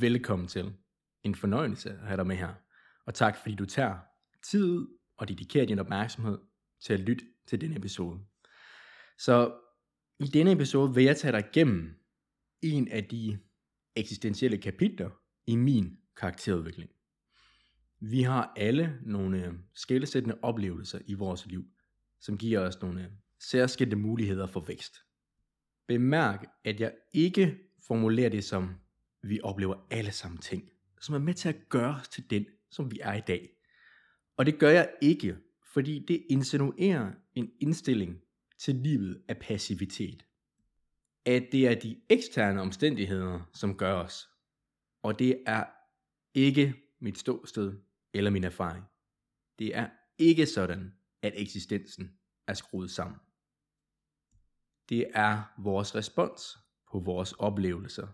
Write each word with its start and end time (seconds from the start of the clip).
velkommen 0.00 0.48
til. 0.48 0.72
En 1.22 1.34
fornøjelse 1.34 1.90
at 1.90 2.06
have 2.06 2.16
dig 2.16 2.26
med 2.26 2.36
her. 2.36 2.54
Og 3.06 3.14
tak 3.14 3.36
fordi 3.36 3.54
du 3.54 3.64
tager 3.64 3.98
tid 4.42 4.86
og 5.16 5.28
dedikerer 5.28 5.66
din 5.66 5.78
opmærksomhed 5.78 6.38
til 6.80 6.92
at 6.92 7.00
lytte 7.00 7.24
til 7.46 7.60
denne 7.60 7.76
episode. 7.76 8.20
Så 9.18 9.54
i 10.20 10.26
denne 10.26 10.52
episode 10.52 10.94
vil 10.94 11.04
jeg 11.04 11.16
tage 11.16 11.32
dig 11.32 11.44
igennem 11.50 11.94
en 12.62 12.88
af 12.88 13.04
de 13.04 13.38
eksistentielle 13.96 14.58
kapitler 14.58 15.10
i 15.46 15.56
min 15.56 15.98
karakterudvikling. 16.16 16.90
Vi 18.00 18.22
har 18.22 18.52
alle 18.56 18.98
nogle 19.02 19.58
skældsættende 19.74 20.38
oplevelser 20.42 20.98
i 21.06 21.14
vores 21.14 21.46
liv, 21.46 21.64
som 22.20 22.38
giver 22.38 22.60
os 22.60 22.82
nogle 22.82 23.12
særskilte 23.40 23.96
muligheder 23.96 24.46
for 24.46 24.60
vækst. 24.60 24.96
Bemærk, 25.88 26.44
at 26.64 26.80
jeg 26.80 26.94
ikke 27.12 27.58
formulerer 27.86 28.28
det 28.28 28.44
som, 28.44 28.74
vi 29.28 29.40
oplever 29.42 29.86
alle 29.90 30.12
sammen 30.12 30.40
ting, 30.40 30.70
som 31.00 31.14
er 31.14 31.18
med 31.18 31.34
til 31.34 31.48
at 31.48 31.68
gøre 31.68 31.94
os 31.94 32.08
til 32.08 32.30
den, 32.30 32.46
som 32.70 32.90
vi 32.90 32.98
er 33.02 33.14
i 33.14 33.20
dag. 33.20 33.50
Og 34.36 34.46
det 34.46 34.58
gør 34.58 34.70
jeg 34.70 34.90
ikke, 35.02 35.36
fordi 35.72 36.04
det 36.08 36.24
insinuerer 36.30 37.12
en 37.34 37.50
indstilling 37.60 38.22
til 38.58 38.74
livet 38.74 39.22
af 39.28 39.38
passivitet. 39.38 40.26
At 41.24 41.48
det 41.52 41.68
er 41.68 41.74
de 41.74 42.00
eksterne 42.08 42.60
omstændigheder, 42.60 43.50
som 43.54 43.76
gør 43.76 43.94
os. 43.94 44.28
Og 45.02 45.18
det 45.18 45.42
er 45.46 45.64
ikke 46.34 46.74
mit 47.00 47.18
ståsted 47.18 47.78
eller 48.12 48.30
min 48.30 48.44
erfaring. 48.44 48.84
Det 49.58 49.76
er 49.76 49.88
ikke 50.18 50.46
sådan, 50.46 50.94
at 51.22 51.32
eksistensen 51.36 52.18
er 52.46 52.54
skruet 52.54 52.90
sammen. 52.90 53.18
Det 54.88 55.06
er 55.14 55.42
vores 55.58 55.94
respons 55.94 56.58
på 56.90 56.98
vores 56.98 57.32
oplevelser, 57.32 58.06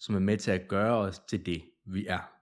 som 0.00 0.14
er 0.14 0.18
med 0.18 0.36
til 0.36 0.50
at 0.50 0.68
gøre 0.68 0.96
os 0.96 1.18
til 1.18 1.46
det, 1.46 1.62
vi 1.84 2.06
er. 2.06 2.32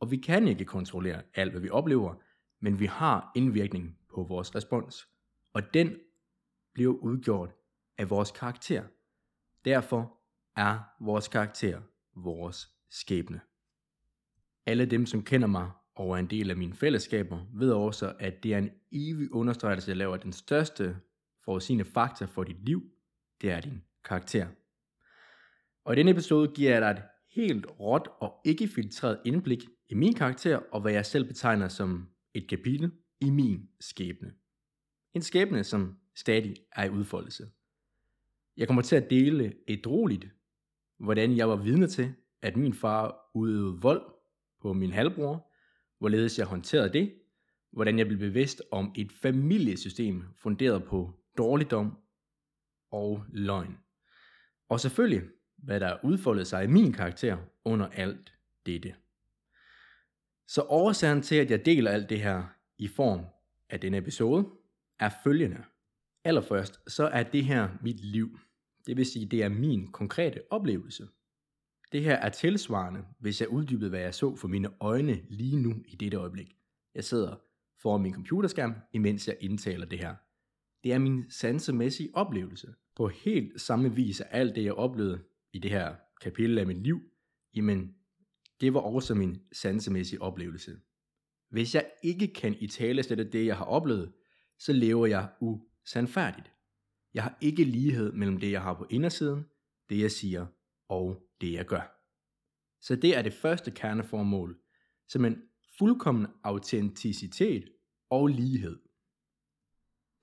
Og 0.00 0.10
vi 0.10 0.16
kan 0.16 0.48
ikke 0.48 0.64
kontrollere 0.64 1.22
alt, 1.34 1.50
hvad 1.50 1.60
vi 1.60 1.70
oplever, 1.70 2.14
men 2.60 2.80
vi 2.80 2.86
har 2.86 3.32
indvirkning 3.34 3.98
på 4.14 4.22
vores 4.22 4.54
respons. 4.54 5.08
Og 5.52 5.74
den 5.74 5.96
bliver 6.72 6.94
udgjort 6.94 7.54
af 7.98 8.10
vores 8.10 8.30
karakter. 8.30 8.84
Derfor 9.64 10.18
er 10.56 10.78
vores 11.00 11.28
karakter 11.28 11.80
vores 12.14 12.70
skæbne. 12.90 13.40
Alle 14.66 14.86
dem, 14.86 15.06
som 15.06 15.22
kender 15.22 15.48
mig 15.48 15.70
og 15.94 16.10
er 16.10 16.16
en 16.16 16.30
del 16.30 16.50
af 16.50 16.56
mine 16.56 16.74
fællesskaber, 16.74 17.46
ved 17.52 17.72
også, 17.72 18.14
at 18.18 18.42
det 18.42 18.54
er 18.54 18.58
en 18.58 18.70
evig 18.92 19.32
understregelse, 19.32 19.88
jeg 19.88 19.96
laver 19.96 20.16
den 20.16 20.32
største 20.32 20.96
forudsigende 21.44 21.84
faktor 21.84 22.26
for 22.26 22.44
dit 22.44 22.64
liv, 22.64 22.90
det 23.40 23.50
er 23.50 23.60
din 23.60 23.82
karakter. 24.04 24.48
Og 25.86 25.92
i 25.92 25.96
denne 25.96 26.10
episode 26.10 26.52
giver 26.54 26.70
jeg 26.70 26.80
dig 26.80 26.90
et 26.90 27.02
helt 27.30 27.66
råt 27.80 28.08
og 28.20 28.40
ikke 28.44 28.68
filtreret 28.68 29.20
indblik 29.24 29.64
i 29.88 29.94
min 29.94 30.14
karakter 30.14 30.56
og 30.56 30.80
hvad 30.80 30.92
jeg 30.92 31.06
selv 31.06 31.24
betegner 31.24 31.68
som 31.68 32.08
et 32.34 32.48
kapitel 32.48 32.92
i 33.20 33.30
min 33.30 33.68
skæbne. 33.80 34.34
En 35.14 35.22
skæbne, 35.22 35.64
som 35.64 35.96
stadig 36.14 36.56
er 36.72 36.84
i 36.84 36.90
udfoldelse. 36.90 37.46
Jeg 38.56 38.66
kommer 38.66 38.82
til 38.82 38.96
at 38.96 39.10
dele 39.10 39.54
et 39.66 39.86
roligt, 39.86 40.26
hvordan 40.98 41.36
jeg 41.36 41.48
var 41.48 41.56
vidne 41.56 41.86
til, 41.86 42.14
at 42.42 42.56
min 42.56 42.74
far 42.74 43.30
udøvede 43.34 43.80
vold 43.80 44.02
på 44.62 44.72
min 44.72 44.92
halvbror, 44.92 45.52
hvorledes 45.98 46.38
jeg 46.38 46.46
håndterede 46.46 46.92
det, 46.92 47.14
hvordan 47.72 47.98
jeg 47.98 48.06
blev 48.06 48.18
bevidst 48.18 48.62
om 48.70 48.92
et 48.96 49.12
familiesystem 49.12 50.24
funderet 50.36 50.84
på 50.84 51.12
dårligdom 51.38 51.98
og 52.90 53.24
løgn. 53.28 53.78
Og 54.68 54.80
selvfølgelig, 54.80 55.22
hvad 55.56 55.80
der 55.80 55.96
udfoldede 56.04 56.44
sig 56.44 56.64
i 56.64 56.66
min 56.66 56.92
karakter 56.92 57.36
under 57.64 57.88
alt 57.88 58.32
dette. 58.66 58.94
Så 60.46 60.62
årsagen 60.62 61.22
til, 61.22 61.36
at 61.36 61.50
jeg 61.50 61.66
deler 61.66 61.90
alt 61.90 62.10
det 62.10 62.20
her 62.20 62.44
i 62.78 62.88
form 62.88 63.20
af 63.70 63.80
denne 63.80 63.96
episode, 63.96 64.46
er 64.98 65.10
følgende. 65.24 65.64
Allerførst, 66.24 66.80
så 66.90 67.06
er 67.06 67.22
det 67.22 67.44
her 67.44 67.68
mit 67.82 68.00
liv. 68.00 68.38
Det 68.86 68.96
vil 68.96 69.06
sige, 69.06 69.26
det 69.26 69.42
er 69.42 69.48
min 69.48 69.92
konkrete 69.92 70.40
oplevelse. 70.50 71.08
Det 71.92 72.02
her 72.02 72.14
er 72.14 72.28
tilsvarende, 72.28 73.04
hvis 73.18 73.40
jeg 73.40 73.48
uddybede, 73.48 73.90
hvad 73.90 74.00
jeg 74.00 74.14
så 74.14 74.36
for 74.36 74.48
mine 74.48 74.68
øjne 74.80 75.20
lige 75.28 75.56
nu 75.56 75.74
i 75.86 75.96
dette 75.96 76.16
øjeblik. 76.16 76.56
Jeg 76.94 77.04
sidder 77.04 77.36
foran 77.82 78.02
min 78.02 78.14
computerskærm, 78.14 78.74
imens 78.92 79.28
jeg 79.28 79.36
indtaler 79.40 79.86
det 79.86 79.98
her. 79.98 80.14
Det 80.84 80.92
er 80.92 80.98
min 80.98 81.30
sansemæssige 81.30 82.10
oplevelse. 82.14 82.74
På 82.96 83.08
helt 83.08 83.60
samme 83.60 83.94
vis 83.94 84.20
er 84.20 84.24
alt 84.24 84.54
det, 84.54 84.64
jeg 84.64 84.74
oplevede 84.74 85.20
i 85.56 85.58
det 85.58 85.70
her 85.70 85.94
kapitel 86.20 86.58
af 86.58 86.66
mit 86.66 86.82
liv, 86.82 87.00
jamen 87.54 87.94
det 88.60 88.74
var 88.74 88.80
også 88.80 89.14
min 89.14 89.42
sansemæssige 89.52 90.22
oplevelse. 90.22 90.80
Hvis 91.50 91.74
jeg 91.74 91.90
ikke 92.02 92.34
kan 92.34 92.56
i 92.60 92.66
tale 92.66 93.02
sætte 93.02 93.30
det, 93.30 93.46
jeg 93.46 93.56
har 93.56 93.64
oplevet, 93.64 94.12
så 94.58 94.72
lever 94.72 95.06
jeg 95.06 95.28
usandfærdigt. 95.40 96.52
Jeg 97.14 97.22
har 97.22 97.38
ikke 97.40 97.64
lighed 97.64 98.12
mellem 98.12 98.40
det, 98.40 98.52
jeg 98.52 98.62
har 98.62 98.74
på 98.74 98.86
indersiden, 98.90 99.44
det 99.88 100.00
jeg 100.00 100.10
siger 100.10 100.46
og 100.88 101.22
det 101.40 101.52
jeg 101.52 101.66
gør. 101.66 101.92
Så 102.80 102.96
det 102.96 103.16
er 103.16 103.22
det 103.22 103.32
første 103.32 103.70
kerneformål, 103.70 104.58
som 105.08 105.24
en 105.24 105.42
fuldkommen 105.78 106.26
autenticitet 106.44 107.68
og 108.10 108.26
lighed. 108.26 108.78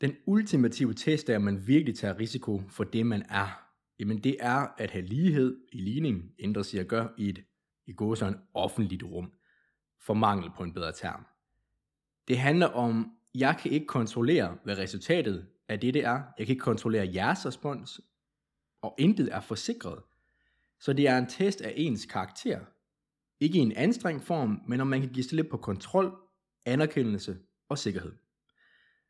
Den 0.01 0.15
ultimative 0.25 0.93
test 0.93 1.29
er, 1.29 1.35
at 1.35 1.41
man 1.41 1.67
virkelig 1.67 1.95
tager 1.95 2.19
risiko 2.19 2.61
for 2.69 2.83
det, 2.83 3.05
man 3.05 3.21
er. 3.21 3.62
Jamen 3.99 4.23
det 4.23 4.37
er 4.39 4.67
at 4.77 4.91
have 4.91 5.05
lighed 5.05 5.57
i 5.71 5.77
ligning, 5.77 6.31
ændre 6.39 6.63
sig 6.63 6.79
at 6.79 6.87
gøre 6.87 7.09
i 7.17 7.29
et 7.29 7.43
i 7.85 7.93
går 7.93 8.15
så 8.15 8.25
en 8.25 8.39
offentligt 8.53 9.03
rum, 9.03 9.33
for 9.99 10.13
mangel 10.13 10.51
på 10.57 10.63
en 10.63 10.73
bedre 10.73 10.91
term. 10.91 11.25
Det 12.27 12.37
handler 12.37 12.67
om, 12.67 13.11
jeg 13.35 13.57
kan 13.61 13.71
ikke 13.71 13.85
kontrollere, 13.85 14.57
hvad 14.63 14.77
resultatet 14.77 15.47
af 15.67 15.79
det, 15.79 15.93
det 15.93 16.05
er. 16.05 16.21
Jeg 16.37 16.45
kan 16.45 16.53
ikke 16.53 16.63
kontrollere 16.63 17.11
jeres 17.13 17.45
respons, 17.45 18.01
og 18.81 18.95
intet 18.97 19.33
er 19.33 19.39
forsikret. 19.39 20.01
Så 20.79 20.93
det 20.93 21.07
er 21.07 21.17
en 21.17 21.27
test 21.27 21.61
af 21.61 21.73
ens 21.75 22.05
karakter. 22.05 22.59
Ikke 23.39 23.57
i 23.57 23.61
en 23.61 23.71
anstrengt 23.71 24.23
form, 24.23 24.61
men 24.67 24.81
om 24.81 24.87
man 24.87 25.01
kan 25.01 25.09
give 25.09 25.23
slip 25.23 25.47
på 25.51 25.57
kontrol, 25.57 26.17
anerkendelse 26.65 27.37
og 27.69 27.77
sikkerhed. 27.77 28.11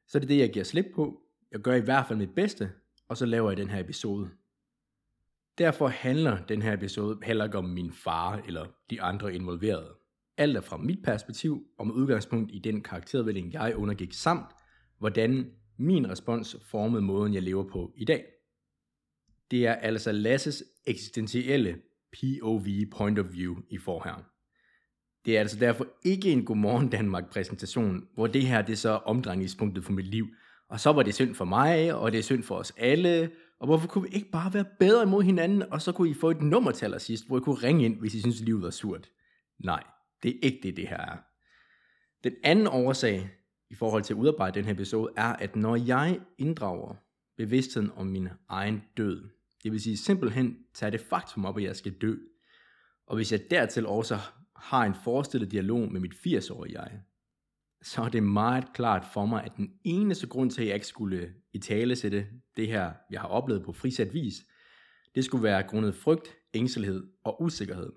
Så 0.08 0.20
det 0.20 0.26
er 0.26 0.28
det, 0.28 0.38
jeg 0.38 0.54
giver 0.54 0.66
slip 0.66 0.86
på. 0.96 1.22
Jeg 1.52 1.60
gør 1.60 1.74
i 1.74 1.82
hvert 1.82 2.08
fald 2.08 2.20
mit 2.20 2.36
bedste, 2.36 2.72
og 3.08 3.18
så 3.18 3.26
laver 3.26 3.50
jeg 3.50 3.58
den 3.58 3.70
her 3.70 3.80
episode. 3.80 4.30
Derfor 5.58 5.88
handler 5.88 6.46
den 6.46 6.62
her 6.62 6.74
episode 6.74 7.20
heller 7.24 7.46
ikke 7.46 7.58
om 7.58 7.66
min 7.66 7.92
far 7.92 8.42
eller 8.48 8.66
de 8.90 9.02
andre 9.02 9.36
involverede. 9.36 9.94
Alt 10.38 10.58
er 10.58 10.62
fra 10.62 10.78
mit 10.78 11.00
perspektiv 11.04 11.64
og 11.80 11.88
med 11.88 11.96
udgangspunkt 11.96 12.52
i 12.54 12.60
den 12.60 12.82
karakterudvikling, 12.82 13.54
jeg 13.54 13.76
undergik, 13.76 14.14
samt 14.14 14.46
hvordan 15.00 15.52
min 15.78 16.10
respons 16.10 16.58
formede 16.72 17.02
måden, 17.02 17.34
jeg 17.34 17.42
lever 17.42 17.64
på 17.64 17.94
i 17.98 18.06
dag. 18.06 18.26
Det 19.52 19.68
er 19.68 19.74
altså 19.74 20.12
Lasses 20.12 20.64
eksistentielle 20.86 21.78
POV, 22.12 22.66
point 22.92 23.20
of 23.20 23.26
view, 23.34 23.56
i 23.70 23.78
forher. 23.78 24.24
Det 25.26 25.36
er 25.36 25.40
altså 25.40 25.60
derfor 25.60 25.88
ikke 26.06 26.32
en 26.32 26.46
Godmorgen 26.46 26.90
Danmark 26.90 27.32
præsentation, 27.32 28.08
hvor 28.14 28.28
det 28.28 28.42
her 28.42 28.62
det 28.62 28.74
er 28.74 28.78
så 28.78 28.90
omdrejningspunktet 28.90 29.84
for 29.84 29.92
mit 29.92 30.08
liv. 30.08 30.28
Og 30.70 30.80
så 30.80 30.92
var 30.92 31.04
det 31.04 31.14
synd 31.14 31.36
for 31.36 31.46
mig, 31.46 31.94
og 31.94 32.12
det 32.12 32.18
er 32.18 32.24
synd 32.24 32.44
for 32.44 32.56
os 32.56 32.74
alle, 32.78 33.32
og 33.64 33.68
hvorfor 33.68 33.88
kunne 33.88 34.10
vi 34.10 34.16
ikke 34.16 34.30
bare 34.30 34.54
være 34.54 34.66
bedre 34.80 35.04
imod 35.04 35.24
hinanden, 35.24 35.64
og 35.74 35.82
så 35.82 35.92
kunne 35.92 36.10
I 36.10 36.14
få 36.14 36.32
et 36.32 36.42
nummer 36.42 36.72
til 36.72 36.86
allersidst, 36.86 37.28
hvor 37.28 37.38
I 37.38 37.42
kunne 37.42 37.56
ringe 37.56 37.86
ind, 37.86 38.00
hvis 38.00 38.14
I 38.14 38.22
synes, 38.22 38.42
livet 38.42 38.62
var 38.62 38.70
surt. 38.70 39.10
Nej, 39.60 39.84
det 40.24 40.32
er 40.32 40.40
ikke 40.42 40.60
det, 40.64 40.78
det 40.78 40.88
her 40.88 40.98
er. 40.98 41.18
Den 42.24 42.34
anden 42.44 42.68
årsag 42.68 43.30
i 43.70 43.76
forhold 43.76 44.04
til 44.04 44.14
at 44.14 44.18
udarbejde 44.18 44.56
den 44.56 44.66
her 44.66 44.74
episode, 44.74 45.14
er, 45.18 45.34
at 45.34 45.56
når 45.56 45.76
jeg 45.76 46.20
inddrager 46.38 46.96
bevidstheden 47.38 47.92
om 47.96 48.08
min 48.08 48.30
egen 48.50 48.84
død, 48.98 49.30
det 49.64 49.72
vil 49.72 49.82
sige 49.82 49.98
simpelthen 49.98 50.58
tage 50.74 50.92
det 50.92 51.02
faktum 51.02 51.46
op, 51.46 51.58
at 51.58 51.64
jeg 51.64 51.76
skal 51.76 51.94
dø, 52.02 52.16
og 53.08 53.16
hvis 53.16 53.32
jeg 53.32 53.52
dertil 53.52 53.86
også 53.86 54.20
har 54.56 54.86
en 54.86 54.96
forestillet 55.04 55.52
dialog 55.52 55.92
med 55.92 56.02
mit 56.02 56.14
80-årige 56.14 56.82
jeg, 56.82 57.00
så 57.84 58.02
er 58.02 58.10
det 58.10 58.24
meget 58.24 58.74
klart 58.74 59.06
for 59.14 59.26
mig, 59.26 59.44
at 59.44 59.58
den 59.58 59.74
eneste 59.84 60.28
grund 60.28 60.52
til, 60.52 60.62
at 60.62 60.68
jeg 60.68 60.76
ikke 60.76 60.88
skulle 60.88 61.34
i 61.54 61.60
tale 61.60 61.96
sætte 61.96 62.28
det 62.58 62.68
her, 62.68 62.94
jeg 63.10 63.22
har 63.22 63.28
oplevet 63.28 63.64
på 63.64 63.74
frisat 63.74 64.14
vis, 64.14 64.46
det 65.16 65.26
skulle 65.26 65.44
være 65.44 65.64
grundet 65.64 65.96
frygt, 65.96 66.36
ængstelighed 66.54 67.08
og 67.24 67.42
usikkerhed. 67.42 67.94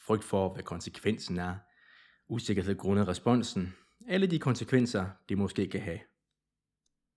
Frygt 0.00 0.24
for, 0.24 0.52
hvad 0.52 0.62
konsekvensen 0.62 1.38
er. 1.38 1.54
Usikkerhed 2.28 2.76
grundet 2.76 3.08
responsen. 3.08 3.74
Alle 4.08 4.26
de 4.26 4.38
konsekvenser, 4.38 5.06
det 5.28 5.38
måske 5.38 5.68
kan 5.68 5.80
have. 5.80 6.00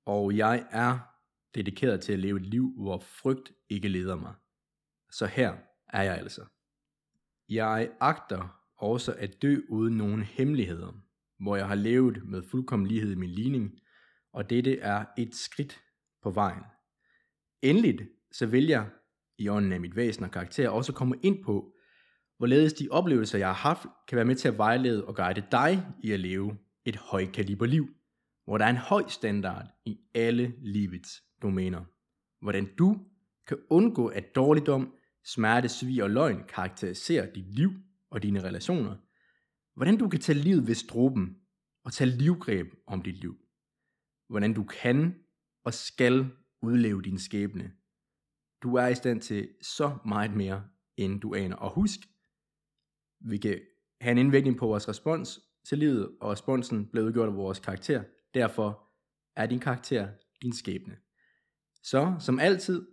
Og 0.05 0.37
jeg 0.37 0.67
er 0.71 0.99
dedikeret 1.55 2.01
til 2.01 2.13
at 2.13 2.19
leve 2.19 2.39
et 2.39 2.45
liv, 2.45 2.73
hvor 2.77 2.99
frygt 2.99 3.51
ikke 3.69 3.87
leder 3.87 4.15
mig. 4.15 4.33
Så 5.11 5.25
her 5.25 5.55
er 5.87 6.03
jeg 6.03 6.17
altså. 6.17 6.45
Jeg 7.49 7.91
agter 7.99 8.61
også 8.77 9.13
at 9.13 9.41
dø 9.41 9.61
uden 9.69 9.97
nogen 9.97 10.23
hemmeligheder 10.23 11.04
hvor 11.39 11.55
jeg 11.55 11.67
har 11.67 11.75
levet 11.75 12.25
med 12.25 12.43
fuldkommen 12.51 12.87
lighed 12.87 13.11
i 13.11 13.15
min 13.15 13.29
ligning, 13.29 13.71
og 14.33 14.49
dette 14.49 14.79
er 14.79 15.05
et 15.17 15.35
skridt 15.35 15.81
på 16.23 16.31
vejen. 16.31 16.63
Endeligt 17.61 18.01
så 18.31 18.45
vil 18.45 18.67
jeg 18.67 18.89
i 19.37 19.49
ånden 19.49 19.71
af 19.71 19.79
mit 19.79 19.95
væsen 19.95 20.23
og 20.23 20.31
karakter 20.31 20.69
også 20.69 20.93
komme 20.93 21.15
ind 21.21 21.43
på, 21.43 21.73
hvorledes 22.37 22.73
de 22.73 22.87
oplevelser, 22.91 23.37
jeg 23.37 23.47
har 23.47 23.69
haft, 23.69 23.87
kan 24.07 24.15
være 24.15 24.25
med 24.25 24.35
til 24.35 24.47
at 24.47 24.57
vejlede 24.57 25.05
og 25.05 25.15
guide 25.15 25.43
dig 25.51 25.85
i 26.03 26.11
at 26.11 26.19
leve 26.19 26.57
et 26.85 26.95
højkaliber 26.95 27.65
liv, 27.65 27.87
hvor 28.45 28.57
der 28.57 28.65
er 28.65 28.69
en 28.69 28.77
høj 28.77 29.03
standard 29.07 29.67
i 29.85 29.97
alle 30.13 30.53
livets 30.61 31.23
domæner. 31.41 31.83
Hvordan 32.41 32.75
du 32.77 32.97
kan 33.47 33.57
undgå, 33.69 34.07
at 34.07 34.35
dårligdom, 34.35 34.93
smerte, 35.25 35.69
svig 35.69 36.03
og 36.03 36.09
løgn 36.09 36.43
karakteriserer 36.47 37.33
dit 37.33 37.55
liv 37.55 37.71
og 38.11 38.23
dine 38.23 38.43
relationer. 38.43 38.95
Hvordan 39.75 39.97
du 39.97 40.09
kan 40.09 40.19
tage 40.19 40.39
livet 40.39 40.67
ved 40.67 40.75
struben 40.75 41.37
og 41.83 41.93
tage 41.93 42.09
livgreb 42.09 42.67
om 42.87 43.01
dit 43.01 43.15
liv. 43.15 43.37
Hvordan 44.29 44.53
du 44.53 44.63
kan 44.63 45.15
og 45.63 45.73
skal 45.73 46.31
udleve 46.61 47.01
din 47.01 47.19
skæbne. 47.19 47.71
Du 48.63 48.75
er 48.75 48.87
i 48.87 48.95
stand 48.95 49.21
til 49.21 49.49
så 49.61 49.97
meget 50.05 50.35
mere, 50.35 50.67
end 50.97 51.21
du 51.21 51.35
aner. 51.35 51.55
Og 51.55 51.73
husk, 51.73 51.99
vi 53.19 53.37
kan 53.37 53.61
have 54.01 54.11
en 54.11 54.17
indvirkning 54.17 54.57
på 54.57 54.67
vores 54.67 54.87
respons 54.87 55.39
til 55.67 55.77
livet, 55.77 56.17
og 56.21 56.31
responsen 56.31 56.87
bliver 56.87 57.05
udgjort 57.05 57.29
af 57.29 57.35
vores 57.35 57.59
karakter. 57.59 58.03
Derfor 58.33 58.91
er 59.35 59.45
din 59.45 59.59
karakter 59.59 60.09
din 60.41 60.53
skæbne. 60.53 60.97
Så, 61.83 62.15
som 62.19 62.39
altid, 62.39 62.87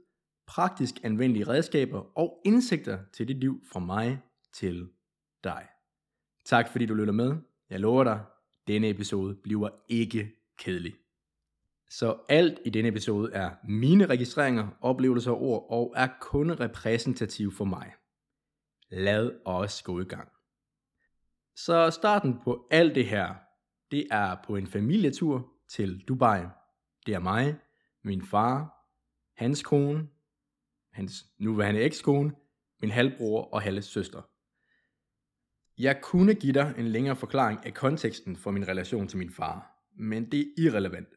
praktisk 0.46 0.94
anvendelige 1.02 1.48
redskaber 1.48 2.18
og 2.18 2.42
indsigter 2.44 3.04
til 3.12 3.28
dit 3.28 3.36
liv 3.38 3.62
fra 3.72 3.80
mig 3.80 4.22
til 4.52 4.90
dig. 5.44 5.68
Tak 6.44 6.68
fordi 6.68 6.86
du 6.86 6.94
lytter 6.94 7.12
med. 7.12 7.36
Jeg 7.70 7.80
lover 7.80 8.04
dig, 8.04 8.24
denne 8.68 8.88
episode 8.88 9.34
bliver 9.34 9.68
ikke 9.88 10.32
kedelig. 10.58 10.94
Så 11.90 12.16
alt 12.28 12.58
i 12.64 12.70
denne 12.70 12.88
episode 12.88 13.32
er 13.32 13.50
mine 13.68 14.06
registreringer, 14.06 14.68
oplevelser 14.80 15.30
og 15.30 15.42
ord, 15.42 15.66
og 15.70 15.92
er 15.96 16.08
kun 16.20 16.60
repræsentativ 16.60 17.52
for 17.52 17.64
mig. 17.64 17.92
Lad 18.88 19.30
os 19.44 19.82
gå 19.82 20.00
i 20.00 20.04
gang. 20.04 20.28
Så 21.56 21.90
starten 21.90 22.40
på 22.44 22.66
alt 22.70 22.94
det 22.94 23.06
her, 23.06 23.34
det 23.90 24.06
er 24.10 24.36
på 24.46 24.56
en 24.56 24.66
familietur 24.66 25.52
til 25.68 26.04
Dubai. 26.08 26.40
Det 27.06 27.14
er 27.14 27.18
mig, 27.18 27.56
min 28.02 28.22
far, 28.22 28.86
hans 29.36 29.62
kone, 29.62 30.08
hans 30.92 31.26
nuværende 31.38 31.80
ekskone, 31.80 32.34
min 32.80 32.90
halvbror 32.90 33.44
og 33.44 33.62
halvsøster. 33.62 34.22
Jeg 35.82 36.00
kunne 36.02 36.34
give 36.34 36.52
dig 36.52 36.74
en 36.78 36.88
længere 36.88 37.16
forklaring 37.16 37.66
af 37.66 37.74
konteksten 37.74 38.36
for 38.36 38.50
min 38.50 38.68
relation 38.68 39.08
til 39.08 39.18
min 39.18 39.30
far, 39.30 39.86
men 39.98 40.30
det 40.30 40.40
er 40.40 40.44
irrelevant. 40.58 41.08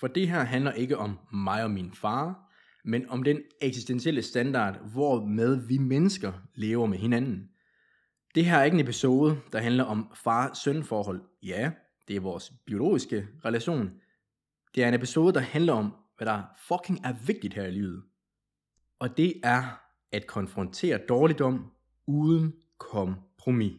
For 0.00 0.06
det 0.06 0.28
her 0.28 0.44
handler 0.44 0.72
ikke 0.72 0.98
om 0.98 1.18
mig 1.32 1.64
og 1.64 1.70
min 1.70 1.94
far, 1.94 2.52
men 2.84 3.08
om 3.08 3.22
den 3.22 3.40
eksistentielle 3.60 4.22
standard, 4.22 4.90
hvor 4.92 5.24
med 5.24 5.66
vi 5.66 5.78
mennesker 5.78 6.32
lever 6.54 6.86
med 6.86 6.98
hinanden. 6.98 7.48
Det 8.34 8.44
her 8.44 8.58
er 8.58 8.64
ikke 8.64 8.74
en 8.74 8.80
episode, 8.80 9.40
der 9.52 9.58
handler 9.58 9.84
om 9.84 10.12
far-søn 10.24 10.84
forhold. 10.84 11.22
Ja, 11.42 11.72
det 12.08 12.16
er 12.16 12.20
vores 12.20 12.52
biologiske 12.66 13.28
relation. 13.44 13.90
Det 14.74 14.84
er 14.84 14.88
en 14.88 14.94
episode, 14.94 15.34
der 15.34 15.40
handler 15.40 15.72
om, 15.72 15.94
hvad 16.16 16.26
der 16.26 16.42
fucking 16.68 17.00
er 17.04 17.14
vigtigt 17.26 17.54
her 17.54 17.64
i 17.64 17.70
livet. 17.70 18.02
Og 18.98 19.16
det 19.16 19.40
er 19.44 19.80
at 20.12 20.26
konfrontere 20.26 20.98
dårligdom 21.08 21.70
uden 22.06 22.52
kompromis. 23.46 23.72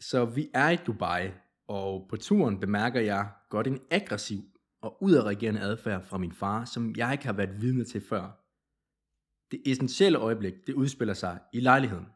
Så 0.00 0.24
vi 0.24 0.50
er 0.54 0.68
i 0.68 0.76
Dubai, 0.76 1.30
og 1.68 2.06
på 2.10 2.16
turen 2.16 2.60
bemærker 2.60 3.00
jeg 3.00 3.28
godt 3.50 3.66
en 3.66 3.80
aggressiv 3.90 4.42
og 4.80 5.02
udadreagerende 5.02 5.60
adfærd 5.60 6.04
fra 6.04 6.18
min 6.18 6.32
far, 6.32 6.64
som 6.64 6.94
jeg 6.96 7.12
ikke 7.12 7.26
har 7.26 7.32
været 7.32 7.60
vidne 7.60 7.84
til 7.84 8.00
før. 8.00 8.44
Det 9.50 9.62
essentielle 9.66 10.18
øjeblik, 10.18 10.54
det 10.66 10.72
udspiller 10.72 11.14
sig 11.14 11.38
i 11.52 11.60
lejligheden. 11.60 12.06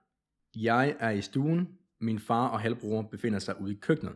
Jeg 0.57 0.97
er 1.01 1.11
i 1.11 1.21
stuen, 1.21 1.79
min 2.01 2.19
far 2.19 2.49
og 2.49 2.61
halvbror 2.61 3.03
befinder 3.03 3.39
sig 3.39 3.61
ude 3.61 3.73
i 3.73 3.79
køkkenet. 3.81 4.15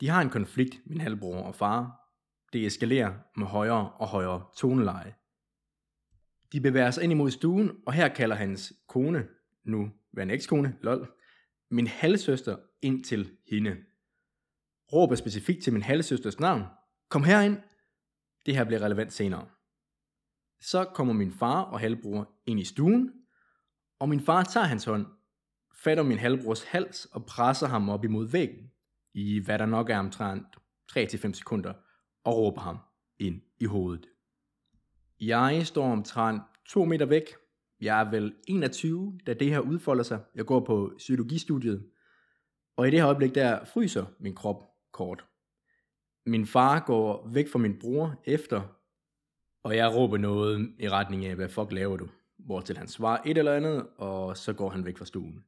De 0.00 0.08
har 0.08 0.22
en 0.22 0.30
konflikt, 0.30 0.80
min 0.86 1.00
halvbror 1.00 1.42
og 1.42 1.54
far. 1.54 2.00
Det 2.52 2.66
eskalerer 2.66 3.14
med 3.36 3.46
højere 3.46 3.90
og 3.90 4.08
højere 4.08 4.44
toneleje. 4.56 5.14
De 6.52 6.60
bevæger 6.60 6.90
sig 6.90 7.02
ind 7.02 7.12
imod 7.12 7.30
stuen, 7.30 7.70
og 7.86 7.92
her 7.92 8.08
kalder 8.08 8.36
hans 8.36 8.72
kone, 8.88 9.28
nu 9.64 9.90
en 10.22 10.30
ekskone, 10.30 10.76
lol, 10.80 11.08
min 11.70 11.86
halvsøster 11.86 12.56
ind 12.82 13.04
til 13.04 13.36
hende. 13.50 13.76
Råber 14.92 15.14
specifikt 15.14 15.62
til 15.62 15.72
min 15.72 15.82
halvsøsters 15.82 16.40
navn. 16.40 16.62
Kom 17.08 17.24
herind. 17.24 17.58
Det 18.46 18.56
her 18.56 18.64
bliver 18.64 18.82
relevant 18.82 19.12
senere. 19.12 19.48
Så 20.60 20.84
kommer 20.84 21.14
min 21.14 21.32
far 21.32 21.62
og 21.62 21.80
halvbror 21.80 22.32
ind 22.46 22.60
i 22.60 22.64
stuen, 22.64 23.12
og 23.98 24.08
min 24.08 24.20
far 24.20 24.42
tager 24.42 24.66
hans 24.66 24.84
hånd, 24.84 25.06
fatter 25.74 26.02
min 26.02 26.18
halvbrors 26.18 26.64
hals 26.64 27.04
og 27.04 27.26
presser 27.26 27.66
ham 27.66 27.88
op 27.88 28.04
imod 28.04 28.28
væggen, 28.28 28.70
i 29.14 29.38
hvad 29.38 29.58
der 29.58 29.66
nok 29.66 29.90
er 29.90 29.98
omtrent 29.98 30.46
3-5 30.92 31.32
sekunder, 31.32 31.72
og 32.24 32.36
råber 32.36 32.60
ham 32.60 32.78
ind 33.18 33.42
i 33.60 33.64
hovedet. 33.64 34.06
Jeg 35.20 35.66
står 35.66 35.92
omtrent 35.92 36.42
2 36.66 36.84
meter 36.84 37.06
væk. 37.06 37.24
Jeg 37.84 38.00
er 38.00 38.10
vel 38.10 38.34
21, 38.48 39.18
da 39.26 39.34
det 39.34 39.50
her 39.50 39.60
udfolder 39.60 40.02
sig. 40.02 40.20
Jeg 40.34 40.46
går 40.46 40.60
på 40.60 40.92
psykologistudiet. 40.98 41.90
Og 42.76 42.88
i 42.88 42.90
det 42.90 42.98
her 42.98 43.06
øjeblik, 43.06 43.34
der 43.34 43.64
fryser 43.64 44.06
min 44.18 44.34
krop 44.34 44.62
kort. 44.92 45.26
Min 46.26 46.46
far 46.46 46.84
går 46.86 47.28
væk 47.32 47.48
fra 47.48 47.58
min 47.58 47.78
bror 47.78 48.22
efter, 48.24 48.62
og 49.62 49.76
jeg 49.76 49.94
råber 49.94 50.16
noget 50.16 50.74
i 50.78 50.88
retning 50.88 51.26
af, 51.26 51.34
hvad 51.34 51.48
fuck 51.48 51.72
laver 51.72 51.96
du? 51.96 52.08
Hvortil 52.38 52.76
han 52.76 52.88
svarer 52.88 53.22
et 53.26 53.38
eller 53.38 53.52
andet, 53.52 53.86
og 53.96 54.36
så 54.36 54.52
går 54.52 54.68
han 54.68 54.84
væk 54.84 54.98
fra 54.98 55.04
stuen. 55.04 55.44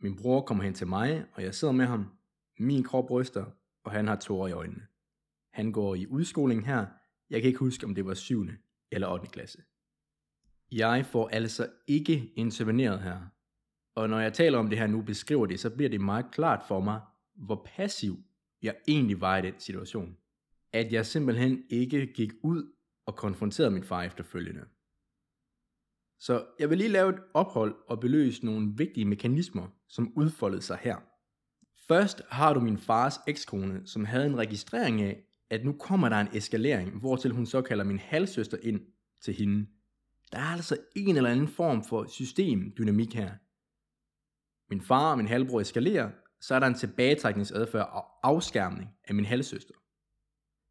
Min 0.00 0.16
bror 0.16 0.40
kommer 0.40 0.64
hen 0.64 0.74
til 0.74 0.86
mig, 0.86 1.24
og 1.32 1.42
jeg 1.42 1.54
sidder 1.54 1.74
med 1.74 1.86
ham. 1.86 2.06
Min 2.58 2.82
krop 2.82 3.10
ryster, 3.10 3.44
og 3.84 3.92
han 3.92 4.08
har 4.08 4.16
tårer 4.16 4.48
i 4.48 4.52
øjnene. 4.52 4.86
Han 5.52 5.72
går 5.72 5.94
i 5.94 6.06
udskoling 6.06 6.66
her. 6.66 6.86
Jeg 7.30 7.40
kan 7.40 7.48
ikke 7.48 7.60
huske, 7.60 7.86
om 7.86 7.94
det 7.94 8.06
var 8.06 8.14
7. 8.14 8.46
eller 8.92 9.08
8. 9.08 9.26
klasse. 9.26 9.58
Jeg 10.72 11.06
får 11.06 11.28
altså 11.28 11.68
ikke 11.86 12.32
interveneret 12.36 13.02
her. 13.02 13.18
Og 13.94 14.08
når 14.08 14.20
jeg 14.20 14.32
taler 14.32 14.58
om 14.58 14.68
det 14.68 14.78
her 14.78 14.86
nu, 14.86 15.02
beskriver 15.02 15.46
det, 15.46 15.60
så 15.60 15.70
bliver 15.70 15.90
det 15.90 16.00
meget 16.00 16.26
klart 16.32 16.62
for 16.68 16.80
mig, 16.80 17.00
hvor 17.34 17.68
passiv 17.76 18.16
jeg 18.62 18.76
egentlig 18.88 19.20
var 19.20 19.36
i 19.36 19.42
den 19.42 19.54
situation. 19.58 20.16
At 20.72 20.92
jeg 20.92 21.06
simpelthen 21.06 21.62
ikke 21.70 22.06
gik 22.06 22.32
ud 22.42 22.72
og 23.06 23.16
konfronterede 23.16 23.70
min 23.70 23.84
far 23.84 24.02
efterfølgende. 24.02 24.64
Så 26.18 26.46
jeg 26.58 26.70
vil 26.70 26.78
lige 26.78 26.88
lave 26.88 27.10
et 27.10 27.20
ophold 27.34 27.74
og 27.88 28.00
beløse 28.00 28.44
nogle 28.44 28.72
vigtige 28.76 29.04
mekanismer, 29.04 29.68
som 29.88 30.12
udfoldede 30.16 30.62
sig 30.62 30.78
her. 30.80 30.96
Først 31.88 32.22
har 32.30 32.54
du 32.54 32.60
min 32.60 32.78
fars 32.78 33.14
ekskone, 33.26 33.86
som 33.86 34.04
havde 34.04 34.26
en 34.26 34.38
registrering 34.38 35.02
af, 35.02 35.24
at 35.50 35.64
nu 35.64 35.72
kommer 35.72 36.08
der 36.08 36.16
en 36.16 36.28
eskalering, 36.32 36.98
hvortil 37.00 37.30
hun 37.30 37.46
så 37.46 37.62
kalder 37.62 37.84
min 37.84 37.98
halvsøster 37.98 38.56
ind 38.62 38.80
til 39.20 39.34
hende. 39.34 39.66
Der 40.32 40.38
er 40.38 40.52
altså 40.52 40.76
en 40.96 41.16
eller 41.16 41.30
anden 41.30 41.48
form 41.48 41.84
for 41.84 42.06
systemdynamik 42.06 43.14
her. 43.14 43.30
Min 44.70 44.80
far 44.80 45.10
og 45.10 45.16
min 45.16 45.28
halvbror 45.28 45.60
eskalerer, 45.60 46.10
så 46.40 46.54
er 46.54 46.58
der 46.58 46.66
en 46.66 46.74
tilbagetrækningsadfærd 46.74 47.88
og 47.92 48.28
afskærmning 48.28 48.90
af 49.04 49.14
min 49.14 49.24
halvsøster. 49.24 49.74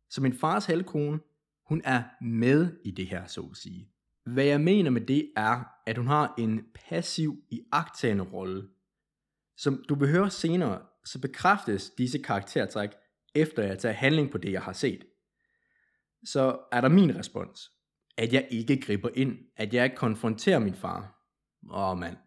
Så 0.10 0.22
min 0.22 0.34
fars 0.34 0.66
halvkone, 0.66 1.20
hun 1.66 1.82
er 1.86 2.04
med 2.22 2.78
i 2.86 2.92
det 2.92 3.08
her, 3.08 3.26
så 3.26 3.42
at 3.42 3.58
sige. 3.58 3.92
Hvad 4.26 4.46
jeg 4.46 4.62
mener 4.62 4.90
med 4.90 5.02
det 5.02 5.32
er, 5.36 5.64
at 5.86 5.98
hun 5.98 6.08
har 6.08 6.34
en 6.38 6.66
passiv 6.76 7.44
i 7.50 7.62
agtagende 7.72 8.24
rolle. 8.24 8.70
Som 9.58 9.84
du 9.90 9.96
vil 9.96 10.10
høre 10.10 10.30
senere, 10.30 10.82
så 11.06 11.22
bekræftes 11.22 11.90
disse 11.90 12.20
karaktertræk, 12.20 12.90
efter 13.36 13.64
jeg 13.64 13.80
tager 13.80 13.94
handling 13.94 14.32
på 14.32 14.38
det, 14.38 14.52
jeg 14.52 14.62
har 14.62 14.74
set. 14.74 15.04
Så 16.24 16.60
er 16.72 16.82
der 16.82 16.90
min 16.90 17.16
respons, 17.16 17.72
at 18.18 18.34
jeg 18.34 18.48
ikke 18.52 18.82
griber 18.82 19.10
ind, 19.16 19.38
at 19.56 19.74
jeg 19.74 19.84
ikke 19.84 19.96
konfronterer 19.96 20.60
min 20.60 20.76
far. 20.76 21.18
Åh 21.72 21.92
oh, 21.92 21.98
mand. 21.98 22.18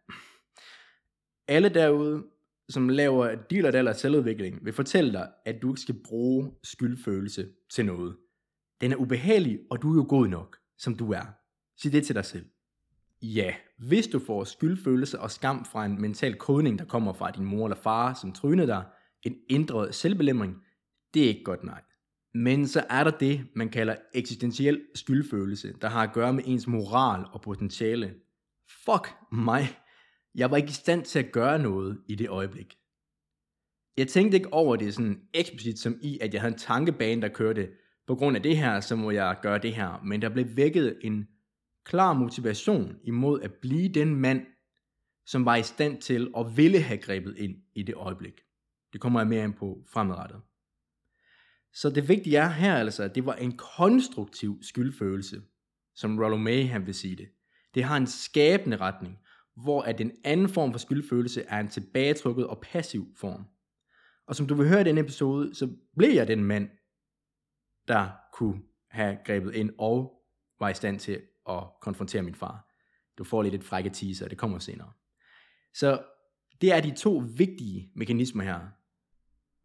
Alle 1.48 1.68
derude, 1.68 2.24
som 2.68 2.88
laver 2.88 3.34
dealer 3.34 3.70
eller 3.70 3.92
selvudvikling, 3.92 4.64
vil 4.64 4.72
fortælle 4.72 5.12
dig, 5.12 5.30
at 5.46 5.62
du 5.62 5.70
ikke 5.70 5.80
skal 5.80 6.02
bruge 6.04 6.52
skyldfølelse 6.64 7.48
til 7.70 7.86
noget. 7.86 8.16
Den 8.80 8.92
er 8.92 8.96
ubehagelig, 8.96 9.58
og 9.70 9.82
du 9.82 9.92
er 9.92 9.94
jo 9.94 10.06
god 10.08 10.28
nok, 10.28 10.56
som 10.78 10.94
du 10.94 11.12
er. 11.12 11.24
Sig 11.82 11.92
det 11.92 12.06
til 12.06 12.14
dig 12.14 12.24
selv. 12.24 12.46
Ja, 13.22 13.54
hvis 13.78 14.06
du 14.06 14.18
får 14.18 14.44
skyldfølelse 14.44 15.20
og 15.20 15.30
skam 15.30 15.64
fra 15.64 15.84
en 15.84 16.00
mental 16.00 16.34
kodning, 16.34 16.78
der 16.78 16.84
kommer 16.84 17.12
fra 17.12 17.30
din 17.30 17.44
mor 17.44 17.66
eller 17.66 17.76
far, 17.76 18.14
som 18.14 18.32
trynede 18.32 18.66
dig, 18.66 18.84
en 19.22 19.36
ændret 19.50 19.94
selvbelemring, 19.94 20.56
det 21.14 21.24
er 21.24 21.28
ikke 21.28 21.44
godt 21.44 21.64
nej. 21.64 21.82
Men 22.34 22.66
så 22.66 22.84
er 22.90 23.04
der 23.04 23.10
det, 23.10 23.46
man 23.54 23.68
kalder 23.68 23.96
eksistentiel 24.14 24.80
skyldfølelse, 24.94 25.74
der 25.82 25.88
har 25.88 26.02
at 26.02 26.12
gøre 26.12 26.32
med 26.32 26.44
ens 26.46 26.66
moral 26.66 27.24
og 27.32 27.40
potentiale. 27.40 28.14
Fuck 28.84 29.14
mig. 29.32 29.68
Jeg 30.34 30.50
var 30.50 30.56
ikke 30.56 30.68
i 30.68 30.72
stand 30.72 31.04
til 31.04 31.18
at 31.18 31.32
gøre 31.32 31.58
noget 31.58 32.00
i 32.08 32.14
det 32.14 32.28
øjeblik. 32.28 32.76
Jeg 33.96 34.08
tænkte 34.08 34.36
ikke 34.36 34.52
over 34.52 34.76
det 34.76 34.94
sådan 34.94 35.20
eksplicit 35.34 35.78
som 35.78 35.98
i, 36.02 36.18
at 36.20 36.34
jeg 36.34 36.40
havde 36.40 36.52
en 36.52 36.58
tankebane, 36.58 37.22
der 37.22 37.28
kørte, 37.28 37.68
på 38.06 38.14
grund 38.14 38.36
af 38.36 38.42
det 38.42 38.56
her, 38.56 38.80
så 38.80 38.96
må 38.96 39.10
jeg 39.10 39.38
gøre 39.42 39.58
det 39.58 39.74
her. 39.74 40.02
Men 40.04 40.22
der 40.22 40.28
blev 40.28 40.46
vækket 40.56 40.98
en 41.02 41.28
klar 41.84 42.12
motivation 42.12 42.96
imod 43.04 43.40
at 43.40 43.52
blive 43.52 43.88
den 43.88 44.14
mand, 44.14 44.46
som 45.26 45.44
var 45.44 45.56
i 45.56 45.62
stand 45.62 46.00
til 46.00 46.30
at 46.36 46.56
ville 46.56 46.80
have 46.80 46.98
grebet 46.98 47.36
ind 47.38 47.56
i 47.74 47.82
det 47.82 47.94
øjeblik. 47.94 48.40
Det 48.92 49.00
kommer 49.00 49.20
jeg 49.20 49.26
mere 49.26 49.44
ind 49.44 49.54
på 49.54 49.84
fremadrettet. 49.92 50.40
Så 51.74 51.90
det 51.90 52.08
vigtige 52.08 52.36
er 52.36 52.48
her 52.48 52.74
altså, 52.74 53.02
at 53.02 53.14
det 53.14 53.26
var 53.26 53.34
en 53.34 53.56
konstruktiv 53.56 54.62
skyldfølelse, 54.62 55.42
som 55.94 56.18
Rollo 56.18 56.36
May 56.36 56.66
han 56.66 56.86
vil 56.86 56.94
sige 56.94 57.16
det. 57.16 57.28
Det 57.74 57.84
har 57.84 57.96
en 57.96 58.06
skabende 58.06 58.76
retning, 58.76 59.18
hvor 59.56 59.82
at 59.82 59.98
den 59.98 60.12
anden 60.24 60.48
form 60.48 60.72
for 60.72 60.78
skyldfølelse 60.78 61.42
er 61.42 61.60
en 61.60 61.68
tilbagetrukket 61.68 62.46
og 62.46 62.60
passiv 62.60 63.06
form. 63.16 63.44
Og 64.26 64.36
som 64.36 64.46
du 64.46 64.54
vil 64.54 64.68
høre 64.68 64.80
i 64.80 64.84
denne 64.84 65.00
episode, 65.00 65.54
så 65.54 65.76
blev 65.96 66.10
jeg 66.10 66.28
den 66.28 66.44
mand, 66.44 66.68
der 67.88 68.10
kunne 68.32 68.62
have 68.90 69.18
grebet 69.24 69.54
ind 69.54 69.70
og 69.78 70.12
var 70.60 70.68
i 70.68 70.74
stand 70.74 70.98
til 70.98 71.22
at 71.48 71.62
konfrontere 71.82 72.22
min 72.22 72.34
far. 72.34 72.66
Du 73.18 73.24
får 73.24 73.42
lidt 73.42 73.54
et 73.54 73.64
frække 73.64 73.90
teaser, 73.90 74.28
det 74.28 74.38
kommer 74.38 74.58
senere. 74.58 74.92
Så 75.74 76.02
det 76.60 76.72
er 76.72 76.80
de 76.80 76.96
to 76.96 77.22
vigtige 77.36 77.92
mekanismer 77.96 78.44
her. 78.44 78.60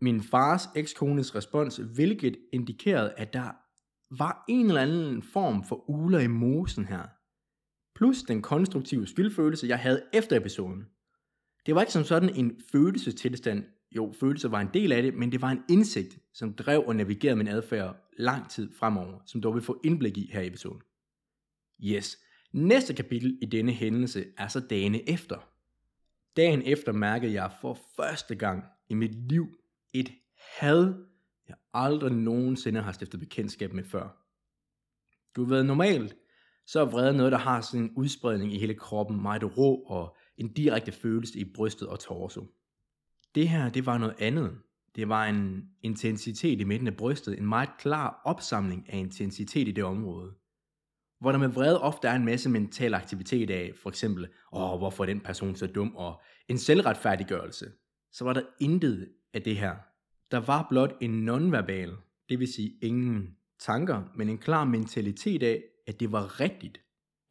Min 0.02 0.24
fars 0.24 0.70
ekskones 0.76 1.36
respons, 1.36 1.78
hvilket 1.78 2.38
indikerede, 2.54 3.14
at 3.18 3.34
der 3.34 3.52
var 4.18 4.46
en 4.50 4.66
eller 4.66 4.82
anden 4.82 5.22
form 5.22 5.64
for 5.64 5.90
uler 5.90 6.20
i 6.20 6.28
mosen 6.28 6.86
her. 6.86 7.04
Plus 7.96 8.24
den 8.24 8.42
konstruktive 8.42 9.08
skyldfølelse, 9.08 9.68
jeg 9.68 9.80
havde 9.80 10.04
efter 10.14 10.38
episoden. 10.38 10.86
Det 11.66 11.76
var 11.76 11.82
ikke 11.82 11.94
som 11.94 12.04
sådan 12.04 12.36
en 12.36 12.62
følelsestilstand. 12.72 13.64
Jo, 13.92 14.14
følelser 14.20 14.50
var 14.50 14.62
en 14.62 14.70
del 14.74 14.92
af 14.92 15.04
det, 15.04 15.14
men 15.14 15.32
det 15.32 15.42
var 15.42 15.50
en 15.50 15.64
indsigt, 15.70 16.18
som 16.34 16.54
drev 16.54 16.84
og 16.88 16.96
navigerede 16.96 17.36
min 17.36 17.48
adfærd 17.48 18.10
lang 18.18 18.50
tid 18.50 18.74
fremover, 18.74 19.20
som 19.26 19.42
dog 19.42 19.54
vil 19.54 19.64
få 19.64 19.82
indblik 19.84 20.18
i 20.18 20.30
her 20.34 20.42
i 20.42 20.48
episoden. 20.48 20.82
Yes, 21.84 22.18
næste 22.54 22.94
kapitel 22.94 23.38
i 23.42 23.46
denne 23.46 23.72
hændelse 23.72 24.26
er 24.38 24.48
så 24.48 24.60
dagene 24.60 25.10
efter. 25.10 25.50
Dagen 26.38 26.62
efter 26.66 26.92
mærkede 26.92 27.34
jeg 27.34 27.52
for 27.62 27.80
første 27.96 28.36
gang 28.36 28.64
i 28.90 28.94
mit 28.94 29.16
liv 29.30 29.48
et 30.00 30.12
had, 30.60 30.94
jeg 31.48 31.56
aldrig 31.74 32.12
nogensinde 32.12 32.82
har 32.82 32.92
stiftet 32.92 33.20
bekendtskab 33.20 33.74
med 33.74 33.84
før. 33.84 34.26
Du 35.36 35.44
ved, 35.44 35.64
normalt 35.64 36.16
så 36.66 36.80
er 36.80 36.86
vrede 36.86 37.18
noget, 37.18 37.32
der 37.32 37.38
har 37.38 37.62
sådan 37.62 37.82
en 37.82 37.94
udspredning 37.96 38.54
i 38.54 38.60
hele 38.60 38.74
kroppen, 38.74 39.22
meget 39.22 39.58
rå 39.58 39.76
og 39.76 40.16
en 40.38 40.54
direkte 40.54 40.92
følelse 40.92 41.40
i 41.40 41.54
brystet 41.56 41.88
og 41.88 42.00
torso. 42.00 42.48
Det 43.36 43.50
her, 43.50 43.70
det 43.70 43.86
var 43.86 43.98
noget 43.98 44.16
andet. 44.20 44.58
Det 44.96 45.10
var 45.10 45.26
en 45.26 45.70
intensitet 45.84 46.62
i 46.62 46.64
midten 46.64 46.88
af 46.88 46.98
brystet, 46.98 47.38
en 47.38 47.46
meget 47.46 47.70
klar 47.80 48.22
opsamling 48.26 48.90
af 48.90 48.98
intensitet 48.98 49.68
i 49.68 49.72
det 49.72 49.84
område. 49.84 50.34
Hvor 51.20 51.32
der 51.32 51.40
med 51.40 51.48
vrede 51.48 51.82
ofte 51.82 52.08
er 52.08 52.16
en 52.16 52.26
masse 52.26 52.50
mental 52.50 52.94
aktivitet 52.94 53.50
af, 53.50 53.72
for 53.84 53.90
eksempel, 53.90 54.28
åh, 54.54 54.78
hvorfor 54.78 55.04
er 55.04 55.08
den 55.08 55.22
person 55.22 55.56
så 55.56 55.68
dum, 55.68 55.96
og 55.96 56.22
en 56.48 56.58
selvretfærdiggørelse, 56.58 57.72
så 58.12 58.24
var 58.24 58.34
der 58.34 58.42
intet 58.60 59.10
af 59.36 59.42
det 59.42 59.58
her. 59.58 59.76
Der 60.32 60.38
var 60.38 60.68
blot 60.70 60.98
en 61.02 61.10
nonverbal, 61.10 61.94
det 62.30 62.40
vil 62.40 62.54
sige 62.54 62.78
ingen 62.82 63.36
tanker, 63.60 64.04
men 64.16 64.30
en 64.30 64.38
klar 64.38 64.64
mentalitet 64.64 65.44
af, 65.44 65.64
at 65.88 66.00
det 66.00 66.12
var 66.12 66.40
rigtigt 66.40 66.82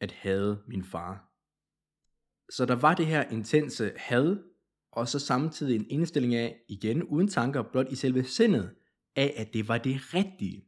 at 0.01 0.11
have 0.11 0.57
min 0.67 0.83
far. 0.83 1.31
Så 2.49 2.65
der 2.65 2.75
var 2.75 2.93
det 2.93 3.05
her 3.05 3.23
intense 3.23 3.91
had, 3.95 4.37
og 4.91 5.07
så 5.07 5.19
samtidig 5.19 5.75
en 5.75 5.85
indstilling 5.89 6.35
af, 6.35 6.57
igen 6.69 7.03
uden 7.03 7.27
tanker, 7.27 7.61
blot 7.61 7.91
i 7.91 7.95
selve 7.95 8.23
sindet, 8.23 8.75
af 9.15 9.33
at 9.37 9.53
det 9.53 9.67
var 9.67 9.77
det 9.77 10.13
rigtige. 10.13 10.65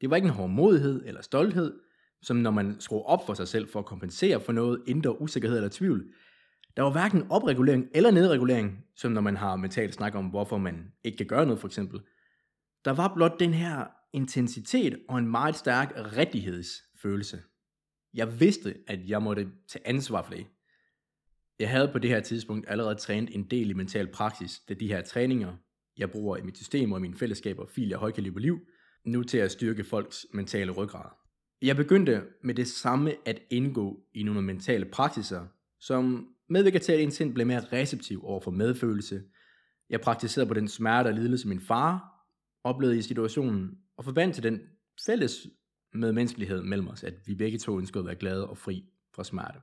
Det 0.00 0.10
var 0.10 0.16
ikke 0.16 0.26
en 0.26 0.34
hårdmodighed 0.34 1.02
eller 1.06 1.22
stolthed, 1.22 1.80
som 2.22 2.36
når 2.36 2.50
man 2.50 2.80
skruer 2.80 3.02
op 3.02 3.26
for 3.26 3.34
sig 3.34 3.48
selv 3.48 3.68
for 3.68 3.78
at 3.78 3.86
kompensere 3.86 4.40
for 4.40 4.52
noget 4.52 4.82
indre 4.86 5.20
usikkerhed 5.20 5.56
eller 5.56 5.70
tvivl. 5.70 6.12
Der 6.76 6.82
var 6.82 6.90
hverken 6.90 7.30
opregulering 7.30 7.88
eller 7.94 8.10
nedregulering, 8.10 8.84
som 8.96 9.12
når 9.12 9.20
man 9.20 9.36
har 9.36 9.56
mentalt 9.56 9.94
snak 9.94 10.14
om, 10.14 10.26
hvorfor 10.26 10.58
man 10.58 10.92
ikke 11.04 11.16
kan 11.16 11.26
gøre 11.26 11.46
noget 11.46 11.60
for 11.60 11.68
eksempel. 11.68 12.00
Der 12.84 12.90
var 12.90 13.14
blot 13.14 13.40
den 13.40 13.54
her 13.54 13.86
intensitet 14.12 14.98
og 15.08 15.18
en 15.18 15.28
meget 15.28 15.56
stærk 15.56 15.92
rettighedsfølelse. 15.96 17.42
Jeg 18.14 18.40
vidste, 18.40 18.74
at 18.86 19.08
jeg 19.08 19.22
måtte 19.22 19.50
tage 19.68 19.86
ansvar 19.86 20.22
for 20.22 20.34
det. 20.34 20.46
Jeg 21.58 21.70
havde 21.70 21.88
på 21.92 21.98
det 21.98 22.10
her 22.10 22.20
tidspunkt 22.20 22.66
allerede 22.68 22.94
trænet 22.94 23.34
en 23.34 23.50
del 23.50 23.70
i 23.70 23.72
mental 23.72 24.06
praksis, 24.12 24.60
da 24.68 24.74
de 24.74 24.88
her 24.88 25.02
træninger, 25.02 25.56
jeg 25.96 26.10
bruger 26.10 26.36
i 26.36 26.42
mit 26.42 26.56
system 26.56 26.92
og 26.92 26.98
i 26.98 27.02
mine 27.02 27.16
fællesskaber, 27.16 27.66
filer 27.66 27.98
højkaliber 27.98 28.40
liv, 28.40 28.60
nu 29.04 29.22
til 29.22 29.38
at 29.38 29.50
styrke 29.50 29.84
folks 29.84 30.26
mentale 30.32 30.72
ryggrad. 30.72 31.10
Jeg 31.62 31.76
begyndte 31.76 32.22
med 32.42 32.54
det 32.54 32.68
samme 32.68 33.14
at 33.24 33.42
indgå 33.50 34.00
i 34.14 34.22
nogle 34.22 34.42
mentale 34.42 34.84
praksiser, 34.84 35.46
som 35.80 36.28
medvirker 36.48 36.78
til, 36.78 36.92
at 36.92 37.12
sind 37.12 37.34
blev 37.34 37.46
mere 37.46 37.64
receptiv 37.72 38.24
over 38.24 38.40
for 38.40 38.50
medfølelse. 38.50 39.22
Jeg 39.90 40.00
praktiserede 40.00 40.48
på 40.48 40.54
den 40.54 40.68
smerte 40.68 41.08
og 41.08 41.14
lidelse, 41.14 41.48
min 41.48 41.60
far 41.60 42.12
oplevede 42.64 42.98
i 42.98 43.02
situationen, 43.02 43.78
og 43.96 44.04
forbandt 44.04 44.34
til 44.34 44.42
den 44.42 44.60
fælles 45.06 45.46
medmenneskelighed 45.94 46.62
mellem 46.62 46.88
os, 46.88 47.04
at 47.04 47.14
vi 47.26 47.34
begge 47.34 47.58
to 47.58 47.78
ønskede 47.78 48.02
at 48.02 48.06
være 48.06 48.16
glade 48.16 48.46
og 48.46 48.58
fri 48.58 48.84
fra 49.14 49.24
smerte. 49.24 49.60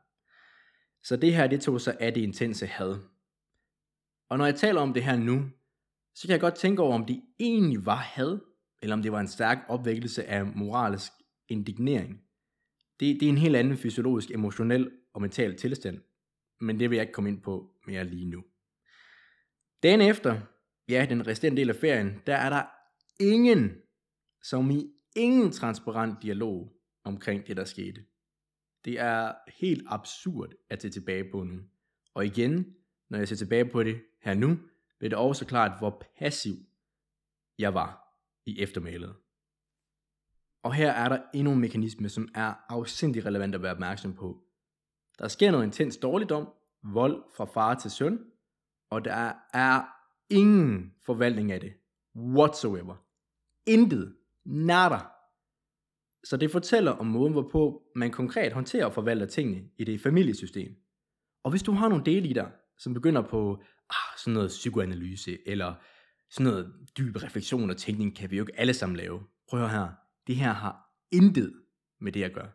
Så 1.03 1.15
det 1.15 1.35
her, 1.35 1.47
det 1.47 1.61
tog 1.61 1.81
sig 1.81 1.97
af 1.99 2.13
det 2.13 2.21
intense 2.21 2.65
had. 2.65 2.95
Og 4.29 4.37
når 4.37 4.45
jeg 4.45 4.55
taler 4.55 4.81
om 4.81 4.93
det 4.93 5.03
her 5.03 5.15
nu, 5.15 5.49
så 6.15 6.27
kan 6.27 6.31
jeg 6.31 6.41
godt 6.41 6.55
tænke 6.55 6.81
over, 6.81 6.95
om 6.95 7.05
det 7.05 7.21
egentlig 7.39 7.85
var 7.85 7.95
had, 7.95 8.39
eller 8.81 8.95
om 8.95 9.01
det 9.01 9.11
var 9.11 9.19
en 9.19 9.27
stærk 9.27 9.57
opvækkelse 9.67 10.25
af 10.25 10.45
moralsk 10.45 11.11
indignering. 11.49 12.21
Det, 12.99 13.19
det 13.19 13.23
er 13.23 13.29
en 13.29 13.37
helt 13.37 13.55
anden 13.55 13.77
fysiologisk, 13.77 14.31
emotionel 14.31 14.91
og 15.13 15.21
mental 15.21 15.57
tilstand, 15.57 15.99
men 16.63 16.79
det 16.79 16.89
vil 16.89 16.95
jeg 16.95 17.03
ikke 17.03 17.13
komme 17.13 17.29
ind 17.29 17.41
på 17.41 17.75
mere 17.87 18.03
lige 18.03 18.25
nu. 18.25 18.43
Dagen 19.83 20.01
efter, 20.01 20.41
ja, 20.89 21.05
den 21.09 21.27
resterende 21.27 21.61
del 21.61 21.69
af 21.69 21.75
ferien, 21.75 22.21
der 22.27 22.35
er 22.35 22.49
der 22.49 22.63
ingen, 23.19 23.71
som 24.43 24.71
i 24.71 24.91
ingen 25.15 25.51
transparent 25.51 26.21
dialog 26.21 26.73
omkring 27.03 27.47
det, 27.47 27.57
der 27.57 27.65
skete. 27.65 28.05
Det 28.85 28.99
er 28.99 29.33
helt 29.47 29.83
absurd 29.87 30.53
at 30.69 30.81
se 30.81 30.89
tilbage 30.89 31.31
på 31.31 31.43
nu. 31.43 31.59
Og 32.13 32.25
igen, 32.25 32.75
når 33.09 33.17
jeg 33.17 33.27
ser 33.27 33.35
tilbage 33.35 33.65
på 33.65 33.83
det 33.83 34.01
her 34.21 34.33
nu, 34.33 34.59
bliver 34.99 35.09
det 35.09 35.17
også 35.17 35.45
klart, 35.45 35.79
hvor 35.79 36.07
passiv 36.19 36.55
jeg 37.57 37.73
var 37.73 38.19
i 38.45 38.59
eftermælet. 38.59 39.15
Og 40.63 40.73
her 40.73 40.91
er 40.91 41.09
der 41.09 41.21
endnu 41.33 41.53
en 41.53 41.59
mekanisme, 41.59 42.09
som 42.09 42.27
er 42.35 42.53
afsindig 42.69 43.25
relevant 43.25 43.55
at 43.55 43.61
være 43.61 43.71
opmærksom 43.71 44.13
på. 44.13 44.43
Der 45.19 45.27
sker 45.27 45.51
noget 45.51 45.65
intens 45.65 45.97
dårligdom, 45.97 46.47
vold 46.83 47.23
fra 47.37 47.45
far 47.45 47.75
til 47.75 47.91
søn, 47.91 48.19
og 48.89 49.05
der 49.05 49.31
er 49.53 49.83
ingen 50.29 50.93
forvaltning 51.05 51.51
af 51.51 51.59
det, 51.59 51.73
whatsoever. 52.15 52.95
Intet, 53.65 54.15
nada. 54.45 54.99
Så 56.23 56.37
det 56.37 56.51
fortæller 56.51 56.91
om 56.91 57.05
måden, 57.05 57.33
hvorpå 57.33 57.83
man 57.95 58.11
konkret 58.11 58.53
håndterer 58.53 58.85
og 58.85 58.93
forvalter 58.93 59.25
tingene 59.25 59.69
i 59.77 59.83
det 59.83 60.01
familiesystem. 60.01 60.75
Og 61.43 61.51
hvis 61.51 61.63
du 61.63 61.71
har 61.71 61.89
nogle 61.89 62.05
dele 62.05 62.27
i 62.27 62.33
dig, 62.33 62.51
som 62.77 62.93
begynder 62.93 63.21
på 63.21 63.63
ah, 63.89 64.17
sådan 64.17 64.33
noget 64.33 64.49
psykoanalyse, 64.49 65.37
eller 65.45 65.73
sådan 66.29 66.51
noget 66.51 66.73
dyb 66.97 67.15
refleksion 67.15 67.69
og 67.69 67.77
tænkning, 67.77 68.15
kan 68.15 68.31
vi 68.31 68.37
jo 68.37 68.43
ikke 68.43 68.59
alle 68.59 68.73
sammen 68.73 68.97
lave. 68.97 69.23
Prøv 69.49 69.63
at 69.63 69.69
her. 69.69 69.87
Det 70.27 70.35
her 70.35 70.53
har 70.53 70.89
intet 71.11 71.53
med 72.01 72.11
det 72.11 72.23
at 72.23 72.33
gøre. 72.33 72.49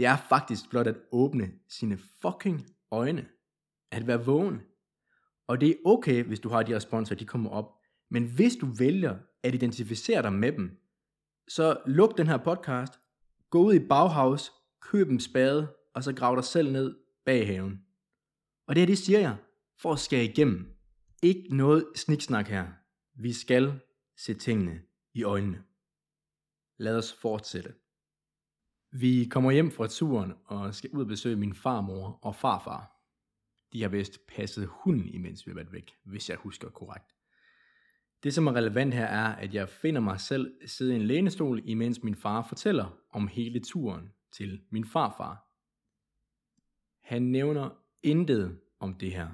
Det 0.00 0.06
er 0.06 0.16
faktisk 0.28 0.70
blot 0.70 0.86
at 0.86 0.96
åbne 1.12 1.52
sine 1.68 1.98
fucking 2.22 2.66
øjne. 2.90 3.28
At 3.90 4.06
være 4.06 4.24
vågen. 4.24 4.60
Og 5.46 5.60
det 5.60 5.70
er 5.70 5.74
okay, 5.84 6.24
hvis 6.24 6.40
du 6.40 6.48
har 6.48 6.62
de 6.62 6.76
responser, 6.76 7.14
de 7.14 7.24
kommer 7.24 7.50
op. 7.50 7.72
Men 8.10 8.34
hvis 8.34 8.56
du 8.56 8.66
vælger 8.78 9.18
at 9.42 9.54
identificere 9.54 10.22
dig 10.22 10.32
med 10.32 10.52
dem, 10.52 10.80
så 11.48 11.80
luk 11.86 12.18
den 12.18 12.26
her 12.26 12.36
podcast, 12.36 12.92
gå 13.50 13.64
ud 13.64 13.74
i 13.74 13.88
Bauhaus, 13.88 14.52
køb 14.80 15.08
en 15.08 15.20
spade, 15.20 15.74
og 15.94 16.04
så 16.04 16.14
grav 16.14 16.36
dig 16.36 16.44
selv 16.44 16.72
ned 16.72 16.96
bag 17.24 17.46
haven. 17.46 17.84
Og 18.66 18.74
det 18.74 18.80
her, 18.80 18.86
det 18.86 18.98
siger 18.98 19.20
jeg, 19.20 19.36
for 19.78 19.92
at 19.92 19.98
skære 19.98 20.24
igennem. 20.24 20.76
Ikke 21.22 21.56
noget 21.56 21.86
sniksnak 21.96 22.48
her. 22.48 22.66
Vi 23.14 23.32
skal 23.32 23.80
se 24.16 24.34
tingene 24.34 24.80
i 25.14 25.22
øjnene. 25.22 25.64
Lad 26.78 26.96
os 26.96 27.12
fortsætte. 27.12 27.79
Vi 28.92 29.28
kommer 29.30 29.50
hjem 29.50 29.70
fra 29.70 29.86
turen 29.86 30.32
og 30.44 30.74
skal 30.74 30.90
ud 30.90 31.00
og 31.00 31.06
besøge 31.06 31.36
min 31.36 31.54
farmor 31.54 32.18
og 32.22 32.34
farfar. 32.34 32.96
De 33.72 33.82
har 33.82 33.88
vist 33.88 34.26
passet 34.28 34.68
hunden, 34.70 35.08
imens 35.08 35.46
vi 35.46 35.50
har 35.50 35.54
været 35.54 35.72
væk, 35.72 35.92
hvis 36.04 36.30
jeg 36.30 36.36
husker 36.36 36.70
korrekt. 36.70 37.14
Det, 38.22 38.34
som 38.34 38.46
er 38.46 38.52
relevant 38.52 38.94
her, 38.94 39.04
er, 39.04 39.34
at 39.34 39.54
jeg 39.54 39.68
finder 39.68 40.00
mig 40.00 40.20
selv 40.20 40.68
sidde 40.68 40.92
i 40.92 40.96
en 40.96 41.06
lænestol, 41.06 41.60
imens 41.64 42.02
min 42.02 42.14
far 42.14 42.42
fortæller 42.42 42.98
om 43.10 43.28
hele 43.28 43.60
turen 43.60 44.12
til 44.32 44.62
min 44.70 44.84
farfar. 44.84 45.46
Han 47.02 47.22
nævner 47.22 47.70
intet 48.02 48.60
om 48.80 48.94
det 48.94 49.12
her. 49.12 49.28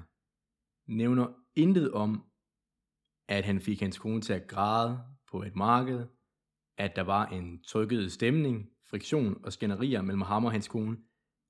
Nævner 0.87 1.33
intet 1.55 1.91
om, 1.91 2.23
at 3.27 3.45
han 3.45 3.61
fik 3.61 3.79
hans 3.79 3.97
kone 3.97 4.21
til 4.21 4.33
at 4.33 4.47
græde 4.47 5.03
på 5.31 5.43
et 5.43 5.55
marked, 5.55 6.05
at 6.77 6.95
der 6.95 7.01
var 7.01 7.25
en 7.25 7.63
trykket 7.63 8.11
stemning, 8.11 8.69
friktion 8.89 9.37
og 9.43 9.53
skænderier 9.53 10.01
mellem 10.01 10.21
ham 10.21 10.45
og 10.45 10.51
hans 10.51 10.67
kone 10.67 10.97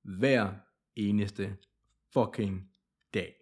hver 0.03 0.53
eneste 0.95 1.57
fucking 2.13 2.69
dag. 3.13 3.35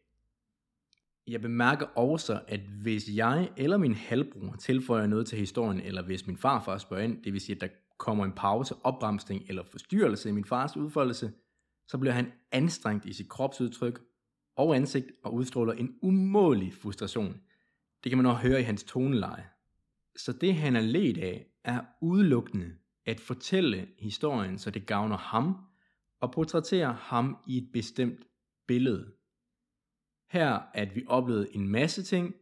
Jeg 1.28 1.42
bemærker 1.42 1.86
også, 1.86 2.42
at 2.48 2.60
hvis 2.60 3.10
jeg 3.16 3.50
eller 3.58 3.78
min 3.78 3.96
halvbror 3.96 4.56
tilføjer 4.60 5.08
noget 5.08 5.28
til 5.28 5.38
historien, 5.38 5.82
eller 5.82 6.02
hvis 6.02 6.28
min 6.28 6.38
farfar 6.38 6.78
spørger 6.78 7.04
ind, 7.04 7.24
det 7.24 7.34
vil 7.34 7.42
sige, 7.42 7.56
at 7.56 7.62
der 7.62 7.68
kommer 7.98 8.26
en 8.26 8.32
pause, 8.32 8.76
opbremsning 8.84 9.44
eller 9.48 9.64
forstyrrelse 9.72 10.30
i 10.30 10.32
min 10.32 10.46
fars 10.46 10.78
udfoldelse, 10.78 11.32
så 11.88 11.98
bliver 11.98 12.14
han 12.14 12.32
anstrengt 12.52 13.06
i 13.06 13.14
sit 13.14 13.30
kropsudtryk 13.30 14.02
og 14.56 14.76
ansigt 14.76 15.12
og 15.24 15.34
udstråler 15.34 15.74
en 15.74 15.96
umådelig 16.02 16.74
frustration. 16.74 17.42
Det 18.04 18.10
kan 18.10 18.18
man 18.18 18.26
også 18.26 18.48
høre 18.48 18.60
i 18.60 18.64
hans 18.64 18.84
toneleje. 18.84 19.46
Så 20.16 20.34
det 20.34 20.56
han 20.56 20.76
er 20.76 20.82
let 20.82 21.18
af, 21.18 21.48
er 21.64 21.82
udelukkende 22.02 22.76
at 23.06 23.20
fortælle 23.20 23.88
historien, 24.00 24.58
så 24.58 24.72
det 24.72 24.86
gavner 24.86 25.18
ham, 25.18 25.58
og 26.20 26.32
portrættere 26.32 26.94
ham 26.94 27.38
i 27.48 27.58
et 27.58 27.70
bestemt 27.74 28.28
billede. 28.68 29.12
Her 30.30 30.60
at 30.74 30.96
vi 30.96 31.04
oplevede 31.08 31.56
en 31.56 31.68
masse 31.70 32.04
ting, 32.04 32.36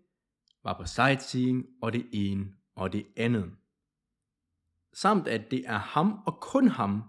var 0.63 0.77
på 0.77 0.85
sightseeing 0.85 1.65
og 1.81 1.93
det 1.93 2.05
ene 2.11 2.55
og 2.75 2.93
det 2.93 3.05
andet. 3.17 3.55
Samt 4.93 5.27
at 5.27 5.51
det 5.51 5.63
er 5.67 5.77
ham 5.77 6.23
og 6.25 6.39
kun 6.41 6.67
ham, 6.67 7.03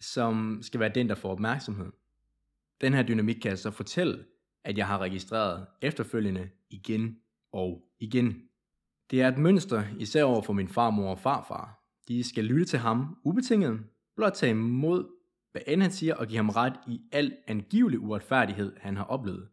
som 0.00 0.58
skal 0.62 0.80
være 0.80 0.92
den, 0.94 1.08
der 1.08 1.14
får 1.14 1.30
opmærksomhed. 1.30 1.92
Den 2.80 2.94
her 2.94 3.02
dynamik 3.02 3.36
kan 3.36 3.56
så 3.56 3.70
fortælle, 3.70 4.24
at 4.64 4.78
jeg 4.78 4.86
har 4.86 4.98
registreret 4.98 5.66
efterfølgende 5.82 6.50
igen 6.70 7.20
og 7.52 7.88
igen. 7.98 8.48
Det 9.10 9.22
er 9.22 9.28
et 9.28 9.38
mønster, 9.38 9.84
især 9.98 10.24
over 10.24 10.42
for 10.42 10.52
min 10.52 10.68
farmor 10.68 11.10
og 11.10 11.18
farfar. 11.18 11.83
De 12.08 12.24
skal 12.24 12.44
lytte 12.44 12.64
til 12.64 12.78
ham 12.78 13.16
ubetinget, 13.22 13.84
blot 14.16 14.32
tage 14.32 14.50
imod, 14.50 15.08
hvad 15.52 15.62
end 15.66 15.82
han 15.82 15.90
siger, 15.90 16.14
og 16.14 16.26
give 16.26 16.36
ham 16.36 16.48
ret 16.48 16.76
i 16.88 17.00
al 17.12 17.36
angivelig 17.46 18.00
uretfærdighed, 18.00 18.76
han 18.76 18.96
har 18.96 19.04
oplevet. 19.04 19.48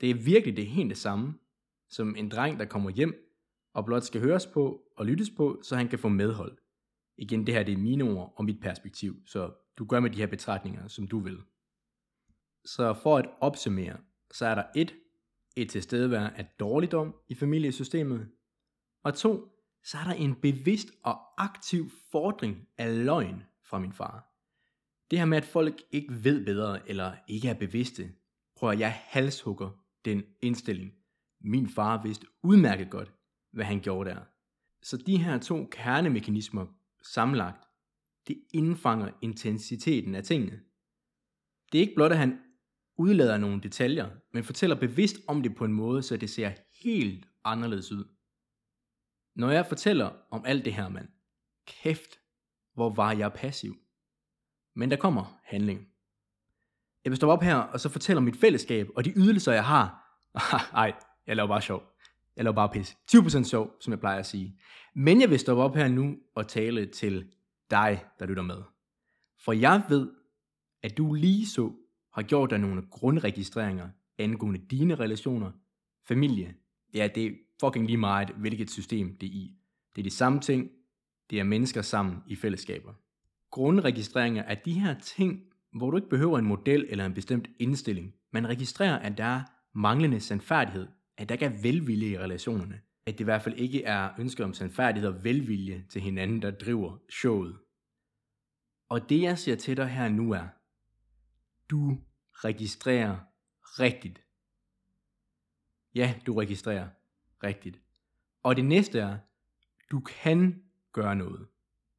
Det 0.00 0.10
er 0.10 0.14
virkelig 0.14 0.56
det 0.56 0.66
helt 0.66 0.90
det 0.90 0.98
samme, 0.98 1.34
som 1.88 2.16
en 2.16 2.28
dreng, 2.28 2.58
der 2.58 2.64
kommer 2.64 2.90
hjem, 2.90 3.14
og 3.74 3.84
blot 3.84 4.02
skal 4.02 4.20
høres 4.20 4.46
på 4.46 4.82
og 4.96 5.06
lyttes 5.06 5.30
på, 5.30 5.60
så 5.62 5.76
han 5.76 5.88
kan 5.88 5.98
få 5.98 6.08
medhold. 6.08 6.58
Igen, 7.16 7.46
det 7.46 7.54
her 7.54 7.62
det 7.62 7.72
er 7.72 7.78
mine 7.78 8.04
ord 8.04 8.34
og 8.36 8.44
mit 8.44 8.60
perspektiv, 8.60 9.22
så 9.26 9.52
du 9.78 9.84
gør 9.84 10.00
med 10.00 10.10
de 10.10 10.18
her 10.18 10.26
betragtninger, 10.26 10.88
som 10.88 11.08
du 11.08 11.18
vil. 11.18 11.38
Så 12.64 12.94
for 12.94 13.18
at 13.18 13.30
opsummere, 13.40 13.96
så 14.32 14.46
er 14.46 14.54
der 14.54 14.64
et, 14.76 14.94
et 15.56 15.70
tilstedevær 15.70 16.26
af 16.26 16.46
dårligdom 16.60 17.14
i 17.28 17.34
familiesystemet, 17.34 18.28
og 19.04 19.14
to, 19.14 19.51
så 19.84 19.98
er 19.98 20.04
der 20.04 20.12
en 20.12 20.34
bevidst 20.34 20.88
og 21.02 21.42
aktiv 21.42 21.90
fordring 22.10 22.68
af 22.78 23.04
løgn 23.04 23.42
fra 23.64 23.78
min 23.78 23.92
far. 23.92 24.28
Det 25.10 25.18
her 25.18 25.26
med, 25.26 25.38
at 25.38 25.44
folk 25.44 25.82
ikke 25.90 26.24
ved 26.24 26.44
bedre 26.44 26.88
eller 26.88 27.16
ikke 27.28 27.48
er 27.48 27.54
bevidste, 27.54 28.12
prøver 28.56 28.72
jeg 28.72 28.92
halshugger 28.92 29.70
den 30.04 30.22
indstilling. 30.42 30.92
Min 31.40 31.68
far 31.68 32.02
vidste 32.02 32.26
udmærket 32.42 32.90
godt, 32.90 33.12
hvad 33.52 33.64
han 33.64 33.80
gjorde 33.80 34.10
der. 34.10 34.20
Så 34.82 34.96
de 34.96 35.16
her 35.16 35.38
to 35.38 35.68
kernemekanismer 35.70 36.66
sammenlagt, 37.02 37.64
det 38.28 38.42
indfanger 38.54 39.10
intensiteten 39.20 40.14
af 40.14 40.24
tingene. 40.24 40.60
Det 41.72 41.78
er 41.78 41.82
ikke 41.82 41.94
blot, 41.94 42.12
at 42.12 42.18
han 42.18 42.40
udlader 42.98 43.38
nogle 43.38 43.60
detaljer, 43.60 44.10
men 44.32 44.44
fortæller 44.44 44.76
bevidst 44.76 45.16
om 45.28 45.42
det 45.42 45.56
på 45.56 45.64
en 45.64 45.72
måde, 45.72 46.02
så 46.02 46.16
det 46.16 46.30
ser 46.30 46.52
helt 46.82 47.28
anderledes 47.44 47.92
ud. 47.92 48.04
Når 49.34 49.50
jeg 49.50 49.66
fortæller 49.66 50.10
om 50.30 50.44
alt 50.46 50.64
det 50.64 50.74
her, 50.74 50.88
mand, 50.88 51.08
kæft, 51.66 52.20
hvor 52.74 52.90
var 52.90 53.12
jeg 53.12 53.32
passiv. 53.32 53.76
Men 54.74 54.90
der 54.90 54.96
kommer 54.96 55.40
handling. 55.44 55.88
Jeg 57.04 57.10
vil 57.10 57.16
stoppe 57.16 57.32
op 57.32 57.42
her, 57.42 57.56
og 57.56 57.80
så 57.80 57.88
fortælle 57.88 58.18
om 58.18 58.24
mit 58.24 58.36
fællesskab, 58.36 58.88
og 58.96 59.04
de 59.04 59.12
ydelser, 59.16 59.52
jeg 59.52 59.64
har. 59.64 60.18
Ej, 60.82 60.94
jeg 61.26 61.36
laver 61.36 61.48
bare 61.48 61.62
sjov. 61.62 61.82
Jeg 62.36 62.44
laver 62.44 62.54
bare 62.54 62.68
pis. 62.68 62.96
20% 63.12 63.44
sjov, 63.44 63.76
som 63.80 63.90
jeg 63.90 64.00
plejer 64.00 64.18
at 64.18 64.26
sige. 64.26 64.60
Men 64.94 65.20
jeg 65.20 65.30
vil 65.30 65.38
stoppe 65.38 65.62
op 65.62 65.74
her 65.74 65.88
nu 65.88 66.16
og 66.34 66.48
tale 66.48 66.86
til 66.86 67.32
dig, 67.70 68.04
der 68.18 68.26
lytter 68.26 68.42
med. 68.42 68.62
For 69.44 69.52
jeg 69.52 69.82
ved, 69.88 70.10
at 70.82 70.98
du 70.98 71.12
lige 71.12 71.46
så 71.46 71.72
har 72.12 72.22
gjort 72.22 72.50
dig 72.50 72.58
nogle 72.58 72.82
grundregistreringer 72.90 73.88
angående 74.18 74.60
dine 74.70 74.94
relationer, 74.94 75.52
familie. 76.08 76.54
Ja, 76.94 77.08
det 77.14 77.38
fucking 77.62 77.86
lige 77.86 77.96
meget, 77.96 78.30
hvilket 78.30 78.70
system 78.70 79.16
det 79.16 79.26
er 79.26 79.32
i. 79.32 79.56
Det 79.96 80.02
er 80.02 80.04
de 80.04 80.10
samme 80.10 80.40
ting, 80.40 80.70
det 81.30 81.40
er 81.40 81.44
mennesker 81.44 81.82
sammen 81.82 82.16
i 82.26 82.36
fællesskaber. 82.36 82.92
Grundregistreringer 83.50 84.42
er 84.42 84.54
de 84.54 84.72
her 84.72 84.98
ting, 85.00 85.42
hvor 85.72 85.90
du 85.90 85.96
ikke 85.96 86.08
behøver 86.08 86.38
en 86.38 86.46
model 86.46 86.86
eller 86.88 87.06
en 87.06 87.14
bestemt 87.14 87.48
indstilling. 87.58 88.14
Man 88.32 88.48
registrerer, 88.48 88.98
at 88.98 89.18
der 89.18 89.24
er 89.24 89.42
manglende 89.74 90.20
sandfærdighed, 90.20 90.88
at 91.16 91.28
der 91.28 91.34
ikke 91.34 91.44
er 91.44 91.62
velvilje 91.62 92.08
i 92.08 92.18
relationerne, 92.18 92.80
at 93.06 93.12
det 93.12 93.20
i 93.20 93.24
hvert 93.24 93.42
fald 93.42 93.54
ikke 93.54 93.84
er 93.84 94.10
ønsker 94.18 94.44
om 94.44 94.54
sandfærdighed 94.54 95.10
og 95.10 95.24
velvilje 95.24 95.84
til 95.90 96.00
hinanden, 96.00 96.42
der 96.42 96.50
driver 96.50 96.98
showet. 97.10 97.58
Og 98.88 99.08
det 99.08 99.22
jeg 99.22 99.38
siger 99.38 99.56
til 99.56 99.76
dig 99.76 99.88
her 99.88 100.08
nu 100.08 100.30
er, 100.30 100.46
du 101.70 101.98
registrerer 102.32 103.18
rigtigt. 103.62 104.24
Ja, 105.94 106.14
du 106.26 106.34
registrerer 106.34 106.88
rigtigt. 107.42 107.80
Og 108.42 108.56
det 108.56 108.64
næste 108.64 108.98
er, 108.98 109.18
du 109.90 110.00
kan 110.00 110.62
gøre 110.92 111.16
noget. 111.16 111.46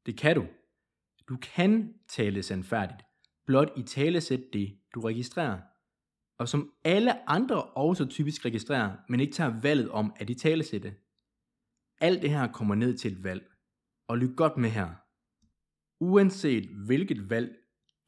Det 0.06 0.18
kan 0.18 0.36
du. 0.36 0.46
Du 1.28 1.36
kan 1.36 1.94
tale 2.08 2.42
sandfærdigt. 2.42 3.02
Blot 3.46 3.72
i 3.76 3.82
talesæt 3.82 4.40
det, 4.52 4.78
du 4.94 5.00
registrerer. 5.00 5.60
Og 6.38 6.48
som 6.48 6.72
alle 6.84 7.30
andre 7.30 7.62
også 7.62 8.06
typisk 8.06 8.44
registrerer, 8.44 8.96
men 9.08 9.20
ikke 9.20 9.32
tager 9.32 9.60
valget 9.60 9.90
om 9.90 10.14
at 10.16 10.30
i 10.30 10.34
talesætte. 10.34 10.94
Alt 12.00 12.22
det 12.22 12.30
her 12.30 12.52
kommer 12.52 12.74
ned 12.74 12.98
til 12.98 13.12
et 13.12 13.24
valg. 13.24 13.50
Og 14.08 14.18
lyt 14.18 14.36
godt 14.36 14.56
med 14.56 14.70
her. 14.70 14.90
Uanset 16.00 16.68
hvilket 16.68 17.30
valg 17.30 17.56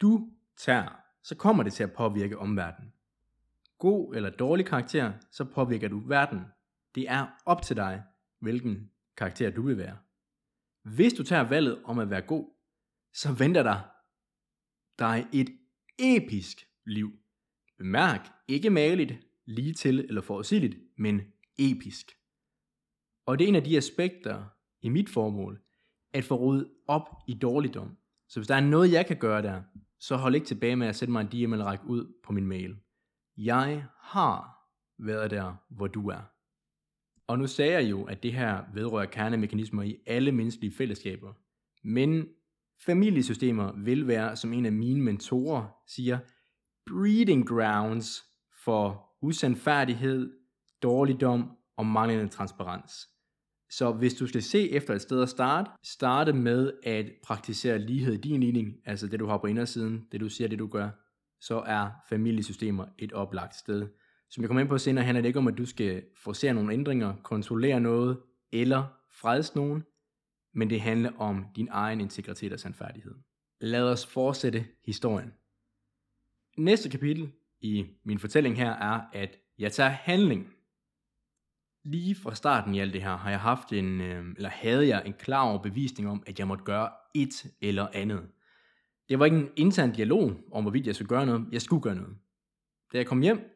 du 0.01 0.31
tager, 0.57 0.89
så 1.23 1.37
kommer 1.37 1.63
det 1.63 1.73
til 1.73 1.83
at 1.83 1.93
påvirke 1.93 2.39
omverdenen. 2.39 2.93
God 3.79 4.15
eller 4.15 4.31
dårlig 4.31 4.67
karakter, 4.67 5.13
så 5.31 5.45
påvirker 5.45 5.89
du 5.89 5.99
verden. 6.09 6.41
Det 6.97 7.09
er 7.09 7.27
op 7.47 7.63
til 7.63 7.77
dig, 7.77 8.03
hvilken 8.41 8.91
karakter 9.17 9.51
du 9.51 9.63
vil 9.63 9.79
være. 9.79 9.99
Hvis 10.83 11.13
du 11.13 11.23
tager 11.23 11.49
valget 11.49 11.83
om 11.85 11.99
at 11.99 12.11
være 12.11 12.23
god, 12.23 12.51
så 13.15 13.33
venter 13.33 13.63
der 13.63 13.81
dig 14.99 15.27
et 15.33 15.49
episk 15.99 16.57
liv. 16.87 17.13
Bemærk, 17.79 18.33
ikke 18.49 18.71
maligt, 18.71 19.15
lige 19.45 19.75
til 19.75 20.01
eller 20.01 20.23
forudsigeligt, 20.23 20.77
men 20.99 21.21
episk. 21.59 22.07
Og 23.27 23.39
det 23.39 23.45
er 23.45 23.49
en 23.49 23.55
af 23.55 23.65
de 23.65 23.77
aspekter 23.77 24.45
i 24.81 24.89
mit 24.89 25.11
formål, 25.11 25.63
at 26.13 26.25
få 26.25 26.35
rodet 26.35 26.71
op 26.87 27.09
i 27.29 27.35
dårligdom. 27.35 27.97
Så 28.29 28.41
hvis 28.41 28.49
der 28.49 28.55
er 28.55 28.61
noget, 28.61 28.93
jeg 28.93 29.07
kan 29.07 29.19
gøre 29.19 29.43
der, 29.43 29.63
så 29.99 30.17
hold 30.17 30.35
ikke 30.35 30.47
tilbage 30.47 30.77
med 30.77 30.87
at 30.87 30.97
sætte 30.97 31.13
mig 31.13 31.21
en 31.21 31.27
DM 31.27 31.53
eller 31.53 31.65
række 31.65 31.87
ud 31.87 32.21
på 32.25 32.33
min 32.33 32.47
mail. 32.47 32.77
Jeg 33.37 33.87
har 34.01 34.57
været 34.99 35.31
der, 35.31 35.55
hvor 35.71 35.87
du 35.87 36.09
er. 36.09 36.36
Og 37.29 37.39
nu 37.39 37.47
sagde 37.47 37.73
jeg 37.73 37.91
jo, 37.91 38.05
at 38.05 38.23
det 38.23 38.33
her 38.33 38.65
vedrører 38.75 39.07
kernemekanismer 39.07 39.83
i 39.83 39.97
alle 40.07 40.33
menneskelige 40.33 40.73
fællesskaber. 40.73 41.33
Men 41.85 42.29
familiesystemer 42.87 43.73
vil 43.73 44.07
være, 44.07 44.37
som 44.37 44.53
en 44.53 44.67
af 44.67 44.73
mine 44.73 45.03
mentorer 45.03 45.69
siger, 45.87 46.19
breeding 46.87 47.49
grounds 47.49 48.25
for 48.65 49.13
usandfærdighed, 49.23 50.33
dårligdom 50.83 51.51
og 51.77 51.87
manglende 51.87 52.29
transparens. 52.29 53.09
Så 53.71 53.93
hvis 53.93 54.15
du 54.15 54.27
skal 54.27 54.43
se 54.43 54.71
efter 54.71 54.95
et 54.95 55.03
sted 55.03 55.23
at 55.23 55.29
starte, 55.29 55.71
starte 55.83 56.33
med 56.33 56.73
at 56.83 57.07
praktisere 57.25 57.79
lighed 57.79 58.15
i 58.15 58.21
din 58.21 58.41
ligning, 58.41 58.77
altså 58.85 59.07
det 59.07 59.21
du 59.21 59.27
har 59.27 59.39
på 59.39 59.47
indersiden, 59.47 60.07
det 60.13 60.21
du 60.21 60.29
siger, 60.29 60.49
det 60.49 60.59
du 60.59 60.67
gør, 60.67 60.91
så 61.41 61.61
er 61.61 61.91
familiesystemer 62.09 62.87
et 62.99 63.13
oplagt 63.13 63.55
sted. 63.55 63.89
Som 64.31 64.43
jeg 64.43 64.49
kommer 64.49 64.61
ind 64.61 64.69
på 64.69 64.79
senere, 64.79 65.05
handler 65.05 65.23
det 65.23 65.29
ikke 65.29 65.39
om, 65.39 65.49
at 65.49 65.59
du 65.59 65.67
skal 65.67 66.05
forcere 66.17 66.55
nogle 66.55 66.73
ændringer, 66.73 67.15
kontrollere 67.23 67.81
noget 67.81 68.19
eller 68.53 68.85
frelse 69.11 69.57
nogen, 69.57 69.85
men 70.55 70.71
det 70.71 70.81
handler 70.81 71.13
om 71.19 71.47
din 71.57 71.69
egen 71.71 72.01
integritet 72.01 72.53
og 72.53 72.61
sandfærdighed. 72.61 73.15
Lad 73.61 73.83
os 73.83 74.07
fortsætte 74.07 74.67
historien. 74.85 75.33
Næste 76.59 76.89
kapitel 76.89 77.33
i 77.61 77.87
min 78.05 78.19
fortælling 78.19 78.57
her 78.57 78.71
er, 78.71 79.01
at 79.13 79.39
jeg 79.59 79.73
tager 79.73 79.91
handling 79.91 80.53
lige 81.85 82.15
fra 82.15 82.35
starten 82.35 82.75
i 82.75 82.81
alt 82.81 82.93
det 82.93 83.03
her, 83.03 83.17
har 83.17 83.31
jeg 83.31 83.41
haft 83.41 83.73
en, 83.73 84.01
øhm, 84.01 84.35
eller 84.37 84.49
havde 84.49 84.89
jeg 84.89 85.03
en 85.07 85.13
klar 85.13 85.43
overbevisning 85.43 86.09
om, 86.09 86.23
at 86.27 86.39
jeg 86.39 86.49
måtte 86.49 86.65
gøre 86.65 86.91
et 87.15 87.47
eller 87.61 87.89
andet. 87.93 88.29
Det 89.09 89.19
var 89.19 89.25
ikke 89.25 89.37
en 89.37 89.51
intern 89.57 89.93
dialog 89.93 90.37
om, 90.53 90.65
hvorvidt 90.65 90.87
jeg 90.87 90.95
skulle 90.95 91.09
gøre 91.09 91.27
noget. 91.27 91.47
Jeg 91.53 91.63
skulle 91.63 91.83
gøre 91.83 91.95
noget. 91.95 92.17
Da 92.93 92.99
jeg 92.99 93.07
kom 93.07 93.23
hjem, 93.23 93.56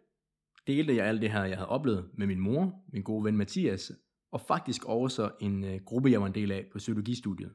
delte 0.71 0.97
jeg 0.97 1.07
alt 1.07 1.23
det 1.23 1.31
her, 1.31 1.45
jeg 1.45 1.57
havde 1.57 1.69
oplevet 1.69 2.11
med 2.15 2.27
min 2.27 2.41
mor, 2.41 2.85
min 2.93 3.03
gode 3.03 3.25
ven 3.25 3.37
Mathias, 3.37 3.93
og 4.33 4.41
faktisk 4.41 4.85
også 4.85 5.31
en 5.41 5.65
øh, 5.65 5.81
gruppe, 5.85 6.11
jeg 6.11 6.21
var 6.21 6.27
en 6.27 6.35
del 6.35 6.53
af 6.53 6.67
på 6.73 6.79
psykologistudiet. 6.79 7.55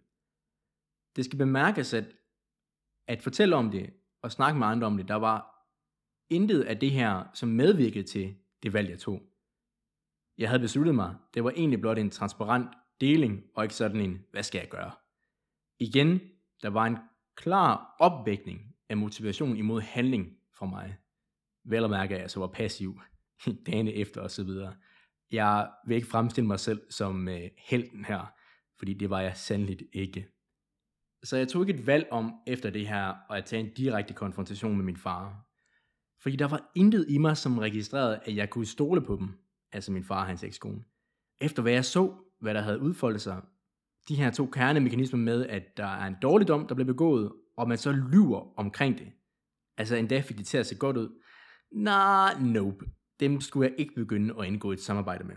Det 1.15 1.25
skal 1.25 1.38
bemærkes, 1.38 1.93
at 1.93 2.06
at 3.08 3.21
fortælle 3.21 3.56
om 3.56 3.71
det 3.71 3.93
og 4.21 4.32
snakke 4.32 4.60
med 4.60 4.67
andre 4.67 4.88
om 4.88 4.97
det, 4.97 5.08
der 5.08 5.15
var 5.15 5.67
intet 6.30 6.62
af 6.62 6.80
det 6.80 6.91
her, 6.91 7.23
som 7.34 7.49
medvirkede 7.49 8.04
til 8.04 8.36
det 8.63 8.73
valg, 8.73 8.89
jeg 8.89 8.99
tog. 8.99 9.21
Jeg 10.38 10.49
havde 10.49 10.62
besluttet 10.62 10.95
mig, 10.95 11.15
det 11.34 11.43
var 11.43 11.51
egentlig 11.51 11.82
blot 11.82 11.97
en 11.97 12.10
transparent 12.10 12.67
deling, 13.01 13.43
og 13.56 13.63
ikke 13.63 13.75
sådan 13.75 14.01
en, 14.01 14.25
hvad 14.32 14.43
skal 14.43 14.60
jeg 14.60 14.69
gøre? 14.69 14.91
Igen, 15.80 16.19
der 16.62 16.69
var 16.69 16.86
en 16.86 16.97
klar 17.36 17.95
opvækning 17.99 18.75
af 18.89 18.97
motivation 18.97 19.58
imod 19.58 19.82
handling 19.82 20.38
fra 20.54 20.65
mig. 20.65 20.97
Vel 21.65 21.84
at 21.84 21.89
mærke, 21.89 22.15
at 22.15 22.21
jeg 22.21 22.32
så 22.32 22.39
var 22.39 22.47
passiv 22.47 22.99
dagene 23.65 23.93
efter 23.93 24.21
og 24.21 24.32
så 24.32 24.43
videre. 24.43 24.75
Jeg 25.32 25.69
vil 25.88 25.95
ikke 25.95 26.08
fremstille 26.08 26.47
mig 26.47 26.60
selv 26.60 26.82
som 26.89 27.28
øh, 27.28 27.49
helten 27.58 28.06
her, 28.06 28.34
fordi 28.78 28.93
det 28.93 29.10
var 29.10 29.21
jeg 29.21 29.38
sandelig 29.38 29.88
ikke. 29.93 30.28
Så 31.23 31.38
jeg 31.38 31.47
tog 31.47 31.62
ikke 31.62 31.80
et 31.80 31.88
valg 31.88 32.08
om 32.12 32.34
efter 32.47 32.69
det 32.69 32.88
her, 32.88 33.32
at 33.32 33.45
tage 33.45 33.60
en 33.60 33.73
direkte 33.73 34.13
konfrontation 34.13 34.75
med 34.75 34.86
min 34.86 34.97
far. 34.97 35.45
Fordi 36.21 36.36
der 36.36 36.47
var 36.47 36.71
intet 36.75 37.06
i 37.10 37.17
mig, 37.17 37.38
som 37.38 37.58
registrerede, 37.58 38.19
at 38.25 38.36
jeg 38.36 38.49
kunne 38.49 38.65
stole 38.65 39.01
på 39.01 39.15
dem, 39.15 39.30
altså 39.71 39.91
min 39.91 40.04
far 40.04 40.19
og 40.19 40.28
hans 40.28 40.43
ekskone. 40.43 40.84
Efter 41.41 41.62
hvad 41.62 41.73
jeg 41.73 41.86
så, 41.86 42.13
hvad 42.39 42.54
der 42.54 42.62
havde 42.62 42.80
udfoldet 42.80 43.21
sig, 43.21 43.41
de 44.10 44.15
her 44.15 44.32
to 44.32 44.45
kernemekanismer 44.45 45.19
med, 45.19 45.45
at 45.47 45.78
der 45.78 45.86
er 45.86 46.08
en 46.08 46.15
dårligdom, 46.21 46.67
der 46.67 46.75
bliver 46.75 46.88
begået, 46.88 47.32
og 47.58 47.67
man 47.67 47.78
så 47.78 47.91
lyver 47.91 48.60
omkring 48.60 48.97
det. 48.97 49.12
Altså 49.78 49.95
endda 49.95 50.21
fik 50.21 50.38
det 50.38 50.45
til 50.45 50.58
at 50.58 50.65
se 50.65 50.75
godt 50.75 50.97
ud. 50.97 51.21
Nej, 51.71 52.39
nope. 52.39 52.86
Dem 53.19 53.41
skulle 53.41 53.69
jeg 53.69 53.80
ikke 53.80 53.95
begynde 53.95 54.34
at 54.39 54.47
indgå 54.47 54.71
et 54.71 54.80
samarbejde 54.80 55.23
med. 55.23 55.36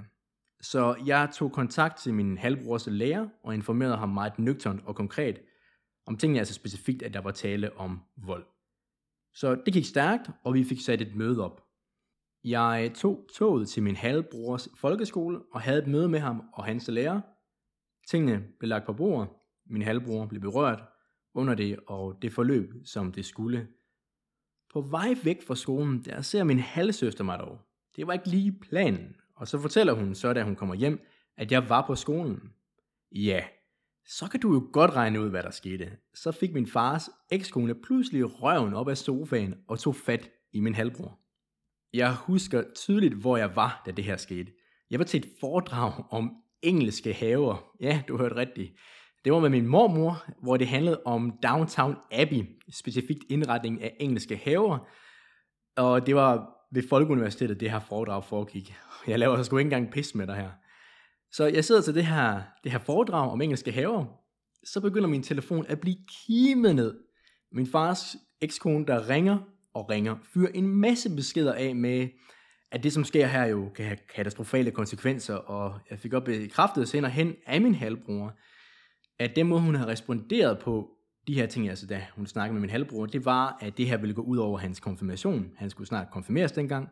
Så 0.60 0.96
jeg 1.06 1.30
tog 1.34 1.52
kontakt 1.52 1.98
til 1.98 2.14
min 2.14 2.38
halvbrors 2.38 2.86
lærer 2.86 3.28
og 3.42 3.54
informerede 3.54 3.96
ham 3.96 4.08
meget 4.08 4.38
nøgternt 4.38 4.82
og 4.84 4.96
konkret 4.96 5.40
om 6.06 6.16
tingene, 6.16 6.38
altså 6.38 6.54
specifikt, 6.54 7.02
at 7.02 7.14
der 7.14 7.20
var 7.20 7.30
tale 7.30 7.76
om 7.76 8.00
vold. 8.16 8.46
Så 9.34 9.54
det 9.66 9.72
gik 9.74 9.84
stærkt, 9.84 10.30
og 10.44 10.54
vi 10.54 10.64
fik 10.64 10.80
sat 10.80 11.00
et 11.00 11.16
møde 11.16 11.44
op. 11.44 11.64
Jeg 12.44 12.92
tog 12.94 13.26
toget 13.34 13.68
til 13.68 13.82
min 13.82 13.96
halvbrors 13.96 14.68
folkeskole 14.76 15.40
og 15.52 15.60
havde 15.60 15.82
et 15.82 15.88
møde 15.88 16.08
med 16.08 16.18
ham 16.18 16.42
og 16.52 16.64
hans 16.64 16.88
lærer. 16.88 17.20
Tingene 18.08 18.44
blev 18.58 18.68
lagt 18.68 18.86
på 18.86 18.92
bordet. 18.92 19.28
Min 19.66 19.82
halvbror 19.82 20.26
blev 20.26 20.40
berørt 20.40 20.82
under 21.34 21.54
det, 21.54 21.78
og 21.86 22.22
det 22.22 22.32
forløb, 22.32 22.70
som 22.84 23.12
det 23.12 23.24
skulle. 23.24 23.68
På 24.72 24.80
vej 24.80 25.14
væk 25.24 25.42
fra 25.46 25.56
skolen, 25.56 26.04
der 26.04 26.22
ser 26.22 26.44
min 26.44 26.58
halvsøster 26.58 27.24
mig 27.24 27.38
dog. 27.38 27.58
Det 27.96 28.06
var 28.06 28.12
ikke 28.12 28.28
lige 28.28 28.52
planen. 28.52 29.16
Og 29.34 29.48
så 29.48 29.60
fortæller 29.60 29.92
hun 29.92 30.14
så, 30.14 30.32
da 30.32 30.42
hun 30.42 30.56
kommer 30.56 30.74
hjem, 30.74 31.00
at 31.36 31.52
jeg 31.52 31.68
var 31.68 31.86
på 31.86 31.94
skolen. 31.94 32.40
Ja, 33.12 33.44
så 34.06 34.28
kan 34.30 34.40
du 34.40 34.52
jo 34.52 34.68
godt 34.72 34.90
regne 34.90 35.20
ud, 35.20 35.30
hvad 35.30 35.42
der 35.42 35.50
skete. 35.50 35.90
Så 36.14 36.32
fik 36.32 36.52
min 36.54 36.66
fars 36.66 37.10
ekskone 37.30 37.74
pludselig 37.74 38.42
røven 38.42 38.74
op 38.74 38.88
af 38.88 38.98
sofaen 38.98 39.54
og 39.68 39.78
tog 39.78 39.96
fat 39.96 40.30
i 40.52 40.60
min 40.60 40.74
halvbror. 40.74 41.18
Jeg 41.92 42.14
husker 42.14 42.62
tydeligt, 42.74 43.14
hvor 43.14 43.36
jeg 43.36 43.56
var, 43.56 43.82
da 43.86 43.90
det 43.90 44.04
her 44.04 44.16
skete. 44.16 44.52
Jeg 44.90 44.98
var 44.98 45.04
til 45.04 45.20
et 45.20 45.30
foredrag 45.40 46.04
om 46.10 46.36
engelske 46.62 47.12
haver. 47.12 47.74
Ja, 47.80 48.02
du 48.08 48.16
hørte 48.16 48.36
rigtigt. 48.36 48.72
Det 49.24 49.32
var 49.32 49.40
med 49.40 49.50
min 49.50 49.66
mormor, 49.66 50.24
hvor 50.42 50.56
det 50.56 50.68
handlede 50.68 51.00
om 51.04 51.32
Downtown 51.42 51.96
Abbey, 52.12 52.44
specifikt 52.72 53.24
indretning 53.30 53.82
af 53.82 53.96
engelske 54.00 54.36
haver. 54.36 54.88
Og 55.76 56.06
det 56.06 56.14
var 56.14 56.58
ved 56.72 56.82
Folkeuniversitetet, 56.88 57.60
det 57.60 57.70
her 57.70 57.80
foredrag 57.80 58.24
foregik. 58.24 58.74
Jeg 59.06 59.18
laver 59.18 59.42
sgu 59.42 59.56
ikke 59.56 59.66
engang 59.66 59.92
pis 59.92 60.14
med 60.14 60.26
dig 60.26 60.36
her. 60.36 60.50
Så 61.32 61.46
jeg 61.46 61.64
sidder 61.64 61.82
til 61.82 61.94
det 61.94 62.06
her, 62.06 62.40
det 62.64 62.72
her 62.72 62.78
foredrag 62.78 63.30
om 63.30 63.40
engelske 63.40 63.72
haver. 63.72 64.04
Så 64.64 64.80
begynder 64.80 65.08
min 65.08 65.22
telefon 65.22 65.66
at 65.68 65.80
blive 65.80 65.96
kimet 66.26 66.74
ned. 66.74 66.94
Min 67.52 67.66
fars 67.66 68.16
ekskone, 68.40 68.86
der 68.86 69.08
ringer 69.08 69.38
og 69.74 69.90
ringer, 69.90 70.16
fyrer 70.34 70.50
en 70.54 70.68
masse 70.68 71.16
beskeder 71.16 71.54
af 71.54 71.76
med, 71.76 72.08
at 72.72 72.82
det 72.82 72.92
som 72.92 73.04
sker 73.04 73.26
her 73.26 73.44
jo 73.44 73.68
kan 73.76 73.84
have 73.84 73.98
katastrofale 74.14 74.70
konsekvenser, 74.70 75.34
og 75.34 75.80
jeg 75.90 75.98
fik 75.98 76.12
op 76.12 76.24
bekræftet 76.24 76.88
senere 76.88 77.10
hen 77.10 77.34
af 77.46 77.60
min 77.60 77.74
halvbror, 77.74 78.32
at 79.18 79.36
den 79.36 79.46
måde 79.46 79.60
hun 79.60 79.74
har 79.74 79.86
responderet 79.86 80.58
på 80.58 80.90
de 81.26 81.34
her 81.34 81.46
ting, 81.46 81.68
altså 81.68 81.86
da 81.86 82.06
hun 82.16 82.26
snakkede 82.26 82.54
med 82.54 82.60
min 82.60 82.70
halvbror, 82.70 83.06
det 83.06 83.24
var, 83.24 83.58
at 83.60 83.78
det 83.78 83.86
her 83.86 83.96
ville 83.96 84.14
gå 84.14 84.22
ud 84.22 84.38
over 84.38 84.58
hans 84.58 84.80
konfirmation. 84.80 85.50
Han 85.56 85.70
skulle 85.70 85.88
snart 85.88 86.10
konfirmeres 86.12 86.52
dengang, 86.52 86.88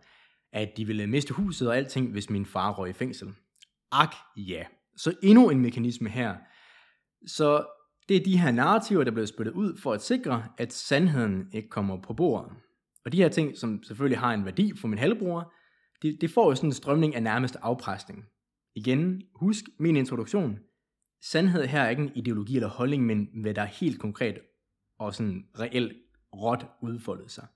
at 0.52 0.76
de 0.76 0.84
ville 0.84 1.06
miste 1.06 1.34
huset 1.34 1.68
og 1.68 1.76
alting, 1.76 2.12
hvis 2.12 2.30
min 2.30 2.46
far 2.46 2.72
røg 2.72 2.90
i 2.90 2.92
fængsel. 2.92 3.34
Ak, 3.92 4.14
ja. 4.36 4.64
Så 4.96 5.14
endnu 5.22 5.50
en 5.50 5.60
mekanisme 5.60 6.08
her. 6.08 6.36
Så 7.26 7.66
det 8.08 8.16
er 8.16 8.24
de 8.24 8.38
her 8.38 8.50
narrativer, 8.50 9.04
der 9.04 9.10
bliver 9.10 9.26
spyttet 9.26 9.52
ud 9.52 9.76
for 9.76 9.92
at 9.92 10.02
sikre, 10.02 10.44
at 10.58 10.72
sandheden 10.72 11.48
ikke 11.52 11.68
kommer 11.68 12.02
på 12.02 12.14
bordet. 12.14 12.52
Og 13.04 13.12
de 13.12 13.16
her 13.16 13.28
ting, 13.28 13.56
som 13.56 13.82
selvfølgelig 13.82 14.18
har 14.18 14.34
en 14.34 14.44
værdi 14.44 14.72
for 14.76 14.88
min 14.88 14.98
halvbror, 14.98 15.52
det, 16.02 16.20
det 16.20 16.30
får 16.30 16.48
jo 16.48 16.54
sådan 16.54 16.68
en 16.68 16.72
strømning 16.72 17.14
af 17.14 17.22
nærmest 17.22 17.56
afpresning. 17.62 18.24
Igen, 18.74 19.22
husk 19.34 19.64
min 19.78 19.96
introduktion. 19.96 20.58
Sandhed 21.30 21.66
her 21.66 21.80
er 21.82 21.88
ikke 21.88 22.02
en 22.02 22.12
ideologi 22.14 22.56
eller 22.56 22.68
holdning, 22.68 23.06
men 23.06 23.28
hvad 23.34 23.54
der 23.54 23.62
er 23.62 23.66
helt 23.66 24.00
konkret 24.00 24.38
og 24.98 25.14
sådan 25.14 25.48
reelt 25.58 25.92
råt 26.34 26.66
udfoldet 26.82 27.30
sig. 27.30 27.46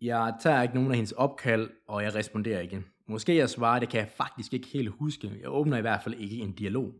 Jeg 0.00 0.34
tager 0.40 0.62
ikke 0.62 0.74
nogen 0.74 0.90
af 0.90 0.96
hendes 0.96 1.12
opkald, 1.12 1.70
og 1.86 2.02
jeg 2.02 2.14
responderer 2.14 2.60
ikke. 2.60 2.84
Måske 3.08 3.36
jeg 3.36 3.50
svarer, 3.50 3.78
det 3.78 3.88
kan 3.88 4.00
jeg 4.00 4.08
faktisk 4.08 4.52
ikke 4.52 4.66
helt 4.66 4.88
huske. 4.88 5.38
Jeg 5.40 5.48
åbner 5.50 5.76
i 5.76 5.80
hvert 5.80 6.02
fald 6.02 6.14
ikke 6.14 6.36
en 6.36 6.52
dialog. 6.52 6.94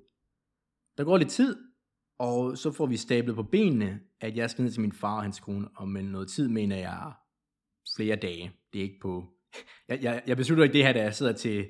Der 0.99 1.05
går 1.05 1.17
lidt 1.17 1.31
tid, 1.31 1.57
og 2.19 2.59
så 2.59 2.73
får 2.73 2.87
vi 2.87 2.97
stablet 2.97 3.37
på 3.37 3.43
benene, 3.43 4.01
at 4.21 4.37
jeg 4.37 4.51
skal 4.51 4.63
ned 4.63 4.73
til 4.73 4.81
min 4.81 4.93
far 4.93 5.17
og 5.17 5.23
hans 5.23 5.41
kone, 5.41 5.69
og 5.77 5.89
med 5.89 6.03
noget 6.03 6.29
tid 6.29 6.49
mener 6.49 6.77
jeg 6.77 7.13
flere 7.97 8.17
dage. 8.17 8.53
Det 8.73 8.79
er 8.79 8.83
ikke 8.83 9.01
på... 9.03 9.25
Jeg, 9.89 10.03
jeg, 10.03 10.23
jeg 10.27 10.37
beslutter 10.37 10.65
ikke 10.65 10.73
det 10.73 10.85
her, 10.85 10.93
da 10.93 11.03
jeg 11.03 11.15
sidder 11.15 11.33
til 11.33 11.69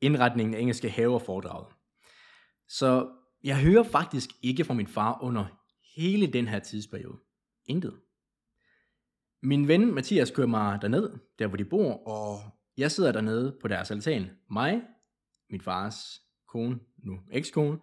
indretningen 0.00 0.54
af 0.54 0.60
engelske 0.60 0.90
haver 0.90 1.18
foredraget. 1.18 1.66
Så 2.68 3.08
jeg 3.44 3.62
hører 3.62 3.82
faktisk 3.82 4.30
ikke 4.42 4.64
fra 4.64 4.74
min 4.74 4.86
far 4.86 5.22
under 5.22 5.46
hele 5.96 6.26
den 6.26 6.48
her 6.48 6.58
tidsperiode. 6.58 7.18
Intet. 7.64 8.00
Min 9.42 9.68
ven 9.68 9.94
Mathias 9.94 10.30
kører 10.30 10.46
mig 10.46 10.82
derned, 10.82 11.10
der 11.38 11.46
hvor 11.46 11.56
de 11.56 11.64
bor, 11.64 12.08
og 12.08 12.40
jeg 12.76 12.90
sidder 12.90 13.12
dernede 13.12 13.58
på 13.60 13.68
deres 13.68 13.90
altan. 13.90 14.30
Mig, 14.50 14.82
min 15.50 15.60
fars 15.60 16.20
kone, 16.48 16.80
nu 16.96 17.20
ekskone, 17.30 17.78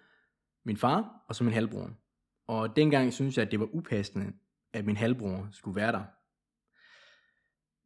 min 0.65 0.77
far 0.77 1.25
og 1.27 1.35
så 1.35 1.43
min 1.43 1.53
halvbror. 1.53 1.91
Og 2.47 2.75
dengang 2.75 3.13
synes 3.13 3.37
jeg, 3.37 3.45
at 3.45 3.51
det 3.51 3.59
var 3.59 3.69
upassende, 3.73 4.33
at 4.73 4.85
min 4.85 4.97
halvbror 4.97 5.47
skulle 5.51 5.75
være 5.75 5.91
der. 5.91 6.03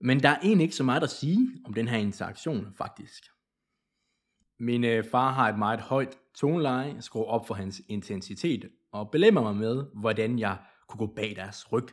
Men 0.05 0.23
der 0.23 0.29
er 0.29 0.39
egentlig 0.39 0.63
ikke 0.63 0.75
så 0.75 0.83
meget 0.83 1.03
at 1.03 1.09
sige 1.09 1.49
om 1.65 1.73
den 1.73 1.87
her 1.87 1.97
interaktion, 1.97 2.73
faktisk. 2.77 3.23
Min 4.59 4.83
øh, 4.83 5.03
far 5.11 5.31
har 5.31 5.49
et 5.49 5.57
meget 5.57 5.81
højt 5.81 6.17
toneleje, 6.35 7.01
skruer 7.01 7.25
op 7.25 7.47
for 7.47 7.53
hans 7.53 7.81
intensitet, 7.87 8.69
og 8.91 9.11
belemmer 9.11 9.41
mig 9.41 9.55
med, 9.55 9.85
hvordan 9.93 10.39
jeg 10.39 10.57
kunne 10.87 11.07
gå 11.07 11.13
bag 11.15 11.35
deres 11.35 11.71
ryg, 11.71 11.87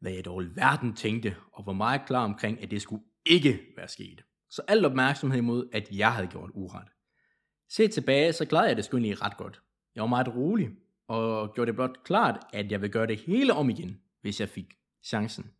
hvad 0.00 0.12
jeg 0.12 0.24
dog 0.24 0.42
i 0.42 0.46
verden 0.54 0.94
tænkte, 0.94 1.36
og 1.52 1.66
var 1.66 1.72
meget 1.72 2.00
klar 2.06 2.24
omkring, 2.24 2.62
at 2.62 2.70
det 2.70 2.82
skulle 2.82 3.02
ikke 3.26 3.60
være 3.76 3.88
sket. 3.88 4.24
Så 4.50 4.62
al 4.68 4.84
opmærksomhed 4.84 5.38
imod, 5.38 5.68
at 5.72 5.88
jeg 5.92 6.12
havde 6.12 6.26
gjort 6.26 6.50
uret. 6.54 6.88
Se 7.68 7.88
tilbage, 7.88 8.32
så 8.32 8.46
klarede 8.46 8.68
jeg 8.68 8.76
det 8.76 8.84
sgu 8.84 8.96
egentlig 8.96 9.22
ret 9.22 9.36
godt. 9.36 9.62
Jeg 9.94 10.00
var 10.00 10.08
meget 10.08 10.28
rolig, 10.36 10.70
og 11.08 11.54
gjorde 11.54 11.66
det 11.66 11.74
blot 11.74 12.04
klart, 12.04 12.46
at 12.52 12.72
jeg 12.72 12.82
vil 12.82 12.90
gøre 12.90 13.06
det 13.06 13.18
hele 13.18 13.52
om 13.52 13.70
igen, 13.70 14.00
hvis 14.20 14.40
jeg 14.40 14.48
fik 14.48 14.74
chancen. 15.04 15.50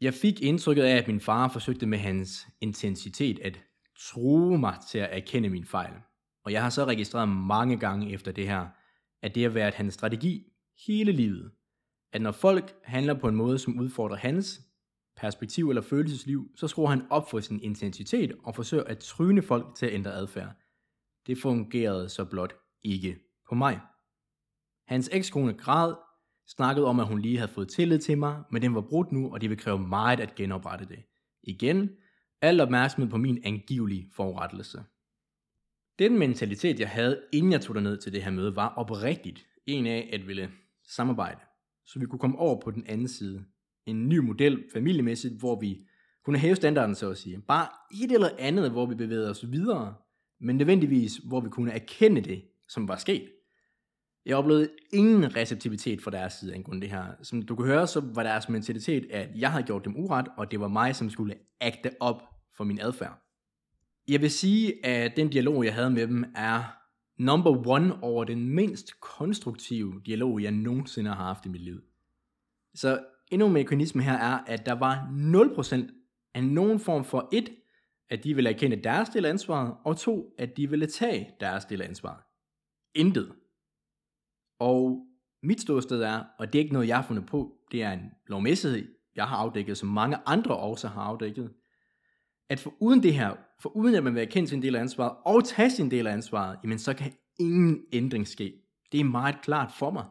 Jeg 0.00 0.14
fik 0.14 0.42
indtrykket 0.42 0.82
af, 0.82 0.96
at 0.96 1.08
min 1.08 1.20
far 1.20 1.48
forsøgte 1.48 1.86
med 1.86 1.98
hans 1.98 2.48
intensitet 2.60 3.38
at 3.38 3.60
true 3.98 4.58
mig 4.58 4.76
til 4.90 4.98
at 4.98 5.08
erkende 5.12 5.48
min 5.48 5.64
fejl. 5.64 5.92
Og 6.48 6.52
jeg 6.52 6.62
har 6.62 6.70
så 6.70 6.84
registreret 6.84 7.28
mange 7.28 7.76
gange 7.76 8.12
efter 8.12 8.32
det 8.32 8.48
her, 8.48 8.66
at 9.22 9.34
det 9.34 9.42
har 9.42 9.50
været 9.50 9.74
hans 9.74 9.94
strategi 9.94 10.52
hele 10.86 11.12
livet. 11.12 11.50
At 12.12 12.22
når 12.22 12.32
folk 12.32 12.74
handler 12.84 13.14
på 13.14 13.28
en 13.28 13.34
måde, 13.34 13.58
som 13.58 13.78
udfordrer 13.78 14.16
hans 14.16 14.60
perspektiv 15.16 15.68
eller 15.68 15.82
følelsesliv, 15.82 16.50
så 16.56 16.68
skruer 16.68 16.88
han 16.88 17.02
op 17.10 17.30
for 17.30 17.40
sin 17.40 17.60
intensitet 17.60 18.36
og 18.44 18.54
forsøger 18.54 18.84
at 18.84 18.98
tryne 18.98 19.42
folk 19.42 19.74
til 19.74 19.86
at 19.86 19.92
ændre 19.92 20.12
adfærd. 20.12 20.54
Det 21.26 21.38
fungerede 21.38 22.08
så 22.08 22.24
blot 22.24 22.54
ikke 22.84 23.18
på 23.48 23.54
mig. 23.54 23.80
Hans 24.86 25.10
ekskone 25.12 25.52
græd, 25.52 25.94
snakkede 26.46 26.86
om, 26.86 27.00
at 27.00 27.06
hun 27.06 27.18
lige 27.18 27.38
havde 27.38 27.52
fået 27.52 27.68
tillid 27.68 27.98
til 27.98 28.18
mig, 28.18 28.42
men 28.50 28.62
den 28.62 28.74
var 28.74 28.80
brudt 28.80 29.12
nu, 29.12 29.32
og 29.32 29.40
det 29.40 29.50
vil 29.50 29.58
kræve 29.58 29.78
meget 29.78 30.20
at 30.20 30.34
genoprette 30.34 30.84
det. 30.88 31.04
Igen, 31.42 31.90
al 32.42 32.60
opmærksomhed 32.60 33.10
på 33.10 33.16
min 33.16 33.38
angivelige 33.44 34.10
forurettelse. 34.12 34.82
Den 35.98 36.18
mentalitet, 36.18 36.80
jeg 36.80 36.88
havde, 36.88 37.22
inden 37.32 37.52
jeg 37.52 37.60
tog 37.60 37.82
ned 37.82 37.96
til 37.96 38.12
det 38.12 38.22
her 38.22 38.30
møde, 38.30 38.56
var 38.56 38.68
oprigtigt 38.76 39.46
en 39.66 39.86
af 39.86 40.10
at 40.12 40.26
ville 40.26 40.50
samarbejde, 40.88 41.40
så 41.86 41.98
vi 41.98 42.06
kunne 42.06 42.18
komme 42.18 42.38
over 42.38 42.60
på 42.60 42.70
den 42.70 42.84
anden 42.86 43.08
side. 43.08 43.44
En 43.86 44.08
ny 44.08 44.18
model 44.18 44.64
familiemæssigt, 44.72 45.34
hvor 45.34 45.60
vi 45.60 45.86
kunne 46.24 46.38
hæve 46.38 46.56
standarden, 46.56 46.94
så 46.94 47.10
at 47.10 47.18
sige. 47.18 47.40
Bare 47.48 47.68
et 48.04 48.12
eller 48.12 48.28
andet, 48.38 48.70
hvor 48.70 48.86
vi 48.86 48.94
bevægede 48.94 49.30
os 49.30 49.50
videre, 49.50 49.94
men 50.40 50.56
nødvendigvis, 50.56 51.16
hvor 51.16 51.40
vi 51.40 51.48
kunne 51.48 51.72
erkende 51.72 52.20
det, 52.20 52.44
som 52.68 52.88
var 52.88 52.96
sket. 52.96 53.28
Jeg 54.26 54.36
oplevede 54.36 54.70
ingen 54.92 55.36
receptivitet 55.36 56.02
fra 56.02 56.10
deres 56.10 56.32
side 56.32 56.54
angående 56.54 56.82
det 56.82 56.90
her. 56.90 57.04
Som 57.22 57.42
du 57.42 57.56
kan 57.56 57.66
høre, 57.66 57.86
så 57.86 58.00
var 58.14 58.22
deres 58.22 58.48
mentalitet, 58.48 59.06
at 59.10 59.28
jeg 59.36 59.50
havde 59.50 59.64
gjort 59.64 59.84
dem 59.84 59.96
uret, 59.96 60.26
og 60.36 60.50
det 60.50 60.60
var 60.60 60.68
mig, 60.68 60.96
som 60.96 61.10
skulle 61.10 61.34
agte 61.60 61.90
op 62.00 62.22
for 62.56 62.64
min 62.64 62.80
adfærd. 62.80 63.27
Jeg 64.08 64.20
vil 64.20 64.30
sige, 64.30 64.86
at 64.86 65.16
den 65.16 65.28
dialog, 65.28 65.64
jeg 65.64 65.74
havde 65.74 65.90
med 65.90 66.06
dem, 66.06 66.24
er 66.34 66.62
number 67.18 67.68
one 67.68 68.02
over 68.02 68.24
den 68.24 68.48
mindst 68.48 69.00
konstruktive 69.00 70.02
dialog, 70.06 70.42
jeg 70.42 70.52
nogensinde 70.52 71.10
har 71.10 71.24
haft 71.24 71.46
i 71.46 71.48
mit 71.48 71.60
liv. 71.60 71.80
Så 72.74 73.04
endnu 73.30 73.46
en 73.46 73.52
mekanisme 73.52 74.02
her 74.02 74.12
er, 74.12 74.38
at 74.46 74.66
der 74.66 74.72
var 74.72 74.94
0% 75.86 76.30
af 76.34 76.44
nogen 76.44 76.80
form 76.80 77.04
for 77.04 77.28
et, 77.32 77.50
at 78.10 78.24
de 78.24 78.34
ville 78.34 78.50
erkende 78.50 78.76
deres 78.76 79.08
del 79.08 79.24
af 79.24 79.30
ansvaret, 79.30 79.74
og 79.84 79.96
to, 79.96 80.34
at 80.38 80.56
de 80.56 80.70
ville 80.70 80.86
tage 80.86 81.30
deres 81.40 81.64
del 81.64 81.82
af 81.82 81.88
ansvaret. 81.88 82.22
Intet. 82.94 83.32
Og 84.58 85.06
mit 85.42 85.60
ståsted 85.60 86.02
er, 86.02 86.24
og 86.38 86.52
det 86.52 86.58
er 86.58 86.62
ikke 86.62 86.72
noget, 86.72 86.88
jeg 86.88 86.96
har 86.96 87.06
fundet 87.06 87.26
på, 87.26 87.56
det 87.72 87.82
er 87.82 87.92
en 87.92 88.10
lovmæssighed, 88.26 88.88
jeg 89.16 89.24
har 89.24 89.36
afdækket, 89.36 89.78
som 89.78 89.88
mange 89.88 90.16
andre 90.26 90.56
også 90.56 90.88
har 90.88 91.02
afdækket, 91.02 91.52
at 92.48 92.60
for 92.60 92.74
uden 92.80 93.02
det 93.02 93.14
her, 93.14 93.36
for 93.60 93.76
uden 93.76 93.94
at 93.94 94.04
man 94.04 94.14
vil 94.14 94.22
erkende 94.22 94.48
sin 94.48 94.62
del 94.62 94.76
af 94.76 94.80
ansvaret, 94.80 95.16
og 95.24 95.44
tage 95.44 95.70
sin 95.70 95.90
del 95.90 96.06
af 96.06 96.12
ansvaret, 96.12 96.58
jamen 96.62 96.78
så 96.78 96.94
kan 96.94 97.12
ingen 97.40 97.84
ændring 97.92 98.28
ske. 98.28 98.54
Det 98.92 99.00
er 99.00 99.04
meget 99.04 99.36
klart 99.42 99.72
for 99.78 99.90
mig. 99.90 100.04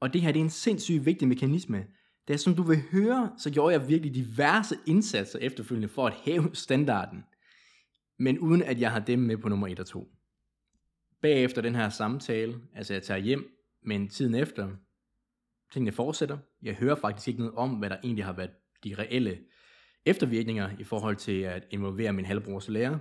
Og 0.00 0.12
det 0.12 0.20
her 0.22 0.32
det 0.32 0.40
er 0.40 0.44
en 0.44 0.50
sindssygt 0.50 1.06
vigtig 1.06 1.28
mekanisme. 1.28 1.86
Det 2.28 2.34
er 2.34 2.38
som 2.38 2.54
du 2.54 2.62
vil 2.62 2.82
høre, 2.92 3.32
så 3.38 3.50
gjorde 3.50 3.72
jeg 3.72 3.88
virkelig 3.88 4.14
diverse 4.14 4.76
indsatser 4.86 5.38
efterfølgende 5.38 5.88
for 5.88 6.06
at 6.06 6.14
hæve 6.14 6.50
standarden. 6.54 7.24
Men 8.18 8.38
uden 8.38 8.62
at 8.62 8.80
jeg 8.80 8.92
har 8.92 9.00
dem 9.00 9.18
med 9.18 9.36
på 9.36 9.48
nummer 9.48 9.68
1 9.68 9.80
og 9.80 9.86
2. 9.86 10.08
Bagefter 11.22 11.62
den 11.62 11.74
her 11.74 11.88
samtale, 11.88 12.60
altså 12.74 12.92
jeg 12.92 13.02
tager 13.02 13.20
hjem, 13.20 13.56
men 13.82 14.08
tiden 14.08 14.34
efter, 14.34 14.70
tingene 15.72 15.92
fortsætter. 15.92 16.38
Jeg 16.62 16.74
hører 16.74 16.94
faktisk 16.94 17.28
ikke 17.28 17.40
noget 17.40 17.54
om, 17.54 17.70
hvad 17.70 17.90
der 17.90 17.96
egentlig 18.04 18.24
har 18.24 18.32
været 18.32 18.50
de 18.84 18.94
reelle 18.98 19.38
eftervirkninger 20.06 20.70
i 20.78 20.84
forhold 20.84 21.16
til 21.16 21.40
at 21.40 21.66
involvere 21.70 22.12
min 22.12 22.24
halvbrors 22.24 22.68
lærer. 22.68 22.98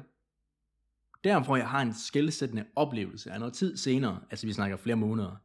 Derfor 1.23 1.55
jeg 1.55 1.69
har 1.69 1.81
en 1.81 1.93
skældsættende 1.93 2.65
oplevelse 2.75 3.31
af 3.31 3.39
noget 3.39 3.53
tid 3.53 3.77
senere, 3.77 4.19
altså 4.29 4.47
vi 4.47 4.53
snakker 4.53 4.77
flere 4.77 4.95
måneder, 4.95 5.35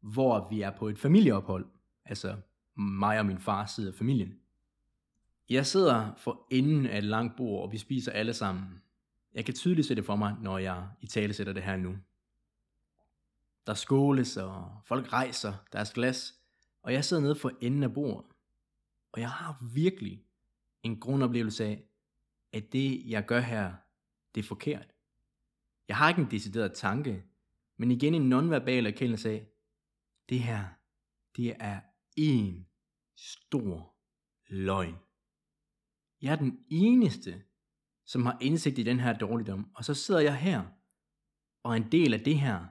hvor 0.00 0.48
vi 0.50 0.60
er 0.60 0.70
på 0.70 0.88
et 0.88 0.98
familieophold, 0.98 1.66
altså 2.04 2.36
mig 2.76 3.18
og 3.18 3.26
min 3.26 3.38
fars 3.38 3.70
side 3.70 3.88
af 3.88 3.94
familien. 3.94 4.34
Jeg 5.50 5.66
sidder 5.66 6.14
for 6.16 6.46
enden 6.50 6.86
af 6.86 6.98
et 6.98 7.04
langt 7.04 7.36
bord, 7.36 7.62
og 7.62 7.72
vi 7.72 7.78
spiser 7.78 8.12
alle 8.12 8.34
sammen. 8.34 8.82
Jeg 9.34 9.44
kan 9.44 9.54
tydeligt 9.54 9.86
se 9.86 9.94
det 9.94 10.04
for 10.04 10.16
mig, 10.16 10.36
når 10.40 10.58
jeg 10.58 10.88
i 11.00 11.06
tale 11.06 11.34
sætter 11.34 11.52
det 11.52 11.62
her 11.62 11.76
nu. 11.76 11.96
Der 13.66 13.74
skåles, 13.74 14.36
og 14.36 14.72
folk 14.84 15.12
rejser 15.12 15.52
deres 15.72 15.92
glas, 15.92 16.34
og 16.82 16.92
jeg 16.92 17.04
sidder 17.04 17.22
nede 17.22 17.34
for 17.34 17.52
enden 17.60 17.82
af 17.82 17.94
bordet. 17.94 18.26
Og 19.12 19.20
jeg 19.20 19.30
har 19.30 19.64
virkelig 19.74 20.24
en 20.82 21.00
grundoplevelse 21.00 21.64
af, 21.64 21.84
at 22.52 22.72
det 22.72 23.10
jeg 23.10 23.26
gør 23.26 23.40
her, 23.40 23.74
det 24.34 24.40
er 24.40 24.48
forkert. 24.48 24.94
Jeg 25.88 25.96
har 25.96 26.08
ikke 26.08 26.22
en 26.22 26.30
decideret 26.30 26.74
tanke, 26.74 27.24
men 27.76 27.90
igen 27.90 28.14
en 28.14 28.28
nonverbal 28.28 28.86
erkendelse 28.86 29.30
af, 29.30 29.46
det 30.28 30.40
her, 30.40 30.68
det 31.36 31.56
er 31.58 31.80
en 32.16 32.66
stor 33.16 33.94
løgn. 34.46 34.96
Jeg 36.22 36.32
er 36.32 36.36
den 36.36 36.64
eneste, 36.68 37.44
som 38.04 38.26
har 38.26 38.38
indsigt 38.40 38.78
i 38.78 38.82
den 38.82 39.00
her 39.00 39.18
dårligdom, 39.18 39.70
og 39.74 39.84
så 39.84 39.94
sidder 39.94 40.20
jeg 40.20 40.38
her, 40.38 40.64
og 41.62 41.76
en 41.76 41.92
del 41.92 42.14
af 42.14 42.20
det 42.20 42.40
her, 42.40 42.66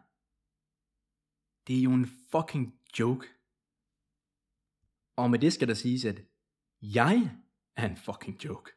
det 1.67 1.79
er 1.79 1.83
jo 1.83 1.93
en 1.93 2.05
fucking 2.05 2.79
joke. 2.99 3.27
Og 5.15 5.31
med 5.31 5.39
det 5.39 5.53
skal 5.53 5.67
der 5.67 5.73
siges, 5.73 6.05
at 6.05 6.21
jeg 6.81 7.40
er 7.75 7.89
en 7.89 7.97
fucking 7.97 8.45
joke. 8.45 8.71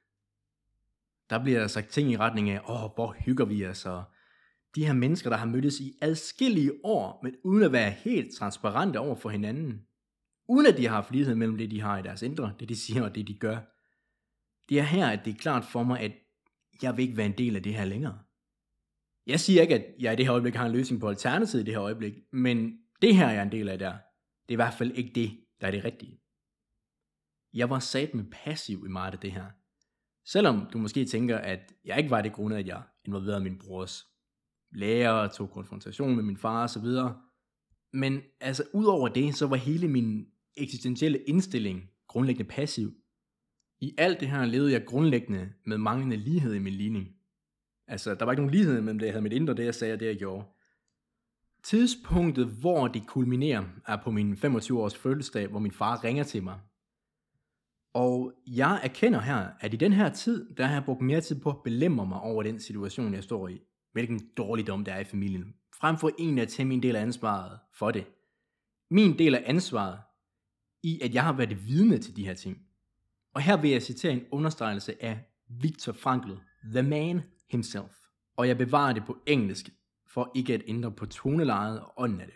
Der 1.31 1.43
bliver 1.43 1.67
sagt 1.67 1.89
ting 1.89 2.13
i 2.13 2.17
retning 2.17 2.51
af, 2.51 2.61
åh, 2.69 2.95
hvor 2.95 3.17
hygger 3.19 3.45
vi 3.45 3.67
os, 3.67 3.87
og 3.87 4.05
de 4.75 4.87
her 4.87 4.93
mennesker, 4.93 5.31
der 5.31 5.37
har 5.37 5.47
mødtes 5.47 5.81
i 5.81 5.99
adskillige 6.01 6.73
år, 6.85 7.21
men 7.23 7.35
uden 7.45 7.63
at 7.63 7.73
være 7.73 7.91
helt 7.91 8.35
transparente 8.35 8.99
over 8.99 9.15
for 9.17 9.31
hinanden, 9.31 9.87
uden 10.49 10.67
at 10.67 10.77
de 10.77 10.87
har 10.87 10.95
haft 10.95 11.11
lighed 11.11 11.35
mellem 11.35 11.59
det, 11.59 11.71
de 11.71 11.81
har 11.81 11.99
i 11.99 12.03
deres 12.03 12.23
indre, 12.23 12.55
det 12.61 12.69
de 12.69 12.77
siger 12.77 13.03
og 13.03 13.15
det, 13.15 13.29
de 13.29 13.35
gør. 13.35 13.59
Det 14.69 14.79
er 14.79 14.83
her, 14.83 15.07
at 15.07 15.25
det 15.25 15.31
er 15.35 15.39
klart 15.39 15.65
for 15.65 15.83
mig, 15.83 16.01
at 16.01 16.13
jeg 16.83 16.97
vil 16.97 17.03
ikke 17.03 17.17
være 17.17 17.27
en 17.27 17.39
del 17.39 17.57
af 17.57 17.63
det 17.63 17.75
her 17.75 17.85
længere. 17.85 18.19
Jeg 19.27 19.41
siger 19.41 19.63
ikke, 19.63 19.75
at 19.75 19.95
jeg 19.99 20.13
i 20.13 20.17
det 20.17 20.25
her 20.25 20.33
øjeblik 20.33 20.55
har 20.55 20.67
en 20.67 20.73
løsning 20.73 21.01
på 21.01 21.09
alternativet 21.09 21.63
i 21.63 21.67
det 21.67 21.75
her 21.75 21.83
øjeblik, 21.83 22.15
men 22.33 22.79
det 23.03 23.17
her, 23.17 23.29
jeg 23.29 23.39
er 23.39 23.43
en 23.43 23.53
del 23.53 23.69
af 23.69 23.79
der, 23.79 23.93
det 23.93 24.49
er 24.49 24.53
i 24.53 24.55
hvert 24.55 24.75
fald 24.75 24.93
ikke 24.93 25.13
det, 25.15 25.41
der 25.61 25.67
er 25.67 25.71
det 25.71 25.85
rigtige. 25.85 26.21
Jeg 27.55 27.71
var 27.71 27.79
sat 27.79 28.15
med 28.15 28.25
passiv 28.33 28.85
i 28.87 28.89
meget 28.89 29.13
af 29.13 29.19
det 29.19 29.33
her. 29.33 29.47
Selvom 30.27 30.67
du 30.73 30.79
måske 30.79 31.05
tænker, 31.05 31.39
at 31.39 31.73
jeg 31.85 31.99
ikke 31.99 32.11
var 32.11 32.23
det 32.23 32.33
grundet, 32.33 32.57
at 32.57 32.67
jeg 32.67 32.83
involverede 33.05 33.41
min 33.41 33.59
brors 33.59 34.07
lærer, 34.73 35.29
tog 35.29 35.51
konfrontation 35.51 36.17
med 36.17 36.23
min 36.23 36.37
far 36.37 36.65
osv. 36.65 36.87
Men 37.93 38.21
altså, 38.41 38.65
udover 38.73 39.09
det, 39.09 39.35
så 39.35 39.47
var 39.47 39.57
hele 39.57 39.89
min 39.89 40.27
eksistentielle 40.57 41.19
indstilling 41.19 41.91
grundlæggende 42.09 42.51
passiv. 42.51 42.95
I 43.81 43.95
alt 43.99 44.21
det 44.21 44.29
her 44.29 44.45
levede 44.45 44.73
jeg 44.73 44.87
grundlæggende 44.87 45.53
med 45.67 45.79
manglende 45.79 46.17
lighed 46.17 46.55
i 46.55 46.59
min 46.59 46.73
ligning. 46.73 47.09
Altså, 47.87 48.15
der 48.15 48.25
var 48.25 48.33
ikke 48.33 48.43
nogen 48.43 48.55
lighed 48.55 48.81
mellem 48.81 48.99
det, 48.99 49.07
jeg 49.07 49.13
havde 49.13 49.23
mit 49.23 49.33
indre, 49.33 49.55
det 49.55 49.65
jeg 49.65 49.75
sagde 49.75 49.95
og 49.95 50.01
det, 50.01 50.07
jeg 50.07 50.17
gjorde. 50.17 50.45
Tidspunktet, 51.63 52.47
hvor 52.47 52.89
det 52.89 53.07
kulminerer, 53.07 53.65
er 53.87 53.97
på 54.05 54.11
min 54.11 54.33
25-års 54.33 54.97
fødselsdag, 54.97 55.47
hvor 55.47 55.59
min 55.59 55.73
far 55.73 56.05
ringer 56.05 56.25
til 56.25 56.43
mig. 56.43 56.61
Og 57.95 58.33
jeg 58.47 58.81
erkender 58.83 59.21
her, 59.21 59.49
at 59.61 59.75
i 59.75 59.77
den 59.77 59.93
her 59.93 60.09
tid, 60.09 60.55
der 60.55 60.67
har 60.67 60.75
jeg 60.75 60.85
brugt 60.85 61.01
mere 61.01 61.21
tid 61.21 61.41
på 61.41 61.51
at 61.51 61.63
belemme 61.65 62.07
mig 62.07 62.21
over 62.21 62.43
den 62.43 62.61
situation, 62.61 63.15
jeg 63.15 63.25
står 63.25 63.49
i. 63.49 63.61
Hvilken 63.93 64.29
dårligdom 64.37 64.85
der 64.85 64.93
er 64.93 65.01
i 65.01 65.05
familien. 65.05 65.55
Frem 65.81 65.99
for 65.99 66.11
en 66.19 66.39
at 66.39 66.49
tage 66.49 66.67
min 66.67 66.83
del 66.83 66.97
af 66.97 67.03
ansvaret 67.03 67.59
for 67.73 67.91
det. 67.91 68.07
Min 68.91 69.19
del 69.19 69.35
af 69.35 69.43
ansvaret 69.47 69.99
i, 70.83 71.01
at 71.01 71.15
jeg 71.15 71.23
har 71.23 71.33
været 71.33 71.67
vidne 71.69 71.99
til 71.99 72.17
de 72.17 72.27
her 72.27 72.35
ting. 72.35 72.59
Og 73.35 73.43
her 73.43 73.57
vil 73.57 73.71
jeg 73.71 73.83
citere 73.83 74.13
en 74.13 74.25
understregelse 74.31 75.05
af 75.05 75.19
Viktor 75.49 75.93
Frankl, 75.93 76.33
The 76.65 76.83
Man 76.83 77.23
Himself. 77.51 77.93
Og 78.37 78.49
jeg 78.49 78.59
bevarer 78.59 78.93
det 78.93 79.05
på 79.05 79.19
engelsk, 79.27 79.71
for 80.07 80.33
ikke 80.35 80.55
at 80.55 80.63
ændre 80.67 80.91
på 80.91 81.07
tonelejet 81.07 81.81
og 81.81 81.93
ånden 81.97 82.21
af 82.21 82.27
det. 82.27 82.35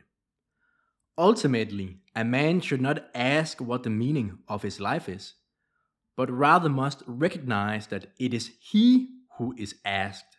Ultimately, 1.29 1.89
a 2.15 2.25
man 2.25 2.61
should 2.61 2.83
not 2.83 2.99
ask 3.15 3.61
what 3.61 3.83
the 3.83 3.91
meaning 3.91 4.33
of 4.47 4.63
his 4.63 4.81
life 4.81 5.15
is, 5.15 5.38
but 6.19 6.33
rather 6.33 6.69
must 6.69 7.05
recognize 7.07 7.87
that 7.87 8.07
it 8.19 8.35
is 8.35 8.51
he 8.73 9.09
who 9.39 9.55
is 9.57 9.77
asked. 9.85 10.37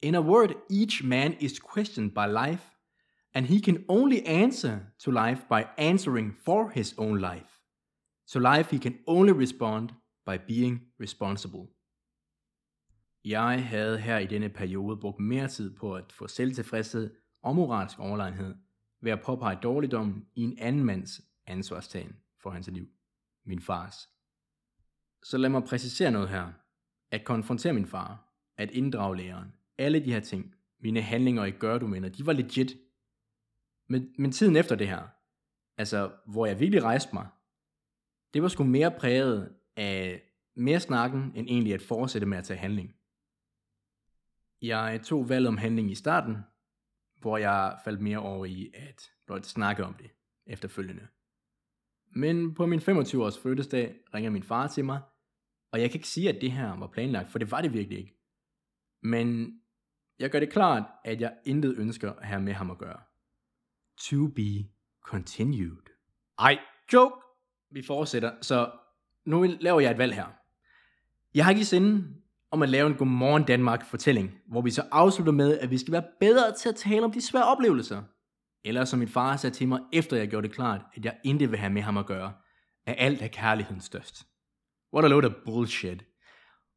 In 0.00 0.14
a 0.14 0.22
word, 0.22 0.54
each 0.70 1.02
man 1.02 1.32
is 1.40 1.58
questioned 1.58 2.14
by 2.14 2.26
life, 2.26 2.76
and 3.34 3.46
he 3.46 3.60
can 3.60 3.84
only 3.88 4.24
answer 4.24 4.92
to 5.00 5.10
life 5.10 5.40
by 5.48 5.66
answering 5.76 6.32
for 6.44 6.70
his 6.70 6.94
own 6.96 7.18
life. 7.18 7.58
To 8.28 8.38
life, 8.38 8.70
he 8.70 8.78
can 8.78 8.98
only 9.06 9.32
respond 9.32 9.94
by 10.24 10.38
being 10.38 10.80
responsible. 11.00 11.66
Jeg 13.24 13.64
havde 13.66 13.98
her 13.98 14.18
i 14.18 14.26
denne 14.26 14.48
periode 14.48 14.96
brugt 14.96 15.20
mere 15.20 15.48
tid 15.48 15.76
på 15.76 15.94
at 15.94 16.12
få 16.12 16.26
selvtilfredshed 16.26 17.10
og 17.42 17.56
moralsk 17.56 17.98
overlegenhed 17.98 18.54
ved 19.00 19.12
at 19.12 19.22
påpege 19.22 19.58
dårligdommen 19.62 20.26
i 20.34 20.42
en 20.42 20.58
anden 20.58 20.84
mands 20.84 21.20
ansvarstagen 21.46 22.16
for 22.42 22.50
hans 22.50 22.68
liv, 22.68 22.86
min 23.44 23.60
fars. 23.60 24.17
Så 25.22 25.38
lad 25.38 25.50
mig 25.50 25.64
præcisere 25.64 26.10
noget 26.10 26.28
her. 26.28 26.52
At 27.10 27.24
konfrontere 27.24 27.72
min 27.72 27.86
far, 27.86 28.34
at 28.56 28.70
inddrage 28.70 29.16
læreren, 29.16 29.54
alle 29.78 30.04
de 30.04 30.12
her 30.12 30.20
ting, 30.20 30.54
mine 30.80 31.02
handlinger 31.02 31.44
i 31.44 31.50
gørdomæner, 31.50 32.08
de 32.08 32.26
var 32.26 32.32
legit. 32.32 32.76
Men, 33.88 34.14
men 34.18 34.32
tiden 34.32 34.56
efter 34.56 34.76
det 34.76 34.88
her, 34.88 35.08
altså 35.76 36.12
hvor 36.26 36.46
jeg 36.46 36.60
virkelig 36.60 36.82
rejste 36.82 37.10
mig, 37.12 37.26
det 38.34 38.42
var 38.42 38.48
sgu 38.48 38.64
mere 38.64 38.90
præget 38.90 39.54
af 39.76 40.22
mere 40.56 40.80
snakken, 40.80 41.32
end 41.34 41.48
egentlig 41.48 41.74
at 41.74 41.82
fortsætte 41.82 42.26
med 42.26 42.38
at 42.38 42.44
tage 42.44 42.58
handling. 42.58 42.94
Jeg 44.62 45.00
tog 45.04 45.28
valget 45.28 45.48
om 45.48 45.56
handling 45.56 45.90
i 45.90 45.94
starten, 45.94 46.36
hvor 47.20 47.38
jeg 47.38 47.78
faldt 47.84 48.00
mere 48.00 48.18
over 48.18 48.46
i 48.46 48.70
at 48.74 49.10
blot 49.26 49.44
snakke 49.44 49.84
om 49.84 49.94
det 49.94 50.10
efterfølgende. 50.46 51.06
Men 52.18 52.54
på 52.54 52.66
min 52.66 52.78
25-års 52.78 53.38
fødselsdag 53.38 53.94
ringer 54.14 54.30
min 54.30 54.42
far 54.42 54.66
til 54.66 54.84
mig, 54.84 55.00
og 55.72 55.80
jeg 55.80 55.90
kan 55.90 55.98
ikke 55.98 56.08
sige, 56.08 56.28
at 56.28 56.40
det 56.40 56.52
her 56.52 56.76
var 56.78 56.86
planlagt, 56.86 57.30
for 57.30 57.38
det 57.38 57.50
var 57.50 57.60
det 57.60 57.72
virkelig 57.72 57.98
ikke. 57.98 58.14
Men 59.02 59.58
jeg 60.18 60.30
gør 60.30 60.40
det 60.40 60.52
klart, 60.52 60.82
at 61.04 61.20
jeg 61.20 61.36
intet 61.44 61.74
ønsker 61.78 62.12
at 62.12 62.26
have 62.26 62.42
med 62.42 62.52
ham 62.52 62.70
at 62.70 62.78
gøre. 62.78 63.00
To 64.00 64.26
be 64.26 64.68
continued. 65.04 65.82
Ej, 66.38 66.58
joke! 66.92 67.14
Vi 67.70 67.82
fortsætter, 67.86 68.32
så 68.42 68.70
nu 69.26 69.42
laver 69.60 69.80
jeg 69.80 69.90
et 69.90 69.98
valg 69.98 70.14
her. 70.14 70.26
Jeg 71.34 71.44
har 71.44 71.50
ikke 71.50 71.60
i 71.60 71.64
sinde 71.64 72.14
om 72.50 72.62
at 72.62 72.68
lave 72.68 72.86
en 72.86 72.96
Godmorgen 72.96 73.44
Danmark 73.44 73.84
fortælling, 73.84 74.40
hvor 74.46 74.62
vi 74.62 74.70
så 74.70 74.82
afslutter 74.90 75.32
med, 75.32 75.58
at 75.58 75.70
vi 75.70 75.78
skal 75.78 75.92
være 75.92 76.06
bedre 76.20 76.54
til 76.54 76.68
at 76.68 76.76
tale 76.76 77.04
om 77.04 77.12
de 77.12 77.20
svære 77.20 77.44
oplevelser 77.44 78.02
eller 78.64 78.84
som 78.84 78.98
min 78.98 79.08
far 79.08 79.36
sagde 79.36 79.54
til 79.54 79.68
mig, 79.68 79.80
efter 79.92 80.16
jeg 80.16 80.28
gjorde 80.28 80.48
det 80.48 80.54
klart, 80.54 80.80
at 80.94 81.04
jeg 81.04 81.16
intet 81.24 81.50
vil 81.50 81.58
have 81.58 81.72
med 81.72 81.82
ham 81.82 81.96
at 81.96 82.06
gøre, 82.06 82.32
at 82.86 82.94
alt 82.98 83.22
er 83.22 83.28
kærligheden 83.28 83.80
størst. 83.80 84.26
What 84.94 85.04
a 85.04 85.08
load 85.08 85.24
of 85.24 85.32
bullshit. 85.44 86.04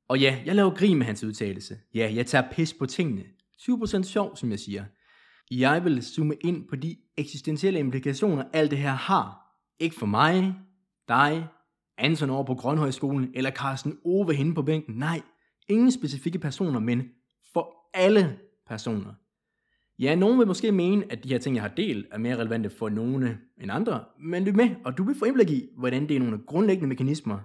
Og 0.09 0.19
ja, 0.19 0.41
jeg 0.45 0.55
laver 0.55 0.75
grin 0.75 0.97
med 0.97 1.05
hans 1.05 1.23
udtalelse. 1.23 1.77
Ja, 1.93 2.11
jeg 2.15 2.25
tager 2.25 2.51
pis 2.51 2.73
på 2.73 2.85
tingene. 2.85 3.23
20% 3.61 4.03
sjov, 4.03 4.35
som 4.35 4.51
jeg 4.51 4.59
siger. 4.59 4.85
Jeg 5.51 5.83
vil 5.83 6.03
zoome 6.03 6.35
ind 6.35 6.67
på 6.69 6.75
de 6.75 6.97
eksistentielle 7.17 7.79
implikationer, 7.79 8.43
alt 8.53 8.71
det 8.71 8.79
her 8.79 8.91
har. 8.91 9.41
Ikke 9.79 9.95
for 9.95 10.05
mig, 10.05 10.55
dig, 11.07 11.47
Anton 11.97 12.29
over 12.29 12.43
på 12.43 12.55
Grønhøjskolen, 12.55 13.31
eller 13.33 13.51
Carsten 13.51 13.97
Ove 14.05 14.33
henne 14.33 14.55
på 14.55 14.61
bænken. 14.61 14.95
Nej, 14.95 15.21
ingen 15.69 15.91
specifikke 15.91 16.39
personer, 16.39 16.79
men 16.79 17.09
for 17.53 17.89
alle 17.93 18.39
personer. 18.67 19.13
Ja, 20.01 20.15
nogen 20.15 20.39
vil 20.39 20.47
måske 20.47 20.71
mene, 20.71 21.11
at 21.11 21.23
de 21.23 21.29
her 21.29 21.39
ting, 21.39 21.55
jeg 21.55 21.63
har 21.63 21.69
delt, 21.69 22.07
er 22.11 22.17
mere 22.17 22.37
relevante 22.37 22.69
for 22.69 22.89
nogle 22.89 23.39
end 23.57 23.71
andre, 23.71 24.05
men 24.19 24.43
lyt 24.43 24.55
med, 24.55 24.69
og 24.85 24.97
du 24.97 25.03
vil 25.03 25.15
få 25.15 25.25
indblik 25.25 25.49
i, 25.49 25.69
hvordan 25.77 26.09
det 26.09 26.15
er 26.15 26.19
nogle 26.19 26.39
grundlæggende 26.47 26.87
mekanismer, 26.87 27.39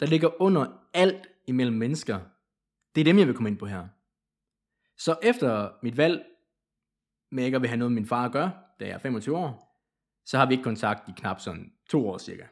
der 0.00 0.06
ligger 0.06 0.42
under 0.42 0.66
alt 0.94 1.28
imellem 1.46 1.76
mennesker. 1.76 2.20
Det 2.94 3.00
er 3.00 3.04
dem, 3.04 3.18
jeg 3.18 3.26
vil 3.26 3.34
komme 3.34 3.48
ind 3.48 3.58
på 3.58 3.66
her. 3.66 3.86
Så 4.98 5.16
efter 5.22 5.70
mit 5.82 5.96
valg 5.96 6.24
med 7.30 7.44
ikke 7.44 7.56
at 7.56 7.62
vil 7.62 7.68
have 7.68 7.78
noget 7.78 7.92
med 7.92 8.00
min 8.00 8.08
far 8.08 8.24
at 8.24 8.32
gøre, 8.32 8.52
da 8.80 8.84
jeg 8.84 8.94
er 8.94 8.98
25 8.98 9.36
år, 9.36 9.80
så 10.26 10.38
har 10.38 10.46
vi 10.46 10.54
ikke 10.54 10.64
kontakt 10.64 11.08
i 11.08 11.12
knap 11.16 11.40
sådan 11.40 11.72
to 11.90 12.08
år 12.08 12.18
cirka. 12.18 12.44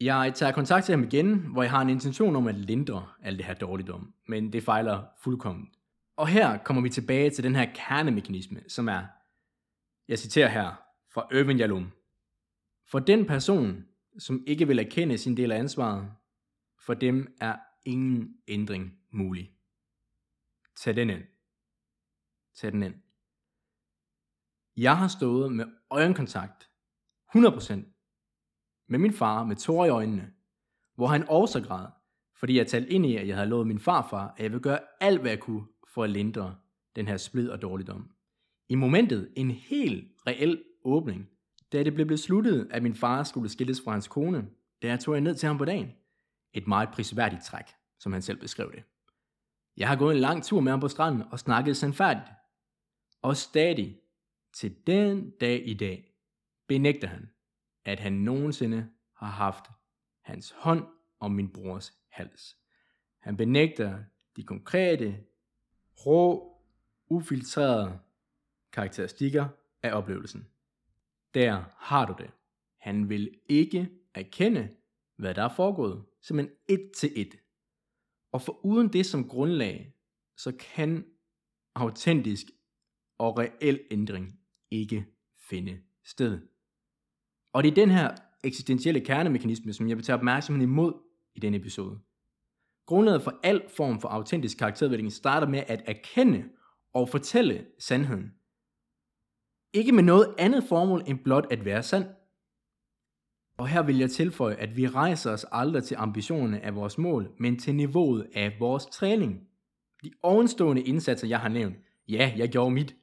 Jeg 0.00 0.32
tager 0.34 0.52
kontakt 0.52 0.84
til 0.84 0.92
ham 0.92 1.04
igen, 1.04 1.36
hvor 1.36 1.62
jeg 1.62 1.70
har 1.70 1.82
en 1.82 1.90
intention 1.90 2.36
om 2.36 2.46
at 2.46 2.54
lindre 2.54 3.06
alt 3.22 3.38
det 3.38 3.46
her 3.46 3.54
dårligdom, 3.54 4.12
men 4.28 4.52
det 4.52 4.62
fejler 4.62 5.02
fuldkommen. 5.22 5.68
Og 6.16 6.28
her 6.28 6.58
kommer 6.58 6.82
vi 6.82 6.88
tilbage 6.88 7.30
til 7.30 7.44
den 7.44 7.54
her 7.54 7.72
kernemekanisme, 7.74 8.62
som 8.68 8.88
er, 8.88 9.06
jeg 10.08 10.18
citerer 10.18 10.48
her 10.48 10.82
fra 11.12 11.28
Irvin 11.32 11.58
Jalom. 11.58 11.92
For 12.90 12.98
den 12.98 13.26
person, 13.26 13.84
som 14.18 14.44
ikke 14.46 14.66
vil 14.66 14.78
erkende 14.78 15.18
sin 15.18 15.36
del 15.36 15.52
af 15.52 15.58
ansvaret, 15.58 16.12
for 16.78 16.94
dem 16.94 17.36
er 17.40 17.56
ingen 17.84 18.36
ændring 18.48 18.98
mulig. 19.10 19.52
Tag 20.76 20.96
den 20.96 21.10
ind. 21.10 21.22
Tag 22.54 22.72
den 22.72 22.82
ind. 22.82 22.94
Jeg 24.76 24.98
har 24.98 25.08
stået 25.08 25.52
med 25.52 25.66
øjenkontakt 25.90 26.70
100% 27.36 27.74
med 28.88 28.98
min 28.98 29.12
far 29.12 29.44
med 29.44 29.56
tårer 29.56 29.86
i 29.86 29.90
øjnene, 29.90 30.32
hvor 30.94 31.06
han 31.06 31.28
også 31.28 31.62
græd, 31.62 31.86
fordi 32.34 32.58
jeg 32.58 32.66
talte 32.66 32.90
ind 32.90 33.06
i, 33.06 33.16
at 33.16 33.28
jeg 33.28 33.36
havde 33.36 33.48
lovet 33.48 33.66
min 33.66 33.80
farfar, 33.80 34.34
at 34.36 34.42
jeg 34.42 34.50
ville 34.50 34.62
gøre 34.62 34.80
alt, 35.00 35.20
hvad 35.20 35.30
jeg 35.30 35.40
kunne 35.40 35.66
for 35.96 36.04
at 36.04 36.10
lindre 36.10 36.56
den 36.96 37.08
her 37.08 37.16
splid 37.16 37.50
og 37.50 37.62
dårligdom. 37.62 38.10
I 38.68 38.74
momentet 38.74 39.32
en 39.36 39.50
helt 39.50 40.12
reel 40.26 40.64
åbning, 40.84 41.28
da 41.72 41.82
det 41.82 41.94
blev 41.94 42.06
besluttet, 42.06 42.68
at 42.70 42.82
min 42.82 42.94
far 42.94 43.22
skulle 43.22 43.48
skilles 43.48 43.80
fra 43.84 43.92
hans 43.92 44.08
kone, 44.08 44.48
da 44.82 44.86
jeg 44.86 45.00
tog 45.00 45.14
jeg 45.14 45.20
ned 45.20 45.34
til 45.34 45.46
ham 45.46 45.58
på 45.58 45.64
dagen. 45.64 45.92
Et 46.52 46.66
meget 46.66 46.88
prisværdigt 46.88 47.44
træk, 47.44 47.64
som 47.98 48.12
han 48.12 48.22
selv 48.22 48.40
beskrev 48.40 48.72
det. 48.72 48.82
Jeg 49.76 49.88
har 49.88 49.96
gået 49.96 50.14
en 50.14 50.20
lang 50.20 50.44
tur 50.44 50.60
med 50.60 50.72
ham 50.72 50.80
på 50.80 50.88
stranden 50.88 51.22
og 51.22 51.38
snakket 51.38 51.76
sandfærdigt. 51.76 52.28
Og 53.22 53.36
stadig, 53.36 54.00
til 54.54 54.86
den 54.86 55.30
dag 55.30 55.68
i 55.68 55.74
dag, 55.74 56.14
benægter 56.68 57.08
han, 57.08 57.30
at 57.84 58.00
han 58.00 58.12
nogensinde 58.12 58.88
har 59.16 59.30
haft 59.30 59.64
hans 60.22 60.54
hånd 60.56 60.84
om 61.20 61.32
min 61.32 61.52
brors 61.52 61.92
hals. 62.10 62.56
Han 63.20 63.36
benægter 63.36 63.98
de 64.36 64.42
konkrete, 64.42 65.24
rå, 66.06 66.52
ufiltrerede 67.08 67.98
karakteristikker 68.72 69.48
af 69.82 69.92
oplevelsen. 69.92 70.46
Der 71.34 71.64
har 71.76 72.06
du 72.06 72.14
det. 72.18 72.30
Han 72.78 73.08
vil 73.08 73.38
ikke 73.48 73.90
erkende, 74.14 74.68
hvad 75.16 75.34
der 75.34 75.42
er 75.42 75.54
foregået, 75.54 76.04
som 76.22 76.38
en 76.38 76.48
et 76.68 76.90
til 76.96 77.12
et. 77.16 77.34
Og 78.32 78.42
for 78.42 78.64
uden 78.64 78.92
det 78.92 79.06
som 79.06 79.28
grundlag, 79.28 79.94
så 80.36 80.52
kan 80.76 81.04
autentisk 81.74 82.46
og 83.18 83.38
reel 83.38 83.80
ændring 83.90 84.40
ikke 84.70 85.06
finde 85.38 85.80
sted. 86.04 86.40
Og 87.52 87.62
det 87.62 87.70
er 87.70 87.74
den 87.74 87.90
her 87.90 88.16
eksistentielle 88.44 89.00
kernemekanisme, 89.00 89.72
som 89.72 89.88
jeg 89.88 89.96
vil 89.96 90.04
tage 90.04 90.16
opmærksomheden 90.16 90.70
imod 90.70 90.92
i 91.34 91.40
denne 91.40 91.56
episode. 91.56 92.00
Grundlaget 92.86 93.22
for 93.22 93.34
al 93.42 93.62
form 93.76 94.00
for 94.00 94.08
autentisk 94.08 94.58
karakterudvikling 94.58 95.12
starter 95.12 95.46
med 95.46 95.62
at 95.66 95.82
erkende 95.86 96.44
og 96.94 97.08
fortælle 97.08 97.66
sandheden. 97.78 98.32
Ikke 99.72 99.92
med 99.92 100.02
noget 100.02 100.34
andet 100.38 100.64
formål 100.64 101.02
end 101.06 101.18
blot 101.24 101.46
at 101.50 101.64
være 101.64 101.82
sand. 101.82 102.04
Og 103.58 103.68
her 103.68 103.82
vil 103.82 103.98
jeg 103.98 104.10
tilføje, 104.10 104.54
at 104.54 104.76
vi 104.76 104.88
rejser 104.88 105.32
os 105.32 105.46
aldrig 105.52 105.84
til 105.84 105.96
ambitionerne 105.98 106.60
af 106.60 106.74
vores 106.74 106.98
mål, 106.98 107.30
men 107.38 107.58
til 107.58 107.74
niveauet 107.74 108.26
af 108.34 108.56
vores 108.60 108.86
træning. 108.86 109.40
De 110.04 110.10
ovenstående 110.22 110.82
indsatser, 110.82 111.28
jeg 111.28 111.40
har 111.40 111.48
nævnt, 111.48 111.76
ja, 112.08 112.32
jeg 112.36 112.48
gjorde 112.48 112.70
mit. 112.70 112.96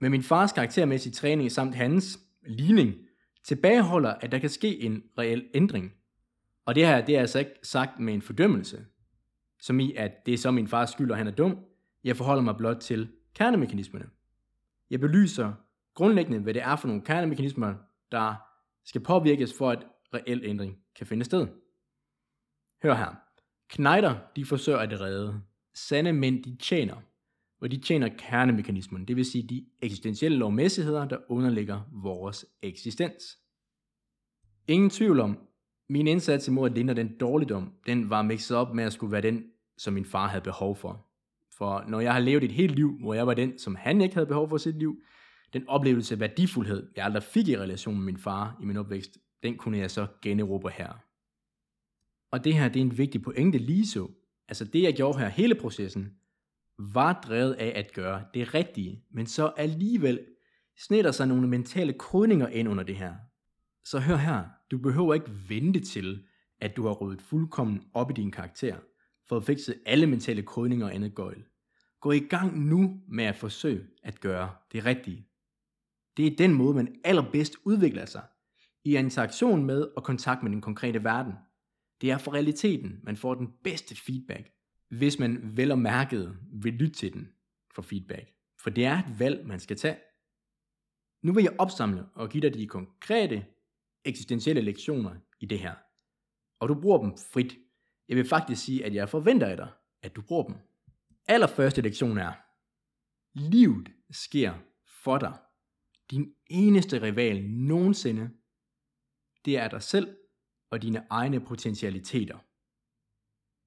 Med 0.00 0.10
min 0.10 0.22
fars 0.22 0.52
karaktermæssige 0.52 1.12
træning 1.12 1.52
samt 1.52 1.74
hans 1.74 2.18
ligning, 2.46 2.94
tilbageholder, 3.44 4.14
at 4.14 4.32
der 4.32 4.38
kan 4.38 4.50
ske 4.50 4.80
en 4.80 5.02
reel 5.18 5.44
ændring. 5.54 5.92
Og 6.66 6.74
det 6.74 6.86
her, 6.86 7.04
det 7.04 7.16
er 7.16 7.20
altså 7.20 7.38
ikke 7.38 7.54
sagt 7.62 8.00
med 8.00 8.14
en 8.14 8.22
fordømmelse, 8.22 8.86
som 9.60 9.80
i, 9.80 9.94
at 9.94 10.26
det 10.26 10.34
er 10.34 10.38
så 10.38 10.50
min 10.50 10.68
fars 10.68 10.90
skyld, 10.90 11.10
og 11.10 11.16
han 11.16 11.26
er 11.26 11.30
dum. 11.30 11.58
Jeg 12.04 12.16
forholder 12.16 12.42
mig 12.42 12.56
blot 12.56 12.76
til 12.76 13.08
kernemekanismerne. 13.34 14.10
Jeg 14.90 15.00
belyser 15.00 15.52
grundlæggende, 15.94 16.38
hvad 16.38 16.54
det 16.54 16.62
er 16.62 16.76
for 16.76 16.88
nogle 16.88 17.02
kernemekanismer, 17.02 17.74
der 18.12 18.34
skal 18.84 19.00
påvirkes 19.00 19.54
for, 19.58 19.70
at 19.70 19.86
reel 20.14 20.40
ændring 20.44 20.78
kan 20.96 21.06
finde 21.06 21.24
sted. 21.24 21.46
Hør 22.82 22.94
her. 22.94 23.14
Knejder, 23.68 24.18
de 24.36 24.44
forsøger 24.44 24.78
at 24.78 25.00
redde. 25.00 25.40
Sande 25.74 26.12
mænd, 26.12 26.44
de 26.44 26.56
tjener. 26.56 26.96
Og 27.60 27.70
de 27.70 27.80
tjener 27.80 28.08
kernemekanismen, 28.18 29.04
det 29.08 29.16
vil 29.16 29.24
sige 29.24 29.48
de 29.48 29.66
eksistentielle 29.82 30.38
lovmæssigheder, 30.38 31.08
der 31.08 31.18
underligger 31.28 31.80
vores 31.92 32.46
eksistens. 32.62 33.38
Ingen 34.68 34.90
tvivl 34.90 35.20
om, 35.20 35.38
min 35.90 36.06
indsats 36.06 36.48
imod 36.48 36.70
at 36.70 36.76
lindre 36.76 36.94
den 36.94 37.16
dårligdom, 37.20 37.72
den 37.86 38.10
var 38.10 38.22
mixet 38.22 38.56
op 38.56 38.74
med 38.74 38.84
at 38.84 38.92
skulle 38.92 39.12
være 39.12 39.20
den, 39.20 39.44
som 39.78 39.94
min 39.94 40.04
far 40.04 40.28
havde 40.28 40.44
behov 40.44 40.76
for. 40.76 41.06
For 41.58 41.84
når 41.88 42.00
jeg 42.00 42.12
har 42.12 42.20
levet 42.20 42.44
et 42.44 42.52
helt 42.52 42.74
liv, 42.74 42.98
hvor 43.00 43.14
jeg 43.14 43.26
var 43.26 43.34
den, 43.34 43.58
som 43.58 43.74
han 43.74 44.00
ikke 44.00 44.14
havde 44.14 44.26
behov 44.26 44.48
for 44.48 44.56
sit 44.56 44.78
liv, 44.78 45.02
den 45.52 45.68
oplevelse 45.68 46.14
af 46.14 46.20
værdifuldhed, 46.20 46.90
jeg 46.96 47.04
aldrig 47.04 47.22
fik 47.22 47.48
i 47.48 47.58
relation 47.58 47.96
med 47.96 48.04
min 48.04 48.16
far 48.16 48.58
i 48.62 48.64
min 48.64 48.76
opvækst, 48.76 49.18
den 49.42 49.56
kunne 49.56 49.78
jeg 49.78 49.90
så 49.90 50.06
generobre 50.22 50.70
her. 50.70 50.92
Og 52.30 52.44
det 52.44 52.54
her, 52.54 52.68
det 52.68 52.80
er 52.80 52.84
en 52.84 52.98
vigtig 52.98 53.22
pointe 53.22 53.58
lige 53.58 53.86
så. 53.86 54.08
Altså 54.48 54.64
det, 54.64 54.82
jeg 54.82 54.94
gjorde 54.94 55.18
her, 55.18 55.28
hele 55.28 55.54
processen, 55.54 56.14
var 56.78 57.12
drevet 57.12 57.52
af 57.52 57.72
at 57.76 57.92
gøre 57.92 58.24
det 58.34 58.54
rigtige, 58.54 59.04
men 59.10 59.26
så 59.26 59.52
alligevel 59.56 60.20
snitter 60.78 61.10
sig 61.10 61.28
nogle 61.28 61.48
mentale 61.48 61.92
kodninger 61.92 62.48
ind 62.48 62.68
under 62.68 62.84
det 62.84 62.96
her. 62.96 63.14
Så 63.84 64.00
hør 64.00 64.16
her, 64.16 64.44
du 64.70 64.78
behøver 64.78 65.14
ikke 65.14 65.32
vente 65.48 65.80
til, 65.80 66.26
at 66.60 66.76
du 66.76 66.86
har 66.86 66.92
ryddet 66.92 67.22
fuldkommen 67.22 67.82
op 67.94 68.10
i 68.10 68.14
din 68.14 68.30
karakter, 68.30 68.76
for 69.28 69.36
at 69.36 69.44
fikse 69.44 69.74
alle 69.86 70.06
mentale 70.06 70.42
kodninger 70.42 70.86
og 70.86 70.94
andet 70.94 71.14
gøjl. 71.14 71.44
Gå 72.00 72.12
i 72.12 72.18
gang 72.18 72.58
nu 72.58 73.00
med 73.08 73.24
at 73.24 73.36
forsøge 73.36 73.86
at 74.02 74.20
gøre 74.20 74.54
det 74.72 74.84
rigtige. 74.84 75.26
Det 76.16 76.26
er 76.26 76.36
den 76.36 76.54
måde, 76.54 76.74
man 76.74 76.94
allerbedst 77.04 77.56
udvikler 77.64 78.06
sig, 78.06 78.22
i 78.84 78.96
interaktion 78.96 79.64
med 79.64 79.88
og 79.96 80.04
kontakt 80.04 80.42
med 80.42 80.50
den 80.50 80.60
konkrete 80.60 81.04
verden. 81.04 81.32
Det 82.00 82.10
er 82.10 82.18
for 82.18 82.34
realiteten, 82.34 83.00
man 83.02 83.16
får 83.16 83.34
den 83.34 83.48
bedste 83.64 83.96
feedback, 83.96 84.50
hvis 84.88 85.18
man 85.18 85.56
vel 85.56 85.70
og 85.70 85.78
mærket 85.78 86.36
vil 86.52 86.72
lytte 86.72 86.94
til 86.94 87.12
den 87.12 87.28
for 87.74 87.82
feedback. 87.82 88.32
For 88.62 88.70
det 88.70 88.84
er 88.84 88.98
et 88.98 89.18
valg, 89.18 89.46
man 89.46 89.60
skal 89.60 89.76
tage. 89.76 89.96
Nu 91.22 91.32
vil 91.32 91.42
jeg 91.42 91.54
opsamle 91.58 92.06
og 92.14 92.30
give 92.30 92.40
dig 92.40 92.54
de 92.54 92.66
konkrete 92.66 93.46
eksistentielle 94.04 94.62
lektioner 94.62 95.16
i 95.40 95.46
det 95.46 95.58
her. 95.58 95.74
Og 96.60 96.68
du 96.68 96.80
bruger 96.80 96.98
dem 96.98 97.16
frit. 97.32 97.58
Jeg 98.08 98.16
vil 98.16 98.28
faktisk 98.28 98.64
sige, 98.64 98.84
at 98.84 98.94
jeg 98.94 99.08
forventer 99.08 99.46
af 99.46 99.56
dig, 99.56 99.68
at 100.02 100.16
du 100.16 100.22
bruger 100.22 100.44
dem. 100.44 100.56
Allerførste 101.28 101.82
lektion 101.82 102.18
er, 102.18 102.32
livet 103.34 103.88
sker 104.10 104.54
for 104.86 105.18
dig. 105.18 105.38
Din 106.10 106.34
eneste 106.46 107.02
rival 107.02 107.44
nogensinde, 107.44 108.30
det 109.44 109.58
er 109.58 109.68
dig 109.68 109.82
selv 109.82 110.16
og 110.70 110.82
dine 110.82 111.06
egne 111.10 111.40
potentialiteter. 111.40 112.38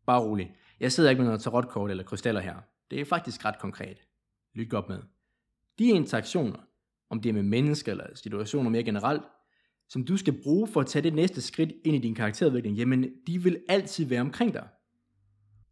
Bare 0.06 0.22
rolig. 0.22 0.56
Jeg 0.80 0.92
sidder 0.92 1.10
ikke 1.10 1.20
med 1.20 1.28
noget 1.28 1.42
tarotkort 1.42 1.92
eller 1.92 2.04
krystaller 2.04 2.42
her. 2.42 2.60
Det 2.92 3.02
er 3.02 3.06
faktisk 3.06 3.46
ret 3.46 3.60
konkret. 3.60 4.08
Lyt 4.54 4.70
godt 4.70 4.90
med. 4.90 5.02
De 5.80 5.88
interaktioner, 5.88 6.60
om 7.10 7.22
det 7.22 7.30
er 7.30 7.34
med 7.34 7.44
mennesker 7.44 7.92
eller 7.92 8.16
situationer 8.16 8.70
mere 8.70 8.84
generelt, 8.84 9.24
som 9.94 10.06
du 10.06 10.18
skal 10.18 10.42
bruge 10.44 10.68
for 10.68 10.82
at 10.82 10.88
tage 10.88 11.04
det 11.04 11.14
næste 11.14 11.42
skridt 11.42 11.72
ind 11.86 11.96
i 11.96 12.00
din 12.00 12.16
karakterudvikling, 12.16 12.78
jamen 12.78 13.12
de 13.28 13.44
vil 13.44 13.64
altid 13.70 14.06
være 14.06 14.22
omkring 14.22 14.54
dig. 14.54 14.68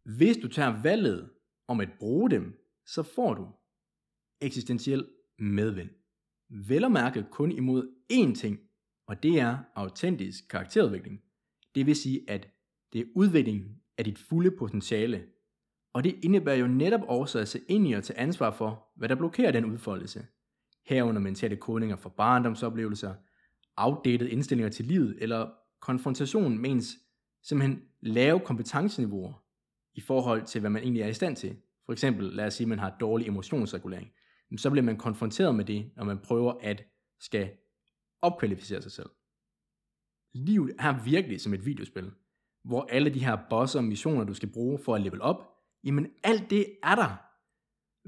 Hvis 0.04 0.36
du 0.36 0.48
tager 0.48 0.82
valget 0.82 1.30
om 1.68 1.80
at 1.80 1.88
bruge 1.98 2.30
dem, 2.30 2.58
så 2.86 3.02
får 3.02 3.34
du 3.34 3.48
eksistentiel 4.40 5.08
medvind. 5.38 5.90
vel 6.68 6.84
at 6.84 6.92
mærke 6.92 7.24
kun 7.30 7.52
imod 7.52 7.94
én 8.12 8.34
ting, 8.34 8.58
og 9.06 9.22
det 9.22 9.40
er 9.40 9.58
autentisk 9.74 10.48
karakterudvikling. 10.48 11.20
Det 11.74 11.86
vil 11.86 11.96
sige, 11.96 12.30
at 12.30 12.48
det 12.92 13.00
er 13.00 13.04
udviklingen 13.14 13.76
af 13.98 14.04
dit 14.04 14.18
fulde 14.18 14.50
potentiale. 14.50 15.26
Og 15.94 16.04
det 16.04 16.16
indebærer 16.22 16.56
jo 16.56 16.66
netop 16.66 17.00
også 17.08 17.38
at 17.38 17.48
se 17.48 17.60
ind 17.68 17.88
i 17.88 17.92
og 17.92 18.04
tage 18.04 18.18
ansvar 18.18 18.50
for, 18.50 18.88
hvad 18.96 19.08
der 19.08 19.14
blokerer 19.14 19.52
den 19.52 19.64
udfoldelse. 19.64 20.26
Herunder 20.86 21.20
mentale 21.20 21.56
kodninger 21.56 21.96
for 21.96 22.08
barndomsoplevelser, 22.08 23.14
outdated 23.76 24.28
indstillinger 24.28 24.70
til 24.70 24.84
livet, 24.84 25.16
eller 25.18 25.50
konfrontation 25.80 26.58
med 26.58 26.70
ens 26.70 26.98
simpelthen 27.42 27.82
lave 28.00 28.40
kompetenceniveauer 28.40 29.44
i 29.94 30.00
forhold 30.00 30.46
til, 30.46 30.60
hvad 30.60 30.70
man 30.70 30.82
egentlig 30.82 31.02
er 31.02 31.08
i 31.08 31.14
stand 31.14 31.36
til. 31.36 31.56
For 31.86 31.92
eksempel, 31.92 32.24
lad 32.24 32.46
os 32.46 32.54
sige, 32.54 32.64
at 32.64 32.68
man 32.68 32.78
har 32.78 32.96
dårlig 33.00 33.26
emotionsregulering. 33.26 34.12
Så 34.56 34.70
bliver 34.70 34.84
man 34.84 34.96
konfronteret 34.96 35.54
med 35.54 35.64
det, 35.64 35.90
når 35.96 36.04
man 36.04 36.18
prøver 36.18 36.52
at 36.60 36.84
skal 37.20 37.50
opkvalificere 38.22 38.82
sig 38.82 38.92
selv. 38.92 39.10
Livet 40.34 40.74
er 40.78 41.04
virkelig 41.04 41.40
som 41.40 41.54
et 41.54 41.66
videospil, 41.66 42.10
hvor 42.64 42.86
alle 42.90 43.14
de 43.14 43.24
her 43.24 43.38
bosser 43.50 43.78
og 43.78 43.84
missioner, 43.84 44.24
du 44.24 44.34
skal 44.34 44.52
bruge 44.52 44.78
for 44.78 44.94
at 44.94 45.00
level 45.00 45.22
op, 45.22 45.48
jamen 45.84 46.06
alt 46.24 46.50
det 46.50 46.66
er 46.82 46.94
der. 46.94 47.16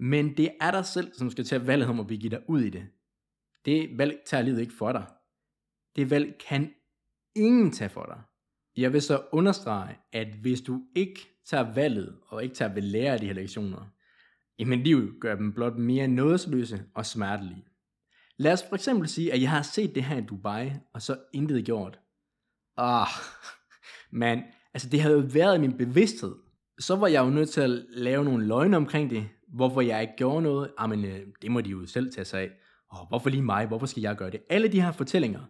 Men 0.00 0.36
det 0.36 0.50
er 0.60 0.70
dig 0.70 0.84
selv, 0.84 1.14
som 1.14 1.30
skal 1.30 1.44
tage 1.44 1.66
valget 1.66 1.88
om 1.88 2.00
at 2.00 2.06
begive 2.06 2.30
dig 2.30 2.42
ud 2.48 2.60
i 2.60 2.70
det. 2.70 2.86
Det 3.64 3.98
valg 3.98 4.22
tager 4.26 4.42
livet 4.42 4.60
ikke 4.60 4.74
for 4.74 4.92
dig. 4.92 5.06
Det 5.96 6.10
valg 6.10 6.38
kan 6.48 6.74
ingen 7.36 7.72
tage 7.72 7.88
for 7.88 8.04
dig. 8.04 8.22
Jeg 8.76 8.92
vil 8.92 9.02
så 9.02 9.22
understrege, 9.32 9.96
at 10.12 10.26
hvis 10.26 10.60
du 10.60 10.82
ikke 10.94 11.20
tager 11.46 11.74
valget, 11.74 12.18
og 12.26 12.42
ikke 12.42 12.54
tager 12.54 12.74
ved 12.74 12.82
lære 12.82 13.12
af 13.12 13.20
de 13.20 13.26
her 13.26 13.34
lektioner, 13.34 13.90
jamen 14.58 14.82
livet 14.82 15.14
gør 15.20 15.36
dem 15.36 15.52
blot 15.52 15.76
mere 15.76 16.08
nådesløse 16.08 16.84
og 16.94 17.06
smertelige. 17.06 17.64
Lad 18.36 18.52
os 18.52 18.64
for 18.68 18.74
eksempel 18.74 19.08
sige, 19.08 19.32
at 19.32 19.42
jeg 19.42 19.50
har 19.50 19.62
set 19.62 19.94
det 19.94 20.04
her 20.04 20.16
i 20.16 20.20
Dubai, 20.20 20.72
og 20.92 21.02
så 21.02 21.16
intet 21.32 21.64
gjort. 21.64 21.98
Ah, 22.76 23.06
men 24.10 24.42
altså 24.74 24.88
det 24.88 25.00
havde 25.00 25.14
jo 25.14 25.24
været 25.32 25.56
i 25.56 25.60
min 25.60 25.76
bevidsthed. 25.76 26.34
Så 26.78 26.96
var 26.96 27.06
jeg 27.06 27.24
jo 27.24 27.30
nødt 27.30 27.50
til 27.50 27.60
at 27.60 27.70
lave 27.90 28.24
nogle 28.24 28.46
løgne 28.46 28.76
omkring 28.76 29.10
det, 29.10 29.28
hvorfor 29.48 29.80
jeg 29.80 30.02
ikke 30.02 30.14
gjorde 30.16 30.42
noget. 30.42 30.70
Ah, 30.78 30.90
jamen, 30.90 31.04
øh, 31.04 31.26
det 31.42 31.50
må 31.50 31.60
de 31.60 31.70
jo 31.70 31.86
selv 31.86 32.12
tage 32.12 32.24
sig 32.24 32.40
af. 32.40 32.50
Og 32.90 33.06
hvorfor 33.08 33.30
lige 33.30 33.42
mig? 33.42 33.66
Hvorfor 33.66 33.86
skal 33.86 34.00
jeg 34.00 34.16
gøre 34.16 34.30
det? 34.30 34.40
Alle 34.50 34.68
de 34.68 34.80
her 34.80 34.92
fortællinger, 34.92 35.40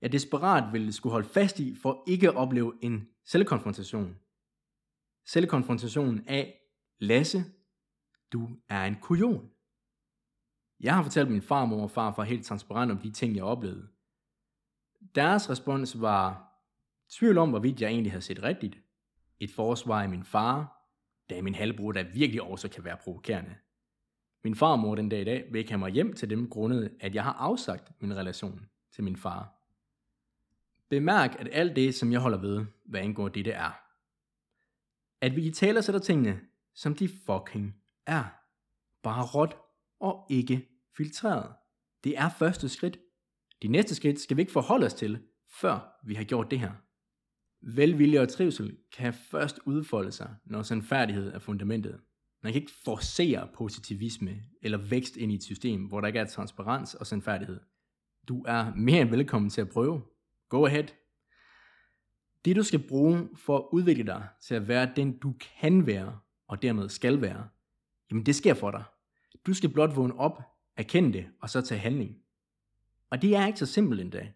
jeg 0.00 0.12
desperat 0.12 0.72
ville 0.72 0.92
skulle 0.92 1.12
holde 1.12 1.28
fast 1.28 1.60
i, 1.60 1.74
for 1.74 2.04
ikke 2.06 2.28
at 2.28 2.34
opleve 2.34 2.74
en 2.82 3.08
selvkonfrontation. 3.24 4.16
Selvkonfrontationen 5.26 6.28
af, 6.28 6.54
Lasse, 7.00 7.44
du 8.32 8.48
er 8.68 8.84
en 8.84 8.96
kujon. 9.00 9.50
Jeg 10.80 10.94
har 10.94 11.02
fortalt 11.02 11.30
min 11.30 11.42
farmor 11.42 11.82
og 11.82 11.90
farfar 11.90 12.22
helt 12.22 12.46
transparent 12.46 12.92
om 12.92 12.98
de 12.98 13.10
ting, 13.10 13.36
jeg 13.36 13.44
oplevede. 13.44 13.88
Deres 15.14 15.50
respons 15.50 16.00
var 16.00 16.54
tvivl 17.10 17.38
om, 17.38 17.50
hvorvidt 17.50 17.80
jeg 17.80 17.90
egentlig 17.90 18.12
havde 18.12 18.22
set 18.22 18.42
rigtigt. 18.42 18.78
Et 19.40 19.50
forsvar 19.50 20.02
af 20.02 20.08
min 20.08 20.24
far, 20.24 20.78
da 21.30 21.42
min 21.42 21.54
halvbror, 21.54 21.92
der 21.92 22.12
virkelig 22.14 22.42
også 22.42 22.68
kan 22.68 22.84
være 22.84 22.96
provokerende. 22.96 23.54
Min 24.44 24.54
farmor 24.54 24.94
den 24.94 25.08
dag 25.08 25.20
i 25.20 25.24
dag 25.24 25.52
vil 25.52 25.58
ikke 25.58 25.70
have 25.70 25.78
mig 25.78 25.90
hjem 25.90 26.12
til 26.12 26.30
dem 26.30 26.48
grundet, 26.48 26.96
at 27.00 27.14
jeg 27.14 27.24
har 27.24 27.32
afsagt 27.32 27.92
min 28.00 28.16
relation 28.16 28.66
til 28.92 29.04
min 29.04 29.16
far. 29.16 29.57
Bemærk, 30.90 31.36
at 31.38 31.48
alt 31.52 31.76
det, 31.76 31.94
som 31.94 32.12
jeg 32.12 32.20
holder 32.20 32.38
ved, 32.38 32.66
hvad 32.86 33.00
angår 33.00 33.28
det, 33.28 33.44
det 33.44 33.54
er. 33.54 33.80
At 35.20 35.36
vi 35.36 35.46
i 35.46 35.50
taler 35.50 35.80
sætter 35.80 36.00
tingene, 36.00 36.40
som 36.74 36.94
de 36.94 37.08
fucking 37.08 37.74
er. 38.06 38.24
Bare 39.02 39.24
råt 39.24 39.56
og 40.00 40.26
ikke 40.30 40.68
filtreret. 40.96 41.54
Det 42.04 42.18
er 42.18 42.28
første 42.38 42.68
skridt. 42.68 42.98
De 43.62 43.68
næste 43.68 43.94
skridt 43.94 44.20
skal 44.20 44.36
vi 44.36 44.42
ikke 44.42 44.52
forholde 44.52 44.86
os 44.86 44.94
til, 44.94 45.22
før 45.60 46.00
vi 46.04 46.14
har 46.14 46.24
gjort 46.24 46.50
det 46.50 46.60
her. 46.60 46.72
Velvilje 47.62 48.20
og 48.20 48.28
trivsel 48.28 48.78
kan 48.96 49.14
først 49.14 49.60
udfolde 49.66 50.12
sig, 50.12 50.36
når 50.44 50.62
sandfærdighed 50.62 51.32
er 51.32 51.38
fundamentet. 51.38 52.00
Man 52.42 52.52
kan 52.52 52.62
ikke 52.62 52.72
forcere 52.84 53.48
positivisme 53.54 54.42
eller 54.62 54.78
vækst 54.78 55.16
ind 55.16 55.32
i 55.32 55.34
et 55.34 55.42
system, 55.42 55.84
hvor 55.84 56.00
der 56.00 56.06
ikke 56.06 56.18
er 56.18 56.26
transparens 56.26 56.94
og 56.94 57.06
sandfærdighed. 57.06 57.60
Du 58.28 58.44
er 58.46 58.74
mere 58.74 59.00
end 59.00 59.10
velkommen 59.10 59.50
til 59.50 59.60
at 59.60 59.68
prøve. 59.68 60.02
Go 60.48 60.66
ahead. 60.66 60.86
Det 62.44 62.56
du 62.56 62.62
skal 62.62 62.88
bruge 62.88 63.28
for 63.36 63.58
at 63.58 63.64
udvikle 63.72 64.06
dig 64.06 64.28
til 64.40 64.54
at 64.54 64.68
være 64.68 64.92
den 64.96 65.18
du 65.18 65.34
kan 65.60 65.86
være, 65.86 66.18
og 66.48 66.62
dermed 66.62 66.88
skal 66.88 67.20
være, 67.20 67.48
jamen 68.10 68.26
det 68.26 68.34
sker 68.34 68.54
for 68.54 68.70
dig. 68.70 68.84
Du 69.46 69.54
skal 69.54 69.72
blot 69.72 69.96
vågne 69.96 70.18
op, 70.18 70.42
erkende 70.76 71.12
det, 71.12 71.28
og 71.40 71.50
så 71.50 71.60
tage 71.60 71.78
handling. 71.78 72.16
Og 73.10 73.22
det 73.22 73.36
er 73.36 73.46
ikke 73.46 73.58
så 73.58 73.66
simpelt 73.66 74.00
endda. 74.00 74.32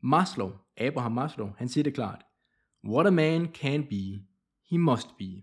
Maslow, 0.00 0.52
Abraham 0.76 1.12
Maslow, 1.12 1.52
han 1.58 1.68
siger 1.68 1.84
det 1.84 1.94
klart. 1.94 2.24
What 2.84 3.06
a 3.06 3.10
man 3.10 3.46
can 3.54 3.86
be, 3.86 4.26
he 4.70 4.78
must 4.78 5.08
be. 5.18 5.42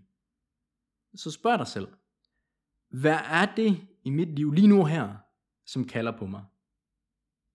Så 1.14 1.30
spørg 1.30 1.58
dig 1.58 1.66
selv, 1.66 1.88
hvad 2.88 3.18
er 3.30 3.54
det 3.54 3.86
i 4.04 4.10
mit 4.10 4.28
liv 4.28 4.52
lige 4.52 4.66
nu 4.66 4.84
her, 4.84 5.14
som 5.66 5.84
kalder 5.84 6.18
på 6.18 6.26
mig? 6.26 6.44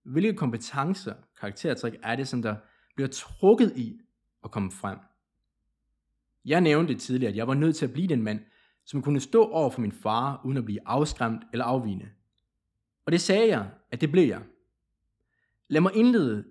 Hvilke 0.04 0.34
kompetencer, 0.34 1.16
karaktertræk 1.40 1.94
er 2.04 2.16
det, 2.16 2.28
som 2.28 2.42
der 2.42 2.56
bliver 2.96 3.08
trukket 3.08 3.78
i 3.78 4.00
at 4.44 4.52
komme 4.52 4.72
frem? 4.72 4.98
Jeg 6.46 6.62
nævnte 6.62 6.96
tidligere, 6.96 7.32
at 7.32 7.38
jeg 7.38 7.48
var 7.48 7.54
nødt 7.54 7.76
til 7.76 7.86
at 7.86 7.94
blive 7.94 8.08
den 8.08 8.24
mand, 8.24 8.40
som 8.86 9.02
kunne 9.02 9.20
stå 9.20 9.46
over 9.46 9.70
for 9.70 9.82
min 9.82 9.92
far, 9.92 10.42
uden 10.46 10.58
at 10.58 10.66
blive 10.66 10.80
afskræmt 10.86 11.44
eller 11.54 11.66
afvigende. 11.66 12.10
Og 13.06 13.12
det 13.12 13.22
sagde 13.22 13.48
jeg, 13.48 13.70
at 13.92 14.02
det 14.02 14.12
blev 14.12 14.28
jeg. 14.28 14.42
Lad 15.68 15.82
mig 15.82 15.96
indlede 15.96 16.46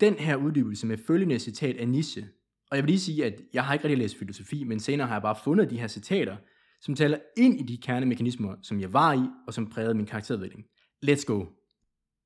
den 0.00 0.14
her 0.14 0.36
uddybelse 0.36 0.86
med 0.86 0.98
følgende 1.06 1.38
citat 1.38 1.76
af 1.76 1.88
Nietzsche. 1.88 2.28
Og 2.70 2.76
jeg 2.76 2.84
vil 2.84 2.90
lige 2.90 3.00
sige, 3.00 3.24
at 3.24 3.40
jeg 3.52 3.64
har 3.64 3.72
ikke 3.72 3.84
rigtig 3.84 3.98
læst 3.98 4.18
filosofi, 4.18 4.64
men 4.64 4.80
senere 4.80 5.06
har 5.06 5.14
jeg 5.14 5.22
bare 5.22 5.36
fundet 5.44 5.70
de 5.70 5.80
her 5.80 5.86
citater, 5.86 6.36
som 6.80 6.94
taler 6.94 7.18
ind 7.36 7.60
i 7.60 7.62
de 7.62 7.76
kernemekanismer, 7.76 8.56
som 8.62 8.80
jeg 8.80 8.92
var 8.92 9.12
i, 9.12 9.28
og 9.46 9.54
som 9.54 9.70
prægede 9.70 9.94
min 9.94 10.06
karakterudvikling. 10.06 10.64
Let's 11.06 11.24
go. 11.24 11.44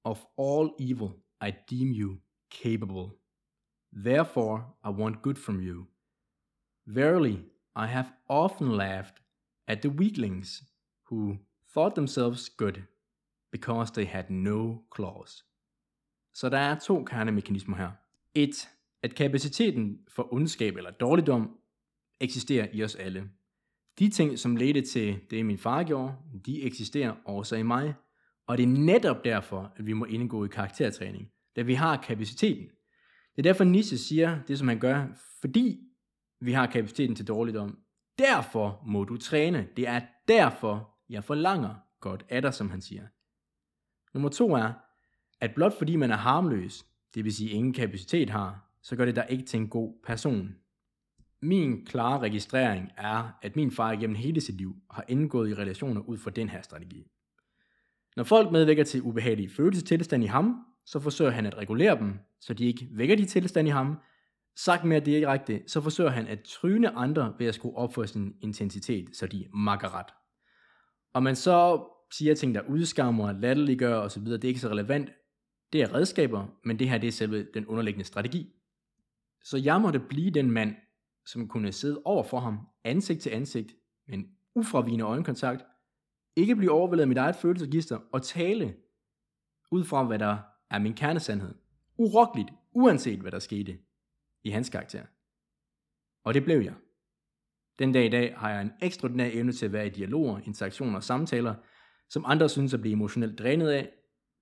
Of 0.05 0.21
all 0.39 0.71
evil, 0.81 1.11
i 1.43 1.51
deem 1.71 1.93
you 1.93 2.19
capable. 2.51 3.11
Therefore, 4.05 4.59
I 4.85 4.91
want 4.91 5.23
good 5.23 5.39
from 5.39 5.61
you. 5.61 5.87
Verily, 6.87 7.39
I 7.77 7.87
have 7.87 8.07
often 8.29 8.77
laughed 8.77 9.23
at 9.69 9.83
the 9.83 9.91
weaklings 9.91 10.63
who 11.11 11.39
thought 11.75 11.95
themselves 11.95 12.49
good 12.49 12.83
because 13.51 13.91
they 13.91 14.05
had 14.05 14.31
no 14.31 14.83
claws. 14.91 15.45
Så 16.35 16.49
der 16.49 16.59
er 16.59 16.79
to 16.79 17.05
kernemekanismer 17.05 17.77
her. 17.77 17.91
Et, 18.35 18.69
at 19.03 19.15
kapaciteten 19.15 19.99
for 20.09 20.33
ondskab 20.33 20.77
eller 20.77 20.91
dårligdom 20.91 21.59
eksisterer 22.21 22.69
i 22.73 22.83
os 22.83 22.95
alle. 22.95 23.31
De 23.99 24.09
ting, 24.09 24.39
som 24.39 24.57
ledte 24.57 24.81
til 24.81 25.21
det, 25.31 25.47
min 25.47 25.59
far 25.59 25.83
gjorde, 25.83 26.15
de 26.47 26.63
eksisterer 26.63 27.15
også 27.25 27.57
i 27.57 27.63
mig. 27.63 27.95
Og 28.47 28.59
det 28.59 28.63
er 28.63 28.69
netop 28.69 29.25
derfor, 29.25 29.73
at 29.77 29.87
vi 29.87 29.93
må 29.93 30.05
indgå 30.05 30.45
i 30.45 30.49
karaktertræning, 30.49 31.29
da 31.57 31.63
vi 31.63 31.75
har 31.75 31.97
kapaciteten. 31.97 32.65
Det 33.37 33.39
er 33.39 33.43
derfor 33.43 33.65
Nietzsche 33.65 33.99
siger 33.99 34.39
det, 34.49 34.59
som 34.59 34.69
han 34.69 34.79
gør, 34.79 35.07
fordi 35.41 35.81
vi 36.41 36.53
har 36.53 36.67
kapaciteten 36.67 37.17
til 37.17 37.29
dårligdom. 37.29 37.79
Derfor 38.19 38.83
må 38.87 39.05
du 39.05 39.17
træne. 39.17 39.69
Det 39.77 39.89
er 39.89 40.01
derfor, 40.29 40.99
jeg 41.09 41.25
forlanger 41.25 41.75
godt 42.01 42.25
af 42.29 42.43
dig, 42.43 42.55
som 42.55 42.71
han 42.71 42.81
siger. 42.81 43.07
Nummer 44.15 44.29
to 44.29 44.55
er, 44.55 44.73
at 45.41 45.55
blot 45.55 45.79
fordi 45.79 45.97
man 45.97 46.11
er 46.11 46.17
harmløs, 46.17 46.87
det 47.15 47.25
vil 47.25 47.35
sige 47.35 47.51
ingen 47.51 47.73
kapacitet 47.73 48.31
har, 48.31 48.71
så 48.83 48.97
gør 48.97 49.05
det 49.05 49.17
dig 49.17 49.27
ikke 49.29 49.45
til 49.45 49.61
en 49.61 49.69
god 49.69 49.95
person. 50.05 50.55
Min 51.43 51.87
klare 51.87 52.19
registrering 52.19 52.91
er, 52.97 53.39
at 53.43 53.57
min 53.57 53.71
far 53.71 53.95
gennem 53.95 54.17
hele 54.17 54.41
sit 54.41 54.57
liv 54.57 54.77
har 54.91 55.05
indgået 55.09 55.51
i 55.51 55.55
relationer 55.55 56.01
ud 56.01 56.19
fra 56.19 56.31
den 56.31 56.49
her 56.49 56.63
strategi. 56.63 57.07
Når 58.17 58.25
folk 58.25 58.53
medvirker 58.53 58.85
til 58.85 59.03
ubehagelige 59.03 59.51
følelsestilstande 59.51 60.25
i 60.25 60.29
ham, 60.29 60.57
så 60.87 61.01
forsøger 61.01 61.31
han 61.31 61.47
at 61.47 61.59
regulere 61.59 61.99
dem, 61.99 62.19
så 62.41 62.55
de 62.55 62.65
ikke 62.65 62.89
vækker 62.91 63.17
de 63.17 63.25
tilstande 63.25 63.69
i 63.69 63.73
ham. 63.73 63.99
Sagt 64.57 64.85
mere 64.85 65.01
direkte, 65.01 65.63
så 65.67 65.81
forsøger 65.81 66.11
han 66.11 66.27
at 66.27 66.41
tryne 66.41 66.91
andre 66.91 67.35
ved 67.39 67.47
at 67.47 67.55
skrue 67.55 67.77
op 67.77 67.95
for 67.95 68.05
sin 68.05 68.35
intensitet, 68.41 69.17
så 69.17 69.27
de 69.27 69.49
makker 69.55 69.95
ret. 69.95 70.07
Og 71.15 71.23
man 71.23 71.37
så 71.37 71.85
siger 72.11 72.35
ting, 72.35 72.55
der 72.55 72.63
udskammer, 72.69 73.33
latterliggør 73.33 73.97
osv., 73.97 74.25
det 74.25 74.45
er 74.45 74.49
ikke 74.49 74.61
så 74.61 74.69
relevant. 74.69 75.11
Det 75.73 75.83
er 75.83 75.95
redskaber, 75.95 76.47
men 76.65 76.79
det 76.79 76.89
her 76.89 76.99
det 76.99 77.09
er 77.09 77.13
selve 77.13 77.47
den 77.55 77.67
underliggende 77.67 78.05
strategi. 78.05 78.53
Så 79.45 79.59
jeg 79.59 79.81
måtte 79.81 79.99
blive 79.99 80.31
den 80.31 80.51
mand, 80.51 80.75
som 81.27 81.49
kunne 81.49 81.73
sidde 81.73 82.03
over 82.05 82.23
for 82.23 82.41
ham, 82.41 82.59
ansigt 82.85 83.21
til 83.21 83.31
ansigt, 83.31 83.75
med 84.09 84.19
en 84.19 84.27
ufravigende 84.55 85.05
øjenkontakt, 85.05 85.65
ikke 86.37 86.57
blive 86.57 86.71
overvældet 86.71 87.03
af 87.03 87.09
mit 87.09 87.17
eget 87.17 87.37
følelsesregister 87.37 87.99
og 88.13 88.23
tale 88.23 88.77
ud 89.71 89.85
fra, 89.85 90.05
hvad 90.05 90.19
der 90.19 90.39
er 90.71 90.79
min 90.79 90.95
kernesandhed. 90.95 91.55
Urokkeligt, 91.99 92.51
uanset 92.73 93.21
hvad 93.21 93.33
der 93.33 93.39
skete 93.39 93.79
i 94.45 94.51
hans 94.51 94.69
karakter. 94.71 95.03
Og 96.25 96.35
det 96.35 96.45
blev 96.45 96.61
jeg. 96.61 96.75
Den 97.79 97.93
dag 97.93 98.07
i 98.07 98.09
dag 98.09 98.35
har 98.37 98.51
jeg 98.51 98.63
en 98.63 98.73
ekstraordinær 98.83 99.29
evne 99.33 99.53
til 99.53 99.67
at 99.67 99.73
være 99.73 99.87
i 99.87 99.91
dialoger, 99.91 100.39
interaktioner 100.39 100.97
og 100.97 101.05
samtaler, 101.05 101.55
som 102.09 102.25
andre 102.27 102.49
synes 102.49 102.75
at 102.75 102.81
blive 102.81 102.93
emotionelt 102.93 103.39
drænet 103.39 103.69
af, 103.69 103.91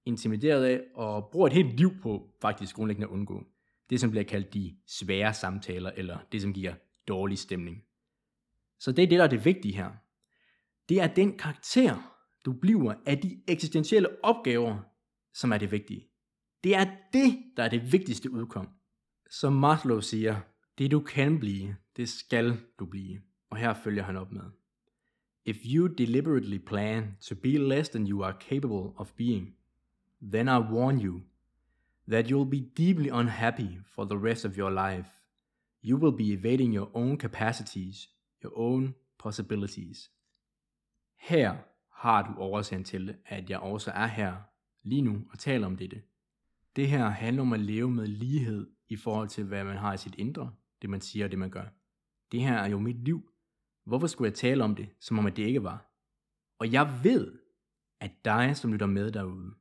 intimideret 0.05 0.65
af, 0.65 0.83
og 0.95 1.29
bruger 1.33 1.47
et 1.47 1.53
helt 1.53 1.77
liv 1.77 1.91
på 2.03 2.31
faktisk 2.41 2.77
grundlæggende 2.77 3.07
at 3.07 3.13
undgå. 3.13 3.45
Det, 3.91 4.01
som 4.01 4.11
bliver 4.11 4.25
kaldt 4.25 4.55
de 4.55 4.77
svære 4.87 5.35
samtaler, 5.35 5.91
eller 5.91 6.19
det, 6.33 6.43
som 6.43 6.53
giver 6.53 6.75
dårlig 7.09 7.39
stemning. 7.39 7.85
Så 8.79 8.93
det 8.93 9.03
er 9.03 9.07
det, 9.07 9.19
der 9.19 9.25
er 9.25 9.29
det 9.29 9.45
vigtige 9.45 9.77
her. 9.77 9.91
Det 10.91 11.01
er 11.01 11.07
den 11.07 11.39
karakter, 11.39 12.17
du 12.45 12.53
bliver 12.53 12.95
af 13.07 13.19
de 13.19 13.41
eksistentielle 13.47 14.25
opgaver, 14.25 14.79
som 15.35 15.53
er 15.53 15.59
det 15.59 15.73
vigtige. 15.73 16.07
Det 16.65 16.75
er 16.75 16.85
det, 17.13 17.39
der 17.57 17.63
er 17.63 17.69
det 17.69 17.93
vigtigste 17.93 18.31
udkom. 18.31 18.69
Som 19.31 19.53
Maslow 19.53 20.01
siger, 20.01 20.41
det 20.79 20.91
du 20.91 21.01
kan 21.01 21.39
blive, 21.41 21.77
det 21.97 22.09
skal 22.09 22.61
du 22.79 22.87
blive. 22.87 23.21
Og 23.51 23.57
her 23.57 23.75
følger 23.75 24.03
han 24.03 24.17
op 24.17 24.33
med. 24.33 24.43
If 25.45 25.57
you 25.65 25.87
deliberately 25.87 26.59
plan 26.59 27.17
to 27.21 27.35
be 27.35 27.49
less 27.49 27.89
than 27.89 28.07
you 28.07 28.25
are 28.25 28.37
capable 28.41 28.93
of 28.97 29.13
being, 29.13 29.57
then 30.23 30.49
I 30.49 30.59
warn 30.73 31.05
you 31.05 31.21
that 32.09 32.27
you'll 32.27 32.51
be 32.51 32.61
deeply 32.77 33.11
unhappy 33.13 33.79
for 33.95 34.05
the 34.05 34.19
rest 34.19 34.45
of 34.45 34.59
your 34.59 34.71
life. 34.71 35.11
You 35.85 35.99
will 35.99 36.17
be 36.17 36.33
evading 36.33 36.75
your 36.75 36.91
own 36.95 37.17
capacities, 37.19 38.09
your 38.45 38.59
own 38.59 38.95
possibilities. 39.19 40.11
Her 41.21 41.57
har 41.93 42.23
du 42.23 42.41
oversendt 42.41 42.87
til, 42.87 43.17
at 43.27 43.51
jeg 43.51 43.59
også 43.59 43.91
er 43.91 44.07
her 44.07 44.37
lige 44.83 45.03
nu 45.03 45.27
og 45.33 45.39
taler 45.39 45.67
om 45.67 45.77
dette. 45.77 46.03
Det 46.77 46.89
her 46.89 47.09
handler 47.09 47.43
om 47.43 47.53
at 47.53 47.61
leve 47.61 47.91
med 47.91 48.07
lighed 48.07 48.71
i 48.89 48.97
forhold 48.97 49.29
til, 49.29 49.45
hvad 49.45 49.65
man 49.65 49.77
har 49.77 49.95
i 49.95 49.99
sit 49.99 50.15
indre, 50.15 50.53
det 50.83 50.91
man 50.91 51.01
siger 51.01 51.25
og 51.25 51.31
det 51.31 51.39
man 51.39 51.51
gør. 51.51 51.67
Det 52.33 52.41
her 52.41 52.55
er 52.55 52.69
jo 52.69 52.79
mit 52.79 53.05
liv. 53.05 53.33
Hvorfor 53.85 54.07
skulle 54.07 54.29
jeg 54.29 54.35
tale 54.35 54.65
om 54.65 54.75
det, 54.75 54.89
som 55.01 55.19
om 55.19 55.27
at 55.27 55.37
det 55.37 55.43
ikke 55.43 55.63
var? 55.63 55.87
Og 56.59 56.73
jeg 56.73 57.01
ved, 57.03 57.39
at 58.01 58.25
dig, 58.25 58.57
som 58.57 58.73
lytter 58.73 58.87
med 58.87 59.11
derude, 59.11 59.55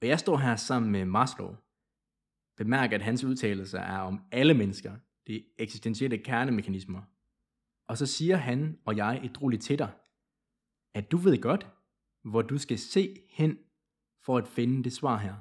og 0.00 0.08
jeg 0.08 0.18
står 0.18 0.36
her 0.36 0.56
sammen 0.56 0.92
med 0.92 1.04
Maslow, 1.04 1.56
bemærk, 2.56 2.92
at 2.92 3.02
hans 3.02 3.24
udtalelser 3.24 3.80
er 3.80 3.98
om 3.98 4.20
alle 4.32 4.54
mennesker, 4.54 4.96
det 5.26 5.46
eksistentielle 5.58 6.18
kernemekanismer. 6.18 7.02
Og 7.88 7.98
så 7.98 8.06
siger 8.06 8.36
han 8.36 8.78
og 8.84 8.96
jeg 8.96 9.20
et 9.24 9.42
roligt 9.42 9.62
til 9.62 9.78
dig, 9.78 9.92
at 10.96 11.10
du 11.12 11.16
ved 11.16 11.40
godt, 11.42 11.66
hvor 12.24 12.42
du 12.42 12.58
skal 12.58 12.78
se 12.78 13.16
hen 13.30 13.58
for 14.24 14.38
at 14.38 14.48
finde 14.48 14.84
det 14.84 14.92
svar 14.92 15.16
her. 15.16 15.34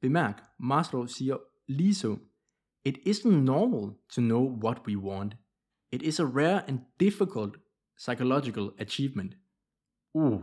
Bemærk, 0.00 0.42
Maslow 0.58 1.06
siger 1.06 1.36
lige 1.68 1.94
så, 1.94 2.18
It 2.84 2.98
isn't 2.98 3.28
normal 3.28 3.96
to 4.08 4.20
know 4.20 4.60
what 4.64 4.86
we 4.86 4.98
want. 4.98 5.36
It 5.92 6.02
is 6.02 6.20
a 6.20 6.24
rare 6.24 6.68
and 6.68 6.80
difficult 7.00 7.56
psychological 7.96 8.70
achievement. 8.78 9.36
Uh. 10.14 10.42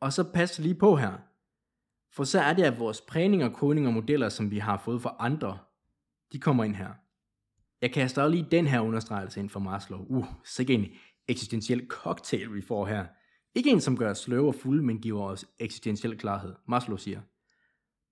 Og 0.00 0.12
så 0.12 0.32
pas 0.32 0.58
lige 0.58 0.74
på 0.74 0.96
her. 0.96 1.18
For 2.12 2.24
så 2.24 2.40
er 2.40 2.54
det, 2.54 2.62
at 2.62 2.78
vores 2.78 3.00
prægninger, 3.00 3.52
kodninger 3.52 3.90
og 3.90 3.94
modeller, 3.94 4.28
som 4.28 4.50
vi 4.50 4.58
har 4.58 4.78
fået 4.78 5.02
fra 5.02 5.16
andre, 5.18 5.58
de 6.32 6.40
kommer 6.40 6.64
ind 6.64 6.74
her. 6.74 6.92
Jeg 7.80 7.92
kaster 7.92 8.28
lige 8.28 8.48
den 8.50 8.66
her 8.66 8.80
understregelse 8.80 9.40
ind 9.40 9.48
for 9.48 9.60
Maslow. 9.60 10.06
Uh, 10.08 10.26
så 10.44 10.64
en 10.68 10.86
eksistentiel 11.28 11.86
cocktail, 11.88 12.54
vi 12.54 12.60
får 12.60 12.86
her. 12.86 13.06
Ikke 13.54 13.70
en, 13.70 13.80
som 13.80 13.96
gør 13.96 14.10
os 14.10 14.18
sløve 14.18 14.48
og 14.48 14.54
fulde, 14.54 14.82
men 14.82 14.98
giver 15.00 15.22
os 15.22 15.46
eksistentiel 15.58 16.18
klarhed. 16.18 16.54
Maslow 16.68 16.96
siger, 16.96 17.20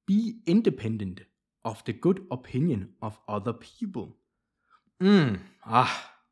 Be 0.06 0.42
independent 0.46 1.20
of 1.64 1.82
the 1.82 1.92
good 1.92 2.26
opinion 2.30 2.88
of 3.00 3.18
other 3.28 3.52
people. 3.52 4.12
Mm, 5.00 5.38
ah, 5.64 5.88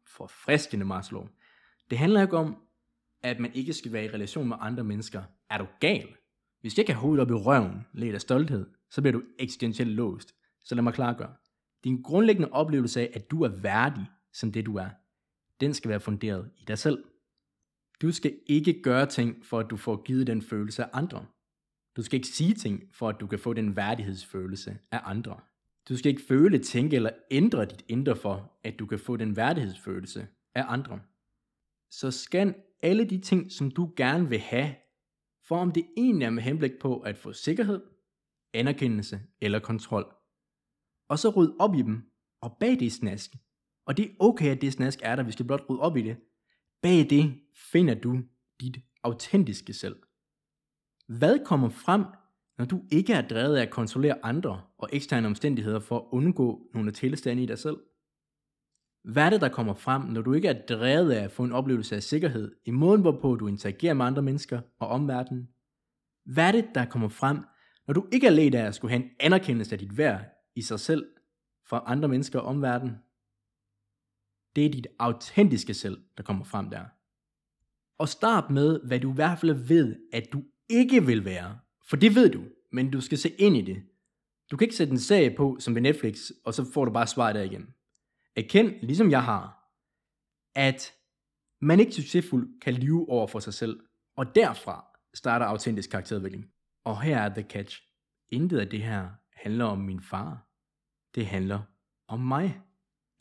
forfriskende 0.06 0.84
Maslow. 0.84 1.28
Det 1.90 1.98
handler 1.98 2.22
ikke 2.22 2.36
om, 2.36 2.56
at 3.22 3.40
man 3.40 3.54
ikke 3.54 3.72
skal 3.72 3.92
være 3.92 4.04
i 4.04 4.08
relation 4.08 4.48
med 4.48 4.56
andre 4.60 4.84
mennesker. 4.84 5.22
Er 5.50 5.58
du 5.58 5.66
gal? 5.80 6.08
Hvis 6.60 6.78
jeg 6.78 6.86
kan 6.86 6.94
hovedet 6.94 7.22
op 7.22 7.30
i 7.30 7.34
røven, 7.34 7.86
lidt 7.92 8.14
af 8.14 8.20
stolthed, 8.20 8.66
så 8.90 9.00
bliver 9.02 9.12
du 9.12 9.22
eksistentielt 9.38 9.90
låst. 9.90 10.34
Så 10.64 10.74
lad 10.74 10.82
mig 10.82 10.94
klargøre. 10.94 11.34
Din 11.84 12.02
grundlæggende 12.02 12.52
oplevelse 12.52 13.00
af, 13.00 13.10
at 13.14 13.30
du 13.30 13.42
er 13.42 13.48
værdig 13.48 14.06
som 14.32 14.52
det 14.52 14.66
du 14.66 14.76
er, 14.76 14.88
den 15.62 15.74
skal 15.74 15.88
være 15.88 16.00
funderet 16.00 16.50
i 16.58 16.64
dig 16.64 16.78
selv. 16.78 17.04
Du 18.02 18.12
skal 18.12 18.38
ikke 18.46 18.82
gøre 18.82 19.06
ting, 19.06 19.44
for 19.44 19.58
at 19.58 19.70
du 19.70 19.76
får 19.76 20.02
givet 20.02 20.26
den 20.26 20.42
følelse 20.42 20.84
af 20.84 20.88
andre. 20.92 21.26
Du 21.96 22.02
skal 22.02 22.16
ikke 22.16 22.28
sige 22.28 22.54
ting, 22.54 22.88
for 22.92 23.08
at 23.08 23.20
du 23.20 23.26
kan 23.26 23.38
få 23.38 23.52
den 23.52 23.76
værdighedsfølelse 23.76 24.78
af 24.90 25.00
andre. 25.04 25.40
Du 25.88 25.96
skal 25.96 26.10
ikke 26.10 26.22
føle, 26.28 26.58
tænke 26.58 26.96
eller 26.96 27.10
ændre 27.30 27.64
dit 27.64 27.84
indre 27.88 28.16
for, 28.16 28.58
at 28.64 28.78
du 28.78 28.86
kan 28.86 28.98
få 28.98 29.16
den 29.16 29.36
værdighedsfølelse 29.36 30.28
af 30.54 30.64
andre. 30.68 31.00
Så 31.90 32.10
scan 32.10 32.54
alle 32.82 33.04
de 33.04 33.18
ting, 33.18 33.52
som 33.52 33.70
du 33.70 33.92
gerne 33.96 34.28
vil 34.28 34.38
have, 34.38 34.74
for 35.44 35.56
om 35.58 35.72
det 35.72 35.86
egentlig 35.96 36.26
er 36.26 36.30
med 36.30 36.42
henblik 36.42 36.72
på 36.80 37.00
at 37.00 37.16
få 37.16 37.32
sikkerhed, 37.32 37.82
anerkendelse 38.54 39.20
eller 39.40 39.58
kontrol. 39.58 40.14
Og 41.08 41.18
så 41.18 41.28
ryd 41.30 41.52
op 41.58 41.74
i 41.74 41.82
dem, 41.82 42.10
og 42.40 42.56
bag 42.60 42.80
det 42.80 42.92
snask, 42.92 43.34
og 43.86 43.96
det 43.96 44.04
er 44.04 44.14
okay, 44.18 44.50
at 44.50 44.60
det 44.60 44.72
snask 44.72 45.00
er 45.02 45.16
der, 45.16 45.22
vi 45.22 45.32
skal 45.32 45.46
blot 45.46 45.64
rydde 45.68 45.80
op 45.80 45.96
i 45.96 46.02
det, 46.02 46.16
bag 46.82 47.10
det 47.10 47.34
finder 47.54 47.94
du 47.94 48.20
dit 48.60 48.78
autentiske 49.02 49.72
selv. 49.72 49.96
Hvad 51.08 51.44
kommer 51.44 51.68
frem, 51.68 52.04
når 52.58 52.64
du 52.64 52.82
ikke 52.92 53.12
er 53.12 53.28
drevet 53.28 53.56
af 53.56 53.62
at 53.62 53.70
kontrollere 53.70 54.24
andre 54.24 54.62
og 54.78 54.88
eksterne 54.92 55.26
omstændigheder 55.26 55.80
for 55.80 55.98
at 55.98 56.04
undgå 56.10 56.70
nogle 56.74 56.92
tilstande 56.92 57.42
i 57.42 57.46
dig 57.46 57.58
selv? 57.58 57.76
Hvad 59.04 59.26
er 59.26 59.30
det, 59.30 59.40
der 59.40 59.48
kommer 59.48 59.74
frem, 59.74 60.02
når 60.02 60.22
du 60.22 60.32
ikke 60.32 60.48
er 60.48 60.66
drevet 60.66 61.12
af 61.12 61.24
at 61.24 61.32
få 61.32 61.44
en 61.44 61.52
oplevelse 61.52 61.96
af 61.96 62.02
sikkerhed 62.02 62.54
i 62.64 62.70
måden, 62.70 63.00
hvorpå 63.00 63.36
du 63.36 63.46
interagerer 63.46 63.94
med 63.94 64.06
andre 64.06 64.22
mennesker 64.22 64.60
og 64.78 64.88
omverdenen? 64.88 65.48
Hvad 66.24 66.48
er 66.48 66.52
det, 66.52 66.68
der 66.74 66.84
kommer 66.84 67.08
frem, 67.08 67.38
når 67.86 67.94
du 67.94 68.06
ikke 68.12 68.26
er 68.26 68.30
let 68.30 68.54
af 68.54 68.66
at 68.66 68.74
skulle 68.74 68.92
have 68.92 69.04
en 69.04 69.10
anerkendelse 69.20 69.72
af 69.72 69.78
dit 69.78 69.98
værd 69.98 70.24
i 70.56 70.62
sig 70.62 70.80
selv 70.80 71.06
fra 71.68 71.82
andre 71.86 72.08
mennesker 72.08 72.38
og 72.38 72.46
omverdenen? 72.46 72.96
Det 74.56 74.66
er 74.66 74.70
dit 74.70 74.86
autentiske 74.98 75.74
selv, 75.74 76.04
der 76.16 76.22
kommer 76.22 76.44
frem 76.44 76.70
der. 76.70 76.84
Og 77.98 78.08
start 78.08 78.50
med, 78.50 78.80
hvad 78.86 79.00
du 79.00 79.10
i 79.10 79.14
hvert 79.14 79.38
fald 79.38 79.52
ved, 79.52 79.96
at 80.12 80.32
du 80.32 80.44
ikke 80.68 81.06
vil 81.06 81.24
være. 81.24 81.58
For 81.88 81.96
det 81.96 82.14
ved 82.14 82.30
du, 82.30 82.44
men 82.72 82.90
du 82.90 83.00
skal 83.00 83.18
se 83.18 83.28
ind 83.28 83.56
i 83.56 83.62
det. 83.62 83.82
Du 84.50 84.56
kan 84.56 84.64
ikke 84.64 84.76
sætte 84.76 84.90
en 84.90 84.98
serie 84.98 85.36
på, 85.36 85.56
som 85.60 85.74
ved 85.74 85.82
Netflix, 85.82 86.30
og 86.44 86.54
så 86.54 86.72
får 86.72 86.84
du 86.84 86.92
bare 86.92 87.06
svaret 87.06 87.34
der 87.34 87.42
igen. 87.42 87.74
Erkend, 88.36 88.74
ligesom 88.82 89.10
jeg 89.10 89.24
har, 89.24 89.70
at 90.54 90.92
man 91.60 91.80
ikke 91.80 91.92
succesfuld 91.92 92.60
kan 92.60 92.74
lyve 92.74 93.08
over 93.08 93.26
for 93.26 93.38
sig 93.38 93.54
selv, 93.54 93.80
og 94.16 94.34
derfra 94.34 94.86
starter 95.14 95.46
autentisk 95.46 95.90
karakterudvikling. 95.90 96.46
Og 96.84 97.02
her 97.02 97.18
er 97.18 97.34
the 97.34 97.42
catch. 97.42 97.82
Intet 98.30 98.58
af 98.58 98.68
det 98.68 98.82
her 98.82 99.10
handler 99.32 99.64
om 99.64 99.78
min 99.78 100.00
far. 100.00 100.48
Det 101.14 101.26
handler 101.26 101.60
om 102.08 102.20
mig. 102.20 102.60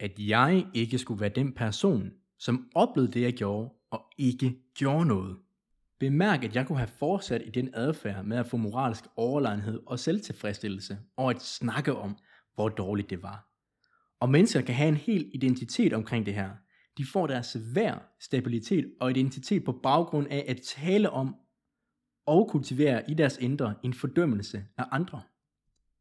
At 0.01 0.19
jeg 0.19 0.65
ikke 0.73 0.97
skulle 0.97 1.21
være 1.21 1.29
den 1.29 1.53
person, 1.53 2.11
som 2.39 2.69
oplevede 2.75 3.11
det, 3.11 3.21
jeg 3.21 3.33
gjorde, 3.33 3.69
og 3.91 4.05
ikke 4.17 4.57
gjorde 4.75 5.05
noget. 5.05 5.37
Bemærk, 5.99 6.43
at 6.43 6.55
jeg 6.55 6.67
kunne 6.67 6.77
have 6.77 6.87
fortsat 6.87 7.41
i 7.45 7.49
den 7.49 7.69
adfærd 7.73 8.25
med 8.25 8.37
at 8.37 8.47
få 8.47 8.57
moralsk 8.57 9.03
overlegenhed 9.15 9.79
og 9.85 9.99
selvtilfredsstillelse, 9.99 10.97
og 11.17 11.29
at 11.29 11.41
snakke 11.41 11.95
om, 11.95 12.17
hvor 12.55 12.69
dårligt 12.69 13.09
det 13.09 13.23
var. 13.23 13.47
Og 14.19 14.29
mennesker 14.29 14.61
kan 14.61 14.75
have 14.75 14.89
en 14.89 14.97
hel 14.97 15.31
identitet 15.33 15.93
omkring 15.93 16.25
det 16.25 16.33
her. 16.33 16.49
De 16.97 17.05
får 17.05 17.27
deres 17.27 17.57
værd, 17.75 18.15
stabilitet 18.19 18.93
og 18.99 19.09
identitet 19.09 19.63
på 19.63 19.71
baggrund 19.71 20.27
af 20.29 20.45
at 20.47 20.61
tale 20.61 21.09
om 21.09 21.35
og 22.25 22.49
kultivere 22.49 23.11
i 23.11 23.13
deres 23.13 23.37
indre 23.37 23.75
en 23.83 23.93
fordømmelse 23.93 24.65
af 24.77 24.85
andre. 24.91 25.21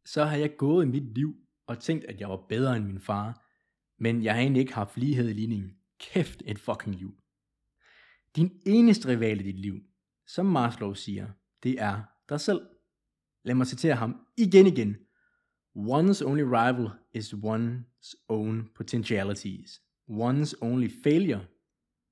Så 0.04 0.24
har 0.24 0.36
jeg 0.36 0.56
gået 0.56 0.84
i 0.84 0.88
mit 0.88 1.14
liv 1.14 1.34
og 1.66 1.78
tænkt, 1.78 2.04
at 2.04 2.20
jeg 2.20 2.28
var 2.28 2.46
bedre 2.48 2.76
end 2.76 2.84
min 2.84 3.00
far, 3.00 3.49
men 4.00 4.22
jeg 4.22 4.34
har 4.34 4.40
egentlig 4.40 4.60
ikke 4.60 4.74
haft 4.74 4.96
lighed 4.96 5.28
i 5.28 5.32
ligningen. 5.32 5.76
Kæft 5.98 6.42
et 6.46 6.58
fucking 6.58 6.96
liv. 6.96 7.14
Din 8.36 8.60
eneste 8.66 9.08
rival 9.08 9.40
i 9.40 9.42
dit 9.42 9.58
liv, 9.58 9.80
som 10.26 10.46
Maslow 10.46 10.94
siger, 10.94 11.28
det 11.62 11.82
er 11.82 12.02
dig 12.28 12.40
selv. 12.40 12.60
Lad 13.44 13.54
mig 13.54 13.66
citere 13.66 13.94
ham 13.94 14.26
igen 14.36 14.66
igen. 14.66 14.96
One's 15.76 16.24
only 16.24 16.42
rival 16.42 16.90
is 17.12 17.34
one's 17.34 18.14
own 18.28 18.70
potentialities. 18.74 19.80
One's 20.08 20.54
only 20.60 20.88
failure 21.02 21.46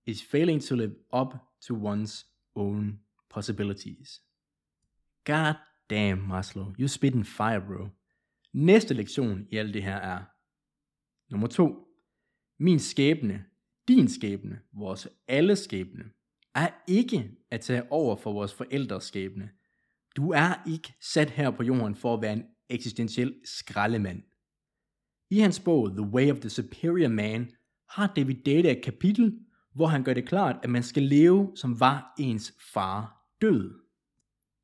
is 0.07 0.23
failing 0.23 0.63
to 0.63 0.75
live 0.75 0.95
up 1.13 1.35
to 1.61 1.75
one's 1.75 2.27
own 2.55 3.01
possibilities. 3.31 4.23
God 5.25 5.55
damn, 5.91 6.19
Maslow, 6.19 6.75
you 6.79 6.89
spitting 6.89 7.27
fire, 7.27 7.61
bro. 7.61 7.89
Næste 8.53 8.95
lektion 8.95 9.47
i 9.51 9.57
alt 9.57 9.75
det 9.75 9.83
her 9.83 9.97
er 9.97 10.25
nummer 11.31 11.47
to. 11.47 11.85
Min 12.59 12.79
skæbne, 12.79 13.45
din 13.89 14.09
skæbne, 14.09 14.61
vores 14.73 15.09
alle 15.29 15.57
skæbne, 15.57 16.05
er 16.55 16.71
ikke 16.89 17.31
at 17.51 17.61
tage 17.61 17.93
over 17.93 18.17
for 18.17 18.33
vores 18.33 18.55
forældres 18.55 19.05
skæbne. 19.05 19.51
Du 20.17 20.31
er 20.31 20.63
ikke 20.67 20.95
sat 21.01 21.31
her 21.31 21.51
på 21.51 21.63
jorden 21.63 21.95
for 21.95 22.15
at 22.15 22.23
være 22.23 22.33
en 22.33 22.45
eksistentiel 22.69 23.35
skraldemand. 23.45 24.23
I 25.31 25.39
hans 25.39 25.61
bog 25.61 25.91
The 25.91 26.07
Way 26.07 26.31
of 26.31 26.39
the 26.39 26.51
Superior 26.51 27.09
Man 27.09 27.51
har 27.89 28.13
David 28.17 28.35
Data 28.47 28.71
et 28.71 28.85
kapitel, 28.85 29.39
hvor 29.75 29.87
han 29.87 30.05
gør 30.05 30.15
det 30.15 30.29
klart, 30.29 30.57
at 30.63 30.71
man 30.71 30.83
skal 30.83 31.03
leve 31.03 31.53
som 31.55 31.81
var 31.81 32.15
ens 32.19 32.55
far 32.73 33.27
død. 33.41 33.88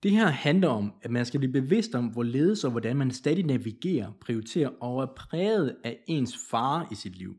Det 0.05 0.13
her 0.13 0.27
handler 0.27 0.69
om, 0.69 0.93
at 1.03 1.11
man 1.11 1.27
skal 1.27 1.41
blive 1.41 1.53
bevidst 1.53 1.95
om, 1.95 2.07
hvorledes 2.07 2.65
og 2.65 2.71
hvordan 2.71 2.97
man 2.97 3.11
stadig 3.11 3.47
navigerer, 3.47 4.13
prioriterer 4.21 4.71
og 4.81 5.03
er 5.03 5.07
præget 5.17 5.77
af 5.85 5.99
ens 6.07 6.35
far 6.51 6.89
i 6.93 6.95
sit 6.95 7.17
liv. 7.17 7.37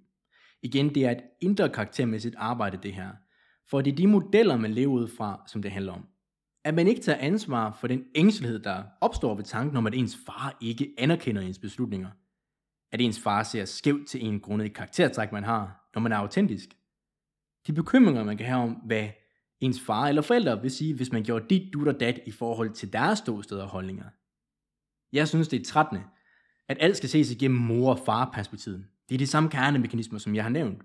Igen, 0.62 0.96
det 0.96 1.06
er 1.06 1.12
et 1.12 1.22
indre 1.42 1.70
karaktermæssigt 1.70 2.36
arbejde 2.38 2.78
det 2.84 2.94
her. 2.94 3.10
For 3.70 3.82
det 3.82 3.92
er 3.92 3.96
de 3.96 4.08
modeller, 4.08 4.58
man 4.58 4.74
lever 4.74 4.94
ud 4.94 5.08
fra, 5.08 5.44
som 5.48 5.62
det 5.62 5.72
handler 5.72 5.94
om. 5.94 6.06
At 6.64 6.74
man 6.74 6.88
ikke 6.88 7.02
tager 7.02 7.18
ansvar 7.20 7.78
for 7.82 7.88
den 7.88 8.04
ængstelighed, 8.16 8.60
der 8.60 8.84
opstår 9.02 9.36
ved 9.36 9.44
tanken 9.44 9.78
om, 9.78 9.88
at 9.88 9.96
ens 9.96 10.18
far 10.26 10.58
ikke 10.62 10.94
anerkender 10.98 11.42
ens 11.42 11.60
beslutninger. 11.60 12.10
At 12.92 13.02
ens 13.02 13.20
far 13.20 13.44
ser 13.44 13.66
skævt 13.66 14.08
til 14.08 14.26
en 14.26 14.40
grundet 14.40 14.74
karaktertræk, 14.74 15.32
man 15.32 15.44
har, 15.44 15.90
når 15.96 16.02
man 16.02 16.12
er 16.12 16.18
autentisk. 16.18 16.70
De 17.68 17.74
bekymringer, 17.74 18.24
man 18.24 18.38
kan 18.38 18.46
have 18.46 18.62
om, 18.62 18.72
hvad 18.72 19.10
ens 19.66 19.82
far 19.82 20.08
eller 20.08 20.22
forældre 20.22 20.62
vil 20.62 20.72
sige, 20.72 20.96
hvis 20.96 21.12
man 21.12 21.24
gjorde 21.24 21.46
dit, 21.50 21.74
dut 21.74 21.88
og 21.88 22.00
dat 22.00 22.20
i 22.26 22.32
forhold 22.32 22.70
til 22.70 22.94
deres 22.94 23.20
ståsted 23.20 23.58
og 23.58 23.68
holdninger. 23.68 24.06
Jeg 25.14 25.28
synes, 25.28 25.48
det 25.48 25.62
er 25.62 25.66
trættende, 25.66 26.04
at 26.68 26.78
alt 26.80 26.98
skal 26.98 27.10
ses 27.10 27.32
igennem 27.32 27.60
mor- 27.60 27.92
og 27.92 28.00
far-perspektivet. 28.00 28.86
Det 29.10 29.16
er 29.16 29.20
de 29.20 29.28
samme 29.28 29.50
kernemekanismer, 29.50 30.20
som 30.20 30.36
jeg 30.36 30.44
har 30.44 30.50
nævnt. 30.50 30.82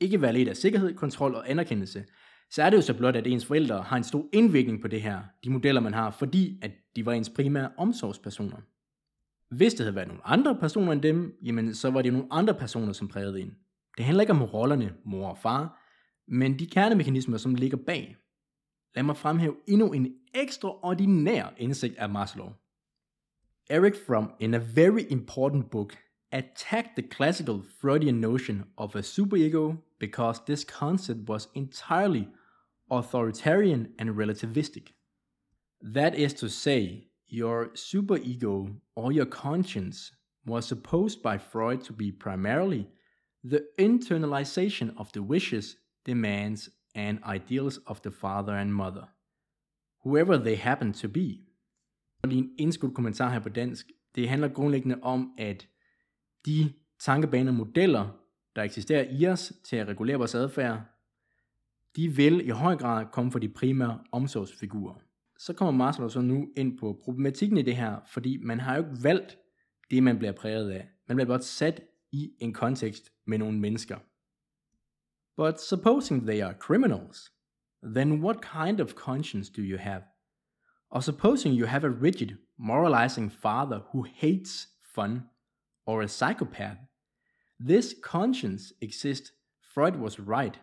Ikke 0.00 0.22
være 0.22 0.32
lidt 0.32 0.48
af 0.48 0.56
sikkerhed, 0.56 0.94
kontrol 0.94 1.34
og 1.34 1.50
anerkendelse, 1.50 2.04
så 2.50 2.62
er 2.62 2.70
det 2.70 2.76
jo 2.76 2.82
så 2.82 2.94
blot, 2.94 3.16
at 3.16 3.26
ens 3.26 3.46
forældre 3.46 3.82
har 3.82 3.96
en 3.96 4.04
stor 4.04 4.28
indvirkning 4.32 4.82
på 4.82 4.88
det 4.88 5.02
her, 5.02 5.20
de 5.44 5.50
modeller 5.50 5.80
man 5.80 5.94
har, 5.94 6.10
fordi 6.10 6.58
at 6.62 6.70
de 6.96 7.06
var 7.06 7.12
ens 7.12 7.30
primære 7.30 7.70
omsorgspersoner. 7.78 8.56
Hvis 9.50 9.74
det 9.74 9.80
havde 9.80 9.94
været 9.94 10.08
nogle 10.08 10.26
andre 10.26 10.56
personer 10.56 10.92
end 10.92 11.02
dem, 11.02 11.38
jamen 11.42 11.74
så 11.74 11.90
var 11.90 12.02
det 12.02 12.12
nogle 12.12 12.28
andre 12.30 12.54
personer, 12.54 12.92
som 12.92 13.08
prægede 13.08 13.40
en. 13.40 13.54
Det 13.96 14.04
handler 14.04 14.22
ikke 14.22 14.32
om 14.32 14.42
rollerne, 14.42 14.94
mor 15.04 15.28
og 15.28 15.38
far, 15.38 15.81
men 16.28 16.58
de 16.58 16.66
kernemekanismer, 16.66 17.36
som 17.36 17.54
ligger 17.54 17.76
bag. 17.76 18.16
Lad 18.94 19.02
mig 19.02 19.16
fremhæve 19.16 19.56
endnu 19.66 19.92
en 19.92 20.14
ekstraordinær 20.34 21.54
indsigt 21.58 21.96
af 21.98 22.10
Maslow. 22.10 22.52
Eric 23.70 23.94
Fromm, 24.06 24.30
in 24.40 24.54
a 24.54 24.58
very 24.58 25.06
important 25.10 25.70
book, 25.70 25.96
attacked 26.32 26.96
the 26.96 27.08
classical 27.08 27.62
Freudian 27.80 28.20
notion 28.20 28.64
of 28.76 28.96
a 28.96 29.02
superego 29.02 29.76
because 29.98 30.40
this 30.46 30.64
concept 30.64 31.28
was 31.28 31.48
entirely 31.54 32.28
authoritarian 32.90 33.88
and 33.98 34.10
relativistic. 34.10 34.94
That 35.94 36.14
is 36.14 36.34
to 36.34 36.48
say, 36.48 37.08
your 37.28 37.70
superego 37.74 38.74
or 38.94 39.12
your 39.12 39.26
conscience 39.26 40.12
was 40.46 40.66
supposed 40.66 41.22
by 41.22 41.38
Freud 41.38 41.82
to 41.84 41.92
be 41.92 42.12
primarily 42.12 42.88
the 43.44 43.64
internalization 43.78 44.92
of 44.96 45.12
the 45.12 45.22
wishes 45.22 45.76
demands, 46.06 46.70
and 46.94 47.18
ideals 47.34 47.80
of 47.86 48.00
the 48.00 48.10
father 48.10 48.52
and 48.52 48.70
mother, 48.70 49.04
whoever 50.04 50.36
they 50.36 50.56
happen 50.56 50.92
to 50.92 51.08
be. 51.08 51.38
Lige 52.24 52.38
en 52.38 52.54
indskudt 52.58 52.94
kommentar 52.94 53.30
her 53.30 53.40
på 53.40 53.48
dansk. 53.48 53.86
Det 54.14 54.28
handler 54.28 54.48
grundlæggende 54.48 54.98
om, 55.02 55.34
at 55.38 55.68
de 56.46 56.72
tankebaner 57.00 57.52
modeller, 57.52 58.08
der 58.56 58.62
eksisterer 58.62 59.06
i 59.10 59.26
os 59.26 59.52
til 59.64 59.76
at 59.76 59.88
regulere 59.88 60.16
vores 60.16 60.34
adfærd, 60.34 60.80
de 61.96 62.08
vil 62.08 62.46
i 62.46 62.50
høj 62.50 62.76
grad 62.76 63.06
komme 63.12 63.32
fra 63.32 63.38
de 63.38 63.48
primære 63.48 64.00
omsorgsfigurer. 64.12 64.94
Så 65.38 65.52
kommer 65.52 65.84
Maslow 65.84 66.08
så 66.08 66.20
nu 66.20 66.48
ind 66.56 66.78
på 66.78 67.00
problematikken 67.04 67.58
i 67.58 67.62
det 67.62 67.76
her, 67.76 68.00
fordi 68.06 68.36
man 68.42 68.60
har 68.60 68.76
jo 68.76 68.82
ikke 68.82 69.04
valgt 69.04 69.38
det, 69.90 70.02
man 70.02 70.18
bliver 70.18 70.32
præget 70.32 70.70
af. 70.70 70.88
Man 71.08 71.16
bliver 71.16 71.26
blot 71.26 71.42
sat 71.42 71.80
i 72.12 72.32
en 72.40 72.52
kontekst 72.52 73.12
med 73.26 73.38
nogle 73.38 73.58
mennesker. 73.58 73.98
But 75.36 75.60
supposing 75.60 76.24
they 76.24 76.42
are 76.42 76.54
criminals, 76.54 77.30
then 77.82 78.20
what 78.20 78.42
kind 78.42 78.80
of 78.80 78.96
conscience 78.96 79.48
do 79.48 79.62
you 79.62 79.78
have? 79.78 80.04
Or 80.90 81.02
supposing 81.02 81.54
you 81.54 81.64
have 81.66 81.84
a 81.84 81.90
rigid, 81.90 82.38
moralizing 82.58 83.30
father 83.30 83.82
who 83.92 84.02
hates 84.02 84.66
fun, 84.82 85.28
or 85.86 86.02
a 86.02 86.08
psychopath, 86.08 86.78
this 87.58 87.94
conscience 88.02 88.72
exists. 88.80 89.32
Freud 89.74 89.96
was 89.96 90.18
right. 90.18 90.58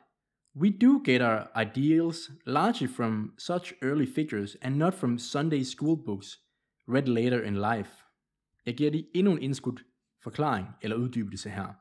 We 0.53 0.69
do 0.69 1.01
get 1.03 1.21
our 1.21 1.49
ideals 1.55 2.29
largely 2.45 2.87
from 2.87 3.33
such 3.37 3.73
early 3.81 4.05
figures 4.05 4.55
and 4.61 4.77
not 4.77 4.93
from 4.93 5.17
Sunday 5.17 5.63
school 5.63 5.95
books 5.95 6.37
read 6.87 7.07
later 7.07 7.41
in 7.41 7.55
life. 7.55 8.03
Jeg 8.65 8.75
giver 8.77 8.91
dig 8.91 9.05
endnu 9.15 9.35
en 9.35 9.55
forklaring 10.23 10.67
eller 10.81 10.97
uddybelse 10.97 11.49
her. 11.49 11.73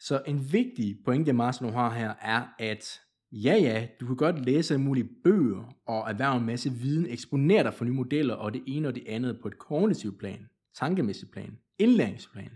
Så 0.00 0.22
en 0.26 0.52
vigtig 0.52 0.98
pointe, 1.04 1.32
Maslow 1.32 1.70
har 1.70 1.94
her, 1.94 2.14
er, 2.20 2.42
at 2.58 3.00
ja 3.32 3.56
ja, 3.56 3.86
du 4.00 4.06
kan 4.06 4.16
godt 4.16 4.44
læse 4.44 4.74
alle 4.74 4.84
mulige 4.84 5.08
bøger 5.24 5.74
og 5.86 6.10
erhverve 6.10 6.36
en 6.36 6.46
masse 6.46 6.70
viden, 6.70 7.06
eksponere 7.06 7.62
dig 7.62 7.74
for 7.74 7.84
nye 7.84 7.92
modeller 7.92 8.34
og 8.34 8.54
det 8.54 8.62
ene 8.66 8.88
og 8.88 8.94
det 8.94 9.04
andet 9.06 9.38
på 9.42 9.48
et 9.48 9.58
kognitivt 9.58 10.18
plan, 10.18 10.48
tankemæssigt 10.74 11.32
plan, 11.32 11.58
indlæringsplan. 11.78 12.50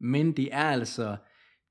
Men 0.00 0.32
det 0.32 0.48
er 0.52 0.64
altså 0.64 1.16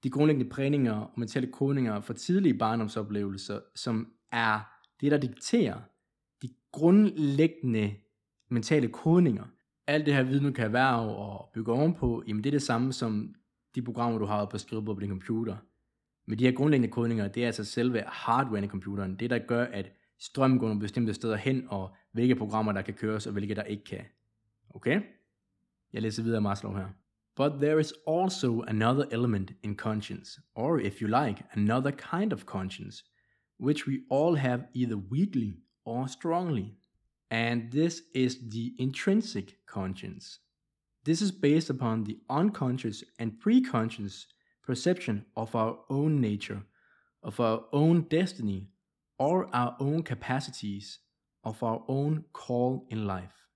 de 0.03 0.09
grundlæggende 0.09 0.49
prægninger 0.49 0.93
og 0.93 1.20
mentale 1.20 1.47
kodninger 1.47 2.01
for 2.01 2.13
tidlige 2.13 2.57
barndomsoplevelser, 2.57 3.59
som 3.76 4.07
er 4.32 4.59
det, 5.01 5.11
der 5.11 5.18
dikterer 5.18 5.80
de 6.41 6.49
grundlæggende 6.72 7.93
mentale 8.49 8.88
kodninger. 8.88 9.43
Alt 9.88 10.05
det 10.05 10.13
her 10.13 10.24
viden, 10.24 10.45
du 10.45 10.51
kan 10.51 10.65
erhverve 10.65 11.15
og 11.15 11.49
bygge 11.53 11.72
ovenpå, 11.74 12.24
jamen 12.28 12.43
det 12.43 12.49
er 12.49 12.51
det 12.51 12.61
samme 12.61 12.93
som 12.93 13.36
de 13.78 13.82
programmer, 13.82 14.19
du 14.19 14.25
har 14.25 14.45
på 14.45 14.57
skrivebordet 14.57 14.97
på 14.97 15.01
din 15.01 15.09
computer. 15.09 15.57
Men 16.25 16.39
de 16.39 16.43
her 16.43 16.51
grundlæggende 16.51 16.91
kodninger, 16.91 17.28
det 17.28 17.43
er 17.43 17.47
altså 17.47 17.63
selve 17.63 18.03
hardwaren 18.07 18.63
i 18.63 18.67
computeren. 18.67 19.15
Det, 19.15 19.30
der 19.30 19.39
gør, 19.39 19.63
at 19.65 19.91
strøm 20.19 20.59
går 20.59 20.67
nogle 20.67 20.82
bestemte 20.82 21.13
steder 21.13 21.36
hen, 21.36 21.65
og 21.69 21.95
hvilke 22.11 22.36
programmer, 22.36 22.71
der 22.71 22.82
kan 22.82 22.93
køres, 22.93 23.28
og 23.28 23.34
hvilke, 23.34 23.55
der 23.55 23.63
ikke 23.63 23.84
kan. 23.84 24.05
Okay? 24.69 25.01
Jeg 25.93 26.01
læser 26.01 26.23
videre 26.23 26.41
Maslow 26.41 26.75
her. 26.75 26.88
But 27.36 27.51
there 27.61 27.80
is 27.80 27.93
also 28.07 28.63
another 28.67 29.05
element 29.11 29.51
in 29.63 29.75
conscience, 29.75 30.41
or 30.55 30.80
if 30.80 31.01
you 31.01 31.07
like, 31.07 31.43
another 31.51 31.91
kind 31.91 32.34
of 32.34 32.45
conscience, 32.45 33.03
which 33.59 33.88
we 33.88 33.93
all 34.11 34.36
have 34.36 34.61
either 34.73 34.95
weakly 34.95 35.53
or 35.86 36.07
strongly. 36.07 36.78
And 37.30 37.71
this 37.71 38.01
is 38.15 38.36
the 38.51 38.75
intrinsic 38.80 39.57
conscience. 39.73 40.39
This 41.07 41.21
is 41.21 41.31
based 41.31 41.69
upon 41.69 42.03
the 42.03 42.17
unconscious 42.29 43.01
and 43.17 43.39
preconscious 43.39 44.25
perception 44.61 45.25
of 45.37 45.55
our 45.55 45.79
own 45.89 46.19
nature, 46.19 46.63
of 47.23 47.39
our 47.39 47.63
own 47.71 48.01
destiny, 48.01 48.67
or 49.17 49.47
our 49.55 49.77
own 49.79 50.03
capacities, 50.03 50.99
of 51.45 51.63
our 51.63 51.81
own 51.87 52.25
call 52.33 52.85
in 52.89 53.07
life. 53.07 53.47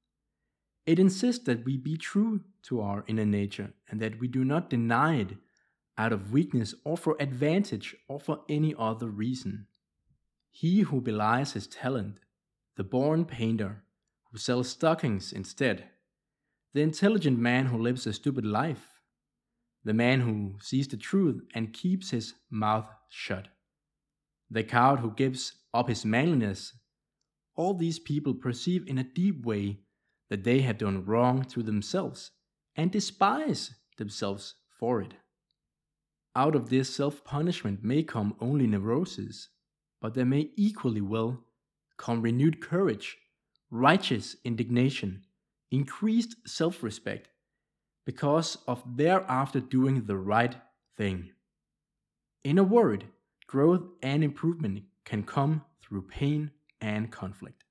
It 0.85 0.97
insists 0.97 1.43
that 1.43 1.65
we 1.65 1.75
be 1.75 1.97
true 1.97 2.39
to 2.67 2.79
our 2.79 3.03
inner 3.07 3.25
nature 3.25 3.73
and 3.89 3.99
that 3.99 4.17
we 4.21 4.29
do 4.29 4.45
not 4.45 4.69
deny 4.69 5.17
it 5.17 5.35
out 5.97 6.13
of 6.13 6.31
weakness 6.31 6.73
or 6.85 6.95
for 6.95 7.17
advantage 7.19 7.97
or 8.07 8.21
for 8.21 8.45
any 8.47 8.73
other 8.79 9.09
reason. 9.09 9.67
He 10.51 10.83
who 10.83 11.01
belies 11.01 11.51
his 11.51 11.67
talent, 11.67 12.19
the 12.77 12.85
born 12.85 13.25
painter, 13.25 13.83
who 14.31 14.37
sells 14.37 14.69
stockings 14.69 15.33
instead, 15.33 15.89
the 16.73 16.81
intelligent 16.81 17.37
man 17.37 17.65
who 17.65 17.77
lives 17.77 18.07
a 18.07 18.13
stupid 18.13 18.45
life, 18.45 18.87
the 19.83 19.93
man 19.93 20.21
who 20.21 20.55
sees 20.61 20.87
the 20.87 20.97
truth 20.97 21.41
and 21.53 21.73
keeps 21.73 22.11
his 22.11 22.33
mouth 22.49 22.87
shut, 23.09 23.47
the 24.49 24.63
coward 24.63 24.99
who 24.99 25.11
gives 25.11 25.53
up 25.73 25.89
his 25.89 26.05
manliness. 26.05 26.73
All 27.55 27.73
these 27.73 27.99
people 27.99 28.33
perceive 28.33 28.87
in 28.87 28.97
a 28.97 29.03
deep 29.03 29.45
way 29.45 29.79
that 30.29 30.43
they 30.43 30.61
have 30.61 30.77
done 30.77 31.05
wrong 31.05 31.43
to 31.45 31.61
themselves 31.61 32.31
and 32.75 32.91
despise 32.91 33.75
themselves 33.97 34.55
for 34.79 35.01
it. 35.01 35.13
Out 36.35 36.55
of 36.55 36.69
this 36.69 36.95
self 36.95 37.25
punishment 37.25 37.83
may 37.83 38.03
come 38.03 38.35
only 38.39 38.65
neurosis, 38.65 39.49
but 40.01 40.13
there 40.13 40.25
may 40.25 40.51
equally 40.55 41.01
well 41.01 41.43
come 41.97 42.21
renewed 42.21 42.61
courage, 42.61 43.17
righteous 43.69 44.37
indignation, 44.45 45.23
increased 45.71 46.31
self 46.45 46.83
respect 46.83 47.29
because 48.05 48.59
of 48.67 48.83
thereafter 48.97 49.59
doing 49.59 50.05
the 50.07 50.17
right 50.17 50.57
thing. 50.97 51.31
In 52.43 52.57
a 52.57 52.63
word, 52.63 53.05
growth 53.47 53.83
and 54.03 54.23
improvement 54.23 54.83
can 55.05 55.23
come 55.23 55.61
through 55.81 56.07
pain 56.07 56.51
and 56.81 57.11
conflict. 57.11 57.65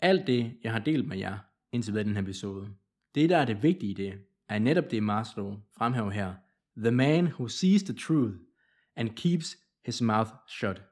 Alt 0.00 0.26
det, 0.26 0.56
jeg 0.62 0.72
har 0.72 0.78
delt 0.78 1.08
med 1.08 1.18
jer 1.18 1.38
indtil 1.72 1.94
ved 1.94 2.04
den 2.04 2.14
her 2.14 2.22
episode, 2.22 2.74
det 3.14 3.30
der 3.30 3.36
er 3.36 3.44
det 3.44 3.62
vigtige 3.62 3.90
i 3.90 3.94
det, 3.94 4.24
er 4.48 4.58
netop 4.58 4.90
det 4.90 5.02
Maslow 5.02 5.60
fremhæver 5.76 6.10
her. 6.10 6.34
The 6.76 6.90
man 6.90 7.26
who 7.26 7.48
sees 7.48 7.82
the 7.82 7.94
truth 7.94 8.34
and 8.96 9.10
keeps 9.16 9.56
his 9.84 10.02
mouth 10.02 10.30
shut. 10.48 10.82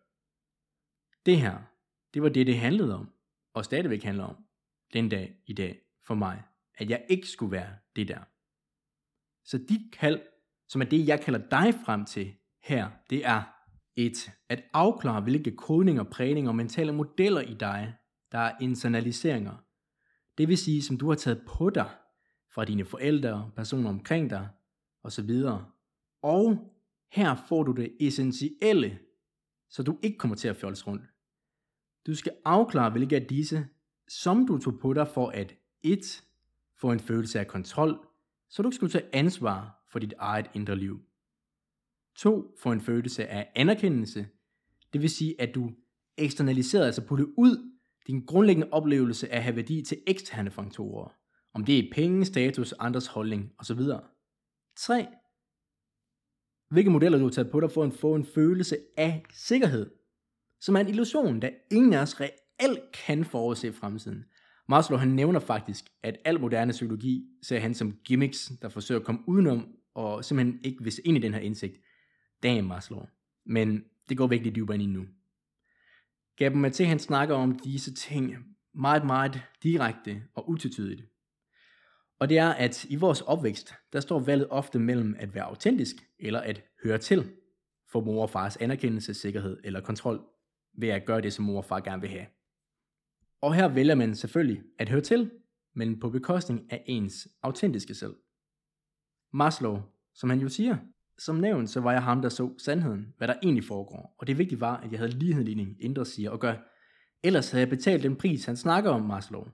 Det 1.26 1.40
her, 1.40 1.58
det 2.14 2.22
var 2.22 2.28
det, 2.28 2.46
det 2.46 2.58
handlede 2.58 2.94
om, 2.94 3.10
og 3.54 3.64
stadigvæk 3.64 4.02
handler 4.02 4.24
om 4.24 4.36
den 4.92 5.08
dag 5.08 5.36
i 5.46 5.52
dag 5.52 5.80
for 6.06 6.14
mig, 6.14 6.42
at 6.74 6.90
jeg 6.90 7.04
ikke 7.08 7.26
skulle 7.26 7.52
være 7.52 7.76
det 7.96 8.08
der. 8.08 8.20
Så 9.44 9.58
dit 9.58 9.92
kald, 9.92 10.20
som 10.68 10.80
er 10.80 10.86
det, 10.86 11.08
jeg 11.08 11.20
kalder 11.20 11.40
dig 11.50 11.74
frem 11.84 12.04
til 12.04 12.34
her, 12.62 12.90
det 13.10 13.26
er 13.26 13.42
et, 13.96 14.30
at 14.48 14.64
afklare, 14.72 15.20
hvilke 15.20 15.56
kodninger, 15.56 16.02
prægninger 16.02 16.50
og 16.50 16.56
mentale 16.56 16.92
modeller 16.92 17.40
i 17.40 17.54
dig 17.54 17.94
Der 18.32 18.38
er 18.38 18.56
internaliseringer. 18.60 19.64
Det 20.38 20.48
vil 20.48 20.58
sige, 20.58 20.82
som 20.82 20.96
du 20.96 21.08
har 21.08 21.16
taget 21.16 21.42
på 21.46 21.70
dig 21.70 21.90
fra 22.54 22.64
dine 22.64 22.84
forældre, 22.84 23.50
personer 23.56 23.90
omkring 23.90 24.30
dig 24.30 24.48
osv. 25.02 25.30
Og 26.22 26.72
her 27.12 27.34
får 27.48 27.62
du 27.62 27.72
det 27.72 27.96
essentielle, 28.00 28.98
så 29.68 29.82
du 29.82 29.98
ikke 30.02 30.18
kommer 30.18 30.36
til 30.36 30.48
at 30.48 30.56
fjolse 30.56 30.86
rundt. 30.86 31.02
Du 32.06 32.14
skal 32.14 32.32
afklare, 32.44 32.90
hvilke 32.90 33.16
af 33.16 33.26
disse, 33.26 33.66
som 34.08 34.46
du 34.46 34.58
tog 34.58 34.78
på 34.78 34.92
dig 34.92 35.08
for 35.08 35.28
at 35.28 35.54
1. 35.82 36.24
få 36.80 36.92
en 36.92 37.00
følelse 37.00 37.40
af 37.40 37.46
kontrol, 37.46 38.06
så 38.48 38.62
du 38.62 38.68
ikke 38.68 38.76
skulle 38.76 38.92
tage 38.92 39.14
ansvar 39.14 39.84
for 39.90 39.98
dit 39.98 40.14
eget 40.18 40.50
indre 40.54 40.76
liv. 40.76 41.00
2. 42.16 42.54
Få 42.58 42.72
en 42.72 42.80
følelse 42.80 43.26
af 43.26 43.52
anerkendelse, 43.54 44.28
det 44.92 45.02
vil 45.02 45.10
sige, 45.10 45.40
at 45.40 45.54
du 45.54 45.70
eksternaliserer, 46.16 46.86
altså 46.86 47.06
putter 47.06 47.24
ud 47.36 47.72
din 48.06 48.26
grundlæggende 48.26 48.68
oplevelse 48.72 49.32
af 49.32 49.36
at 49.36 49.42
have 49.42 49.56
værdi 49.56 49.82
til 49.82 50.02
eksterne 50.06 50.50
faktorer. 50.50 51.08
Om 51.54 51.64
det 51.64 51.78
er 51.78 51.92
penge, 51.92 52.24
status, 52.24 52.72
andres 52.72 53.06
holdning 53.06 53.52
osv. 53.58 53.80
3. 54.76 55.06
Hvilke 56.70 56.90
modeller 56.90 57.18
du 57.18 57.24
har 57.24 57.30
taget 57.30 57.50
på 57.50 57.60
dig 57.60 57.70
for 57.70 57.84
at 57.84 57.92
få 57.92 58.14
en 58.14 58.24
følelse 58.24 58.78
af 58.96 59.24
sikkerhed, 59.30 59.90
som 60.60 60.76
er 60.76 60.80
en 60.80 60.88
illusion, 60.88 61.40
da 61.40 61.50
ingen 61.70 61.92
af 61.92 62.02
os 62.02 62.20
reelt 62.20 62.41
kan 63.06 63.24
forudse 63.24 63.72
fremtiden. 63.72 64.24
Maslow 64.68 64.98
han 64.98 65.08
nævner 65.08 65.40
faktisk, 65.40 65.84
at 66.02 66.18
al 66.24 66.40
moderne 66.40 66.72
psykologi 66.72 67.24
ser 67.42 67.58
han 67.58 67.74
som 67.74 67.96
gimmicks, 68.04 68.52
der 68.62 68.68
forsøger 68.68 69.00
at 69.00 69.06
komme 69.06 69.20
udenom 69.26 69.74
og 69.94 70.24
simpelthen 70.24 70.60
ikke 70.64 70.84
vise 70.84 71.06
ind 71.06 71.16
i 71.16 71.20
den 71.20 71.34
her 71.34 71.40
indsigt. 71.40 71.78
Damn 72.42 72.68
Maslow. 72.68 73.06
Men 73.46 73.84
det 74.08 74.16
går 74.16 74.26
virkelig 74.26 74.54
dybere 74.54 74.74
ind 74.74 74.82
i 74.82 74.86
nu. 74.86 75.06
Gaben 76.36 76.64
Maté 76.64 76.84
han 76.84 76.98
snakker 76.98 77.34
om 77.34 77.58
disse 77.58 77.94
ting 77.94 78.34
meget, 78.74 79.06
meget 79.06 79.42
direkte 79.62 80.22
og 80.34 80.48
utvetydigt. 80.48 81.02
Og 82.18 82.28
det 82.28 82.38
er, 82.38 82.48
at 82.48 82.84
i 82.84 82.96
vores 82.96 83.20
opvækst, 83.20 83.74
der 83.92 84.00
står 84.00 84.20
valget 84.20 84.46
ofte 84.50 84.78
mellem 84.78 85.14
at 85.18 85.34
være 85.34 85.44
autentisk 85.44 85.96
eller 86.18 86.40
at 86.40 86.64
høre 86.84 86.98
til 86.98 87.30
for 87.88 88.00
mor 88.00 88.22
og 88.22 88.30
fars 88.30 88.56
anerkendelse, 88.56 89.14
sikkerhed 89.14 89.60
eller 89.64 89.80
kontrol 89.80 90.20
ved 90.78 90.88
at 90.88 91.04
gøre 91.04 91.20
det, 91.20 91.32
som 91.32 91.44
mor 91.44 91.56
og 91.56 91.64
far 91.64 91.80
gerne 91.80 92.00
vil 92.00 92.10
have. 92.10 92.26
Og 93.42 93.54
her 93.54 93.68
vælger 93.68 93.94
man 93.94 94.14
selvfølgelig 94.14 94.62
at 94.78 94.88
høre 94.88 95.00
til, 95.00 95.30
men 95.74 96.00
på 96.00 96.10
bekostning 96.10 96.72
af 96.72 96.84
ens 96.86 97.28
autentiske 97.42 97.94
selv. 97.94 98.14
Maslow, 99.32 99.78
som 100.14 100.30
han 100.30 100.40
jo 100.40 100.48
siger, 100.48 100.76
som 101.18 101.36
nævnt, 101.36 101.70
så 101.70 101.80
var 101.80 101.92
jeg 101.92 102.02
ham, 102.02 102.22
der 102.22 102.28
så 102.28 102.54
sandheden, 102.58 103.14
hvad 103.18 103.28
der 103.28 103.34
egentlig 103.42 103.64
foregår. 103.64 104.16
Og 104.18 104.26
det 104.26 104.38
vigtige 104.38 104.60
var, 104.60 104.76
at 104.76 104.90
jeg 104.90 104.98
havde 104.98 105.18
ligheden 105.18 105.76
indre 105.80 106.06
siger 106.06 106.30
og 106.30 106.40
gør. 106.40 106.54
Ellers 107.22 107.50
havde 107.50 107.60
jeg 107.60 107.70
betalt 107.70 108.02
den 108.02 108.16
pris, 108.16 108.44
han 108.44 108.56
snakker 108.56 108.90
om 108.90 109.02
Maslow. 109.02 109.44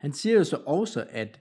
Han 0.00 0.12
siger 0.12 0.34
jo 0.34 0.44
så 0.44 0.56
også, 0.66 1.06
at 1.10 1.40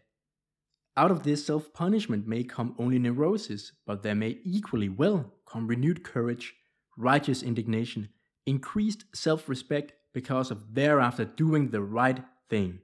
Out 0.96 1.12
of 1.12 1.24
this 1.24 1.46
self-punishment 1.46 2.28
may 2.28 2.44
come 2.44 2.74
only 2.78 2.98
neurosis, 2.98 3.74
but 3.86 4.04
there 4.04 4.16
may 4.16 4.42
equally 4.46 4.90
well 4.90 5.20
come 5.46 5.68
renewed 5.68 6.04
courage, 6.04 6.54
righteous 6.98 7.44
indignation, 7.44 8.08
increased 8.46 9.02
self-respect 9.16 10.03
because 10.14 10.54
of 10.54 10.62
thereafter 10.76 11.26
doing 11.26 11.72
the 11.72 11.82
right 11.82 12.22
thing. 12.50 12.82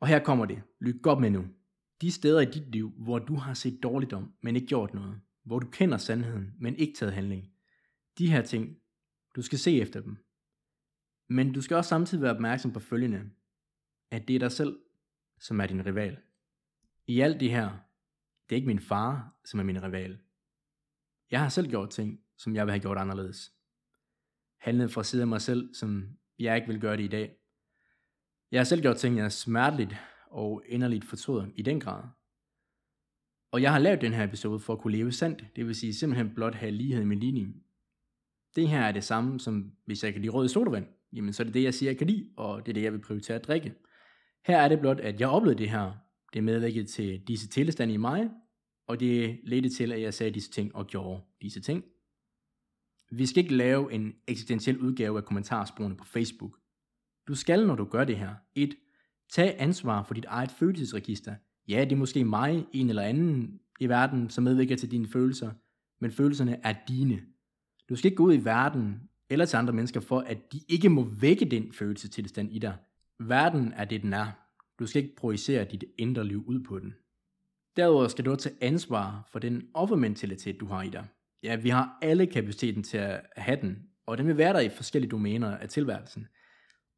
Og 0.00 0.08
her 0.08 0.24
kommer 0.24 0.46
det. 0.46 0.62
Lyt 0.80 1.02
godt 1.02 1.20
med 1.20 1.30
nu. 1.30 1.46
De 2.00 2.12
steder 2.12 2.40
i 2.40 2.44
dit 2.44 2.70
liv, 2.70 2.92
hvor 2.98 3.18
du 3.18 3.34
har 3.34 3.54
set 3.54 3.82
dårligt 3.82 4.12
om, 4.12 4.32
men 4.40 4.56
ikke 4.56 4.68
gjort 4.68 4.94
noget. 4.94 5.20
Hvor 5.44 5.58
du 5.58 5.70
kender 5.70 5.96
sandheden, 5.96 6.54
men 6.60 6.76
ikke 6.76 6.94
taget 6.98 7.12
handling. 7.12 7.52
De 8.18 8.30
her 8.30 8.42
ting, 8.42 8.76
du 9.36 9.42
skal 9.42 9.58
se 9.58 9.80
efter 9.80 10.00
dem. 10.00 10.16
Men 11.28 11.52
du 11.52 11.60
skal 11.60 11.76
også 11.76 11.88
samtidig 11.88 12.22
være 12.22 12.34
opmærksom 12.34 12.72
på 12.72 12.80
følgende. 12.80 13.30
At 14.10 14.28
det 14.28 14.36
er 14.36 14.40
dig 14.40 14.52
selv, 14.52 14.78
som 15.40 15.60
er 15.60 15.66
din 15.66 15.86
rival. 15.86 16.18
I 17.06 17.20
alt 17.20 17.40
det 17.40 17.50
her, 17.50 17.70
det 18.48 18.54
er 18.54 18.56
ikke 18.56 18.66
min 18.66 18.80
far, 18.80 19.40
som 19.44 19.60
er 19.60 19.64
min 19.64 19.82
rival. 19.82 20.18
Jeg 21.30 21.40
har 21.40 21.48
selv 21.48 21.68
gjort 21.68 21.90
ting, 21.90 22.20
som 22.36 22.54
jeg 22.54 22.66
vil 22.66 22.72
have 22.72 22.80
gjort 22.80 22.98
anderledes 22.98 23.52
handlede 24.62 24.88
fra 24.88 25.04
side 25.04 25.22
af 25.22 25.28
mig 25.28 25.40
selv, 25.40 25.74
som 25.74 26.08
jeg 26.38 26.56
ikke 26.56 26.68
vil 26.68 26.80
gøre 26.80 26.96
det 26.96 27.02
i 27.02 27.08
dag. 27.08 27.36
Jeg 28.50 28.60
har 28.60 28.64
selv 28.64 28.82
gjort 28.82 28.96
ting, 28.96 29.16
jeg 29.16 29.24
er 29.24 29.28
smerteligt 29.28 29.96
og 30.30 30.62
inderligt 30.66 31.04
fortryder 31.04 31.46
i 31.54 31.62
den 31.62 31.80
grad. 31.80 32.02
Og 33.52 33.62
jeg 33.62 33.72
har 33.72 33.78
lavet 33.78 34.00
den 34.00 34.12
her 34.12 34.24
episode 34.24 34.60
for 34.60 34.72
at 34.72 34.78
kunne 34.78 34.96
leve 34.96 35.12
sandt, 35.12 35.44
det 35.56 35.66
vil 35.66 35.74
sige 35.74 35.94
simpelthen 35.94 36.34
blot 36.34 36.54
have 36.54 36.72
lighed 36.72 37.02
i 37.02 37.06
min 37.06 37.20
ligning. 37.20 37.54
Det 38.56 38.68
her 38.68 38.80
er 38.80 38.92
det 38.92 39.04
samme 39.04 39.40
som 39.40 39.72
hvis 39.86 40.04
jeg 40.04 40.12
kan 40.12 40.22
lide 40.22 40.32
rød 40.32 40.48
sodavand, 40.48 40.86
jamen 41.12 41.32
så 41.32 41.42
er 41.42 41.44
det 41.44 41.54
det 41.54 41.62
jeg 41.62 41.74
siger 41.74 41.90
jeg 41.90 41.98
kan 41.98 42.06
lide, 42.06 42.30
og 42.36 42.66
det 42.66 42.72
er 42.72 42.74
det 42.74 42.82
jeg 42.82 42.92
vil 42.92 43.00
prioritere 43.00 43.36
at 43.36 43.46
drikke. 43.46 43.74
Her 44.46 44.58
er 44.58 44.68
det 44.68 44.80
blot 44.80 45.00
at 45.00 45.20
jeg 45.20 45.28
oplevede 45.28 45.58
det 45.58 45.70
her, 45.70 45.92
det 46.34 46.44
medvirkede 46.44 46.86
til 46.86 47.22
disse 47.28 47.48
tilstande 47.48 47.94
i 47.94 47.96
mig, 47.96 48.30
og 48.86 49.00
det 49.00 49.40
ledte 49.44 49.68
til 49.68 49.92
at 49.92 50.00
jeg 50.00 50.14
sagde 50.14 50.32
disse 50.32 50.50
ting 50.50 50.74
og 50.76 50.86
gjorde 50.86 51.22
disse 51.42 51.60
ting. 51.60 51.84
Vi 53.14 53.26
skal 53.26 53.42
ikke 53.42 53.54
lave 53.54 53.92
en 53.92 54.14
eksistentiel 54.26 54.78
udgave 54.78 55.18
af 55.18 55.24
kommentarsporene 55.24 55.96
på 55.96 56.04
Facebook. 56.04 56.58
Du 57.28 57.34
skal, 57.34 57.66
når 57.66 57.74
du 57.74 57.84
gør 57.84 58.04
det 58.04 58.16
her, 58.16 58.34
1. 58.54 58.74
Tag 59.32 59.56
ansvar 59.58 60.02
for 60.02 60.14
dit 60.14 60.24
eget 60.24 60.50
følelsesregister. 60.50 61.34
Ja, 61.68 61.84
det 61.84 61.92
er 61.92 61.96
måske 61.96 62.24
mig, 62.24 62.66
en 62.72 62.88
eller 62.88 63.02
anden 63.02 63.60
i 63.80 63.88
verden, 63.88 64.30
som 64.30 64.44
medvirker 64.44 64.76
til 64.76 64.90
dine 64.90 65.06
følelser, 65.06 65.50
men 66.00 66.10
følelserne 66.10 66.60
er 66.66 66.74
dine. 66.88 67.22
Du 67.88 67.96
skal 67.96 68.06
ikke 68.06 68.16
gå 68.16 68.24
ud 68.24 68.34
i 68.34 68.44
verden 68.44 69.00
eller 69.30 69.44
til 69.44 69.56
andre 69.56 69.72
mennesker 69.72 70.00
for, 70.00 70.20
at 70.20 70.52
de 70.52 70.60
ikke 70.68 70.88
må 70.88 71.04
vække 71.04 71.44
den 71.44 71.72
følelsestilstand 71.72 72.52
i 72.52 72.58
dig. 72.58 72.76
Verden 73.20 73.72
er 73.72 73.84
det, 73.84 74.02
den 74.02 74.12
er. 74.12 74.26
Du 74.78 74.86
skal 74.86 75.02
ikke 75.02 75.16
projicere 75.16 75.64
dit 75.64 75.84
indre 75.98 76.24
liv 76.24 76.44
ud 76.46 76.60
på 76.60 76.78
den. 76.78 76.94
Derudover 77.76 78.08
skal 78.08 78.24
du 78.24 78.36
tage 78.36 78.54
ansvar 78.60 79.28
for 79.32 79.38
den 79.38 79.68
offermentalitet, 79.74 80.60
du 80.60 80.66
har 80.66 80.82
i 80.82 80.88
dig. 80.88 81.06
Ja, 81.42 81.56
vi 81.56 81.68
har 81.68 81.98
alle 82.02 82.26
kapaciteten 82.26 82.82
til 82.82 82.98
at 82.98 83.20
have 83.36 83.60
den, 83.60 83.78
og 84.06 84.18
den 84.18 84.26
vil 84.26 84.36
være 84.36 84.52
der 84.52 84.60
i 84.60 84.68
forskellige 84.68 85.10
domæner 85.10 85.56
af 85.56 85.68
tilværelsen. 85.68 86.26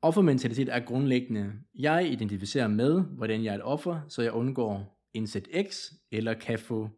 Offermentalitet 0.02 0.68
er 0.68 0.80
grundlæggende, 0.80 1.52
jeg 1.74 2.12
identificerer 2.12 2.68
med, 2.68 3.00
hvordan 3.00 3.44
jeg 3.44 3.50
er 3.50 3.54
et 3.54 3.62
offer, 3.62 4.00
så 4.08 4.22
jeg 4.22 4.32
undgår 4.32 5.00
indsæt 5.14 5.48
X, 5.70 5.92
eller 6.12 6.34
kan 6.34 6.58
få 6.58 6.88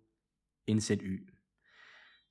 indsæt 0.66 1.00
Y. 1.02 1.30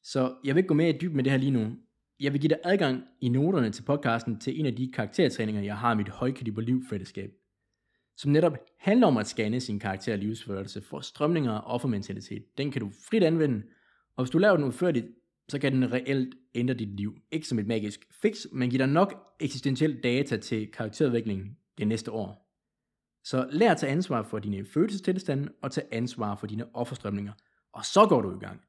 Så 0.04 0.36
jeg 0.44 0.56
vil 0.56 0.60
ikke 0.60 0.68
gå 0.68 0.74
mere 0.74 0.90
i 0.90 0.98
dyb 1.02 1.14
med 1.14 1.24
det 1.24 1.32
her 1.32 1.40
lige 1.40 1.52
nu. 1.52 1.78
Jeg 2.20 2.34
vil 2.34 2.42
give 2.42 2.50
dig 2.50 2.60
adgang 2.64 3.04
i 3.22 3.30
noterne 3.30 3.72
til 3.72 3.84
podcasten 3.84 4.40
til 4.40 4.60
en 4.60 4.66
af 4.66 4.76
de 4.76 4.92
karaktertræninger, 4.92 5.62
jeg 5.62 5.78
har 5.78 5.94
i 5.94 5.98
mit 5.98 6.10
højkaliber 6.10 6.62
livfællesskab, 6.62 7.32
som 8.18 8.32
netop 8.32 8.58
handler 8.80 9.08
om 9.08 9.18
at 9.18 9.28
scanne 9.28 9.60
sin 9.60 9.80
karakter 9.80 10.14
og 10.14 10.20
livsførelse 10.20 10.82
for 10.82 11.00
strømninger 11.00 11.52
og 11.52 11.74
offermentalitet. 11.74 12.58
Den 12.58 12.72
kan 12.72 12.82
du 12.82 12.92
frit 13.10 13.24
anvende, 13.24 13.64
og 14.16 14.24
hvis 14.24 14.32
du 14.32 14.38
laver 14.38 14.56
den 14.56 14.66
udførligt, 14.66 15.06
så 15.50 15.60
kan 15.60 15.74
den 15.74 15.92
reelt 15.92 16.36
ændre 16.56 16.74
dit 16.74 16.96
liv. 16.96 17.18
Ikke 17.32 17.48
som 17.48 17.60
et 17.60 17.68
magisk 17.68 18.08
fix, 18.22 18.46
men 18.52 18.70
giver 18.70 18.86
dig 18.86 18.94
nok 18.94 19.36
eksistentiel 19.40 20.04
data 20.04 20.38
til 20.38 20.72
karakterudvikling 20.72 21.58
det 21.78 21.88
næste 21.88 22.12
år. 22.12 22.46
Så 23.24 23.48
lær 23.52 23.72
at 23.72 23.78
tage 23.78 23.92
ansvar 23.92 24.24
for 24.24 24.40
dine 24.40 24.66
følelsestilstande 24.66 25.50
og 25.62 25.72
tage 25.72 25.88
ansvar 25.92 26.36
for 26.36 26.48
dine 26.48 26.76
offerstrømninger. 26.76 27.34
Og 27.74 27.86
så 27.86 28.06
går 28.10 28.22
du 28.22 28.36
i 28.36 28.40
gang. 28.40 28.62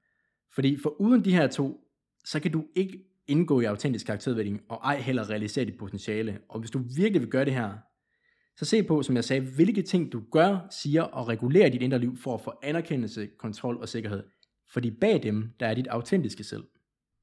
Fordi 0.55 0.77
for 0.77 1.01
uden 1.01 1.25
de 1.25 1.35
her 1.35 1.47
to, 1.47 1.81
så 2.25 2.41
kan 2.41 2.53
du 2.53 2.65
ikke 2.75 3.05
indgå 3.27 3.61
i 3.61 3.65
autentisk 3.65 4.07
karakterudvikling 4.07 4.63
og 4.69 4.81
ej 4.85 5.01
heller 5.01 5.31
realisere 5.31 5.65
dit 5.65 5.79
potentiale. 5.79 6.39
Og 6.49 6.61
hvis 6.61 6.71
du 6.71 6.79
virkelig 6.97 7.21
vil 7.21 7.31
gøre 7.31 7.45
det 7.45 7.55
her, 7.55 7.73
så 8.57 8.65
se 8.65 8.83
på, 8.83 9.03
som 9.03 9.17
jeg 9.17 9.25
sagde, 9.25 9.43
hvilke 9.43 9.83
ting 9.83 10.13
du 10.13 10.23
gør, 10.33 10.59
siger 10.71 11.03
og 11.03 11.29
regulerer 11.29 11.69
dit 11.69 11.83
indre 11.83 11.99
liv 11.99 12.17
for 12.17 12.35
at 12.35 12.41
få 12.41 12.53
anerkendelse, 12.63 13.27
kontrol 13.27 13.77
og 13.77 13.89
sikkerhed. 13.89 14.23
Fordi 14.73 14.91
bag 14.91 15.23
dem, 15.23 15.51
der 15.61 15.67
er 15.67 15.75
dit 15.75 15.87
autentiske 15.87 16.45
selv. 16.45 16.65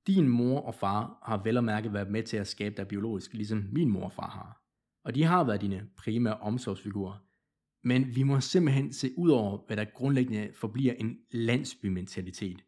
Din 0.08 0.28
mor 0.28 0.60
og 0.60 0.76
far 0.76 1.20
har 1.24 1.44
vel 1.44 1.58
og 1.58 1.64
mærke 1.64 1.94
været 1.94 2.10
med 2.10 2.24
til 2.24 2.38
at 2.38 2.48
skabe 2.48 2.76
dig 2.78 2.88
biologisk, 2.88 3.34
ligesom 3.34 3.70
min 3.72 3.90
mor 3.90 4.06
og 4.06 4.14
far 4.14 4.30
har. 4.30 4.62
Og 5.06 5.16
de 5.16 5.24
har 5.24 5.44
været 5.44 5.62
dine 5.62 5.88
primære 5.98 6.38
omsorgsfigurer. 6.38 7.24
Men 7.84 8.16
vi 8.16 8.24
må 8.24 8.40
simpelthen 8.40 8.94
se 8.94 9.12
ud 9.18 9.30
over, 9.30 9.58
hvad 9.68 9.78
der 9.78 9.86
grundlæggende 9.86 10.50
forbliver 10.54 10.94
en 10.94 11.18
landsbymentalitet. 11.32 12.64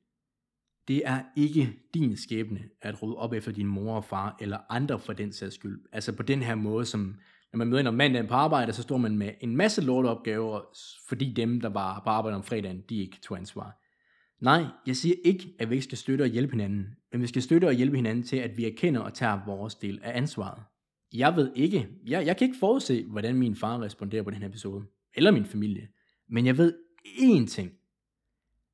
Det 0.88 1.02
er 1.06 1.24
ikke 1.36 1.74
din 1.94 2.18
skæbne 2.18 2.64
at 2.82 3.04
rydde 3.04 3.16
op 3.16 3.34
efter 3.34 3.52
din 3.52 3.68
mor 3.68 3.96
og 3.96 4.06
far, 4.06 4.38
eller 4.40 4.58
andre 4.70 5.00
for 5.00 5.14
den 5.14 5.32
sags 5.32 5.56
skyld. 5.56 5.82
Altså 5.92 6.16
på 6.16 6.24
den 6.24 6.42
her 6.42 6.56
måde, 6.56 6.86
som 6.86 7.16
når 7.54 7.58
man 7.58 7.68
møder 7.68 7.80
ind 7.80 7.88
om 7.88 7.94
mandagen 7.94 8.28
på 8.28 8.34
arbejde, 8.34 8.74
så 8.74 8.82
står 8.82 8.98
man 8.98 9.18
med 9.18 9.32
en 9.42 9.56
masse 9.56 9.82
lorteopgaver, 9.82 10.62
fordi 11.08 11.34
dem, 11.34 11.62
der 11.62 11.70
var 11.70 12.02
på 12.04 12.10
arbejde 12.10 12.36
om 12.36 12.44
fredagen, 12.44 12.82
de 12.90 12.96
ikke 12.96 13.18
tog 13.22 13.38
ansvar. 13.38 13.85
Nej, 14.40 14.64
jeg 14.88 14.96
siger 14.96 15.16
ikke, 15.24 15.56
at 15.60 15.70
vi 15.70 15.76
ikke 15.76 15.84
skal 15.84 15.98
støtte 15.98 16.22
og 16.22 16.28
hjælpe 16.28 16.52
hinanden, 16.52 16.96
men 17.12 17.22
vi 17.22 17.28
skal 17.28 17.42
støtte 17.42 17.66
og 17.66 17.74
hjælpe 17.74 17.96
hinanden 17.96 18.24
til, 18.24 18.38
at 18.38 18.58
vi 18.58 18.66
erkender 18.66 19.02
og 19.02 19.14
tager 19.14 19.46
vores 19.46 19.76
del 19.76 20.00
af 20.04 20.18
ansvaret. 20.18 20.64
Jeg 21.14 21.36
ved 21.36 21.52
ikke, 21.56 21.88
jeg, 22.08 22.26
jeg 22.26 22.38
kan 22.38 22.48
ikke 22.48 22.60
forudse, 22.60 23.04
hvordan 23.04 23.36
min 23.36 23.56
far 23.56 23.82
responderer 23.82 24.24
på 24.24 24.30
den 24.30 24.40
her 24.40 24.48
episode, 24.48 24.86
eller 25.14 25.32
min 25.32 25.46
familie, 25.46 25.88
men 26.30 26.46
jeg 26.46 26.58
ved 26.58 26.74
én 27.06 27.48
ting, 27.48 27.72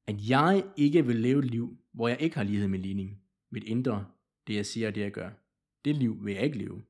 at 0.07 0.29
jeg 0.29 0.63
ikke 0.77 1.05
vil 1.05 1.15
leve 1.15 1.39
et 1.39 1.51
liv, 1.51 1.77
hvor 1.93 2.07
jeg 2.07 2.21
ikke 2.21 2.35
har 2.35 2.43
lighed 2.43 2.67
med 2.67 2.79
ligning. 2.79 3.21
Mit 3.51 3.63
indre, 3.63 4.05
det 4.47 4.55
jeg 4.55 4.65
siger 4.65 4.87
og 4.87 4.95
det 4.95 5.01
jeg 5.01 5.11
gør, 5.11 5.29
det 5.85 5.95
liv 5.95 6.25
vil 6.25 6.33
jeg 6.33 6.43
ikke 6.43 6.57
leve. 6.57 6.83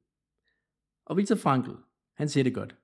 Og 1.06 1.18
Viktor 1.18 1.36
Frankl, 1.36 1.72
han 2.16 2.30
siger 2.30 2.44
det 2.44 2.54
godt. 2.54 2.76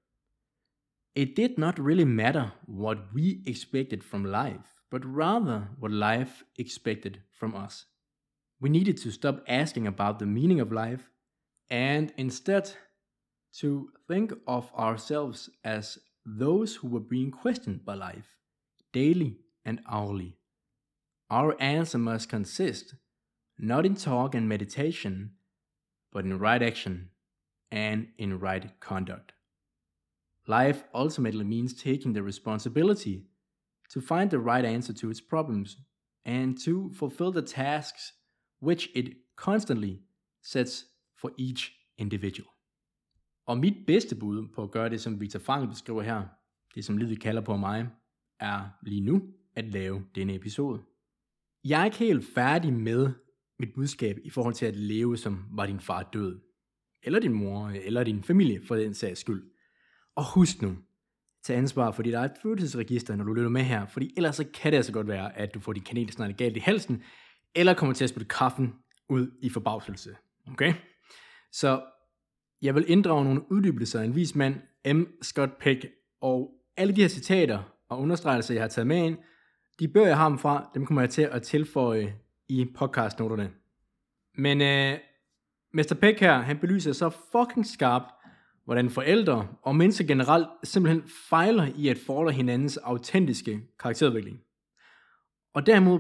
It 1.15 1.37
did 1.37 1.49
not 1.57 1.79
really 1.79 2.03
matter 2.03 2.49
what 2.69 2.97
we 3.15 3.49
expected 3.49 4.01
from 4.01 4.25
life, 4.25 4.76
but 4.89 5.05
rather 5.05 5.69
what 5.79 5.91
life 5.91 6.43
expected 6.57 7.21
from 7.31 7.55
us. 7.55 7.85
We 8.59 8.69
needed 8.69 8.97
to 8.97 9.11
stop 9.11 9.43
asking 9.47 9.87
about 9.87 10.19
the 10.19 10.25
meaning 10.25 10.59
of 10.59 10.71
life 10.71 11.09
and 11.69 12.13
instead 12.17 12.71
to 13.59 13.89
think 14.07 14.33
of 14.47 14.71
ourselves 14.73 15.49
as 15.63 15.97
those 16.25 16.75
who 16.75 16.87
were 16.87 16.99
being 16.99 17.31
questioned 17.31 17.85
by 17.85 17.95
life, 17.95 18.37
daily 18.93 19.39
and 19.65 19.81
hourly. 19.89 20.37
Our 21.29 21.59
answer 21.61 21.97
must 21.97 22.29
consist 22.29 22.95
not 23.57 23.85
in 23.85 23.95
talk 23.95 24.35
and 24.35 24.47
meditation, 24.47 25.31
but 26.11 26.25
in 26.25 26.39
right 26.39 26.61
action 26.61 27.09
and 27.71 28.07
in 28.17 28.39
right 28.39 28.79
conduct. 28.79 29.33
Life 30.47 30.83
ultimately 30.93 31.43
means 31.43 31.73
taking 31.73 32.13
the 32.13 32.23
responsibility 32.23 33.25
to 33.93 34.01
find 34.01 34.29
the 34.29 34.39
right 34.39 34.65
answer 34.65 34.93
to 34.93 35.09
its 35.09 35.21
problems 35.29 35.77
and 36.25 36.57
to 36.65 36.91
fulfill 36.93 37.31
the 37.31 37.41
tasks 37.41 38.13
which 38.61 38.89
it 38.95 39.13
constantly 39.35 39.99
sets 40.43 40.85
for 41.21 41.31
each 41.39 41.71
individual. 41.97 42.49
Og 43.47 43.57
mit 43.57 43.85
bedste 43.87 44.15
bud 44.15 44.47
på 44.55 44.63
at 44.63 44.71
gøre 44.71 44.89
det, 44.89 45.01
som 45.01 45.21
Victor 45.21 45.39
Frankl 45.39 45.69
beskriver 45.69 46.01
her, 46.01 46.27
det 46.75 46.85
som 46.85 46.97
livet 46.97 47.21
kalder 47.21 47.41
på 47.41 47.57
mig, 47.57 47.89
er 48.39 48.69
lige 48.83 49.01
nu 49.01 49.21
at 49.55 49.65
lave 49.65 50.05
denne 50.15 50.35
episode. 50.35 50.83
Jeg 51.63 51.81
er 51.81 51.85
ikke 51.85 51.97
helt 51.97 52.25
færdig 52.25 52.73
med 52.73 53.13
mit 53.59 53.73
budskab 53.75 54.17
i 54.23 54.29
forhold 54.29 54.53
til 54.53 54.65
at 54.65 54.75
leve, 54.75 55.17
som 55.17 55.45
var 55.51 55.65
din 55.65 55.79
far 55.79 56.09
død. 56.13 56.39
Eller 57.03 57.19
din 57.19 57.33
mor, 57.33 57.67
eller 57.67 58.03
din 58.03 58.23
familie 58.23 58.61
for 58.67 58.75
den 58.75 58.93
sags 58.93 59.19
skyld. 59.19 59.51
Og 60.15 60.33
husk 60.33 60.61
nu, 60.61 60.77
tage 61.47 61.57
ansvar 61.57 61.91
for 61.91 62.03
dit 62.03 62.13
eget 62.13 62.31
følelsesregister, 62.41 63.15
når 63.15 63.23
du 63.23 63.33
lytter 63.33 63.49
med 63.49 63.61
her, 63.61 63.85
fordi 63.85 64.13
ellers 64.17 64.35
så 64.35 64.45
kan 64.53 64.71
det 64.71 64.77
altså 64.77 64.91
godt 64.91 65.07
være, 65.07 65.37
at 65.37 65.53
du 65.53 65.59
får 65.59 65.73
din 65.73 65.83
kanelsnegle 65.83 66.33
galt 66.33 66.57
i 66.57 66.59
halsen, 66.59 67.03
eller 67.55 67.73
kommer 67.73 67.93
til 67.95 68.03
at 68.03 68.09
spytte 68.09 68.27
kaffen 68.27 68.73
ud 69.09 69.31
i 69.41 69.49
forbavselse. 69.49 70.15
Okay? 70.51 70.73
Så 71.51 71.81
jeg 72.61 72.75
vil 72.75 72.85
inddrage 72.87 73.23
nogle 73.23 73.51
uddybelser 73.51 73.99
af 73.99 74.05
en 74.05 74.15
vis 74.15 74.35
mand, 74.35 74.55
M. 74.93 75.03
Scott 75.21 75.59
Peck, 75.59 75.85
og 76.21 76.51
alle 76.77 76.95
de 76.95 77.01
her 77.01 77.07
citater 77.07 77.59
og 77.89 77.99
understregelser, 77.99 78.53
jeg 78.53 78.63
har 78.63 78.67
taget 78.67 78.87
med 78.87 79.05
ind, 79.05 79.17
de 79.79 79.87
bøger, 79.87 80.07
jeg 80.07 80.17
har 80.17 80.29
dem 80.29 80.37
fra, 80.37 80.69
dem 80.73 80.85
kommer 80.85 81.01
jeg 81.01 81.09
til 81.09 81.21
at 81.21 81.41
tilføje 81.41 82.15
i 82.49 82.65
podcastnoterne. 82.75 83.51
Men 84.35 84.61
øh, 84.61 84.99
Mr. 85.73 85.97
Peck 86.01 86.19
her, 86.19 86.41
han 86.41 86.57
belyser 86.57 86.93
så 86.93 87.09
fucking 87.09 87.65
skarpt, 87.65 88.16
hvordan 88.67 88.89
forældre 88.89 89.47
og 89.61 89.75
mennesker 89.75 90.05
generelt 90.05 90.47
simpelthen 90.63 91.03
fejler 91.29 91.67
i 91.75 91.87
at 91.87 91.97
fordre 91.97 92.31
hinandens 92.31 92.77
autentiske 92.77 93.61
karakterudvikling. 93.79 94.39
Og 95.53 95.65
derimod 95.65 95.99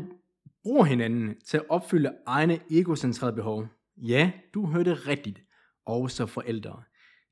bruger 0.63 0.83
hinanden 0.83 1.41
til 1.41 1.57
at 1.57 1.69
opfylde 1.69 2.17
egne 2.25 2.59
egocentrerede 2.71 3.35
behov. 3.35 3.67
Ja, 3.97 4.31
du 4.53 4.65
hørte 4.65 4.93
rigtigt. 4.93 5.43
Også 5.85 6.25
forældre. 6.25 6.83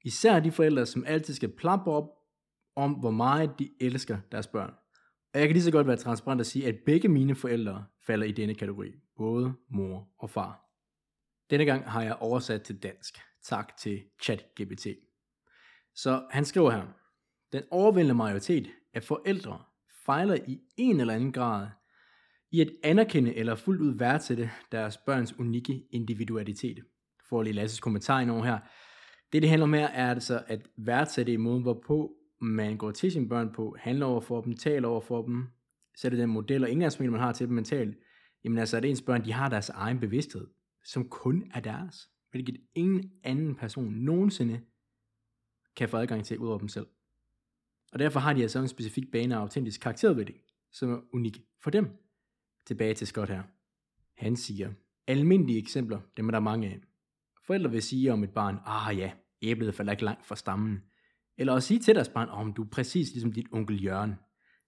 Især 0.06 0.40
de 0.40 0.52
forældre, 0.52 0.86
som 0.86 1.04
altid 1.08 1.34
skal 1.34 1.50
plappe 1.50 1.92
op 1.92 2.10
om, 2.76 2.94
hvor 2.94 3.12
meget 3.12 3.60
de 3.60 3.70
elsker 3.82 4.18
deres 4.32 4.48
børn. 4.48 4.74
Og 5.34 5.40
jeg 5.40 5.48
kan 5.48 5.54
lige 5.54 5.64
så 5.64 5.72
godt 5.72 5.88
være 5.88 5.98
transparent 5.98 6.42
og 6.42 6.46
sige, 6.46 6.68
at 6.68 6.76
begge 6.86 7.08
mine 7.08 7.36
forældre 7.36 7.86
falder 8.08 8.26
i 8.26 8.32
denne 8.32 8.56
kategori. 8.56 8.92
Både 9.18 9.54
mor 9.70 10.08
og 10.20 10.30
far. 10.30 10.62
Denne 11.50 11.66
gang 11.66 11.90
har 11.90 12.04
jeg 12.04 12.16
oversat 12.20 12.62
til 12.62 12.84
dansk. 12.84 13.20
Tak 13.44 13.78
til 13.78 14.04
ChatGPT. 14.22 14.88
Så 15.96 16.26
han 16.32 16.46
skriver 16.46 16.72
her, 16.72 16.88
den 17.54 17.64
overvældende 17.72 18.16
majoritet 18.16 18.68
af 18.94 19.04
forældre 19.04 19.64
fejler 20.06 20.38
i 20.48 20.60
en 20.78 21.00
eller 21.00 21.14
anden 21.14 21.32
grad 21.32 21.68
i 22.52 22.62
at 22.62 22.70
anerkende 22.84 23.36
eller 23.36 23.56
fuldt 23.56 23.82
ud 23.82 23.98
værdsætte 23.98 24.52
deres 24.72 24.98
børns 24.98 25.40
unikke 25.40 25.84
individualitet. 25.92 26.80
For 27.30 27.40
at 27.40 27.46
lige 27.46 27.54
Lasses 27.54 27.80
kommentar 27.80 28.20
ind 28.20 28.32
over 28.32 28.44
her. 28.44 28.60
Det 29.34 29.42
det 29.42 29.50
handler 29.50 29.64
om 29.64 29.74
her 29.74 29.88
er 29.88 30.10
altså 30.10 30.44
at 30.48 30.68
værdsætte 30.78 31.34
i 31.34 31.38
måden, 31.38 31.62
hvorpå 31.62 32.12
man 32.42 32.78
går 32.78 32.92
til 32.92 33.12
sine 33.12 33.30
børn 33.30 33.54
på, 33.54 33.76
handler 33.80 34.06
over 34.06 34.22
for 34.22 34.42
dem, 34.42 34.56
taler 34.56 34.88
over 34.88 35.02
for 35.02 35.22
dem, 35.22 35.48
sætter 35.98 36.18
den 36.18 36.30
model 36.30 36.64
og 36.64 36.70
indgangsvinkel, 36.70 37.12
man 37.12 37.22
har 37.22 37.34
til 37.34 37.48
dem 37.48 37.56
mentalt, 37.56 37.98
jamen 38.44 38.58
altså, 38.58 38.78
at 38.78 38.86
ens 38.86 39.02
børn, 39.02 39.26
de 39.26 39.34
har 39.34 39.50
deres 39.50 39.70
egen 39.70 40.00
bevidsthed, 40.00 40.48
som 40.84 41.10
kun 41.10 41.52
er 41.54 41.60
deres, 41.60 42.10
hvilket 42.32 42.58
ingen 42.76 43.12
anden 43.24 43.56
person 43.56 43.94
nogensinde 43.94 44.62
kan 45.76 45.90
få 45.90 45.98
adgang 45.98 46.26
til 46.26 46.40
ud 46.40 46.48
over 46.48 46.58
dem 46.58 46.68
selv. 46.68 46.88
Og 47.92 48.00
derfor 48.00 48.20
har 48.20 48.34
de 48.34 48.42
altså 48.42 48.60
en 48.60 48.68
specifik 48.68 49.12
bane 49.12 49.36
af 49.36 49.40
autentisk 49.40 49.82
karakterudvikling, 49.82 50.40
som 50.72 50.92
er 50.94 51.00
unik 51.14 51.42
for 51.64 51.70
dem. 51.70 51.90
Tilbage 52.66 52.94
til 52.94 53.08
Scott 53.08 53.30
her. 53.30 53.44
Han 54.18 54.36
siger, 54.36 54.72
almindelige 55.08 55.60
eksempler, 55.60 56.00
dem 56.18 56.28
er 56.28 56.32
der 56.32 56.40
mange 56.40 56.68
af. 56.68 56.80
Forældre 57.46 57.72
vil 57.72 57.82
sige 57.82 58.14
om 58.14 58.24
et 58.24 58.34
barn, 58.34 58.58
ah 58.66 58.98
ja, 58.98 59.12
æblet 59.42 59.76
falder 59.76 59.92
ikke 59.92 60.04
langt 60.04 60.26
fra 60.26 60.36
stammen. 60.36 60.84
Eller 61.38 61.54
at 61.54 61.64
sige 61.64 61.80
til 61.80 61.96
deres 61.96 62.10
barn, 62.10 62.30
om 62.30 62.50
oh, 62.50 62.56
du 62.56 62.64
er 62.64 62.68
præcis 62.70 63.12
ligesom 63.12 63.34
dit 63.34 63.48
onkel 63.52 63.84
Jørgen. 63.84 64.16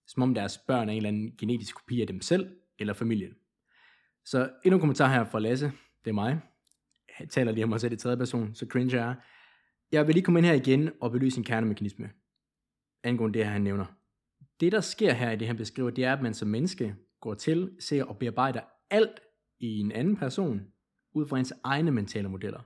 Som 0.08 0.24
om 0.24 0.34
deres 0.34 0.58
børn 0.58 0.90
er 0.90 0.92
en 0.92 0.98
eller 0.98 1.08
anden 1.08 1.38
genetisk 1.38 1.76
kopi 1.76 2.02
af 2.02 2.08
dem 2.08 2.22
selv 2.22 2.56
eller 2.80 2.94
familien. 2.94 3.34
Så 4.26 4.50
endnu 4.66 4.76
en 4.78 4.80
kommentar 4.80 5.08
her 5.08 5.26
fra 5.26 5.40
Lasse, 5.40 5.72
det 6.06 6.10
er 6.10 6.14
mig. 6.14 6.40
Jeg 7.20 7.30
taler 7.30 7.52
lige 7.52 7.64
om 7.64 7.70
mig 7.70 7.82
selv 7.82 7.94
i 7.94 7.96
tredje 7.96 8.18
person, 8.18 8.56
så 8.56 8.66
cringe 8.70 8.98
er. 8.98 9.16
Jeg 9.92 10.08
vil 10.08 10.16
lige 10.16 10.24
komme 10.24 10.40
ind 10.40 10.46
her 10.46 10.54
igen 10.54 10.90
og 11.02 11.12
belyse 11.12 11.38
en 11.38 11.44
kernemekanisme. 11.44 12.10
Angående 13.04 13.38
det 13.38 13.46
her, 13.46 13.52
han 13.52 13.62
nævner. 13.62 13.86
Det, 14.60 14.72
der 14.72 14.82
sker 14.82 15.14
her 15.14 15.32
i 15.32 15.36
det, 15.36 15.48
han 15.48 15.58
beskriver, 15.58 15.90
det 15.90 16.04
er, 16.04 16.14
at 16.14 16.22
man 16.22 16.34
som 16.34 16.48
menneske 16.48 16.96
går 17.22 17.34
til, 17.34 17.72
ser 17.80 18.04
og 18.04 18.18
bearbejder 18.18 18.62
alt 18.90 19.20
i 19.60 19.80
en 19.80 19.92
anden 19.92 20.16
person, 20.16 20.62
ud 21.14 21.28
fra 21.28 21.40
ens 21.40 21.54
egne 21.64 21.92
mentale 21.92 22.30
modeller. 22.30 22.62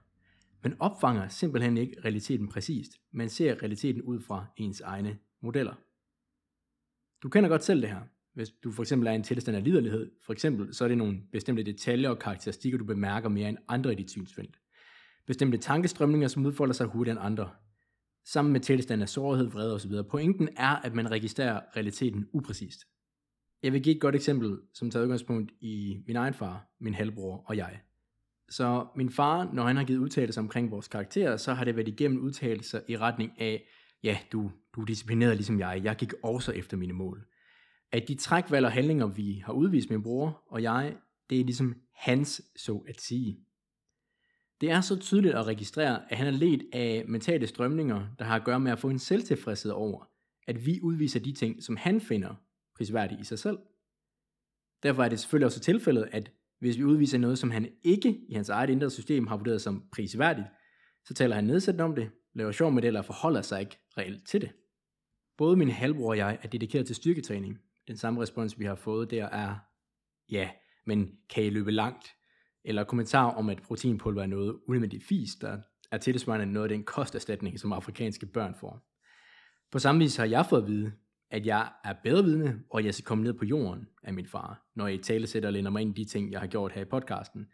Man 0.63 0.75
opfanger 0.79 1.27
simpelthen 1.27 1.77
ikke 1.77 2.01
realiteten 2.05 2.47
præcist. 2.47 2.91
Man 3.11 3.29
ser 3.29 3.61
realiteten 3.61 4.01
ud 4.01 4.19
fra 4.19 4.45
ens 4.57 4.81
egne 4.81 5.17
modeller. 5.41 5.73
Du 7.23 7.29
kender 7.29 7.49
godt 7.49 7.63
selv 7.63 7.81
det 7.81 7.89
her. 7.89 8.01
Hvis 8.33 8.49
du 8.49 8.71
for 8.71 8.83
eksempel 8.83 9.07
er 9.07 9.11
i 9.11 9.15
en 9.15 9.23
tilstand 9.23 9.57
af 9.57 9.63
liderlighed, 9.63 10.11
for 10.25 10.33
eksempel, 10.33 10.73
så 10.73 10.83
er 10.83 10.87
det 10.87 10.97
nogle 10.97 11.21
bestemte 11.31 11.63
detaljer 11.63 12.09
og 12.09 12.19
karakteristikker, 12.19 12.77
du 12.77 12.85
bemærker 12.85 13.29
mere 13.29 13.49
end 13.49 13.57
andre 13.67 13.91
i 13.91 13.95
dit 13.95 14.11
synsfelt. 14.11 14.60
Bestemte 15.27 15.57
tankestrømninger, 15.57 16.27
som 16.27 16.45
udfolder 16.45 16.73
sig 16.73 16.87
hurtigere 16.87 17.17
end 17.17 17.25
andre. 17.25 17.49
Sammen 18.25 18.53
med 18.53 18.59
tilstand 18.59 19.01
af 19.01 19.09
sårhed, 19.09 19.47
vrede 19.47 19.75
osv. 19.75 19.91
Pointen 20.09 20.49
er, 20.57 20.75
at 20.75 20.93
man 20.93 21.11
registrerer 21.11 21.61
realiteten 21.75 22.27
upræcist. 22.33 22.79
Jeg 23.63 23.73
vil 23.73 23.83
give 23.83 23.95
et 23.95 24.01
godt 24.01 24.15
eksempel, 24.15 24.57
som 24.73 24.91
tager 24.91 25.03
udgangspunkt 25.03 25.51
i 25.61 25.97
min 26.07 26.15
egen 26.15 26.33
far, 26.33 26.67
min 26.79 26.93
halvbror 26.93 27.43
og 27.47 27.57
jeg. 27.57 27.79
Så 28.49 28.87
min 28.95 29.09
far, 29.09 29.49
når 29.53 29.63
han 29.63 29.77
har 29.77 29.83
givet 29.83 29.99
udtalelser 29.99 30.41
omkring 30.41 30.71
vores 30.71 30.87
karakterer, 30.87 31.37
så 31.37 31.53
har 31.53 31.65
det 31.65 31.75
været 31.75 31.87
igennem 31.87 32.21
udtalelser 32.21 32.79
i 32.87 32.97
retning 32.97 33.41
af, 33.41 33.67
ja, 34.03 34.17
du, 34.31 34.51
du 34.75 34.81
er 34.81 34.85
disciplineret 34.85 35.35
ligesom 35.35 35.59
jeg, 35.59 35.81
jeg 35.83 35.95
gik 35.95 36.13
også 36.23 36.51
efter 36.51 36.77
mine 36.77 36.93
mål. 36.93 37.25
At 37.91 38.07
de 38.07 38.15
trækvalg 38.15 38.65
og 38.65 38.71
handlinger, 38.71 39.07
vi 39.07 39.41
har 39.45 39.53
udvist 39.53 39.89
min 39.89 40.03
bror 40.03 40.43
og 40.47 40.61
jeg, 40.61 40.95
det 41.29 41.39
er 41.39 41.45
ligesom 41.45 41.75
hans, 41.93 42.41
så 42.55 42.83
at 42.87 43.01
sige. 43.01 43.45
Det 44.61 44.71
er 44.71 44.81
så 44.81 44.99
tydeligt 44.99 45.35
at 45.35 45.47
registrere, 45.47 46.11
at 46.11 46.17
han 46.17 46.27
er 46.27 46.31
ledt 46.31 46.63
af 46.73 47.05
mentale 47.07 47.47
strømninger, 47.47 48.07
der 48.19 48.25
har 48.25 48.35
at 48.35 48.45
gøre 48.45 48.59
med 48.59 48.71
at 48.71 48.79
få 48.79 48.89
en 48.89 48.99
selvtilfredshed 48.99 49.71
over, 49.71 50.09
at 50.47 50.65
vi 50.65 50.79
udviser 50.83 51.19
de 51.19 51.33
ting, 51.33 51.63
som 51.63 51.77
han 51.77 52.01
finder 52.01 52.35
prisværdige 52.77 53.21
i 53.21 53.23
sig 53.23 53.39
selv. 53.39 53.57
Derfor 54.83 55.03
er 55.03 55.09
det 55.09 55.19
selvfølgelig 55.19 55.45
også 55.45 55.59
tilfældet, 55.59 56.09
at 56.11 56.31
hvis 56.59 56.77
vi 56.77 56.83
udviser 56.83 57.17
noget, 57.17 57.39
som 57.39 57.51
han 57.51 57.71
ikke 57.83 58.19
i 58.29 58.33
hans 58.33 58.49
eget 58.49 58.69
indre 58.69 58.89
system 58.89 59.27
har 59.27 59.37
vurderet 59.37 59.61
som 59.61 59.83
prisværdigt, 59.91 60.47
så 61.05 61.13
taler 61.13 61.35
han 61.35 61.43
nedsættende 61.43 61.83
om 61.83 61.95
det, 61.95 62.11
laver 62.33 62.51
sjov 62.51 62.71
med 62.71 62.81
det, 62.81 62.87
eller 62.87 63.01
forholder 63.01 63.41
sig 63.41 63.59
ikke 63.59 63.77
reelt 63.97 64.27
til 64.27 64.41
det. 64.41 64.51
Både 65.37 65.57
min 65.57 65.69
halvbror 65.69 66.09
og 66.09 66.17
jeg 66.17 66.39
er 66.41 66.47
dedikeret 66.47 66.85
til 66.85 66.95
styrketræning. 66.95 67.59
Den 67.87 67.97
samme 67.97 68.21
respons, 68.21 68.59
vi 68.59 68.65
har 68.65 68.75
fået 68.75 69.11
der 69.11 69.25
er, 69.25 69.55
ja, 70.31 70.49
men 70.85 71.17
kan 71.29 71.43
I 71.43 71.49
løbe 71.49 71.71
langt? 71.71 72.07
Eller 72.65 72.83
kommentar 72.83 73.25
om, 73.25 73.49
at 73.49 73.61
proteinpulver 73.61 74.21
er 74.21 74.27
noget 74.27 74.59
unødvendigt 74.67 75.03
fis, 75.03 75.35
der 75.35 75.57
er 75.91 75.97
tilsvarende 75.97 76.53
noget 76.53 76.71
af 76.71 76.77
den 76.77 76.83
kosterstatning, 76.83 77.59
som 77.59 77.73
afrikanske 77.73 78.25
børn 78.25 78.55
får. 78.59 78.87
På 79.71 79.79
samme 79.79 79.99
vis 79.99 80.15
har 80.15 80.25
jeg 80.25 80.45
fået 80.45 80.61
at 80.61 80.67
vide, 80.67 80.91
at 81.31 81.45
jeg 81.45 81.69
er 81.83 81.93
bedre 82.03 82.23
vidne, 82.23 82.59
og 82.69 82.85
jeg 82.85 82.93
skal 82.93 83.05
komme 83.05 83.23
ned 83.23 83.33
på 83.33 83.45
jorden 83.45 83.87
af 84.03 84.13
min 84.13 84.27
far, 84.27 84.65
når 84.75 84.87
jeg 84.87 84.95
i 84.95 85.03
tale 85.03 85.27
sætter 85.27 85.49
og 85.49 85.53
lænder 85.53 85.71
mig 85.71 85.81
ind 85.81 85.97
i 85.97 86.03
de 86.03 86.09
ting, 86.09 86.31
jeg 86.31 86.39
har 86.39 86.47
gjort 86.47 86.71
her 86.71 86.81
i 86.81 86.85
podcasten. 86.85 87.47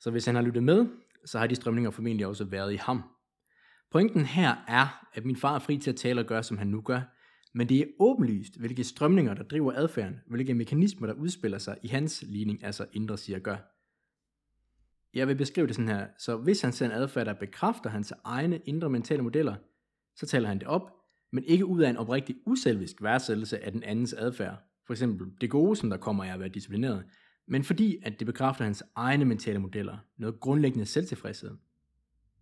Så 0.00 0.10
hvis 0.10 0.26
han 0.26 0.34
har 0.34 0.42
lyttet 0.42 0.62
med, 0.62 0.86
så 1.24 1.38
har 1.38 1.46
de 1.46 1.54
strømninger 1.54 1.90
formentlig 1.90 2.26
også 2.26 2.44
været 2.44 2.72
i 2.72 2.76
ham. 2.76 3.02
Pointen 3.92 4.24
her 4.24 4.54
er, 4.68 5.06
at 5.14 5.24
min 5.24 5.36
far 5.36 5.54
er 5.54 5.58
fri 5.58 5.78
til 5.78 5.90
at 5.90 5.96
tale 5.96 6.20
og 6.20 6.26
gøre, 6.26 6.42
som 6.42 6.58
han 6.58 6.66
nu 6.66 6.80
gør, 6.80 7.00
men 7.54 7.68
det 7.68 7.80
er 7.80 7.84
åbenlyst, 7.98 8.58
hvilke 8.58 8.84
strømninger, 8.84 9.34
der 9.34 9.42
driver 9.42 9.72
adfærden, 9.72 10.20
hvilke 10.26 10.54
mekanismer, 10.54 11.06
der 11.06 11.14
udspiller 11.14 11.58
sig 11.58 11.78
i 11.82 11.88
hans 11.88 12.24
ligning, 12.28 12.64
altså 12.64 12.86
indre 12.92 13.18
siger 13.18 13.38
gør. 13.38 13.56
Jeg 15.14 15.28
vil 15.28 15.34
beskrive 15.34 15.66
det 15.66 15.74
sådan 15.74 15.88
her. 15.88 16.06
Så 16.18 16.36
hvis 16.36 16.60
han 16.60 16.72
ser 16.72 16.86
en 16.86 16.92
adfærd, 16.92 17.26
der 17.26 17.34
bekræfter 17.34 17.90
hans 17.90 18.12
egne 18.24 18.60
indre 18.64 18.90
mentale 18.90 19.22
modeller, 19.22 19.54
så 20.16 20.26
taler 20.26 20.48
han 20.48 20.58
det 20.58 20.68
op, 20.68 20.92
men 21.32 21.44
ikke 21.44 21.66
ud 21.66 21.82
af 21.82 21.90
en 21.90 21.96
oprigtig 21.96 22.36
uselvisk 22.46 23.02
værdsættelse 23.02 23.64
af 23.64 23.72
den 23.72 23.82
andens 23.82 24.12
adfærd. 24.12 24.56
For 24.86 24.92
eksempel 24.92 25.26
det 25.40 25.50
gode, 25.50 25.76
som 25.76 25.90
der 25.90 25.96
kommer 25.96 26.24
af 26.24 26.32
at 26.32 26.40
være 26.40 26.48
disciplineret, 26.48 27.04
men 27.48 27.64
fordi 27.64 27.98
at 28.02 28.18
det 28.18 28.26
bekræfter 28.26 28.64
hans 28.64 28.82
egne 28.96 29.24
mentale 29.24 29.58
modeller, 29.58 29.98
noget 30.16 30.40
grundlæggende 30.40 30.86
selvtilfredshed. 30.86 31.50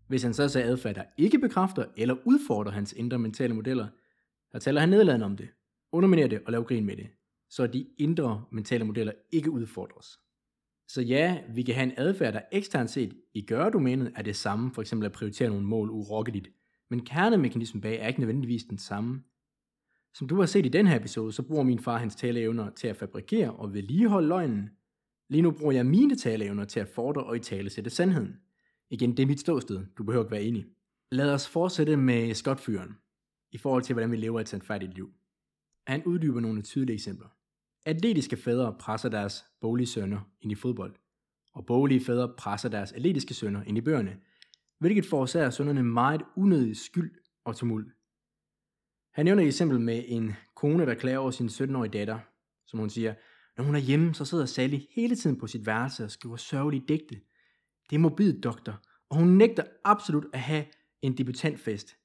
Hvis 0.06 0.22
han 0.22 0.34
så 0.34 0.48
ser 0.48 0.64
adfærd, 0.64 0.94
der 0.94 1.04
ikke 1.16 1.38
bekræfter 1.38 1.84
eller 1.96 2.16
udfordrer 2.24 2.72
hans 2.72 2.92
indre 2.92 3.18
mentale 3.18 3.54
modeller, 3.54 3.88
så 4.52 4.58
taler 4.58 4.80
han 4.80 4.88
nedladende 4.88 5.26
om 5.26 5.36
det, 5.36 5.48
underminerer 5.92 6.28
det 6.28 6.42
og 6.46 6.52
laver 6.52 6.64
grin 6.64 6.84
med 6.84 6.96
det, 6.96 7.06
så 7.48 7.66
de 7.66 7.86
indre 7.98 8.44
mentale 8.50 8.84
modeller 8.84 9.12
ikke 9.32 9.50
udfordres. 9.50 10.20
Så 10.88 11.02
ja, 11.02 11.42
vi 11.54 11.62
kan 11.62 11.74
have 11.74 11.84
en 11.84 11.94
adfærd, 11.96 12.32
der 12.32 12.40
eksternt 12.52 12.90
set 12.90 13.14
i 13.34 13.42
gøredomænet 13.46 14.12
er 14.16 14.22
det 14.22 14.36
samme, 14.36 14.72
for 14.74 14.80
eksempel 14.80 15.06
at 15.06 15.12
prioritere 15.12 15.48
nogle 15.48 15.66
mål 15.66 15.90
urokkeligt, 15.90 16.48
men 16.90 17.04
kernemekanismen 17.04 17.80
bag 17.80 18.00
er 18.00 18.08
ikke 18.08 18.20
nødvendigvis 18.20 18.64
den 18.64 18.78
samme. 18.78 19.22
Som 20.14 20.28
du 20.28 20.36
har 20.36 20.46
set 20.46 20.66
i 20.66 20.68
den 20.68 20.86
her 20.86 20.96
episode, 20.96 21.32
så 21.32 21.42
bruger 21.42 21.62
min 21.62 21.78
far 21.78 21.98
hans 21.98 22.14
taleevner 22.14 22.70
til 22.70 22.88
at 22.88 22.96
fabrikere 22.96 23.52
og 23.52 23.74
vedligeholde 23.74 24.28
løgnen. 24.28 24.70
Lige 25.28 25.42
nu 25.42 25.50
bruger 25.50 25.72
jeg 25.72 25.86
mine 25.86 26.16
taleevner 26.16 26.64
til 26.64 26.80
at 26.80 26.88
fordre 26.88 27.24
og 27.24 27.36
i 27.36 27.38
tale 27.38 27.70
sætte 27.70 27.90
sandheden. 27.90 28.36
Igen, 28.90 29.16
det 29.16 29.22
er 29.22 29.26
mit 29.26 29.40
ståsted. 29.40 29.86
Du 29.98 30.04
behøver 30.04 30.24
ikke 30.24 30.32
være 30.32 30.42
enig. 30.42 30.66
Lad 31.12 31.34
os 31.34 31.48
fortsætte 31.48 31.96
med 31.96 32.34
skotfyren 32.34 32.94
i 33.52 33.58
forhold 33.58 33.82
til, 33.82 33.94
hvordan 33.94 34.10
vi 34.10 34.16
lever 34.16 34.40
et 34.40 34.48
sandfærdigt 34.48 34.94
liv. 34.94 35.12
Han 35.86 36.02
uddyber 36.04 36.40
nogle 36.40 36.62
tydelige 36.62 36.94
eksempler. 36.94 37.28
Atletiske 37.86 38.36
fædre 38.36 38.76
presser 38.80 39.08
deres 39.08 39.44
bolige 39.60 39.86
sønner 39.86 40.20
ind 40.40 40.52
i 40.52 40.54
fodbold, 40.54 40.94
og 41.54 41.66
bolige 41.66 42.04
fædre 42.04 42.34
presser 42.38 42.68
deres 42.68 42.92
atletiske 42.92 43.34
sønner 43.34 43.62
ind 43.62 43.78
i 43.78 43.80
bøgerne, 43.80 44.16
hvilket 44.78 45.06
forårsager 45.06 45.50
sønnerne 45.50 45.82
meget 45.82 46.22
unødig 46.36 46.76
skyld 46.76 47.12
og 47.44 47.56
tumult. 47.56 47.92
Han 49.12 49.24
nævner 49.24 49.42
et 49.42 49.46
eksempel 49.46 49.80
med 49.80 50.04
en 50.06 50.32
kone, 50.56 50.86
der 50.86 50.94
klager 50.94 51.18
over 51.18 51.30
sin 51.30 51.48
17-årige 51.48 51.98
datter, 51.98 52.18
som 52.66 52.78
hun 52.78 52.90
siger, 52.90 53.14
når 53.56 53.64
hun 53.64 53.74
er 53.74 53.78
hjemme, 53.78 54.14
så 54.14 54.24
sidder 54.24 54.46
Sally 54.46 54.78
hele 54.90 55.16
tiden 55.16 55.38
på 55.38 55.46
sit 55.46 55.66
værelse 55.66 56.04
og 56.04 56.10
skriver 56.10 56.36
sørgelige 56.36 56.84
digte. 56.88 57.20
Det 57.90 57.96
er 57.96 58.00
mobil 58.00 58.40
doktor, 58.40 58.82
og 59.10 59.16
hun 59.16 59.28
nægter 59.28 59.64
absolut 59.84 60.26
at 60.32 60.40
have 60.40 60.64
en 61.02 61.18
debutantfest. 61.18 61.96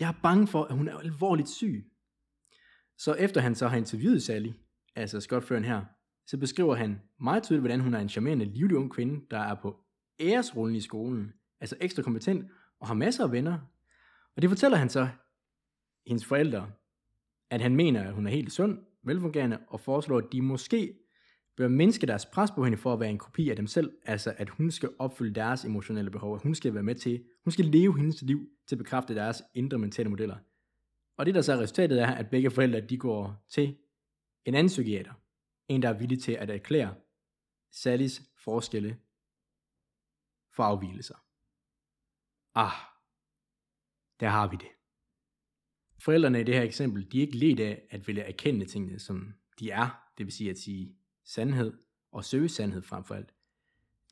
Jeg 0.00 0.08
er 0.08 0.20
bange 0.22 0.46
for, 0.46 0.64
at 0.64 0.76
hun 0.76 0.88
er 0.88 0.98
alvorligt 0.98 1.48
syg. 1.48 1.90
Så 2.98 3.14
efter 3.14 3.40
han 3.40 3.54
så 3.54 3.68
har 3.68 3.76
interviewet 3.76 4.22
Sally, 4.22 4.52
altså 4.96 5.20
skotføren 5.20 5.64
her, 5.64 5.84
så 6.26 6.36
beskriver 6.36 6.74
han 6.74 7.00
meget 7.20 7.42
tydeligt, 7.42 7.62
hvordan 7.62 7.80
hun 7.80 7.94
er 7.94 7.98
en 7.98 8.08
charmerende, 8.08 8.44
livlig 8.44 8.76
ung 8.76 8.90
kvinde, 8.90 9.26
der 9.30 9.38
er 9.38 9.54
på 9.54 9.80
æresrollen 10.20 10.76
i 10.76 10.80
skolen, 10.80 11.32
altså 11.60 11.76
ekstra 11.80 12.02
kompetent, 12.02 12.50
og 12.80 12.86
har 12.86 12.94
masser 12.94 13.24
af 13.24 13.32
venner. 13.32 13.58
Og 14.36 14.42
det 14.42 14.50
fortæller 14.50 14.78
han 14.78 14.88
så 14.88 15.08
hendes 16.06 16.24
forældre, 16.24 16.70
at 17.50 17.60
han 17.60 17.76
mener, 17.76 18.02
at 18.02 18.14
hun 18.14 18.26
er 18.26 18.30
helt 18.30 18.52
sund, 18.52 18.78
velfungerende, 19.02 19.58
og 19.68 19.80
foreslår, 19.80 20.18
at 20.18 20.32
de 20.32 20.42
måske 20.42 20.94
bør 21.56 21.68
mindske 21.68 22.06
deres 22.06 22.26
pres 22.26 22.50
på 22.50 22.64
hende 22.64 22.78
for 22.78 22.92
at 22.92 23.00
være 23.00 23.10
en 23.10 23.18
kopi 23.18 23.50
af 23.50 23.56
dem 23.56 23.66
selv, 23.66 23.92
altså 24.04 24.34
at 24.36 24.48
hun 24.48 24.70
skal 24.70 24.90
opfylde 24.98 25.34
deres 25.34 25.64
emotionelle 25.64 26.10
behov, 26.10 26.34
at 26.34 26.42
hun 26.42 26.54
skal 26.54 26.74
være 26.74 26.82
med 26.82 26.94
til, 26.94 27.24
hun 27.44 27.50
skal 27.50 27.64
leve 27.64 27.98
hendes 27.98 28.22
liv 28.22 28.48
til 28.68 28.74
at 28.74 28.78
bekræfte 28.78 29.14
deres 29.14 29.42
indre 29.54 29.78
mentale 29.78 30.08
modeller. 30.08 30.36
Og 31.16 31.26
det 31.26 31.34
der 31.34 31.40
så 31.42 31.52
er 31.52 31.58
resultatet 31.58 32.02
er, 32.02 32.06
at 32.06 32.30
begge 32.30 32.50
forældre 32.50 32.80
de 32.80 32.98
går 32.98 33.44
til 33.48 33.76
en 34.44 34.54
anden 34.54 34.68
psykiater, 34.68 35.12
en 35.68 35.82
der 35.82 35.88
er 35.88 35.98
villig 35.98 36.22
til 36.22 36.32
at 36.32 36.50
erklære 36.50 36.94
Sallys 37.70 38.22
forskelle 38.36 38.98
for 40.50 40.62
afvielser. 40.62 41.14
Ah, 42.54 42.72
der 44.20 44.28
har 44.28 44.48
vi 44.48 44.56
det. 44.56 44.68
Forældrene 45.98 46.40
i 46.40 46.44
det 46.44 46.54
her 46.54 46.62
eksempel, 46.62 47.12
de 47.12 47.18
er 47.18 47.20
ikke 47.20 47.36
let 47.36 47.60
af 47.60 47.82
at 47.90 48.06
ville 48.06 48.22
erkende 48.22 48.66
tingene, 48.66 48.98
som 48.98 49.34
de 49.58 49.70
er, 49.70 50.10
det 50.18 50.26
vil 50.26 50.32
sige 50.32 50.50
at 50.50 50.58
sige 50.58 50.96
sandhed 51.24 51.72
og 52.12 52.24
søge 52.24 52.48
sandhed 52.48 52.82
frem 52.82 53.04
for 53.04 53.14
alt. 53.14 53.34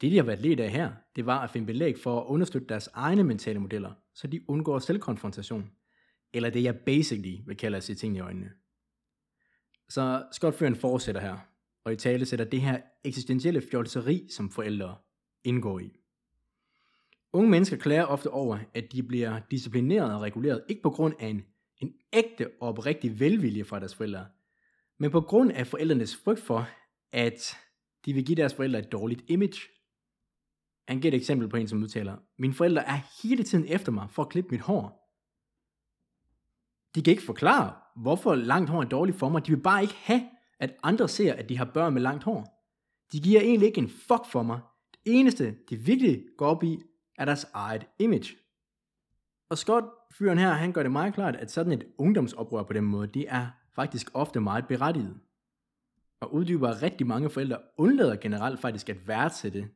Det, 0.01 0.13
de 0.13 0.17
har 0.17 0.25
været 0.25 0.41
let 0.41 0.61
af 0.61 0.71
her, 0.71 0.93
det 1.17 1.27
var 1.27 1.39
at 1.39 1.51
finde 1.51 1.67
belæg 1.67 1.99
for 1.99 2.21
at 2.21 2.27
understøtte 2.27 2.69
deres 2.69 2.89
egne 2.93 3.25
mentale 3.25 3.59
modeller, 3.59 3.93
så 4.15 4.27
de 4.27 4.51
undgår 4.51 4.79
selvkonfrontation. 4.79 5.71
Eller 6.33 6.51
det, 6.51 6.63
jeg 6.63 6.81
basically 6.81 7.41
vil 7.47 7.57
kalde 7.57 7.77
at 7.77 7.85
se 7.85 7.95
tingene 7.95 8.19
i 8.19 8.23
øjnene. 8.23 8.53
Så 9.95 10.25
skotføren 10.33 10.77
fortsætter 10.77 11.21
her, 11.21 11.39
og 11.85 11.93
i 11.93 11.97
tale 11.97 12.27
sætter 12.27 12.45
det 12.45 12.61
her 12.61 12.81
eksistentielle 13.05 13.63
fjolseri, 13.71 14.27
som 14.31 14.51
forældre 14.51 14.97
indgår 15.45 15.79
i. 15.79 15.91
Unge 17.33 17.51
mennesker 17.51 17.77
klager 17.77 18.05
ofte 18.05 18.31
over, 18.31 18.59
at 18.75 18.93
de 18.93 19.03
bliver 19.03 19.41
disciplineret 19.51 20.15
og 20.15 20.21
reguleret, 20.21 20.65
ikke 20.69 20.83
på 20.83 20.91
grund 20.91 21.15
af 21.19 21.27
en, 21.27 21.45
en 21.79 21.95
ægte 22.13 22.51
og 22.61 22.69
oprigtig 22.69 23.21
velvilje 23.21 23.65
fra 23.65 23.81
deres 23.81 23.95
forældre, 23.95 24.27
men 24.99 25.11
på 25.11 25.21
grund 25.21 25.53
af 25.53 25.67
forældrenes 25.67 26.17
frygt 26.17 26.41
for, 26.41 26.69
at 27.13 27.57
de 28.05 28.13
vil 28.13 28.25
give 28.25 28.37
deres 28.37 28.55
forældre 28.55 28.79
et 28.79 28.93
dårligt 28.93 29.25
image. 29.29 29.61
Han 30.89 31.01
giver 31.01 31.13
et 31.13 31.17
eksempel 31.17 31.49
på 31.49 31.57
en, 31.57 31.69
som 31.69 31.83
udtaler, 31.83 32.17
mine 32.39 32.55
forældre 32.55 32.87
er 32.87 33.23
hele 33.23 33.43
tiden 33.43 33.67
efter 33.69 33.93
mig 33.93 34.11
for 34.11 34.23
at 34.23 34.29
klippe 34.29 34.51
mit 34.51 34.61
hår. 34.61 35.02
De 36.95 37.03
kan 37.03 37.11
ikke 37.11 37.23
forklare, 37.23 37.75
hvorfor 37.97 38.35
langt 38.35 38.71
hår 38.71 38.81
er 38.81 38.89
dårligt 38.89 39.19
for 39.19 39.29
mig. 39.29 39.47
De 39.47 39.53
vil 39.53 39.63
bare 39.63 39.83
ikke 39.83 39.95
have, 39.95 40.23
at 40.59 40.75
andre 40.83 41.09
ser, 41.09 41.35
at 41.35 41.49
de 41.49 41.59
har 41.59 41.65
børn 41.65 41.95
med 41.95 42.03
langt 42.03 42.25
hår. 42.25 42.69
De 43.13 43.21
giver 43.21 43.41
egentlig 43.41 43.67
ikke 43.67 43.81
en 43.81 43.89
fuck 43.89 44.27
for 44.27 44.43
mig. 44.43 44.61
Det 44.93 45.01
eneste, 45.05 45.55
de 45.71 45.77
virkelig 45.77 46.25
går 46.39 46.47
op 46.47 46.63
i, 46.63 46.79
er 47.19 47.25
deres 47.25 47.47
eget 47.55 47.87
image. 47.99 48.37
Og 49.51 49.59
Scott, 49.59 49.87
fyren 50.19 50.39
her, 50.39 50.51
han 50.51 50.73
gør 50.73 50.83
det 50.83 50.93
meget 50.93 51.15
klart, 51.15 51.37
at 51.37 51.51
sådan 51.51 51.73
et 51.73 51.87
ungdomsoprør 51.99 52.63
på 52.63 52.73
den 52.73 52.85
måde, 52.85 53.07
det 53.07 53.27
er 53.29 53.47
faktisk 53.75 54.11
ofte 54.15 54.41
meget 54.41 54.67
berettiget. 54.67 55.21
Og 56.21 56.35
uddyber, 56.35 56.69
at 56.69 56.83
rigtig 56.83 57.07
mange 57.07 57.31
forældre 57.31 57.59
undlader 57.79 58.17
generelt 58.17 58.61
faktisk 58.61 58.89
at 58.89 59.09
værdsætte 59.09 59.69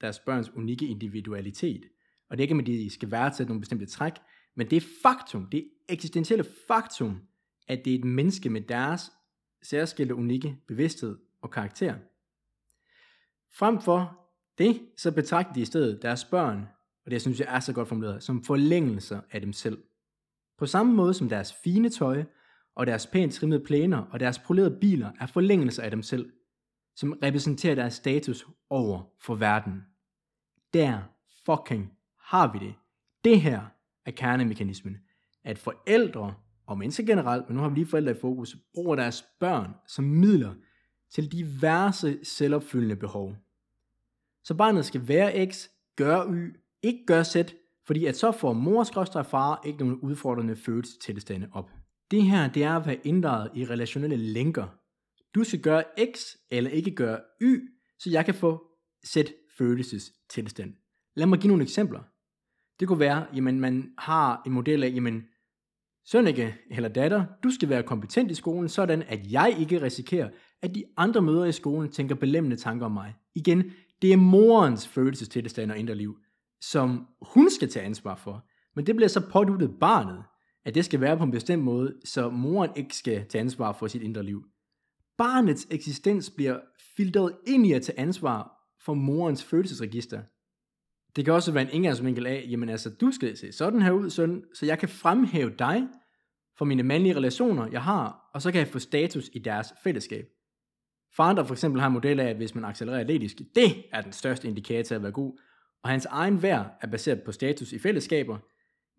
deres 0.00 0.18
børns 0.18 0.50
unikke 0.50 0.86
individualitet. 0.86 1.84
Og 2.30 2.38
det 2.38 2.44
er 2.44 2.48
ikke, 2.48 2.60
at 2.60 2.66
de 2.66 2.90
skal 2.90 3.10
værdsætte 3.10 3.50
nogle 3.50 3.60
bestemte 3.60 3.86
træk, 3.86 4.12
men 4.54 4.70
det 4.70 4.82
faktum, 5.02 5.46
det 5.46 5.70
eksistentielle 5.88 6.44
faktum, 6.68 7.20
at 7.68 7.84
det 7.84 7.94
er 7.94 7.98
et 7.98 8.04
menneske 8.04 8.50
med 8.50 8.60
deres 8.60 9.12
særskilte 9.62 10.14
unikke 10.14 10.56
bevidsthed 10.68 11.18
og 11.42 11.50
karakter. 11.50 11.94
Frem 13.54 13.80
for 13.80 14.18
det, 14.58 14.80
så 14.96 15.12
betragter 15.12 15.52
de 15.52 15.60
i 15.60 15.64
stedet 15.64 16.02
deres 16.02 16.24
børn, 16.24 16.68
og 17.04 17.10
det 17.10 17.22
synes 17.22 17.40
jeg 17.40 17.56
er 17.56 17.60
så 17.60 17.72
godt 17.72 17.88
formuleret, 17.88 18.22
som 18.22 18.44
forlængelser 18.44 19.20
af 19.30 19.40
dem 19.40 19.52
selv. 19.52 19.82
På 20.58 20.66
samme 20.66 20.92
måde 20.92 21.14
som 21.14 21.28
deres 21.28 21.54
fine 21.64 21.88
tøj, 21.88 22.24
og 22.74 22.86
deres 22.86 23.06
pænt 23.06 23.34
trimmede 23.34 23.64
plæner 23.64 23.98
og 23.98 24.20
deres 24.20 24.38
polerede 24.38 24.78
biler 24.80 25.10
er 25.20 25.26
forlængelser 25.26 25.82
af 25.82 25.90
dem 25.90 26.02
selv, 26.02 26.32
som 26.96 27.18
repræsenterer 27.22 27.74
deres 27.74 27.94
status 27.94 28.46
over 28.70 29.02
for 29.20 29.34
verden. 29.34 29.82
Der 30.72 31.02
fucking 31.46 31.92
har 32.18 32.52
vi 32.52 32.58
det. 32.58 32.74
Det 33.24 33.40
her 33.40 33.66
er 34.06 34.10
kernemekanismen, 34.10 34.96
at 35.44 35.58
forældre 35.58 36.34
og 36.66 36.78
mennesker 36.78 37.04
generelt, 37.04 37.48
men 37.48 37.56
nu 37.56 37.62
har 37.62 37.68
vi 37.68 37.74
lige 37.74 37.86
forældre 37.86 38.12
i 38.12 38.20
fokus, 38.20 38.56
bruger 38.74 38.96
deres 38.96 39.24
børn 39.40 39.74
som 39.88 40.04
midler 40.04 40.54
til 41.10 41.32
diverse 41.32 42.18
selvopfyldende 42.22 42.96
behov. 42.96 43.36
Så 44.44 44.54
barnet 44.54 44.84
skal 44.84 45.08
være 45.08 45.50
X, 45.50 45.68
gøre 45.96 46.34
Y, 46.34 46.56
ikke 46.82 47.06
gøre 47.06 47.24
Z, 47.24 47.36
fordi 47.86 48.06
at 48.06 48.16
så 48.16 48.32
får 48.32 48.52
mors 48.52 48.90
og 48.90 49.26
far 49.26 49.62
ikke 49.66 49.78
nogen 49.78 50.00
udfordrende 50.00 50.56
følelsestilstande 50.56 51.48
op. 51.52 51.70
Det 52.10 52.22
her, 52.22 52.52
det 52.52 52.64
er 52.64 52.76
at 52.76 52.86
være 52.86 53.06
inddraget 53.06 53.50
i 53.54 53.64
relationelle 53.64 54.16
lænker. 54.16 54.66
Du 55.34 55.44
skal 55.44 55.60
gøre 55.60 55.84
X 56.14 56.36
eller 56.50 56.70
ikke 56.70 56.94
gøre 56.94 57.20
Y, 57.42 57.60
så 57.98 58.10
jeg 58.10 58.24
kan 58.24 58.34
få 58.34 58.66
Z 59.06 59.16
følelsestilstand. 59.58 60.74
Lad 61.16 61.26
mig 61.26 61.38
give 61.38 61.48
nogle 61.48 61.62
eksempler. 61.62 62.00
Det 62.82 62.88
kunne 62.88 63.00
være, 63.00 63.26
jamen 63.34 63.60
man 63.60 63.92
har 63.98 64.42
en 64.46 64.52
model 64.52 64.84
af, 64.84 64.92
jamen 64.94 65.22
Sønneke 66.04 66.54
eller 66.70 66.88
datter, 66.88 67.24
du 67.42 67.50
skal 67.50 67.68
være 67.68 67.82
kompetent 67.82 68.30
i 68.30 68.34
skolen, 68.34 68.68
sådan 68.68 69.02
at 69.02 69.32
jeg 69.32 69.56
ikke 69.58 69.82
risikerer, 69.82 70.28
at 70.62 70.74
de 70.74 70.84
andre 70.96 71.22
møder 71.22 71.44
i 71.44 71.52
skolen 71.52 71.92
tænker 71.92 72.14
belemmende 72.14 72.56
tanker 72.56 72.86
om 72.86 72.92
mig. 72.92 73.14
Igen, 73.34 73.72
det 74.02 74.12
er 74.12 74.16
morens 74.16 74.88
følelsestilstand 74.88 75.70
og 75.70 75.78
indre 75.78 75.94
liv, 75.94 76.16
som 76.60 77.06
hun 77.34 77.50
skal 77.50 77.68
tage 77.68 77.86
ansvar 77.86 78.14
for. 78.14 78.46
Men 78.76 78.86
det 78.86 78.96
bliver 78.96 79.08
så 79.08 79.28
påduttet 79.30 79.78
barnet, 79.80 80.24
at 80.64 80.74
det 80.74 80.84
skal 80.84 81.00
være 81.00 81.18
på 81.18 81.24
en 81.24 81.30
bestemt 81.30 81.62
måde, 81.62 81.94
så 82.04 82.30
moren 82.30 82.70
ikke 82.76 82.96
skal 82.96 83.26
tage 83.28 83.40
ansvar 83.40 83.72
for 83.72 83.86
sit 83.86 84.02
indre 84.02 84.22
liv. 84.22 84.44
Barnets 85.18 85.66
eksistens 85.70 86.30
bliver 86.30 86.58
filtreret 86.96 87.32
ind 87.46 87.66
i 87.66 87.72
at 87.72 87.82
tage 87.82 88.00
ansvar 88.00 88.52
for 88.84 88.94
morens 88.94 89.44
følelsesregister. 89.44 90.22
Det 91.16 91.24
kan 91.24 91.34
også 91.34 91.52
være 91.52 91.62
en 91.62 91.70
indgangsvinkel 91.72 92.26
af, 92.26 92.46
jamen 92.50 92.68
altså, 92.68 92.90
du 92.90 93.12
skal 93.12 93.36
se 93.36 93.52
sådan 93.52 93.82
her 93.82 93.90
ud, 93.90 94.10
søn, 94.10 94.44
så 94.54 94.66
jeg 94.66 94.78
kan 94.78 94.88
fremhæve 94.88 95.54
dig 95.58 95.88
for 96.58 96.64
mine 96.64 96.82
mandlige 96.82 97.16
relationer, 97.16 97.66
jeg 97.72 97.82
har, 97.82 98.30
og 98.34 98.42
så 98.42 98.52
kan 98.52 98.58
jeg 98.58 98.68
få 98.68 98.78
status 98.78 99.30
i 99.32 99.38
deres 99.38 99.72
fællesskab. 99.82 100.28
Faren, 101.16 101.36
der 101.36 101.44
for 101.44 101.54
eksempel 101.54 101.80
har 101.80 101.86
en 101.86 101.92
model 101.92 102.20
af, 102.20 102.28
at 102.28 102.36
hvis 102.36 102.54
man 102.54 102.64
accelererer 102.64 103.00
atletisk, 103.00 103.36
det 103.54 103.84
er 103.92 104.00
den 104.00 104.12
største 104.12 104.48
indikator 104.48 104.94
af 104.94 104.98
at 104.98 105.02
være 105.02 105.12
god, 105.12 105.38
og 105.82 105.90
hans 105.90 106.06
egen 106.06 106.42
værd 106.42 106.66
er 106.80 106.86
baseret 106.86 107.22
på 107.22 107.32
status 107.32 107.72
i 107.72 107.78
fællesskaber, 107.78 108.38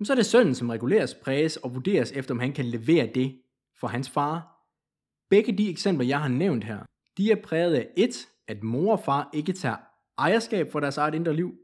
så 0.04 0.14
er 0.14 0.16
det 0.16 0.26
sønnen, 0.26 0.56
som 0.56 0.70
reguleres, 0.70 1.14
præges 1.14 1.58
og 1.58 1.76
vurderes 1.76 2.12
efter, 2.12 2.34
om 2.34 2.40
han 2.40 2.54
kan 2.54 2.66
levere 2.66 3.10
det 3.16 3.42
for 3.80 3.88
hans 3.88 4.10
far. 4.10 4.54
Begge 5.30 5.58
de 5.58 5.70
eksempler, 5.70 6.08
jeg 6.08 6.22
har 6.22 6.28
nævnt 6.28 6.64
her, 6.64 6.80
de 7.18 7.32
er 7.32 7.42
præget 7.44 7.76
af 7.76 7.88
et, 7.98 8.28
at 8.48 8.64
mor 8.64 8.92
og 8.92 9.00
far 9.00 9.30
ikke 9.34 9.54
tager 9.54 9.76
ejerskab 10.18 10.72
for 10.72 10.80
deres 10.80 10.98
eget 10.98 11.16
indre 11.16 11.36
liv, 11.36 11.56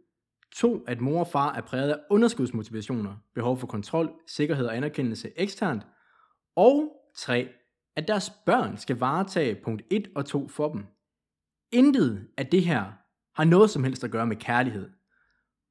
2. 0.56 0.84
at 0.88 1.02
mor 1.02 1.20
og 1.20 1.28
far 1.28 1.54
er 1.54 1.62
præget 1.62 1.92
af 1.92 2.00
underskudsmotivationer, 2.10 3.16
behov 3.36 3.58
for 3.58 3.68
kontrol, 3.68 4.12
sikkerhed 4.28 4.66
og 4.66 4.78
anerkendelse 4.78 5.32
eksternt, 5.36 5.84
og 6.56 6.92
tre, 7.16 7.50
at 7.96 8.08
deres 8.08 8.30
børn 8.46 8.78
skal 8.78 8.96
varetage 8.96 9.56
punkt 9.64 9.82
1 9.92 10.08
og 10.16 10.26
2 10.26 10.48
for 10.48 10.72
dem. 10.72 10.86
Intet 11.72 12.28
af 12.38 12.48
det 12.48 12.64
her 12.64 12.84
har 13.36 13.44
noget 13.44 13.70
som 13.70 13.84
helst 13.84 14.04
at 14.04 14.12
gøre 14.12 14.28
med 14.28 14.36
kærlighed. 14.36 14.90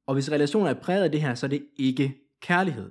Og 0.07 0.15
hvis 0.15 0.33
relationer 0.33 0.71
er 0.71 0.81
præget 0.81 1.05
af 1.05 1.11
det 1.11 1.21
her, 1.21 1.35
så 1.35 1.47
er 1.47 1.51
det 1.51 1.67
ikke 1.77 2.15
kærlighed. 2.43 2.91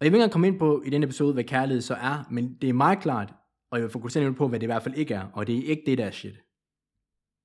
Og 0.00 0.04
jeg 0.04 0.12
vil 0.12 0.16
ikke 0.16 0.16
engang 0.16 0.32
komme 0.32 0.46
ind 0.46 0.58
på 0.58 0.82
i 0.86 0.90
denne 0.90 1.04
episode, 1.04 1.32
hvad 1.32 1.44
kærlighed 1.44 1.82
så 1.82 1.94
er, 1.94 2.24
men 2.30 2.54
det 2.54 2.68
er 2.68 2.72
meget 2.72 3.00
klart, 3.00 3.34
og 3.70 3.78
jeg 3.78 3.82
vil 3.82 3.92
fokusere 3.92 4.34
på, 4.34 4.48
hvad 4.48 4.60
det 4.60 4.64
i 4.64 4.72
hvert 4.72 4.82
fald 4.82 4.94
ikke 4.94 5.14
er, 5.14 5.26
og 5.32 5.46
det 5.46 5.58
er 5.58 5.62
ikke 5.62 5.82
det 5.86 5.98
der 5.98 6.10
shit. 6.10 6.40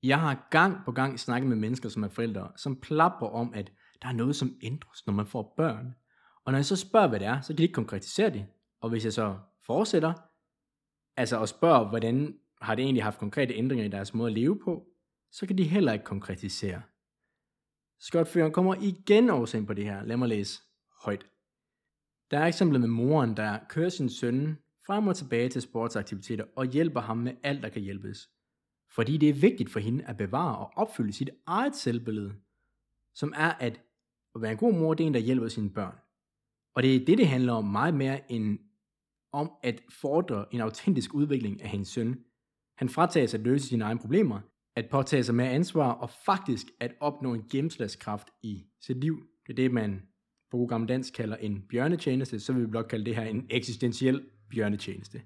Jeg 0.04 0.20
har 0.20 0.48
gang 0.52 0.86
på 0.86 0.92
gang 0.92 1.20
snakket 1.20 1.50
med 1.50 1.58
mennesker, 1.58 1.90
som 1.90 2.04
er 2.04 2.08
forældre, 2.08 2.52
som 2.56 2.76
plapper 2.76 3.28
om, 3.28 3.54
at 3.54 3.72
der 4.02 4.08
er 4.08 4.14
noget, 4.14 4.36
som 4.36 4.56
ændres, 4.62 5.06
når 5.06 5.14
man 5.14 5.26
får 5.26 5.54
børn. 5.58 5.96
Og 6.46 6.52
når 6.52 6.58
jeg 6.58 6.66
så 6.66 6.76
spørger, 6.76 7.08
hvad 7.08 7.20
det 7.20 7.28
er, 7.28 7.42
så 7.42 7.48
kan 7.48 7.58
de 7.58 7.64
ikke 7.64 7.74
konkretisere 7.74 8.30
det. 8.30 8.46
Og 8.82 8.90
hvis 8.90 9.06
jeg 9.06 9.14
så 9.14 9.38
fortsætter, 9.66 10.14
altså 11.18 11.38
og 11.38 11.50
spørger, 11.50 11.90
hvordan 11.90 12.40
har 12.62 12.76
det 12.76 12.84
egentlig 12.84 13.04
haft 13.04 13.20
konkrete 13.20 13.54
ændringer 13.54 13.86
i 13.86 13.90
deres 13.90 14.14
måde 14.14 14.32
at 14.32 14.38
leve 14.38 14.60
på, 14.64 14.88
så 15.32 15.48
kan 15.48 15.58
de 15.58 15.64
heller 15.64 15.94
ikke 15.94 16.06
konkretisere. 16.06 16.82
Skotføren 18.00 18.52
kommer 18.52 18.76
igen 18.76 19.30
også 19.30 19.58
ind 19.58 19.68
på 19.68 19.74
det 19.74 19.84
her. 19.84 20.04
Lad 20.04 20.18
mig 20.18 20.30
læse 20.30 20.62
højt. 21.04 21.26
Der 22.32 22.40
er 22.40 22.46
eksemplet 22.46 22.82
med 22.82 22.90
moren, 22.90 23.38
der 23.38 23.60
kører 23.70 23.90
sin 23.90 24.10
søn 24.10 24.58
frem 24.88 25.08
og 25.08 25.16
tilbage 25.16 25.50
til 25.50 25.62
sportsaktiviteter 25.62 26.46
og 26.56 26.66
hjælper 26.66 27.02
ham 27.02 27.18
med 27.18 27.34
alt, 27.44 27.64
der 27.64 27.70
kan 27.70 27.82
hjælpes. 27.82 28.30
Fordi 28.96 29.18
det 29.18 29.30
er 29.30 29.34
vigtigt 29.34 29.70
for 29.70 29.80
hende 29.80 30.06
at 30.06 30.18
bevare 30.18 30.58
og 30.58 30.72
opfylde 30.76 31.14
sit 31.14 31.30
eget 31.46 31.76
selvbillede, 31.76 32.36
som 33.16 33.34
er 33.36 33.52
at 33.52 33.82
at 34.36 34.42
være 34.42 34.52
en 34.52 34.58
god 34.58 34.74
mor, 34.74 34.94
det 34.94 35.04
er 35.04 35.08
en, 35.08 35.14
der 35.14 35.20
hjælper 35.20 35.48
sine 35.48 35.70
børn. 35.70 35.96
Og 36.76 36.84
det 36.84 36.96
er 36.96 37.06
det, 37.06 37.18
det 37.18 37.28
handler 37.28 37.54
om 37.54 37.66
meget 37.66 37.94
mere 37.94 38.32
end 38.32 38.60
om 39.32 39.52
at 39.64 39.82
fordre 39.90 40.46
en 40.52 40.62
autentisk 40.62 41.14
udvikling 41.14 41.62
af 41.62 41.70
hendes 41.70 41.88
søn. 41.88 42.20
Han 42.78 42.90
fratages 42.90 43.34
at 43.34 43.42
løse 43.42 43.68
sine 43.68 43.84
egne 43.84 44.00
problemer, 44.00 44.40
at 44.76 44.90
påtage 44.92 45.24
sig 45.24 45.36
mere 45.36 45.50
ansvar 45.50 45.92
og 45.92 46.10
faktisk 46.26 46.68
at 46.80 46.94
opnå 47.00 47.34
en 47.34 47.44
gennemslagskraft 47.52 48.28
i 48.44 48.64
sit 48.82 48.98
liv. 48.98 49.24
Det 49.48 49.54
er 49.54 49.56
det, 49.56 49.72
man 49.72 50.02
på 50.52 50.58
god 50.58 50.70
gammel 50.70 50.90
dansk 50.90 51.14
kalder 51.14 51.36
en 51.36 51.62
bjørnetjeneste, 51.70 52.40
så 52.40 52.54
vil 52.54 52.62
vi 52.62 52.68
blot 52.68 52.88
kalde 52.88 53.06
det 53.06 53.16
her 53.16 53.24
en 53.24 53.48
eksistentiel 53.50 54.26
bjørnetjeneste. 54.50 55.22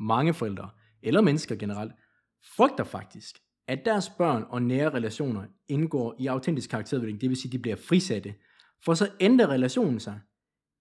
Mange 0.00 0.34
forældre, 0.34 0.70
eller 1.02 1.20
mennesker 1.20 1.56
generelt, 1.56 1.92
frygter 2.56 2.84
faktisk, 2.84 3.38
at 3.68 3.84
deres 3.84 4.10
børn 4.18 4.44
og 4.48 4.62
nære 4.62 4.90
relationer 4.90 5.44
indgår 5.68 6.16
i 6.18 6.26
autentisk 6.26 6.70
karakterudvikling, 6.70 7.20
det 7.20 7.28
vil 7.28 7.36
sige, 7.36 7.48
at 7.48 7.52
de 7.52 7.58
bliver 7.58 7.76
frisatte, 7.76 8.34
for 8.84 8.94
så 8.94 9.10
ændrer 9.20 9.46
relationen 9.46 10.00
sig. 10.00 10.20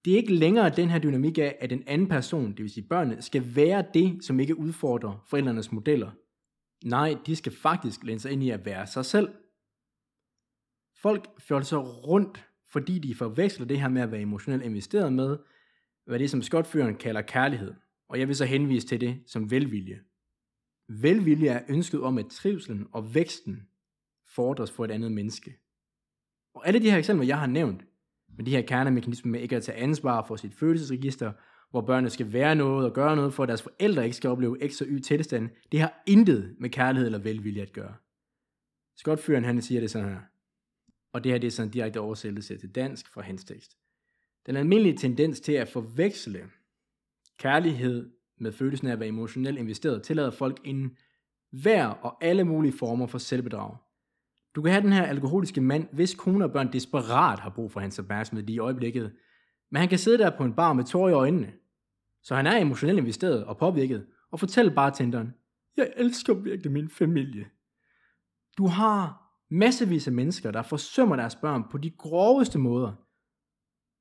Det 0.06 0.14
er 0.14 0.18
ikke 0.18 0.36
længere 0.36 0.70
den 0.70 0.89
her 0.89 0.99
dynamik 0.99 1.38
af, 1.38 1.58
at 1.62 1.70
den 1.70 1.84
anden 1.88 2.08
person, 2.08 2.51
det 2.51 2.60
vil 2.60 2.70
sige 2.70 2.88
børnene, 2.88 3.22
skal 3.22 3.56
være 3.56 3.86
det, 3.93 4.26
som 4.26 4.39
ikke 4.39 4.58
udfordrer 4.58 5.26
forældrenes 5.30 5.72
modeller. 5.72 6.12
Nej, 6.86 7.18
de 7.26 7.36
skal 7.36 7.51
faktisk 7.51 8.03
lænde 8.03 8.20
sig 8.20 8.32
ind 8.32 8.43
i 8.43 8.49
at 8.49 8.66
være 8.66 8.88
sig 8.88 9.06
selv. 9.06 9.30
Folk 11.01 11.41
føler 11.41 11.62
sig 11.62 11.80
rundt 12.08 12.45
fordi 12.76 12.99
de 12.99 13.16
forveksler 13.16 13.66
det 13.66 13.80
her 13.80 13.89
med 13.89 14.01
at 14.01 14.12
være 14.12 14.22
emotionelt 14.22 14.64
investeret 14.64 15.14
med, 15.14 15.38
hvad 16.06 16.20
det 16.20 16.30
som 16.30 16.41
skotføreren 16.41 16.95
kalder 16.95 17.22
kærlighed. 17.22 17.74
Og 18.10 18.20
jeg 18.20 18.28
vil 18.28 18.36
så 18.36 18.45
henvise 18.45 18.88
til 18.88 19.01
det 19.01 19.24
som 19.28 19.51
velvilje. 19.51 19.99
Velvilje 20.88 21.47
er 21.47 21.63
ønsket 21.69 22.01
om, 22.01 22.17
at 22.17 22.27
trivselen 22.27 22.88
og 22.91 23.15
væksten 23.15 23.67
fordres 24.27 24.71
for 24.71 24.86
et 24.86 24.91
andet 24.91 25.11
menneske. 25.11 25.57
Og 26.53 26.67
alle 26.67 26.79
de 26.79 26.91
her 26.91 26.97
eksempler, 26.97 27.27
jeg 27.27 27.39
har 27.39 27.47
nævnt, 27.47 27.86
med 28.38 28.45
de 28.45 28.51
her 28.51 28.61
kernemekanismer 28.61 29.31
med 29.31 29.41
ikke 29.41 29.55
at 29.55 29.63
tage 29.63 29.77
ansvar 29.77 30.25
for 30.27 30.36
sit 30.36 30.53
følelsesregister, 30.53 31.33
hvor 31.69 31.81
børnene 31.81 32.09
skal 32.09 32.33
være 32.33 32.55
noget 32.55 32.86
og 32.86 32.93
gøre 32.93 33.15
noget 33.15 33.33
for, 33.33 33.43
at 33.43 33.49
deres 33.49 33.61
forældre 33.61 34.03
ikke 34.03 34.17
skal 34.17 34.29
opleve 34.29 34.63
ekstra 34.63 34.86
y 34.86 34.99
tilstand, 34.99 35.49
det 35.71 35.79
har 35.79 36.03
intet 36.07 36.55
med 36.59 36.69
kærlighed 36.69 37.05
eller 37.05 37.19
velvilje 37.19 37.61
at 37.61 37.73
gøre. 37.73 37.95
fyren 39.17 39.43
han 39.43 39.61
siger 39.61 39.81
det 39.81 39.91
sådan 39.91 40.09
her. 40.09 40.19
Og 41.13 41.23
det 41.23 41.31
her 41.31 41.39
det 41.39 41.47
er 41.47 41.51
sådan 41.51 41.67
en 41.67 41.73
direkte 41.73 41.99
oversættelse 41.99 42.57
til 42.57 42.75
dansk 42.75 43.13
fra 43.13 43.21
hans 43.21 43.43
tekst. 43.43 43.77
Den 44.45 44.55
almindelige 44.55 44.97
tendens 44.97 45.39
til 45.39 45.51
at 45.51 45.67
forveksle 45.67 46.49
kærlighed 47.38 48.11
med 48.39 48.51
følelsen 48.51 48.88
af 48.88 48.91
at 48.91 48.99
være 48.99 49.09
emotionelt 49.09 49.57
investeret, 49.57 50.03
tillader 50.03 50.31
folk 50.31 50.61
en 50.63 50.97
hver 51.51 51.88
og 51.88 52.23
alle 52.23 52.43
mulige 52.43 52.77
former 52.77 53.07
for 53.07 53.17
selvbedrag. 53.17 53.77
Du 54.55 54.61
kan 54.61 54.71
have 54.71 54.83
den 54.83 54.93
her 54.93 55.03
alkoholiske 55.03 55.61
mand, 55.61 55.88
hvis 55.93 56.15
kone 56.15 56.45
og 56.45 56.51
børn 56.51 56.73
desperat 56.73 57.39
har 57.39 57.49
brug 57.49 57.71
for 57.71 57.79
hans 57.79 57.99
opmærksomhed 57.99 58.45
lige 58.45 58.55
i 58.55 58.59
øjeblikket, 58.59 59.13
men 59.71 59.79
han 59.79 59.89
kan 59.89 59.99
sidde 59.99 60.17
der 60.17 60.38
på 60.38 60.43
en 60.43 60.53
bar 60.53 60.73
med 60.73 60.83
tårer 60.83 61.09
i 61.09 61.13
øjnene. 61.13 61.53
Så 62.23 62.36
han 62.36 62.47
er 62.47 62.57
emotionelt 62.57 62.99
investeret 62.99 63.45
og 63.45 63.57
påvirket, 63.57 64.05
og 64.31 64.39
fortælle 64.39 64.71
bartenderen, 64.71 65.33
jeg 65.77 65.93
elsker 65.97 66.33
virkelig 66.33 66.71
min 66.71 66.89
familie. 66.89 67.45
Du 68.57 68.67
har 68.67 69.25
massevis 69.49 70.07
af 70.07 70.13
mennesker, 70.13 70.51
der 70.51 70.61
forsømmer 70.61 71.15
deres 71.15 71.36
børn 71.36 71.63
på 71.71 71.77
de 71.77 71.89
groveste 71.89 72.59
måder. 72.59 72.93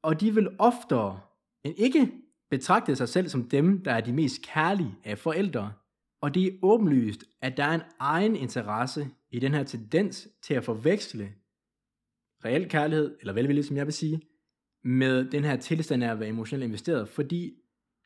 Og 0.02 0.20
de 0.20 0.34
vil 0.34 0.48
oftere 0.58 1.20
end 1.64 1.74
ikke 1.78 2.12
betragte 2.50 2.96
sig 2.96 3.08
selv 3.08 3.28
som 3.28 3.48
dem, 3.48 3.82
der 3.82 3.92
er 3.92 4.00
de 4.00 4.12
mest 4.12 4.42
kærlige 4.42 4.94
af 5.04 5.18
forældre. 5.18 5.72
Og 6.20 6.34
det 6.34 6.46
er 6.46 6.50
åbenlyst, 6.62 7.24
at 7.42 7.56
der 7.56 7.64
er 7.64 7.74
en 7.74 7.82
egen 7.98 8.36
interesse 8.36 9.08
i 9.30 9.38
den 9.38 9.54
her 9.54 9.62
tendens 9.62 10.28
til 10.42 10.54
at 10.54 10.64
forveksle 10.64 11.32
reel 12.44 12.68
kærlighed, 12.68 13.16
eller 13.20 13.32
velvilje, 13.32 13.62
som 13.62 13.76
jeg 13.76 13.86
vil 13.86 13.92
sige, 13.92 14.20
med 14.84 15.30
den 15.30 15.44
her 15.44 15.56
tilstand 15.56 16.04
af 16.04 16.10
at 16.10 16.20
være 16.20 16.28
emotionelt 16.28 16.64
investeret, 16.64 17.08
fordi 17.08 17.54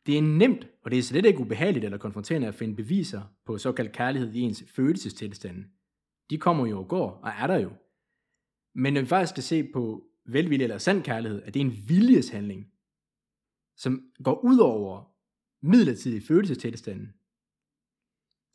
det 0.05 0.17
er 0.17 0.21
nemt, 0.21 0.67
og 0.83 0.91
det 0.91 0.99
er 0.99 1.03
slet 1.03 1.25
ikke 1.25 1.39
ubehageligt 1.39 1.85
eller 1.85 1.97
konfronterende 1.97 2.47
at 2.47 2.55
finde 2.55 2.75
beviser 2.75 3.21
på 3.45 3.57
såkaldt 3.57 3.91
kærlighed 3.91 4.33
i 4.33 4.39
ens 4.39 4.63
følelsestilstand. 4.67 5.65
De 6.29 6.37
kommer 6.37 6.67
jo 6.67 6.79
og 6.79 6.87
går, 6.87 7.09
og 7.23 7.29
er 7.29 7.47
der 7.47 7.57
jo. 7.57 7.71
Men 8.75 8.93
når 8.93 9.01
vi 9.01 9.07
faktisk 9.07 9.29
skal 9.29 9.43
se 9.43 9.63
på 9.73 10.03
velvilje 10.25 10.63
eller 10.63 10.77
sand 10.77 11.03
kærlighed, 11.03 11.41
at 11.41 11.53
det 11.53 11.61
er 11.61 11.65
en 11.65 11.83
viljeshandling, 11.87 12.71
som 13.79 14.11
går 14.23 14.39
ud 14.43 14.57
over 14.57 15.15
midlertidig 15.61 16.23
følelsestilstanden, 16.23 17.13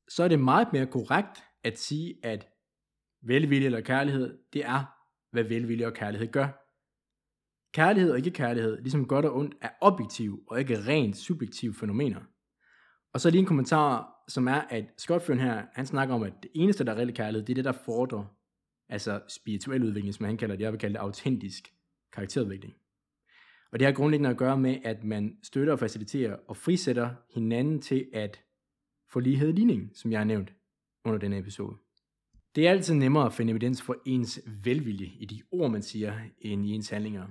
så 0.09 0.25
er 0.25 0.29
det 0.29 0.41
meget 0.41 0.73
mere 0.73 0.87
korrekt 0.87 1.43
at 1.65 1.79
sige, 1.79 2.19
at 2.23 2.49
velvilje 3.23 3.67
eller 3.67 3.81
kærlighed, 3.81 4.39
det 4.53 4.65
er, 4.65 4.85
hvad 5.31 5.45
velvilje 5.45 5.87
og 5.87 5.95
kærlighed 5.95 6.33
gør. 6.33 6.49
Kærlighed 7.73 8.11
og 8.11 8.19
ikke 8.19 8.31
kærlighed, 8.31 8.81
ligesom 8.81 9.09
godt 9.09 9.25
og 9.25 9.37
ondt, 9.37 9.55
er 9.61 9.71
objektiv 9.81 10.45
og 10.47 10.61
ikke 10.61 10.79
rent 10.79 11.17
subjektive 11.17 11.75
fænomener. 11.75 12.21
Og 13.13 13.21
så 13.21 13.31
lige 13.31 13.41
en 13.41 13.47
kommentar 13.47 14.15
som 14.29 14.49
er, 14.49 14.61
at 14.61 14.85
Skotfjørn 14.99 15.39
her, 15.39 15.67
han 15.73 15.87
snakker 15.87 16.15
om, 16.15 16.23
at 16.23 16.33
det 16.43 16.51
eneste, 16.55 16.85
der 16.85 16.93
er 16.93 16.97
reelt 16.97 17.17
kærlighed, 17.17 17.47
det 17.47 17.53
er 17.53 17.55
det, 17.55 17.65
der 17.65 17.73
fordrer 17.73 18.25
altså 18.89 19.21
spirituel 19.29 19.85
udvikling, 19.85 20.15
som 20.15 20.27
han 20.27 20.37
kalder 20.37 20.57
det. 20.57 20.65
Jeg 20.65 20.73
vil 20.73 20.81
kalde 20.81 20.95
det 20.95 21.01
autentisk 21.01 21.75
karakterudvikling. 22.13 22.75
Og 23.75 23.81
det 23.81 23.87
har 23.87 23.93
grundlæggende 23.93 24.31
at 24.31 24.37
gøre 24.37 24.59
med, 24.59 24.79
at 24.85 25.05
man 25.05 25.39
støtter 25.43 25.73
og 25.73 25.79
faciliterer 25.79 26.37
og 26.49 26.57
frisætter 26.57 27.11
hinanden 27.35 27.81
til 27.81 28.09
at 28.13 28.41
få 29.13 29.21
lighed 29.21 29.49
i 29.49 29.53
ligning, 29.53 29.91
som 29.95 30.13
jeg 30.13 30.21
har 30.21 30.25
nævnt 30.25 30.55
under 31.05 31.19
denne 31.19 31.39
episode. 31.39 31.77
Det 32.55 32.67
er 32.67 32.71
altid 32.71 32.95
nemmere 32.95 33.27
at 33.27 33.33
finde 33.33 33.51
evidens 33.51 33.83
for 33.83 33.97
ens 34.07 34.41
velvilje 34.65 35.07
i 35.07 35.25
de 35.25 35.43
ord, 35.51 35.71
man 35.71 35.83
siger, 35.83 36.21
end 36.39 36.67
i 36.67 36.71
ens 36.71 36.91
handlinger. 36.91 37.27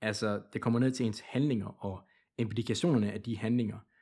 Altså, 0.00 0.42
det 0.52 0.60
kommer 0.60 0.78
ned 0.78 0.90
til 0.90 1.06
ens 1.06 1.20
handlinger 1.20 1.84
og 1.84 2.08
implikationerne 2.38 3.12
af 3.12 3.22
de 3.22 3.38
handlinger– 3.38 3.78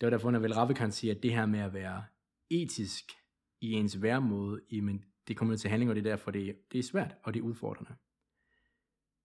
det 0.00 0.06
var 0.06 0.10
derfor, 0.10 0.30
når 0.30 0.38
vel 0.38 0.54
Ravikant 0.54 0.94
siger, 0.94 1.14
at 1.14 1.22
det 1.22 1.32
her 1.32 1.46
med 1.46 1.60
at 1.60 1.74
være 1.74 2.04
etisk 2.50 3.12
i 3.60 3.72
ens 3.72 4.02
væremåde, 4.02 4.60
men 4.82 5.04
det 5.28 5.36
kommer 5.36 5.56
til 5.56 5.70
handlinger, 5.70 5.90
og 5.90 5.96
det 5.96 6.06
er 6.06 6.10
derfor, 6.10 6.30
det, 6.30 6.56
det 6.72 6.78
er 6.78 6.82
svært, 6.82 7.14
og 7.22 7.34
det 7.34 7.40
er 7.40 7.44
udfordrende. 7.44 7.94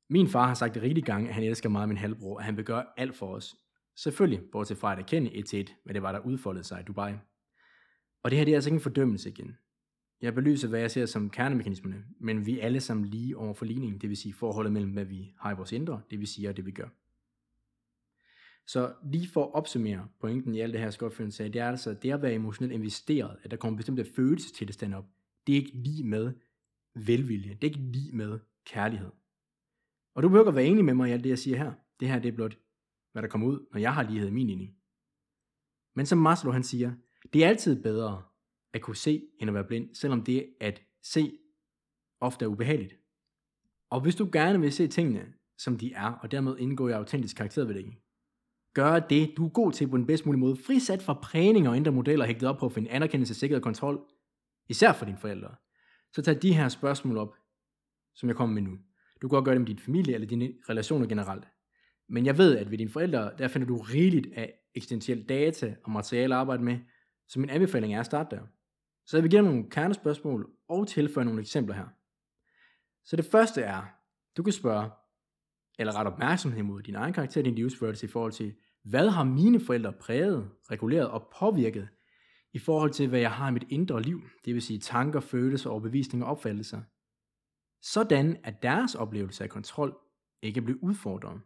Min 0.09 0.27
far 0.27 0.47
har 0.47 0.53
sagt 0.53 0.75
det 0.75 0.83
rigtig 0.83 1.03
gang, 1.03 1.27
at 1.27 1.33
han 1.33 1.43
elsker 1.43 1.69
meget 1.69 1.87
min 1.87 1.97
halvbror, 1.97 2.35
og 2.35 2.43
han 2.43 2.57
vil 2.57 2.65
gøre 2.65 2.85
alt 2.97 3.15
for 3.15 3.35
os. 3.35 3.55
Selvfølgelig, 3.95 4.41
bortset 4.51 4.77
fra 4.77 4.91
at 4.91 4.99
erkende 4.99 5.33
et 5.33 5.45
til 5.45 5.59
et, 5.59 5.75
hvad 5.83 5.93
det 5.93 6.01
var, 6.01 6.11
der 6.11 6.19
udfoldede 6.19 6.63
sig 6.63 6.79
i 6.81 6.83
Dubai. 6.83 7.13
Og 8.23 8.31
det 8.31 8.37
her 8.37 8.45
det 8.45 8.51
er 8.51 8.57
altså 8.57 8.69
ikke 8.69 8.75
en 8.75 8.81
fordømmelse 8.81 9.29
igen. 9.29 9.57
Jeg 10.21 10.35
belyser, 10.35 10.67
hvad 10.67 10.79
jeg 10.79 10.91
ser 10.91 11.05
som 11.05 11.29
kernemekanismerne, 11.29 12.03
men 12.19 12.45
vi 12.45 12.59
er 12.59 12.65
alle 12.65 12.79
sammen 12.79 13.05
lige 13.05 13.37
over 13.37 13.53
for 13.53 13.65
ligningen, 13.65 14.01
det 14.01 14.09
vil 14.09 14.17
sige 14.17 14.33
forholdet 14.33 14.73
mellem, 14.73 14.91
hvad 14.91 15.05
vi 15.05 15.33
har 15.39 15.51
i 15.51 15.55
vores 15.55 15.71
indre, 15.71 16.01
det 16.09 16.19
vi 16.19 16.25
siger 16.25 16.49
og 16.49 16.57
det 16.57 16.65
vi 16.65 16.71
gør. 16.71 16.87
Så 18.67 18.93
lige 19.03 19.29
for 19.29 19.45
at 19.45 19.53
opsummere 19.53 20.07
pointen 20.21 20.55
i 20.55 20.59
alt 20.59 20.73
det 20.73 20.81
her, 20.81 20.89
Skotfield 20.89 21.31
sagde, 21.31 21.53
det 21.53 21.61
er 21.61 21.69
altså, 21.69 21.93
det 21.93 22.11
at 22.11 22.21
være 22.21 22.33
emotionelt 22.33 22.73
investeret, 22.73 23.37
at 23.43 23.51
der 23.51 23.57
kommer 23.57 23.77
bestemte 23.77 24.05
følelsestilstande 24.15 24.97
op, 24.97 25.05
det 25.47 25.53
er 25.53 25.57
ikke 25.57 25.77
lige 25.77 26.03
med 26.03 26.33
velvilje, 26.95 27.49
det 27.49 27.63
er 27.63 27.71
ikke 27.71 27.91
lige 27.91 28.11
med 28.11 28.39
kærlighed. 28.65 29.09
Og 30.15 30.23
du 30.23 30.29
behøver 30.29 30.43
ikke 30.43 30.49
at 30.49 30.55
være 30.55 30.65
enig 30.65 30.85
med 30.85 30.93
mig 30.93 31.09
i 31.09 31.13
alt 31.13 31.23
det, 31.23 31.29
jeg 31.29 31.39
siger 31.39 31.57
her. 31.57 31.73
Det 31.99 32.07
her 32.07 32.19
det 32.19 32.29
er 32.29 32.35
blot, 32.35 32.57
hvad 33.11 33.21
der 33.21 33.29
kommer 33.29 33.47
ud, 33.47 33.67
når 33.71 33.79
jeg 33.79 33.93
har 33.93 34.03
lighed 34.03 34.27
i 34.27 34.31
min 34.31 34.47
mening. 34.47 34.75
Men 35.95 36.05
som 36.05 36.17
Maslow 36.17 36.53
han 36.53 36.63
siger, 36.63 36.93
det 37.33 37.43
er 37.43 37.47
altid 37.47 37.83
bedre 37.83 38.23
at 38.73 38.81
kunne 38.81 38.95
se, 38.95 39.23
end 39.39 39.49
at 39.49 39.53
være 39.53 39.63
blind, 39.63 39.95
selvom 39.95 40.23
det 40.23 40.53
at 40.59 40.83
se 41.03 41.37
ofte 42.21 42.45
er 42.45 42.49
ubehageligt. 42.49 42.95
Og 43.89 44.01
hvis 44.01 44.15
du 44.15 44.29
gerne 44.31 44.59
vil 44.59 44.71
se 44.71 44.87
tingene, 44.87 45.33
som 45.57 45.77
de 45.77 45.93
er, 45.93 46.11
og 46.11 46.31
dermed 46.31 46.57
indgå 46.57 46.87
i 46.87 46.91
autentisk 46.91 47.37
karakterudvikling, 47.37 47.99
gør 48.73 48.99
det, 48.99 49.33
du 49.37 49.45
er 49.45 49.49
god 49.49 49.71
til 49.71 49.87
på 49.87 49.97
den 49.97 50.07
bedst 50.07 50.25
mulige 50.25 50.39
måde, 50.39 50.55
frisat 50.55 51.01
fra 51.01 51.13
prægninger 51.13 51.69
og 51.69 51.77
indre 51.77 51.91
modeller, 51.91 52.25
hægtet 52.25 52.49
op 52.49 52.57
på 52.57 52.65
at 52.65 52.71
finde 52.71 52.89
anerkendelse, 52.89 53.33
sikkerhed 53.33 53.59
og 53.59 53.63
kontrol, 53.63 54.05
især 54.69 54.93
for 54.93 55.05
dine 55.05 55.17
forældre, 55.17 55.55
så 56.13 56.21
tag 56.21 56.41
de 56.41 56.53
her 56.53 56.69
spørgsmål 56.69 57.17
op, 57.17 57.35
som 58.15 58.29
jeg 58.29 58.35
kommer 58.35 58.53
med 58.53 58.61
nu. 58.61 58.77
Du 59.21 59.27
kan 59.27 59.35
godt 59.35 59.45
gøre 59.45 59.55
det 59.55 59.61
med 59.61 59.67
din 59.67 59.79
familie 59.79 60.13
eller 60.13 60.27
dine 60.27 60.53
relationer 60.69 61.07
generelt. 61.07 61.47
Men 62.09 62.25
jeg 62.25 62.37
ved, 62.37 62.57
at 62.57 62.71
ved 62.71 62.77
dine 62.77 62.89
forældre, 62.89 63.31
der 63.37 63.47
finder 63.47 63.67
du 63.67 63.77
rigeligt 63.77 64.27
af 64.33 64.53
eksistentiel 64.75 65.29
data 65.29 65.75
og 65.83 65.91
materiale 65.91 66.35
at 66.35 66.39
arbejde 66.39 66.63
med, 66.63 66.79
så 67.27 67.39
min 67.39 67.49
anbefaling 67.49 67.93
er 67.93 67.99
at 67.99 68.05
starte 68.05 68.35
der. 68.35 68.41
Så 69.05 69.17
jeg 69.17 69.23
vil 69.23 69.31
give 69.31 69.41
dig 69.41 69.49
nogle 69.51 69.69
kernespørgsmål 69.69 70.49
og 70.69 70.87
tilføje 70.87 71.25
nogle 71.25 71.41
eksempler 71.41 71.75
her. 71.75 71.87
Så 73.05 73.15
det 73.15 73.25
første 73.25 73.61
er, 73.61 73.83
du 74.37 74.43
kan 74.43 74.53
spørge, 74.53 74.89
eller 75.79 75.95
ret 75.95 76.07
opmærksomhed 76.07 76.63
mod 76.63 76.81
din 76.81 76.95
egen 76.95 77.13
karakter, 77.13 77.41
din 77.41 77.55
livsførelse 77.55 78.05
i 78.05 78.09
forhold 78.09 78.31
til, 78.31 78.53
hvad 78.83 79.09
har 79.09 79.23
mine 79.23 79.59
forældre 79.59 79.93
præget, 79.93 80.49
reguleret 80.71 81.09
og 81.09 81.31
påvirket 81.39 81.87
i 82.53 82.59
forhold 82.59 82.91
til, 82.91 83.09
hvad 83.09 83.19
jeg 83.19 83.31
har 83.31 83.49
i 83.49 83.53
mit 83.53 83.65
indre 83.69 84.01
liv, 84.01 84.21
det 84.45 84.53
vil 84.53 84.61
sige 84.61 84.79
tanker, 84.79 85.19
følelser, 85.19 85.69
overbevisninger 85.69 86.25
og 86.25 86.31
opfattelser, 86.31 86.81
sådan 87.81 88.37
at 88.43 88.63
deres 88.63 88.95
oplevelse 88.95 89.43
af 89.43 89.49
kontrol 89.49 89.97
ikke 90.41 90.61
bliver 90.61 90.79
udfordret. 90.81 91.41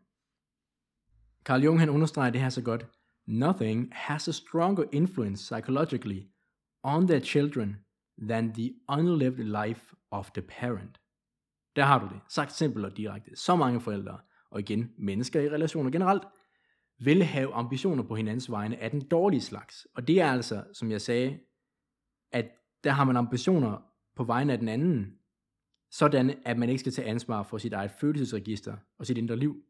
Carl 1.43 1.63
Jung 1.63 1.79
han 1.79 1.89
understreger 1.89 2.29
det 2.29 2.41
her 2.41 2.49
så 2.49 2.61
godt. 2.61 2.87
Nothing 3.27 3.89
has 3.91 4.27
a 4.27 4.31
stronger 4.31 4.83
influence 4.91 5.43
psychologically 5.43 6.21
on 6.83 7.07
their 7.07 7.19
children 7.19 7.77
than 8.21 8.53
the 8.53 8.73
unlived 8.89 9.67
life 9.67 9.95
of 10.11 10.31
the 10.31 10.41
parent. 10.41 10.99
Der 11.75 11.83
har 11.83 11.99
du 11.99 12.07
det. 12.13 12.21
Sagt 12.29 12.51
simpelt 12.51 12.85
og 12.85 12.97
direkte. 12.97 13.35
Så 13.35 13.55
mange 13.55 13.81
forældre, 13.81 14.19
og 14.49 14.59
igen 14.59 14.91
mennesker 14.97 15.41
i 15.41 15.49
relationer 15.49 15.91
generelt, 15.91 16.23
vil 16.99 17.23
have 17.23 17.53
ambitioner 17.53 18.03
på 18.03 18.15
hinandens 18.15 18.51
vegne 18.51 18.77
af 18.77 18.91
den 18.91 19.07
dårlige 19.07 19.41
slags. 19.41 19.87
Og 19.95 20.07
det 20.07 20.21
er 20.21 20.31
altså, 20.31 20.63
som 20.73 20.91
jeg 20.91 21.01
sagde, 21.01 21.39
at 22.31 22.51
der 22.83 22.91
har 22.91 23.03
man 23.03 23.17
ambitioner 23.17 23.77
på 24.15 24.23
vegne 24.23 24.53
af 24.53 24.59
den 24.59 24.69
anden, 24.69 25.17
sådan 25.93 26.35
at 26.45 26.57
man 26.57 26.69
ikke 26.69 26.79
skal 26.79 26.91
tage 26.91 27.07
ansvar 27.07 27.43
for 27.43 27.57
sit 27.57 27.73
eget 27.73 27.91
følelsesregister 27.91 28.75
og 28.99 29.05
sit 29.05 29.17
indre 29.17 29.37
liv. 29.37 29.63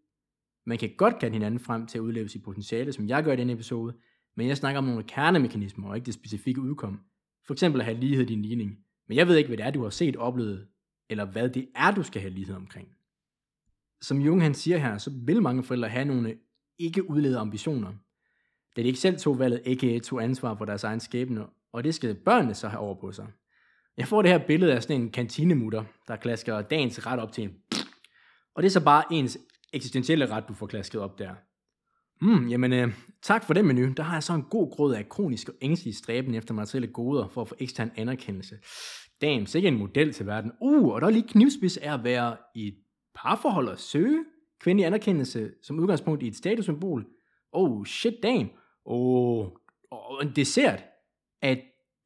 Man 0.65 0.77
kan 0.77 0.91
godt 0.97 1.19
kalde 1.19 1.33
hinanden 1.33 1.59
frem 1.59 1.87
til 1.87 1.97
at 1.97 2.01
udleve 2.01 2.29
sit 2.29 2.43
potentiale, 2.43 2.93
som 2.93 3.07
jeg 3.07 3.23
gør 3.23 3.33
i 3.33 3.35
denne 3.35 3.53
episode, 3.53 3.93
men 4.35 4.47
jeg 4.47 4.57
snakker 4.57 4.77
om 4.77 4.83
nogle 4.83 5.03
kernemekanismer 5.03 5.89
og 5.89 5.95
ikke 5.95 6.05
det 6.05 6.13
specifikke 6.13 6.61
udkom. 6.61 6.99
For 7.47 7.53
eksempel 7.53 7.81
at 7.81 7.85
have 7.85 7.99
lighed 7.99 8.25
i 8.25 8.27
din 8.27 8.41
ligning. 8.41 8.77
Men 9.07 9.17
jeg 9.17 9.27
ved 9.27 9.37
ikke, 9.37 9.47
hvad 9.47 9.57
det 9.57 9.65
er, 9.65 9.71
du 9.71 9.83
har 9.83 9.89
set, 9.89 10.15
oplevet, 10.15 10.67
eller 11.09 11.25
hvad 11.25 11.49
det 11.49 11.67
er, 11.75 11.91
du 11.91 12.03
skal 12.03 12.21
have 12.21 12.33
lighed 12.33 12.55
omkring. 12.55 12.87
Som 14.01 14.21
Jung 14.21 14.41
han 14.41 14.53
siger 14.53 14.77
her, 14.77 14.97
så 14.97 15.11
vil 15.25 15.41
mange 15.41 15.63
forældre 15.63 15.89
have 15.89 16.05
nogle 16.05 16.37
ikke 16.79 17.09
udledede 17.09 17.39
ambitioner, 17.39 17.93
da 18.75 18.81
de 18.81 18.87
ikke 18.87 18.99
selv 18.99 19.17
tog 19.17 19.39
valget, 19.39 19.61
ikke 19.65 19.99
tog 19.99 20.23
ansvar 20.23 20.55
for 20.55 20.65
deres 20.65 20.83
egen 20.83 20.99
skæbne, 20.99 21.45
og 21.71 21.83
det 21.83 21.95
skal 21.95 22.15
børnene 22.15 22.53
så 22.53 22.67
have 22.67 22.79
over 22.79 22.95
på 22.95 23.11
sig. 23.11 23.27
Jeg 23.97 24.07
får 24.07 24.21
det 24.21 24.31
her 24.31 24.37
billede 24.47 24.73
af 24.73 24.83
sådan 24.83 25.01
en 25.01 25.11
kantinemutter, 25.11 25.83
der 26.07 26.15
klasker 26.15 26.61
dagens 26.61 27.07
ret 27.07 27.19
op 27.19 27.31
til 27.31 27.43
en. 27.43 27.55
Og 28.55 28.63
det 28.63 28.69
er 28.69 28.71
så 28.71 28.83
bare 28.83 29.03
ens 29.11 29.37
eksistentielle 29.73 30.25
ret, 30.25 30.47
du 30.47 30.53
får 30.53 30.67
klasket 30.67 31.01
op 31.01 31.19
der. 31.19 31.33
Mm, 32.21 32.47
jamen, 32.47 32.73
øh, 32.73 32.93
tak 33.21 33.43
for 33.43 33.53
den 33.53 33.65
menu. 33.67 33.93
Der 33.97 34.03
har 34.03 34.15
jeg 34.15 34.23
så 34.23 34.33
en 34.33 34.43
god 34.43 34.71
grød 34.71 34.95
af 34.95 35.09
kronisk 35.09 35.49
og 35.49 35.55
ængstelig 35.61 35.95
stræben 35.95 36.35
efter 36.35 36.53
materielle 36.53 36.93
goder 36.93 37.27
for 37.27 37.41
at 37.41 37.47
få 37.47 37.55
ekstern 37.59 37.91
anerkendelse. 37.95 38.55
Damn, 39.21 39.45
sikke 39.45 39.67
en 39.67 39.77
model 39.77 40.13
til 40.13 40.25
verden. 40.25 40.51
Uh, 40.61 40.93
og 40.93 41.01
der 41.01 41.07
er 41.07 41.11
lige 41.11 41.27
knivspids 41.27 41.77
af 41.77 41.93
at 41.93 42.03
være 42.03 42.37
i 42.55 42.67
et 42.67 42.75
parforhold 43.15 43.67
og 43.67 43.79
søge 43.79 44.25
kvindelig 44.59 44.85
anerkendelse 44.85 45.51
som 45.63 45.79
udgangspunkt 45.79 46.23
i 46.23 46.27
et 46.27 46.35
statussymbol. 46.35 47.05
Oh, 47.51 47.85
shit 47.85 48.13
damn. 48.23 48.49
Oh, 48.85 49.47
og 49.91 50.23
en 50.23 50.31
dessert 50.35 50.83
at 51.41 51.59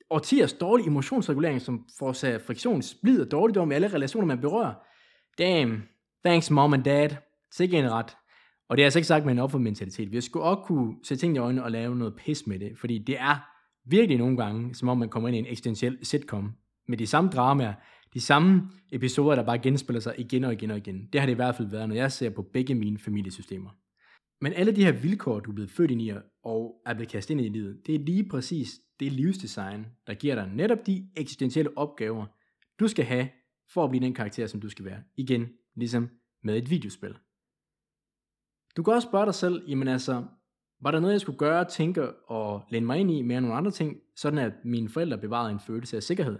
årtiers 0.09 0.53
dårlig 0.53 0.87
emotionsregulering, 0.87 1.61
som 1.61 1.85
forårsager 1.99 2.39
friktion, 2.39 2.81
splid 2.81 3.21
og 3.21 3.31
dårligdom 3.31 3.71
i 3.71 3.75
alle 3.75 3.93
relationer, 3.93 4.27
man 4.27 4.41
berører. 4.41 4.73
Damn, 5.37 5.83
thanks 6.25 6.51
mom 6.51 6.73
and 6.73 6.83
dad. 6.83 7.09
Sikke 7.51 7.77
en 7.77 7.91
ret. 7.91 8.15
Og 8.69 8.77
det 8.77 8.83
er 8.83 8.85
altså 8.85 8.99
ikke 8.99 9.07
sagt 9.07 9.25
med 9.25 9.33
en 9.33 9.39
offermentalitet. 9.39 10.11
Vi 10.11 10.21
skulle 10.21 10.45
også 10.45 10.63
kunne 10.65 10.95
se 11.03 11.15
ting 11.15 11.35
i 11.35 11.39
øjnene 11.39 11.63
og 11.63 11.71
lave 11.71 11.95
noget 11.95 12.15
pis 12.15 12.47
med 12.47 12.59
det, 12.59 12.71
fordi 12.79 12.97
det 12.97 13.19
er 13.19 13.35
virkelig 13.89 14.17
nogle 14.17 14.37
gange, 14.37 14.75
som 14.75 14.89
om 14.89 14.97
man 14.97 15.09
kommer 15.09 15.29
ind 15.29 15.35
i 15.35 15.39
en 15.39 15.45
eksistentiel 15.45 15.97
sitcom, 16.03 16.51
med 16.87 16.97
de 16.97 17.07
samme 17.07 17.29
dramaer, 17.29 17.73
de 18.13 18.21
samme 18.21 18.69
episoder, 18.91 19.35
der 19.35 19.43
bare 19.43 19.59
genspiller 19.59 19.99
sig 19.99 20.13
igen 20.17 20.43
og 20.43 20.53
igen 20.53 20.71
og 20.71 20.77
igen. 20.77 21.09
Det 21.13 21.21
har 21.21 21.25
det 21.25 21.33
i 21.33 21.35
hvert 21.35 21.55
fald 21.55 21.67
været, 21.67 21.89
når 21.89 21.95
jeg 21.95 22.11
ser 22.11 22.29
på 22.29 22.41
begge 22.53 22.75
mine 22.75 22.99
familiesystemer. 22.99 23.69
Men 24.41 24.53
alle 24.53 24.75
de 24.75 24.85
her 24.85 24.91
vilkår, 24.91 25.39
du 25.39 25.51
er 25.51 25.55
blevet 25.55 25.71
født 25.71 25.91
ind 25.91 26.01
i 26.01 26.11
og 26.43 26.81
er 26.85 26.93
blevet 26.93 27.11
kastet 27.11 27.31
ind 27.31 27.41
i 27.41 27.49
livet, 27.49 27.81
det 27.87 27.95
er 27.95 27.99
lige 27.99 28.29
præcis 28.29 28.69
det 28.99 29.11
livsdesign, 29.11 29.85
der 30.07 30.13
giver 30.13 30.35
dig 30.35 30.51
netop 30.53 30.87
de 30.87 31.09
eksistentielle 31.15 31.77
opgaver, 31.77 32.25
du 32.79 32.87
skal 32.87 33.05
have 33.05 33.29
for 33.69 33.83
at 33.83 33.89
blive 33.89 34.05
den 34.05 34.13
karakter, 34.13 34.47
som 34.47 34.61
du 34.61 34.69
skal 34.69 34.85
være. 34.85 35.03
Igen, 35.15 35.49
ligesom 35.75 36.09
med 36.43 36.57
et 36.57 36.69
videospil. 36.69 37.17
Du 38.77 38.83
kan 38.83 38.93
også 38.93 39.07
spørge 39.07 39.25
dig 39.25 39.35
selv, 39.35 39.69
jamen 39.69 39.87
altså, 39.87 40.25
var 40.81 40.91
der 40.91 40.99
noget, 40.99 41.13
jeg 41.13 41.21
skulle 41.21 41.37
gøre, 41.37 41.65
tænke 41.65 42.11
og 42.11 42.63
læne 42.69 42.85
mig 42.85 42.99
ind 42.99 43.11
i 43.11 43.21
mere 43.21 43.37
end 43.37 43.45
nogle 43.45 43.57
andre 43.57 43.71
ting, 43.71 43.97
sådan 44.15 44.39
at 44.39 44.53
mine 44.65 44.89
forældre 44.89 45.17
bevarede 45.17 45.51
en 45.51 45.59
følelse 45.59 45.97
af 45.97 46.03
sikkerhed? 46.03 46.39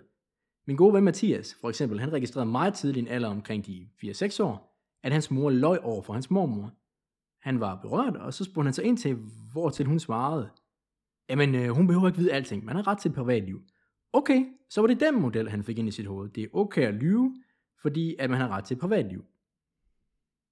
Min 0.67 0.75
gode 0.75 0.93
ven 0.93 1.03
Mathias, 1.03 1.57
for 1.61 1.69
eksempel, 1.69 1.99
han 1.99 2.13
registrerede 2.13 2.51
meget 2.51 2.73
tidligt 2.73 3.07
en 3.07 3.13
alder 3.13 3.29
omkring 3.29 3.65
de 3.65 3.89
4-6 4.03 4.43
år, 4.43 4.83
at 5.03 5.11
hans 5.11 5.31
mor 5.31 5.49
løj 5.49 5.79
over 5.83 6.01
for 6.01 6.13
hans 6.13 6.31
mormor. 6.31 6.73
Han 7.41 7.59
var 7.59 7.81
berørt, 7.81 8.15
og 8.15 8.33
så 8.33 8.43
spurgte 8.43 8.67
han 8.67 8.73
sig 8.73 8.83
ind 8.83 8.97
til, 8.97 9.17
hvor 9.51 9.69
til 9.69 9.85
hun 9.85 9.99
svarede, 9.99 10.49
jamen 11.29 11.55
øh, 11.55 11.69
hun 11.69 11.87
behøver 11.87 12.07
ikke 12.07 12.19
vide 12.19 12.33
alting, 12.33 12.65
man 12.65 12.75
har 12.75 12.87
ret 12.87 12.97
til 12.97 13.11
privatliv. 13.11 13.61
Okay, 14.13 14.45
så 14.69 14.81
var 14.81 14.87
det 14.87 14.99
den 14.99 15.21
model, 15.21 15.49
han 15.49 15.63
fik 15.63 15.77
ind 15.77 15.87
i 15.87 15.91
sit 15.91 16.05
hoved. 16.05 16.29
Det 16.29 16.43
er 16.43 16.47
okay 16.53 16.81
at 16.81 16.93
lyve, 16.93 17.35
fordi 17.81 18.15
at 18.19 18.29
man 18.29 18.39
har 18.39 18.49
ret 18.49 18.63
til 18.63 18.75
privatliv. 18.75 19.25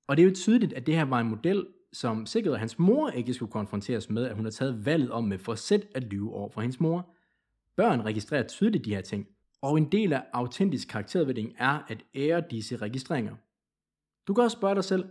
Og 0.08 0.18
det 0.18 0.24
er 0.24 0.28
jo 0.28 0.36
tydeligt, 0.36 0.74
at 0.74 0.88
det 0.88 0.96
her 0.96 1.06
var 1.06 1.20
en 1.20 1.30
model, 1.30 1.68
som 1.94 2.26
sikrede, 2.26 2.56
at 2.56 2.60
hans 2.60 2.80
mor 2.80 3.10
ikke 3.10 3.34
skulle 3.34 3.52
konfronteres 3.52 4.10
med, 4.10 4.26
at 4.26 4.36
hun 4.36 4.46
har 4.46 4.52
taget 4.52 4.86
valget 4.86 5.12
om 5.12 5.24
med 5.24 5.38
forsæt 5.38 5.88
at 5.96 6.04
lyve 6.04 6.34
over 6.34 6.50
for 6.50 6.62
hendes 6.62 6.80
mor. 6.80 7.14
Børn 7.76 8.02
registrerer 8.02 8.48
tydeligt 8.48 8.86
de 8.86 8.96
her 8.96 9.02
ting, 9.02 9.28
og 9.62 9.78
en 9.78 9.92
del 9.92 10.14
af 10.14 10.24
autentisk 10.34 10.88
karakterudvikling 10.88 11.54
er 11.58 11.80
at 11.88 12.04
ære 12.16 12.44
disse 12.52 12.78
registreringer. 12.78 13.36
Du 14.28 14.34
kan 14.34 14.44
også 14.44 14.58
spørge 14.58 14.76
dig 14.76 14.84
selv, 14.84 15.06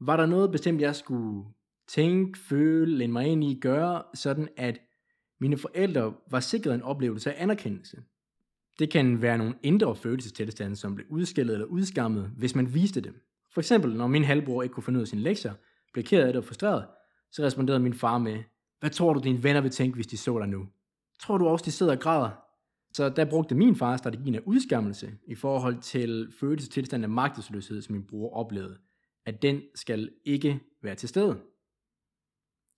var 0.00 0.16
der 0.16 0.26
noget 0.26 0.52
bestemt, 0.52 0.80
jeg 0.80 0.96
skulle 0.96 1.44
tænke, 1.86 2.38
føle, 2.38 2.96
lænde 2.96 3.12
mig 3.12 3.26
ind 3.26 3.44
i, 3.44 3.58
gøre, 3.60 4.02
sådan 4.14 4.48
at 4.56 4.80
mine 5.40 5.58
forældre 5.58 6.14
var 6.30 6.40
sikret 6.40 6.74
en 6.74 6.82
oplevelse 6.82 7.32
af 7.32 7.42
anerkendelse. 7.42 8.02
Det 8.78 8.90
kan 8.90 9.22
være 9.22 9.38
nogle 9.38 9.54
indre 9.62 9.96
følelsestilstande, 9.96 10.76
som 10.76 10.94
blev 10.94 11.06
udskældet 11.10 11.54
eller 11.54 11.66
udskammet, 11.66 12.30
hvis 12.36 12.54
man 12.54 12.74
viste 12.74 13.00
dem. 13.00 13.20
For 13.52 13.60
eksempel, 13.60 13.96
når 13.96 14.06
min 14.06 14.24
halvbror 14.24 14.62
ikke 14.62 14.72
kunne 14.72 14.84
finde 14.84 14.98
ud 14.98 15.02
af 15.02 15.08
sine 15.08 15.22
lektier, 15.22 15.52
blev 15.92 16.04
ked 16.04 16.20
af 16.20 16.26
det 16.26 16.36
og 16.36 16.44
frustreret, 16.44 16.86
så 17.30 17.42
responderede 17.42 17.82
min 17.82 17.94
far 17.94 18.18
med, 18.18 18.42
hvad 18.80 18.90
tror 18.90 19.12
du, 19.12 19.20
dine 19.20 19.42
venner 19.42 19.60
vil 19.60 19.70
tænke, 19.70 19.94
hvis 19.94 20.06
de 20.06 20.16
så 20.16 20.38
dig 20.38 20.48
nu? 20.48 20.68
Tror 21.20 21.38
du 21.38 21.46
også, 21.46 21.64
de 21.64 21.70
sidder 21.70 21.92
og 21.92 22.00
græder? 22.00 22.30
Så 22.92 23.08
der 23.08 23.24
brugte 23.24 23.54
min 23.54 23.76
far 23.76 23.96
strategien 23.96 24.34
af 24.34 24.40
udskammelse 24.44 25.12
i 25.26 25.34
forhold 25.34 25.80
til 25.80 26.32
følelsestilstanden 26.40 27.04
af 27.04 27.08
magtesløshed, 27.10 27.82
som 27.82 27.92
min 27.92 28.06
bror 28.06 28.34
oplevede. 28.34 28.78
At 29.26 29.42
den 29.42 29.62
skal 29.74 30.10
ikke 30.24 30.60
være 30.82 30.94
til 30.94 31.08
stede. 31.08 31.40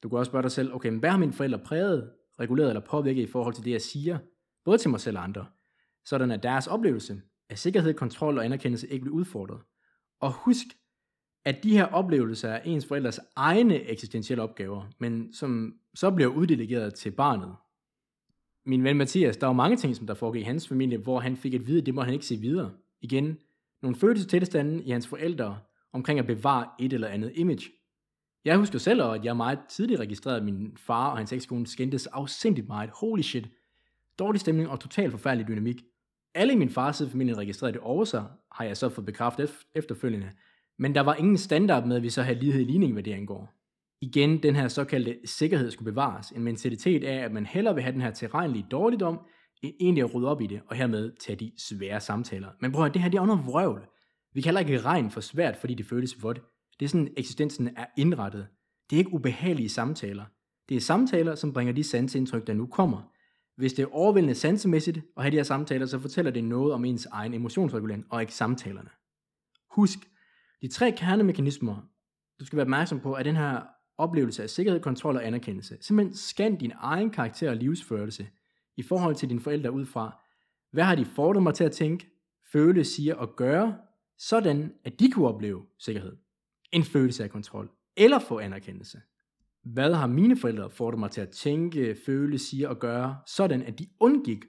Du 0.03 0.09
kan 0.09 0.19
også 0.19 0.31
spørge 0.31 0.43
dig 0.43 0.51
selv, 0.51 0.75
okay, 0.75 0.89
men 0.89 0.99
hvad 0.99 1.11
har 1.11 1.19
mine 1.19 1.33
forældre 1.33 1.59
præget, 1.59 2.11
reguleret 2.41 2.69
eller 2.69 2.81
påvirket 2.81 3.23
i 3.23 3.31
forhold 3.31 3.55
til 3.55 3.65
det, 3.65 3.71
jeg 3.71 3.83
siger, 3.83 4.19
både 4.65 4.79
til 4.79 4.91
mig 4.91 5.01
selv 5.01 5.19
og 5.19 5.25
andre, 5.25 5.47
sådan 6.05 6.31
at 6.31 6.43
deres 6.43 6.67
oplevelse 6.67 7.23
af 7.51 7.59
sikkerhed, 7.59 7.95
kontrol 7.95 8.39
og 8.39 8.45
anerkendelse 8.45 8.89
ikke 8.89 9.03
bliver 9.03 9.17
udfordret. 9.17 9.61
Og 10.21 10.33
husk, 10.33 10.67
at 11.45 11.63
de 11.63 11.77
her 11.77 11.85
oplevelser 11.85 12.49
er 12.49 12.63
ens 12.63 12.87
forældres 12.87 13.21
egne 13.37 13.75
eksistentielle 13.75 14.43
opgaver, 14.43 14.91
men 14.99 15.33
som 15.33 15.75
så 15.95 16.11
bliver 16.11 16.31
uddelegeret 16.31 16.95
til 16.95 17.11
barnet. 17.11 17.55
Min 18.65 18.85
ven 18.85 18.97
Mathias, 18.97 19.37
der 19.37 19.47
var 19.47 19.53
mange 19.53 19.77
ting, 19.77 19.97
som 19.97 20.07
der 20.07 20.15
foregik 20.15 20.43
i 20.43 20.45
hans 20.45 20.69
familie, 20.69 20.99
hvor 20.99 21.21
han 21.21 21.37
fik 21.37 21.55
at 21.55 21.67
vide, 21.67 21.79
at 21.81 21.87
det 21.87 21.95
må 21.95 22.03
han 22.03 22.13
ikke 22.13 22.27
se 22.27 22.37
videre. 22.37 22.73
Igen, 23.01 23.39
nogle 23.83 23.97
følelsestilstande 23.97 24.85
i 24.85 24.91
hans 24.91 25.07
forældre 25.07 25.59
omkring 25.93 26.19
at 26.19 26.27
bevare 26.27 26.69
et 26.81 26.93
eller 26.93 27.09
andet 27.09 27.33
image. 27.35 27.71
Jeg 28.47 28.59
husker 28.59 28.79
selv, 28.79 29.03
at 29.03 29.25
jeg 29.25 29.37
meget 29.37 29.59
tidligt 29.69 30.01
registrerede, 30.01 30.39
at 30.39 30.45
min 30.45 30.77
far 30.77 31.11
og 31.11 31.17
hans 31.17 31.33
ekskone 31.33 31.67
skændtes 31.67 32.07
afsindigt 32.07 32.69
meget. 32.69 32.91
Holy 33.01 33.21
shit. 33.21 33.49
Dårlig 34.19 34.41
stemning 34.41 34.69
og 34.69 34.81
totalt 34.81 35.11
forfærdelig 35.11 35.49
dynamik. 35.49 35.83
Alle 36.35 36.53
i 36.53 36.57
min 36.57 36.71
fars 36.71 36.97
side 36.97 37.11
familie 37.11 37.35
registrerede 37.35 37.73
det 37.73 37.83
over 37.83 38.05
sig, 38.05 38.25
har 38.53 38.65
jeg 38.65 38.77
så 38.77 38.89
fået 38.89 39.07
bekræftet 39.07 39.51
efterfølgende. 39.75 40.31
Men 40.79 40.95
der 40.95 41.01
var 41.01 41.15
ingen 41.15 41.37
standard 41.37 41.87
med, 41.87 41.97
at 41.97 42.03
vi 42.03 42.11
så 42.11 42.23
havde 42.23 42.39
lighed 42.39 42.61
i 42.61 42.65
ligning, 42.65 42.93
hvad 42.93 43.03
det 43.03 43.13
angår. 43.13 43.55
Igen, 44.01 44.43
den 44.43 44.57
her 44.57 44.69
såkaldte 44.69 45.19
sikkerhed 45.25 45.71
skulle 45.71 45.93
bevares. 45.93 46.31
En 46.31 46.43
mentalitet 46.43 47.05
af, 47.05 47.25
at 47.25 47.33
man 47.33 47.47
hellere 47.47 47.75
vil 47.75 47.83
have 47.83 47.93
den 47.93 48.01
her 48.01 48.11
tilregnelige 48.11 48.67
dårligdom, 48.71 49.21
end 49.63 49.75
egentlig 49.81 50.05
at 50.05 50.15
rydde 50.15 50.29
op 50.29 50.41
i 50.41 50.47
det, 50.47 50.61
og 50.67 50.77
hermed 50.77 51.13
tage 51.21 51.37
de 51.37 51.53
svære 51.59 52.01
samtaler. 52.01 52.49
Men 52.61 52.73
prøv 52.73 52.85
at 52.85 52.95
det 52.95 53.03
her 53.03 53.09
det 53.09 53.19
er 53.19 53.23
under 53.23 53.43
vrøvl. 53.43 53.87
Vi 54.35 54.41
kan 54.41 54.49
heller 54.49 54.61
ikke 54.61 54.81
regn 54.81 55.11
for 55.11 55.21
svært, 55.21 55.57
fordi 55.57 55.75
det 55.75 55.87
føles 55.87 56.23
vådt. 56.23 56.41
Det 56.81 56.85
er 56.85 56.89
sådan, 56.89 57.09
eksistensen 57.17 57.69
er 57.77 57.87
indrettet. 57.97 58.49
Det 58.91 58.97
er 58.97 58.99
ikke 58.99 59.15
ubehagelige 59.15 59.69
samtaler. 59.69 60.25
Det 60.69 60.77
er 60.77 60.81
samtaler, 60.81 61.35
som 61.35 61.53
bringer 61.53 61.73
de 61.73 61.85
sanseindtryk, 61.85 62.47
der 62.47 62.55
nu 62.55 62.67
kommer. 62.67 63.13
Hvis 63.57 63.73
det 63.73 63.83
er 63.83 63.95
overvældende 63.95 64.35
sansemæssigt 64.35 64.97
at 65.17 65.23
have 65.23 65.31
de 65.31 65.37
her 65.37 65.43
samtaler, 65.43 65.87
så 65.87 65.99
fortæller 65.99 66.31
det 66.31 66.45
noget 66.45 66.73
om 66.73 66.85
ens 66.85 67.07
egen 67.07 67.35
emotionsregulering, 67.35 68.07
og 68.11 68.21
ikke 68.21 68.35
samtalerne. 68.35 68.91
Husk, 69.71 69.99
de 70.63 70.69
tre 70.69 70.93
kernemekanismer, 70.93 71.89
du 72.41 72.47
skal 72.47 72.57
være 72.57 72.65
opmærksom 72.65 73.01
på, 73.01 73.15
er 73.17 73.23
den 73.23 73.37
her 73.37 73.63
oplevelse 73.99 74.43
af 74.43 74.51
sikkerhed, 74.51 74.81
kontrol 74.81 75.17
og 75.17 75.27
anerkendelse. 75.27 75.77
Simpelthen 75.81 76.17
scan 76.17 76.57
din 76.57 76.73
egen 76.77 77.11
karakter 77.11 77.51
og 77.51 77.57
livsførelse 77.57 78.29
i 78.77 78.83
forhold 78.83 79.15
til 79.15 79.29
dine 79.29 79.41
forældre 79.41 79.73
ud 79.73 79.87
fra, 79.87 80.23
hvad 80.73 80.85
har 80.85 80.95
de 80.95 81.05
fordret 81.05 81.43
mig 81.43 81.55
til 81.55 81.65
at 81.65 81.73
tænke, 81.73 82.11
føle, 82.53 82.85
sige 82.85 83.19
og 83.19 83.37
gøre, 83.37 83.79
sådan 84.19 84.73
at 84.85 85.01
de 85.01 85.11
kunne 85.11 85.29
opleve 85.29 85.67
sikkerhed, 85.79 86.17
en 86.77 86.85
følelse 86.85 87.25
af 87.25 87.31
kontrol, 87.31 87.71
eller 87.97 88.19
få 88.19 88.39
anerkendelse. 88.39 89.03
Hvad 89.63 89.95
har 89.95 90.07
mine 90.07 90.37
forældre 90.37 90.71
fået 90.71 90.99
mig 90.99 91.11
til 91.11 91.21
at 91.21 91.31
tænke, 91.31 91.97
føle, 92.07 92.39
sige 92.39 92.69
og 92.69 92.79
gøre, 92.79 93.21
sådan 93.27 93.63
at 93.63 93.79
de 93.79 93.87
undgik 94.01 94.45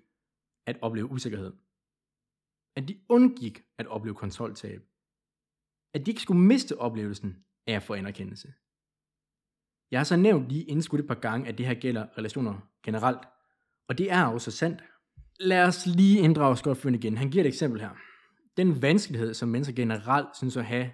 at 0.66 0.78
opleve 0.82 1.12
usikkerhed? 1.12 1.54
At 2.76 2.88
de 2.88 3.00
undgik 3.10 3.64
at 3.78 3.88
opleve 3.88 4.16
kontroltab? 4.16 4.82
At 5.94 6.06
de 6.06 6.12
ikke 6.12 6.22
skulle 6.22 6.42
miste 6.42 6.78
oplevelsen 6.78 7.36
af 7.68 7.74
at 7.74 7.84
få 7.84 7.94
anerkendelse? 7.94 8.54
Jeg 9.92 10.00
har 10.00 10.04
så 10.04 10.16
nævnt 10.16 10.50
lige 10.50 10.64
indskudt 10.64 11.02
et 11.02 11.08
par 11.08 11.20
gange, 11.20 11.48
at 11.48 11.58
det 11.58 11.66
her 11.66 11.74
gælder 11.74 12.18
relationer 12.18 12.70
generelt. 12.84 13.28
Og 13.90 13.98
det 13.98 14.12
er 14.12 14.26
også 14.26 14.52
sandt. 14.52 14.84
Lad 15.40 15.64
os 15.64 15.86
lige 15.86 16.20
inddrage 16.20 16.58
Scott 16.58 16.78
Finn 16.80 16.96
igen. 16.96 17.18
Han 17.18 17.32
giver 17.32 17.44
et 17.44 17.48
eksempel 17.48 17.82
her. 17.82 17.92
Den 18.58 18.82
vanskelighed, 18.82 19.34
som 19.34 19.50
mennesker 19.50 19.76
generelt 19.76 20.38
synes 20.38 20.58
at 20.58 20.66
have, 20.66 20.92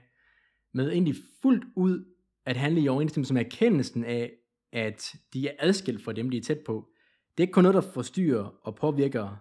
med 0.73 0.91
egentlig 0.91 1.15
fuldt 1.41 1.65
ud 1.75 2.05
at 2.45 2.57
handle 2.57 2.81
i 2.81 2.87
overensstemmelse 2.87 3.33
med 3.33 3.45
erkendelsen 3.45 4.05
af, 4.05 4.31
at 4.71 5.15
de 5.33 5.47
er 5.47 5.53
adskilt 5.59 6.03
fra 6.03 6.13
dem, 6.13 6.29
de 6.29 6.37
er 6.37 6.41
tæt 6.41 6.59
på. 6.65 6.89
Det 7.31 7.43
er 7.43 7.47
ikke 7.47 7.53
kun 7.53 7.63
noget, 7.63 7.75
der 7.75 7.91
forstyrrer 7.93 8.53
og 8.63 8.75
påvirker 8.75 9.37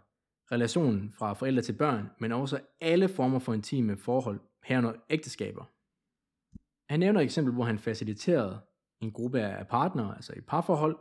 relationen 0.53 1.15
fra 1.19 1.33
forældre 1.33 1.63
til 1.63 1.73
børn, 1.73 2.11
men 2.21 2.33
også 2.33 2.61
alle 2.81 3.09
former 3.09 3.39
for 3.39 3.55
intime 3.55 3.97
forhold, 3.97 4.41
herunder 4.65 4.93
ægteskaber. 5.11 5.65
Han 6.89 7.01
nævner 7.01 7.21
et 7.21 7.25
eksempel, 7.25 7.55
hvor 7.55 7.65
han 7.65 7.79
faciliterede 7.79 8.61
en 9.01 9.13
gruppe 9.13 9.41
af 9.41 9.69
partnere, 9.69 10.17
altså 10.17 10.33
et 10.37 10.47
parforhold, 10.47 10.99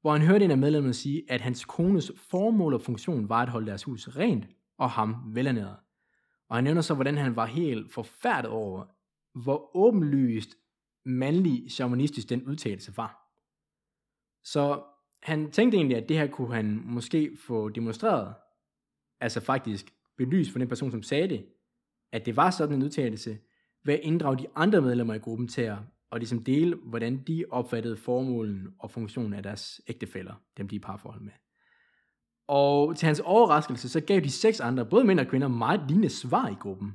hvor 0.00 0.12
han 0.12 0.22
hørte 0.22 0.44
en 0.44 0.50
af 0.50 0.58
medlemmerne 0.58 0.94
sige, 0.94 1.22
at 1.28 1.40
hans 1.40 1.64
kones 1.64 2.12
formål 2.30 2.74
og 2.74 2.82
funktion 2.82 3.28
var 3.28 3.42
at 3.42 3.48
holde 3.48 3.66
deres 3.66 3.82
hus 3.82 4.08
rent 4.08 4.46
og 4.78 4.90
ham 4.90 5.16
velernæret. 5.34 5.76
Og 6.48 6.56
han 6.56 6.64
nævner 6.64 6.80
så, 6.80 6.94
hvordan 6.94 7.16
han 7.16 7.36
var 7.36 7.46
helt 7.46 7.92
forfærdet 7.92 8.50
over, 8.50 8.84
hvor 9.34 9.76
åbenlyst 9.76 10.56
mandlig 11.04 11.70
shamanistisk 11.70 12.28
den 12.28 12.42
udtalelse 12.42 12.96
var. 12.96 13.16
Så 14.44 14.82
han 15.22 15.50
tænkte 15.50 15.76
egentlig, 15.76 15.96
at 15.96 16.08
det 16.08 16.18
her 16.18 16.26
kunne 16.26 16.54
han 16.54 16.82
måske 16.84 17.36
få 17.46 17.68
demonstreret, 17.68 18.34
altså 19.20 19.40
faktisk 19.40 19.94
belyst 20.16 20.52
for 20.52 20.58
den 20.58 20.68
person, 20.68 20.90
som 20.90 21.02
sagde 21.02 21.28
det, 21.28 21.46
at 22.12 22.26
det 22.26 22.36
var 22.36 22.50
sådan 22.50 22.76
en 22.76 22.82
udtalelse, 22.82 23.38
ved 23.84 23.94
at 23.94 24.00
inddrage 24.02 24.38
de 24.38 24.46
andre 24.54 24.80
medlemmer 24.80 25.14
i 25.14 25.18
gruppen 25.18 25.48
til 25.48 25.62
at 25.62 25.78
og 26.10 26.18
ligesom 26.18 26.44
dele, 26.44 26.76
hvordan 26.76 27.22
de 27.26 27.44
opfattede 27.50 27.96
formålen 27.96 28.74
og 28.78 28.90
funktionen 28.90 29.34
af 29.34 29.42
deres 29.42 29.80
ægtefæller, 29.88 30.34
dem 30.56 30.68
de 30.68 30.76
er 30.76 30.80
parforhold 30.80 31.20
med. 31.20 31.32
Og 32.48 32.96
til 32.96 33.06
hans 33.06 33.20
overraskelse, 33.20 33.88
så 33.88 34.00
gav 34.00 34.20
de 34.20 34.30
seks 34.30 34.60
andre, 34.60 34.86
både 34.86 35.04
mænd 35.04 35.20
og 35.20 35.26
kvinder, 35.26 35.48
meget 35.48 35.80
lignende 35.88 36.08
svar 36.08 36.48
i 36.48 36.54
gruppen. 36.54 36.94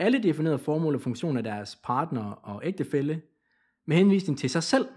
Alle 0.00 0.22
definerede 0.22 0.58
formål 0.58 0.94
og 0.94 1.00
funktioner 1.00 1.38
af 1.38 1.44
deres 1.44 1.80
partner 1.84 2.30
og 2.30 2.66
ægtefælle 2.66 3.22
med 3.86 3.96
henvisning 3.96 4.38
til 4.38 4.50
sig 4.50 4.62
selv. 4.62 4.88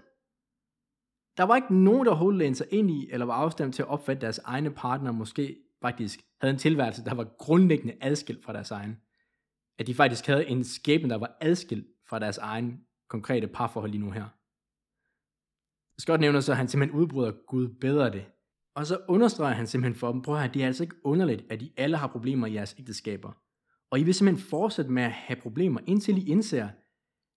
Der 1.36 1.42
var 1.42 1.56
ikke 1.56 1.74
nogen, 1.74 2.04
der 2.04 2.10
overhovedet 2.10 2.56
sig 2.56 2.66
ind 2.70 2.90
i, 2.90 3.08
eller 3.10 3.26
var 3.26 3.34
afstemt 3.34 3.74
til 3.74 3.82
at 3.82 3.88
opfatte 3.88 4.20
deres 4.20 4.38
egne 4.38 4.70
partner 4.70 5.12
måske 5.12 5.56
faktisk 5.80 6.20
havde 6.40 6.52
en 6.52 6.58
tilværelse, 6.58 7.04
der 7.04 7.14
var 7.14 7.24
grundlæggende 7.38 7.94
adskilt 8.00 8.44
fra 8.44 8.52
deres 8.52 8.70
egen. 8.70 8.96
At 9.78 9.86
de 9.86 9.94
faktisk 9.94 10.26
havde 10.26 10.46
en 10.46 10.64
skæbne, 10.64 11.10
der 11.10 11.18
var 11.18 11.36
adskilt 11.40 11.86
fra 12.08 12.18
deres 12.18 12.38
egen 12.38 12.80
konkrete 13.08 13.46
parforhold 13.46 13.90
lige 13.90 14.04
nu 14.04 14.10
her. 14.10 14.24
Scott 16.00 16.20
nævner 16.20 16.40
så, 16.40 16.52
at 16.52 16.56
han 16.56 16.68
simpelthen 16.68 17.00
udbryder 17.00 17.32
Gud 17.46 17.68
bedre 17.68 18.10
det. 18.10 18.26
Og 18.76 18.86
så 18.86 18.98
understreger 19.08 19.54
han 19.54 19.66
simpelthen 19.66 19.98
for 19.98 20.12
dem, 20.12 20.22
prøv 20.22 20.34
at 20.34 20.40
høre, 20.40 20.52
det 20.52 20.62
er 20.62 20.66
altså 20.66 20.82
ikke 20.82 21.06
underligt, 21.06 21.44
at 21.50 21.62
I 21.62 21.72
alle 21.76 21.96
har 21.96 22.06
problemer 22.06 22.46
i 22.46 22.54
jeres 22.54 22.76
ægteskaber. 22.78 23.32
Og 23.90 24.00
I 24.00 24.02
vil 24.02 24.14
simpelthen 24.14 24.48
fortsætte 24.48 24.90
med 24.90 25.02
at 25.02 25.10
have 25.10 25.40
problemer, 25.40 25.80
indtil 25.86 26.18
I 26.18 26.30
indser, 26.30 26.68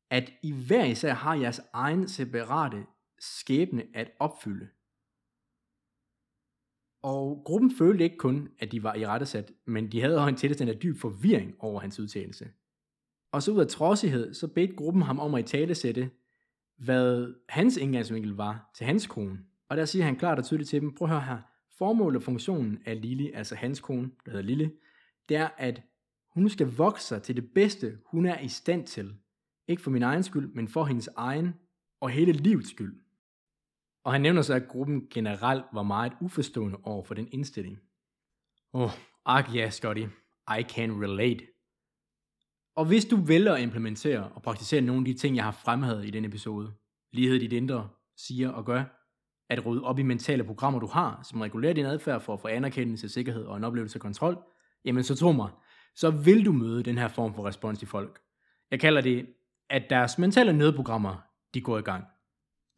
at 0.09 0.33
I 0.43 0.51
hver 0.51 0.85
især 0.85 1.13
har 1.13 1.35
jeres 1.35 1.61
egen 1.73 2.07
separate 2.07 2.85
skæbne 3.19 3.83
at 3.93 4.11
opfylde. 4.19 4.67
Og 7.01 7.41
gruppen 7.45 7.71
følte 7.77 8.03
ikke 8.03 8.17
kun, 8.17 8.49
at 8.59 8.71
de 8.71 8.83
var 8.83 8.95
i 8.95 9.05
rettesat, 9.05 9.51
men 9.65 9.91
de 9.91 10.01
havde 10.01 10.17
også 10.17 10.29
en 10.29 10.35
tilstand 10.35 10.69
af 10.69 10.79
dyb 10.79 10.97
forvirring 10.97 11.55
over 11.59 11.79
hans 11.79 11.99
udtalelse. 11.99 12.49
Og 13.31 13.43
så 13.43 13.51
ud 13.51 13.59
af 13.59 13.67
trodsighed, 13.67 14.33
så 14.33 14.47
bedte 14.47 14.75
gruppen 14.75 15.01
ham 15.01 15.19
om 15.19 15.33
at 15.33 15.39
i 15.39 15.57
tale 15.57 15.75
sætte, 15.75 16.09
hvad 16.77 17.33
hans 17.49 17.77
indgangsvinkel 17.77 18.31
var 18.31 18.71
til 18.75 18.85
hans 18.85 19.07
kone. 19.07 19.39
Og 19.69 19.77
der 19.77 19.85
siger 19.85 20.05
han 20.05 20.15
klart 20.15 20.39
og 20.39 20.45
tydeligt 20.45 20.69
til 20.69 20.81
dem, 20.81 20.95
prøv 20.95 21.07
at 21.07 21.13
høre 21.13 21.23
her, 21.23 21.41
formålet 21.77 22.17
og 22.17 22.23
funktionen 22.23 22.79
af 22.85 23.01
Lille, 23.01 23.35
altså 23.35 23.55
hans 23.55 23.79
kone, 23.79 24.11
der 24.25 24.31
hedder 24.31 24.45
Lille, 24.45 24.71
det 25.29 25.37
er, 25.37 25.49
at 25.57 25.81
hun 26.37 26.49
skal 26.49 26.75
vokse 26.75 27.07
sig 27.07 27.23
til 27.23 27.35
det 27.35 27.53
bedste, 27.53 27.97
hun 28.05 28.25
er 28.25 28.39
i 28.39 28.47
stand 28.47 28.87
til. 28.87 29.15
Ikke 29.67 29.81
for 29.81 29.91
min 29.91 30.03
egen 30.03 30.23
skyld, 30.23 30.53
men 30.53 30.67
for 30.67 30.85
hendes 30.85 31.09
egen 31.15 31.53
og 32.01 32.09
hele 32.09 32.31
livets 32.31 32.69
skyld. 32.69 33.01
Og 34.03 34.11
han 34.11 34.21
nævner 34.21 34.41
så, 34.41 34.53
at 34.53 34.67
gruppen 34.67 35.07
generelt 35.09 35.65
var 35.73 35.83
meget 35.83 36.13
uforstående 36.21 36.77
over 36.83 37.03
for 37.03 37.13
den 37.13 37.27
indstilling. 37.31 37.79
Åh, 38.73 38.81
oh, 38.81 38.91
ak 39.25 39.55
ja, 39.55 39.69
Scotty, 39.69 40.03
I 40.59 40.63
can 40.63 41.03
relate. 41.03 41.47
Og 42.75 42.85
hvis 42.85 43.05
du 43.05 43.15
vælger 43.15 43.53
at 43.53 43.61
implementere 43.61 44.29
og 44.29 44.41
praktisere 44.41 44.81
nogle 44.81 45.01
af 45.01 45.05
de 45.05 45.13
ting, 45.13 45.35
jeg 45.35 45.43
har 45.43 45.51
fremhævet 45.51 46.05
i 46.05 46.09
denne 46.09 46.27
episode, 46.27 46.73
lighed 47.13 47.39
dit 47.39 47.53
indre, 47.53 47.89
siger 48.17 48.49
og 48.49 48.65
gør, 48.65 48.83
at 49.49 49.65
rydde 49.65 49.83
op 49.83 49.99
i 49.99 50.03
mentale 50.03 50.43
programmer, 50.43 50.79
du 50.79 50.87
har, 50.87 51.23
som 51.23 51.41
regulerer 51.41 51.73
din 51.73 51.85
adfærd 51.85 52.21
for 52.21 52.33
at 52.33 52.39
få 52.39 52.47
anerkendelse, 52.47 53.09
sikkerhed 53.09 53.43
og 53.45 53.57
en 53.57 53.63
oplevelse 53.63 53.95
af 53.95 54.01
kontrol, 54.01 54.43
jamen 54.85 55.03
så 55.03 55.15
tro 55.15 55.31
mig, 55.31 55.51
så 55.97 56.11
vil 56.11 56.45
du 56.45 56.51
møde 56.51 56.83
den 56.83 56.97
her 56.97 57.07
form 57.07 57.33
for 57.33 57.47
respons 57.47 57.83
i 57.83 57.85
folk. 57.85 58.19
Jeg 58.71 58.79
kalder 58.79 59.01
det, 59.01 59.25
at 59.69 59.83
deres 59.89 60.17
mentale 60.17 60.53
nødprogrammer, 60.53 61.15
de 61.53 61.61
går 61.61 61.77
i 61.77 61.81
gang. 61.81 62.05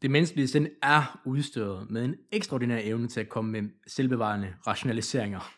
Det 0.02 0.10
menneskelige 0.10 0.48
sind 0.48 0.68
er 0.82 1.20
udstyret 1.26 1.90
med 1.90 2.04
en 2.04 2.14
ekstraordinær 2.32 2.78
evne 2.82 3.08
til 3.08 3.20
at 3.20 3.28
komme 3.28 3.52
med 3.52 3.70
selvbevarende 3.86 4.54
rationaliseringer. 4.66 5.52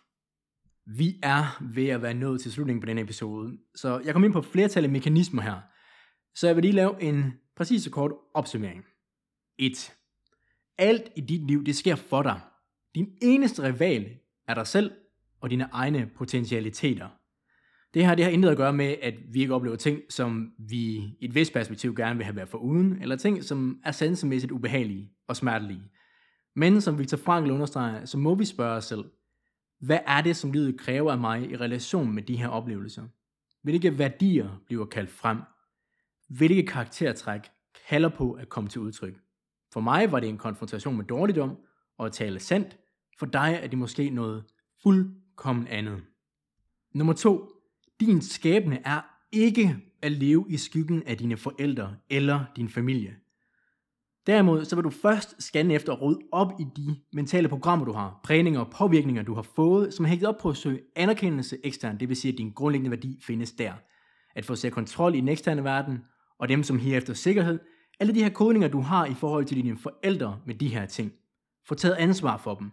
Vi 0.87 1.19
er 1.23 1.63
ved 1.75 1.89
at 1.89 2.03
være 2.03 2.15
nået 2.15 2.41
til 2.41 2.53
slutningen 2.53 2.81
på 2.81 2.87
denne 2.87 3.01
episode, 3.01 3.59
så 3.75 4.01
jeg 4.05 4.15
kommer 4.15 4.27
ind 4.27 4.33
på 4.33 4.43
flertal 4.43 4.85
af 4.85 4.91
mekanismer 4.91 5.43
her. 5.43 5.61
Så 6.35 6.47
jeg 6.47 6.57
vil 6.57 6.63
lige 6.63 6.75
lave 6.75 7.03
en 7.03 7.33
præcis 7.57 7.87
og 7.87 7.93
kort 7.93 8.13
opsummering. 8.35 8.85
1. 9.59 9.95
Alt 10.79 11.09
i 11.17 11.21
dit 11.21 11.47
liv, 11.47 11.65
det 11.65 11.77
sker 11.77 11.95
for 11.95 12.23
dig. 12.23 12.41
Din 12.95 13.09
eneste 13.23 13.63
rival 13.63 14.19
er 14.49 14.55
dig 14.55 14.67
selv 14.67 14.93
og 15.41 15.51
dine 15.51 15.69
egne 15.73 16.11
potentialiteter. 16.17 17.09
Det 17.94 18.06
her 18.06 18.14
det 18.14 18.24
har 18.24 18.32
intet 18.32 18.51
at 18.51 18.56
gøre 18.56 18.73
med, 18.73 18.97
at 19.02 19.14
vi 19.28 19.40
ikke 19.40 19.55
oplever 19.55 19.77
ting, 19.77 20.01
som 20.09 20.52
vi 20.59 20.77
i 20.97 21.16
et 21.20 21.35
vist 21.35 21.52
perspektiv 21.52 21.94
gerne 21.94 22.16
vil 22.16 22.24
have 22.24 22.36
været 22.36 22.48
for 22.48 22.59
uden, 22.59 23.02
eller 23.02 23.16
ting, 23.16 23.44
som 23.44 23.81
er 23.85 23.93
sansemæssigt 23.93 24.52
ubehagelige 24.52 25.12
og 25.28 25.36
smertelige. 25.36 25.82
Men 26.56 26.81
som 26.81 26.98
Victor 26.98 27.16
Frankl 27.16 27.51
understreger, 27.51 28.05
så 28.05 28.19
må 28.19 28.35
vi 28.35 28.44
spørge 28.44 28.77
os 28.77 28.85
selv, 28.85 29.05
hvad 29.81 29.98
er 30.06 30.20
det, 30.20 30.36
som 30.36 30.52
livet 30.52 30.81
kræver 30.81 31.12
af 31.12 31.19
mig 31.19 31.51
i 31.51 31.56
relation 31.56 32.12
med 32.12 32.23
de 32.23 32.36
her 32.36 32.48
oplevelser? 32.48 33.02
Hvilke 33.62 33.98
værdier 33.98 34.62
bliver 34.66 34.85
kaldt 34.85 35.10
frem? 35.10 35.39
Hvilke 36.28 36.62
karaktertræk 36.62 37.40
kalder 37.89 38.09
på 38.09 38.32
at 38.32 38.48
komme 38.48 38.70
til 38.70 38.81
udtryk? 38.81 39.20
For 39.73 39.81
mig 39.81 40.12
var 40.12 40.20
det 40.20 40.28
en 40.28 40.39
konfrontation 40.39 40.97
med 40.97 41.05
dårligdom 41.05 41.56
og 41.98 42.06
at 42.06 42.12
tale 42.12 42.40
sandt. 42.40 42.78
For 43.19 43.27
dig 43.27 43.59
er 43.62 43.66
det 43.66 43.78
måske 43.78 44.10
noget 44.10 44.44
fuldkommen 44.82 45.66
andet. 45.66 46.02
Nummer 46.94 47.12
to. 47.12 47.48
Din 48.07 48.23
skæbne 48.23 48.79
er 48.85 49.01
ikke 49.33 49.77
at 50.03 50.12
leve 50.12 50.47
i 50.49 50.57
skyggen 50.57 51.03
af 51.03 51.19
dine 51.19 51.37
forældre 51.37 51.97
eller 52.11 52.45
din 52.57 52.69
familie. 52.69 53.16
Derimod 54.27 54.65
så 54.65 54.77
vil 54.77 54.85
du 54.85 54.91
først 54.91 55.43
scanne 55.43 55.74
efter 55.74 55.93
at 55.93 56.03
rydde 56.03 56.20
op 56.33 56.53
i 56.61 56.65
de 56.77 56.97
mentale 57.12 57.49
programmer, 57.49 57.85
du 57.85 57.93
har, 57.93 58.20
prægninger 58.24 58.61
og 58.61 58.70
påvirkninger, 58.70 59.23
du 59.23 59.35
har 59.35 59.43
fået, 59.43 59.95
som 59.95 60.05
er 60.05 60.09
hægtet 60.09 60.29
op 60.29 60.39
på 60.39 60.49
at 60.49 60.57
søge 60.57 60.81
anerkendelse 60.97 61.59
ekstern, 61.65 62.01
det 62.01 62.09
vil 62.09 62.16
sige, 62.16 62.33
at 62.33 62.39
din 62.39 62.53
grundlæggende 62.53 62.91
værdi 62.91 63.19
findes 63.23 63.53
der. 63.53 63.73
at 64.37 64.45
få 64.45 64.55
sig 64.55 64.73
kontrol 64.73 65.15
i 65.15 65.20
den 65.20 65.29
eksterne 65.29 65.65
verden, 65.65 65.99
og 66.39 66.49
dem, 66.49 66.62
som 66.62 66.79
her 66.79 66.97
efter 66.97 67.15
sikkerhed, 67.15 67.59
alle 68.01 68.15
de 68.15 68.23
her 68.23 68.31
kodninger, 68.31 68.69
du 68.69 68.81
har 68.81 69.07
i 69.07 69.15
forhold 69.15 69.45
til 69.45 69.57
dine 69.57 69.79
forældre 69.79 70.41
med 70.47 70.55
de 70.55 70.69
her 70.69 70.87
ting. 70.87 71.12
Få 71.69 71.74
taget 71.74 71.95
ansvar 71.95 72.37
for 72.37 72.55
dem. 72.55 72.70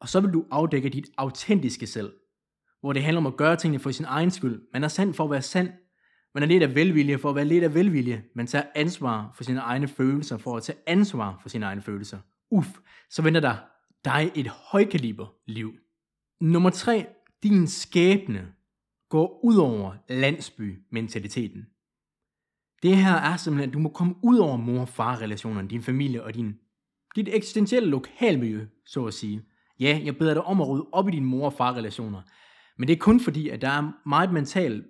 Og 0.00 0.08
så 0.08 0.20
vil 0.20 0.30
du 0.30 0.44
afdække 0.50 0.88
dit 0.88 1.06
autentiske 1.18 1.86
selv, 1.86 2.12
hvor 2.84 2.92
det 2.92 3.02
handler 3.02 3.20
om 3.20 3.26
at 3.26 3.36
gøre 3.36 3.56
tingene 3.56 3.78
for 3.78 3.90
sin 3.90 4.04
egen 4.04 4.30
skyld. 4.30 4.62
Man 4.72 4.84
er 4.84 4.88
sand 4.88 5.14
for 5.14 5.24
at 5.24 5.30
være 5.30 5.42
sand. 5.42 5.68
Man 6.34 6.42
er 6.42 6.46
lidt 6.46 6.62
af 6.62 6.74
velvilje 6.74 7.18
for 7.18 7.30
at 7.30 7.36
være 7.36 7.44
lidt 7.44 7.64
af 7.64 7.74
velvilje. 7.74 8.24
Man 8.34 8.46
tager 8.46 8.64
ansvar 8.74 9.32
for 9.34 9.44
sine 9.44 9.60
egne 9.60 9.88
følelser, 9.88 10.36
for 10.36 10.56
at 10.56 10.62
tage 10.62 10.78
ansvar 10.86 11.38
for 11.42 11.48
sine 11.48 11.66
egne 11.66 11.82
følelser. 11.82 12.18
Uff, 12.50 12.68
så 13.10 13.22
venter 13.22 13.40
der 13.40 13.56
dig 14.04 14.32
et 14.34 14.48
højkaliber 14.48 15.26
liv. 15.46 15.72
Nummer 16.40 16.70
3. 16.70 17.06
Din 17.42 17.66
skæbne 17.66 18.52
går 19.08 19.40
ud 19.44 19.56
over 19.56 19.94
landsbymentaliteten. 20.08 21.66
Det 22.82 22.96
her 22.96 23.14
er 23.14 23.36
simpelthen, 23.36 23.70
at 23.70 23.74
du 23.74 23.78
må 23.78 23.88
komme 23.88 24.14
ud 24.22 24.38
over 24.38 24.56
mor-far-relationerne, 24.56 25.68
din 25.68 25.82
familie 25.82 26.22
og 26.22 26.34
din, 26.34 26.54
dit 27.16 27.28
eksistentielle 27.32 27.88
lokalmiljø, 27.88 28.66
så 28.86 29.04
at 29.04 29.14
sige. 29.14 29.42
Ja, 29.80 30.00
jeg 30.04 30.18
beder 30.18 30.34
dig 30.34 30.42
om 30.42 30.60
at 30.60 30.68
rydde 30.68 30.86
op 30.92 31.08
i 31.08 31.10
dine 31.10 31.26
mor- 31.26 31.46
og 31.46 31.52
far-relationer, 31.52 32.22
men 32.78 32.88
det 32.88 32.94
er 32.94 32.98
kun 32.98 33.20
fordi, 33.20 33.48
at 33.48 33.62
der 33.62 33.68
er 33.68 34.08
meget 34.08 34.32
mental 34.32 34.84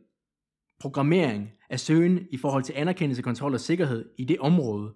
programmering 0.80 1.50
af 1.70 1.80
søgen 1.80 2.20
i 2.30 2.36
forhold 2.36 2.62
til 2.62 2.74
anerkendelse, 2.76 3.22
kontrol 3.22 3.54
og 3.54 3.60
sikkerhed 3.60 4.04
i 4.18 4.24
det 4.24 4.38
område. 4.38 4.94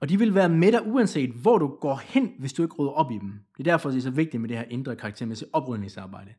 Og 0.00 0.08
de 0.08 0.18
vil 0.18 0.34
være 0.34 0.48
med 0.48 0.72
dig 0.72 0.86
uanset 0.86 1.30
hvor 1.30 1.58
du 1.58 1.68
går 1.80 2.02
hen, 2.04 2.30
hvis 2.38 2.52
du 2.52 2.62
ikke 2.62 2.74
rydder 2.74 2.92
op 2.92 3.10
i 3.10 3.18
dem. 3.18 3.32
Det 3.58 3.66
er 3.66 3.72
derfor, 3.72 3.90
det 3.90 3.98
er 3.98 4.02
så 4.02 4.10
vigtigt 4.10 4.40
med 4.40 4.48
det 4.48 4.56
her 4.56 4.64
indre 4.70 4.96
karaktermæssige 4.96 5.48
oprydningsarbejde. 5.52 6.30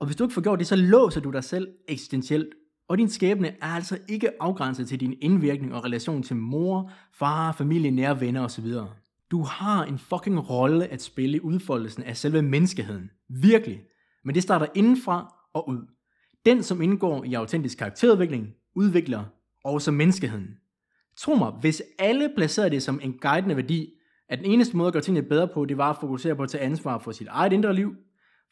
Og 0.00 0.06
hvis 0.06 0.16
du 0.16 0.24
ikke 0.24 0.34
får 0.34 0.42
gjort 0.42 0.58
det, 0.58 0.66
så 0.66 0.76
låser 0.76 1.20
du 1.20 1.30
dig 1.30 1.44
selv 1.44 1.68
eksistentielt. 1.88 2.54
Og 2.88 2.98
din 2.98 3.08
skæbne 3.08 3.48
er 3.48 3.66
altså 3.66 3.98
ikke 4.08 4.42
afgrænset 4.42 4.88
til 4.88 5.00
din 5.00 5.14
indvirkning 5.20 5.74
og 5.74 5.84
relation 5.84 6.22
til 6.22 6.36
mor, 6.36 6.92
far, 7.12 7.52
familie, 7.52 7.90
nære 7.90 8.20
venner 8.20 8.44
osv. 8.44 8.66
Du 9.30 9.42
har 9.42 9.84
en 9.84 9.98
fucking 9.98 10.50
rolle 10.50 10.86
at 10.86 11.02
spille 11.02 11.36
i 11.36 11.40
udfoldelsen 11.40 12.02
af 12.02 12.16
selve 12.16 12.42
menneskeheden. 12.42 13.10
Virkelig. 13.28 13.80
Men 14.24 14.34
det 14.34 14.42
starter 14.42 14.66
indenfra 14.74 15.34
og 15.54 15.68
ud. 15.68 15.86
Den, 16.46 16.62
som 16.62 16.82
indgår 16.82 17.24
i 17.24 17.34
autentisk 17.34 17.78
karakterudvikling, 17.78 18.48
udvikler 18.76 19.24
også 19.64 19.90
menneskeheden. 19.90 20.48
Tro 21.16 21.34
mig, 21.34 21.50
hvis 21.50 21.82
alle 21.98 22.30
placerede 22.36 22.70
det 22.70 22.82
som 22.82 23.00
en 23.02 23.18
guidende 23.18 23.56
værdi, 23.56 23.88
at 24.28 24.38
den 24.38 24.46
eneste 24.46 24.76
måde 24.76 24.86
at 24.86 24.92
gøre 24.92 25.02
tingene 25.02 25.28
bedre 25.28 25.48
på, 25.48 25.64
det 25.64 25.76
var 25.78 25.90
at 25.90 25.96
fokusere 26.00 26.36
på 26.36 26.42
at 26.42 26.48
tage 26.48 26.64
ansvar 26.64 26.98
for 26.98 27.12
sit 27.12 27.26
eget 27.30 27.52
indre 27.52 27.74
liv, 27.74 27.94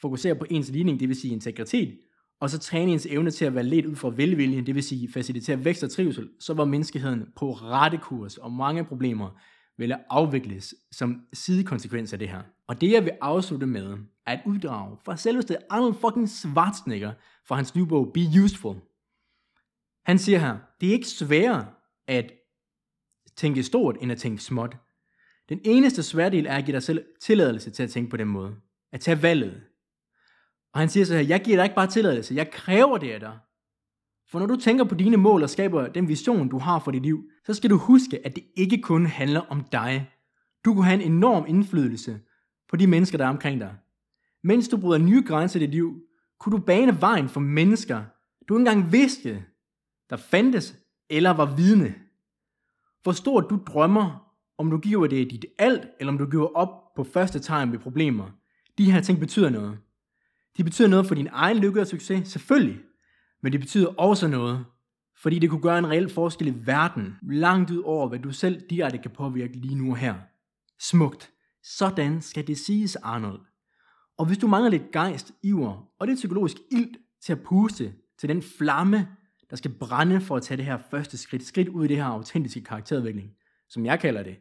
fokusere 0.00 0.34
på 0.34 0.46
ens 0.50 0.68
ligning, 0.68 1.00
det 1.00 1.08
vil 1.08 1.20
sige 1.20 1.32
integritet, 1.32 1.98
og 2.40 2.50
så 2.50 2.58
træne 2.58 2.92
ens 2.92 3.06
evne 3.06 3.30
til 3.30 3.44
at 3.44 3.54
være 3.54 3.64
ledt 3.64 3.86
ud 3.86 3.96
fra 3.96 4.12
velvilje, 4.16 4.60
det 4.60 4.74
vil 4.74 4.82
sige 4.82 5.12
facilitere 5.12 5.64
vækst 5.64 5.82
og 5.82 5.90
trivsel, 5.90 6.28
så 6.40 6.54
var 6.54 6.64
menneskeheden 6.64 7.24
på 7.36 7.52
rette 7.52 7.98
kurs, 7.98 8.36
og 8.36 8.52
mange 8.52 8.84
problemer 8.84 9.40
ville 9.78 10.12
afvikles 10.12 10.74
som 10.92 11.26
sidekonsekvens 11.32 12.12
af 12.12 12.18
det 12.18 12.28
her. 12.28 12.42
Og 12.66 12.80
det 12.80 12.92
jeg 12.92 13.04
vil 13.04 13.12
afslutte 13.20 13.66
med, 13.66 13.98
er 14.26 14.32
et 14.32 14.40
uddrag 14.46 14.96
fra 15.04 15.16
selveste 15.16 15.72
Arnold 15.72 15.94
fucking 15.94 16.28
Schwarzenegger 16.28 17.12
fra 17.44 17.56
hans 17.56 17.74
nye 17.74 17.86
bog 17.86 18.12
Be 18.14 18.20
Useful. 18.44 18.76
Han 20.04 20.18
siger 20.18 20.38
her, 20.38 20.58
det 20.80 20.88
er 20.88 20.92
ikke 20.92 21.08
sværere 21.08 21.66
at 22.06 22.32
tænke 23.36 23.62
stort, 23.62 23.96
end 24.00 24.12
at 24.12 24.18
tænke 24.18 24.42
småt. 24.42 24.76
Den 25.48 25.60
eneste 25.64 26.02
svære 26.02 26.30
del 26.30 26.46
er 26.46 26.56
at 26.56 26.64
give 26.64 26.74
dig 26.74 26.82
selv 26.82 27.04
tilladelse 27.20 27.70
til 27.70 27.82
at 27.82 27.90
tænke 27.90 28.10
på 28.10 28.16
den 28.16 28.28
måde. 28.28 28.56
At 28.92 29.00
tage 29.00 29.22
valget. 29.22 29.62
Og 30.72 30.80
han 30.80 30.88
siger 30.88 31.04
så 31.04 31.14
her, 31.14 31.20
jeg 31.20 31.40
giver 31.40 31.56
dig 31.56 31.64
ikke 31.64 31.74
bare 31.74 31.90
tilladelse, 31.90 32.34
jeg 32.34 32.50
kræver 32.50 32.98
det 32.98 33.10
af 33.10 33.20
dig. 33.20 33.38
For 34.30 34.38
når 34.38 34.46
du 34.46 34.56
tænker 34.56 34.84
på 34.84 34.94
dine 34.94 35.16
mål 35.16 35.42
og 35.42 35.50
skaber 35.50 35.88
den 35.88 36.08
vision, 36.08 36.48
du 36.48 36.58
har 36.58 36.78
for 36.78 36.90
dit 36.90 37.02
liv, 37.02 37.30
så 37.46 37.54
skal 37.54 37.70
du 37.70 37.76
huske, 37.76 38.26
at 38.26 38.36
det 38.36 38.44
ikke 38.56 38.78
kun 38.78 39.06
handler 39.06 39.40
om 39.40 39.64
dig. 39.72 40.10
Du 40.64 40.74
kan 40.74 40.82
have 40.82 41.02
en 41.02 41.12
enorm 41.12 41.44
indflydelse 41.48 42.20
på 42.68 42.76
de 42.76 42.86
mennesker, 42.86 43.18
der 43.18 43.24
er 43.24 43.28
omkring 43.28 43.60
dig. 43.60 43.74
Mens 44.44 44.68
du 44.68 44.76
bryder 44.76 44.98
nye 44.98 45.22
grænser 45.26 45.60
i 45.60 45.62
dit 45.62 45.70
liv, 45.70 46.02
kunne 46.40 46.56
du 46.56 46.62
bane 46.62 47.00
vejen 47.00 47.28
for 47.28 47.40
mennesker, 47.40 48.04
du 48.48 48.54
ikke 48.58 48.70
engang 48.70 48.92
vidste, 48.92 49.44
der 50.10 50.16
fandtes 50.16 50.76
eller 51.10 51.30
var 51.30 51.56
vidne. 51.56 51.94
Hvor 53.02 53.12
stort 53.12 53.46
du 53.50 53.60
drømmer, 53.66 54.32
om 54.58 54.70
du 54.70 54.78
giver 54.78 55.06
det 55.06 55.30
dit 55.30 55.46
alt, 55.58 55.88
eller 56.00 56.12
om 56.12 56.18
du 56.18 56.26
giver 56.26 56.56
op 56.56 56.94
på 56.96 57.04
første 57.04 57.38
tegn 57.38 57.72
ved 57.72 57.78
problemer. 57.78 58.30
De 58.78 58.92
her 58.92 59.00
ting 59.00 59.20
betyder 59.20 59.50
noget. 59.50 59.78
De 60.56 60.64
betyder 60.64 60.88
noget 60.88 61.06
for 61.06 61.14
din 61.14 61.28
egen 61.32 61.56
lykke 61.56 61.80
og 61.80 61.86
succes, 61.86 62.28
selvfølgelig. 62.28 62.80
Men 63.42 63.52
det 63.52 63.60
betyder 63.60 63.86
også 63.86 64.28
noget, 64.28 64.64
fordi 65.16 65.38
det 65.38 65.50
kunne 65.50 65.62
gøre 65.62 65.78
en 65.78 65.90
reel 65.90 66.08
forskel 66.08 66.48
i 66.48 66.54
verden, 66.66 67.16
langt 67.22 67.70
ud 67.70 67.82
over, 67.82 68.08
hvad 68.08 68.18
du 68.18 68.32
selv 68.32 68.62
direkte 68.70 68.98
kan 68.98 69.10
påvirke 69.10 69.56
lige 69.56 69.74
nu 69.74 69.90
og 69.90 69.96
her. 69.96 70.14
Smukt. 70.80 71.30
Sådan 71.62 72.20
skal 72.20 72.46
det 72.46 72.58
siges, 72.58 72.96
Arnold. 72.96 73.40
Og 74.18 74.26
hvis 74.26 74.38
du 74.38 74.46
mangler 74.46 74.70
lidt 74.70 74.92
gejst, 74.92 75.32
iver 75.42 75.88
og 75.98 76.06
det 76.06 76.14
psykologisk 76.14 76.56
ild 76.70 76.94
til 77.22 77.32
at 77.32 77.42
puste 77.42 77.94
til 78.18 78.28
den 78.28 78.42
flamme, 78.42 79.08
der 79.50 79.56
skal 79.56 79.70
brænde 79.70 80.20
for 80.20 80.36
at 80.36 80.42
tage 80.42 80.56
det 80.56 80.64
her 80.64 80.78
første 80.90 81.18
skridt, 81.18 81.46
skridt 81.46 81.68
ud 81.68 81.84
i 81.84 81.88
det 81.88 81.96
her 81.96 82.04
autentiske 82.04 82.60
karakterudvikling, 82.60 83.30
som 83.68 83.86
jeg 83.86 84.00
kalder 84.00 84.22
det, 84.22 84.36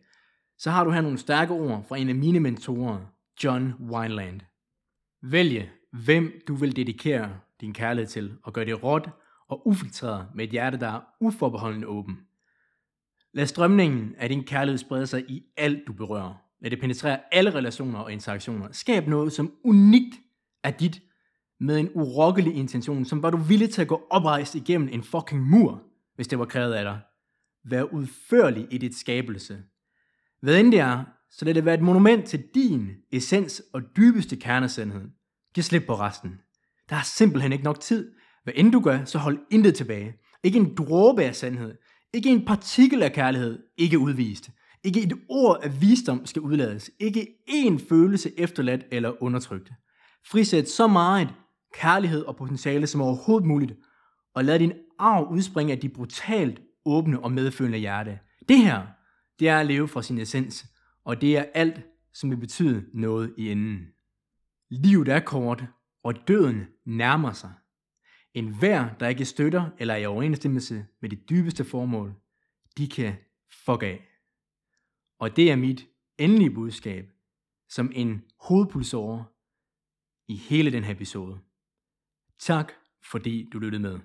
så 0.58 0.72
har 0.72 0.84
du 0.84 0.92
her 0.92 1.02
nogle 1.02 1.18
stærke 1.18 1.54
ord 1.54 1.86
fra 1.88 1.98
en 1.98 2.10
af 2.10 2.16
mine 2.16 2.40
mentorer, 2.40 3.06
John 3.44 3.74
Wineland. 3.80 4.40
Vælge, 5.22 5.72
hvem 5.92 6.42
du 6.48 6.56
vil 6.56 6.76
dedikere 6.76 7.40
din 7.62 7.74
kærlighed 7.74 8.08
til, 8.08 8.38
og 8.44 8.54
gør 8.54 8.64
det 8.64 8.84
råt 8.84 9.10
og 9.50 9.68
ufiltreret 9.68 10.28
med 10.36 10.46
et 10.46 10.52
hjerte, 10.52 10.80
der 10.80 10.88
er 10.88 11.02
uforbeholdende 11.22 11.88
åben. 11.88 12.20
Lad 13.34 13.46
strømningen 13.46 14.16
af 14.18 14.30
din 14.30 14.44
kærlighed 14.44 14.78
sprede 14.78 15.08
sig 15.08 15.30
i 15.30 15.44
alt, 15.58 15.88
du 15.88 15.94
berører. 15.94 16.34
Lad 16.62 16.72
det 16.72 16.80
penetrere 16.80 17.20
alle 17.32 17.54
relationer 17.54 18.00
og 18.00 18.14
interaktioner. 18.14 18.68
Skab 18.72 19.08
noget, 19.08 19.34
som 19.34 19.54
unikt 19.64 20.16
er 20.64 20.72
dit, 20.72 21.02
med 21.60 21.80
en 21.80 21.90
urokkelig 21.94 22.56
intention, 22.56 23.06
som 23.06 23.24
var 23.24 23.30
du 23.30 23.38
villig 23.38 23.70
til 23.70 23.82
at 23.82 23.88
gå 23.88 24.08
oprejst 24.10 24.56
igennem 24.56 24.90
en 24.92 25.04
fucking 25.04 25.42
mur, 25.42 25.84
hvis 26.16 26.28
det 26.28 26.40
var 26.40 26.46
krævet 26.46 26.74
af 26.74 26.84
dig. 26.84 27.00
Vær 27.66 27.84
udførlig 27.84 28.68
i 28.72 28.78
dit 28.78 28.96
skabelse. 28.96 29.64
Hvad 30.42 30.60
end 30.60 30.72
det 30.72 30.80
er, 30.80 31.04
så 31.32 31.46
lad 31.46 31.54
det 31.54 31.66
være 31.66 31.76
et 31.76 31.82
monument 31.82 32.26
til 32.26 32.44
din 32.56 32.92
essens 33.12 33.64
og 33.74 33.82
dybeste 33.98 34.36
kernesandhed. 34.36 35.10
Giv 35.54 35.64
slip 35.64 35.84
på 35.88 35.96
resten. 35.96 36.40
Der 36.90 36.96
er 36.96 37.04
simpelthen 37.04 37.52
ikke 37.52 37.64
nok 37.64 37.80
tid. 37.80 38.12
Hvad 38.44 38.54
end 38.56 38.72
du 38.72 38.80
gør, 38.80 39.06
så 39.06 39.18
hold 39.18 39.40
intet 39.52 39.76
tilbage. 39.76 40.14
Ikke 40.44 40.60
en 40.60 40.76
dråbe 40.76 41.24
af 41.24 41.36
sandhed. 41.36 41.76
Ikke 42.14 42.30
en 42.30 42.46
partikel 42.46 43.04
af 43.04 43.14
kærlighed. 43.14 43.60
Ikke 43.78 44.00
udvist. 44.00 44.50
Ikke 44.84 45.04
et 45.04 45.14
ord 45.30 45.60
af 45.64 45.82
visdom 45.82 46.26
skal 46.26 46.42
udlades. 46.42 46.92
Ikke 47.00 47.28
én 47.50 47.90
følelse 47.90 48.40
efterladt 48.40 48.82
eller 48.92 49.24
undertrykt. 49.24 49.72
Frisæt 50.32 50.70
så 50.70 50.88
meget 50.88 51.30
kærlighed 51.74 52.22
og 52.22 52.36
potentiale 52.36 52.88
som 52.88 53.02
overhovedet 53.02 53.48
muligt, 53.48 53.74
og 54.36 54.46
lad 54.46 54.60
din 54.60 54.74
arv 55.00 55.28
udspringe 55.32 55.74
af 55.74 55.80
dit 55.80 55.94
brutalt 55.94 56.62
åbne 56.86 57.20
og 57.20 57.32
medfølende 57.32 57.78
hjerte. 57.78 58.20
Det 58.50 58.58
her, 58.58 58.82
det 59.40 59.50
er 59.50 59.60
at 59.60 59.66
leve 59.66 59.88
fra 59.88 60.02
sin 60.02 60.18
essens, 60.18 60.66
og 61.06 61.22
det 61.22 61.38
er 61.38 61.46
alt, 61.54 61.82
som 62.14 62.30
vil 62.30 62.38
betyde 62.38 62.86
noget 62.94 63.34
i 63.38 63.52
enden. 63.52 63.80
Livet 64.72 65.08
er 65.08 65.20
kort, 65.20 65.64
og 66.08 66.28
døden 66.28 66.68
nærmer 66.86 67.34
sig. 67.34 67.54
En 68.34 68.60
hver, 68.60 68.94
der 68.94 69.08
ikke 69.08 69.26
støtter 69.26 69.70
eller 69.80 69.94
er 69.94 69.98
i 69.98 70.06
overensstemmelse 70.06 70.86
med 71.02 71.10
det 71.10 71.30
dybeste 71.30 71.66
formål, 71.66 72.14
de 72.78 72.88
kan 72.88 73.16
fuck 73.66 73.84
af. 73.84 74.08
Og 75.20 75.36
det 75.36 75.52
er 75.52 75.56
mit 75.56 75.88
endelige 76.18 76.52
budskab 76.52 77.12
som 77.70 77.92
en 77.96 78.24
hovedpulsåre 78.40 79.26
i 80.28 80.36
hele 80.36 80.72
den 80.72 80.84
her 80.84 80.94
episode. 80.94 81.40
Tak 82.40 82.74
fordi 83.12 83.50
du 83.54 83.60
lyttede 83.60 83.82
med. 83.82 84.00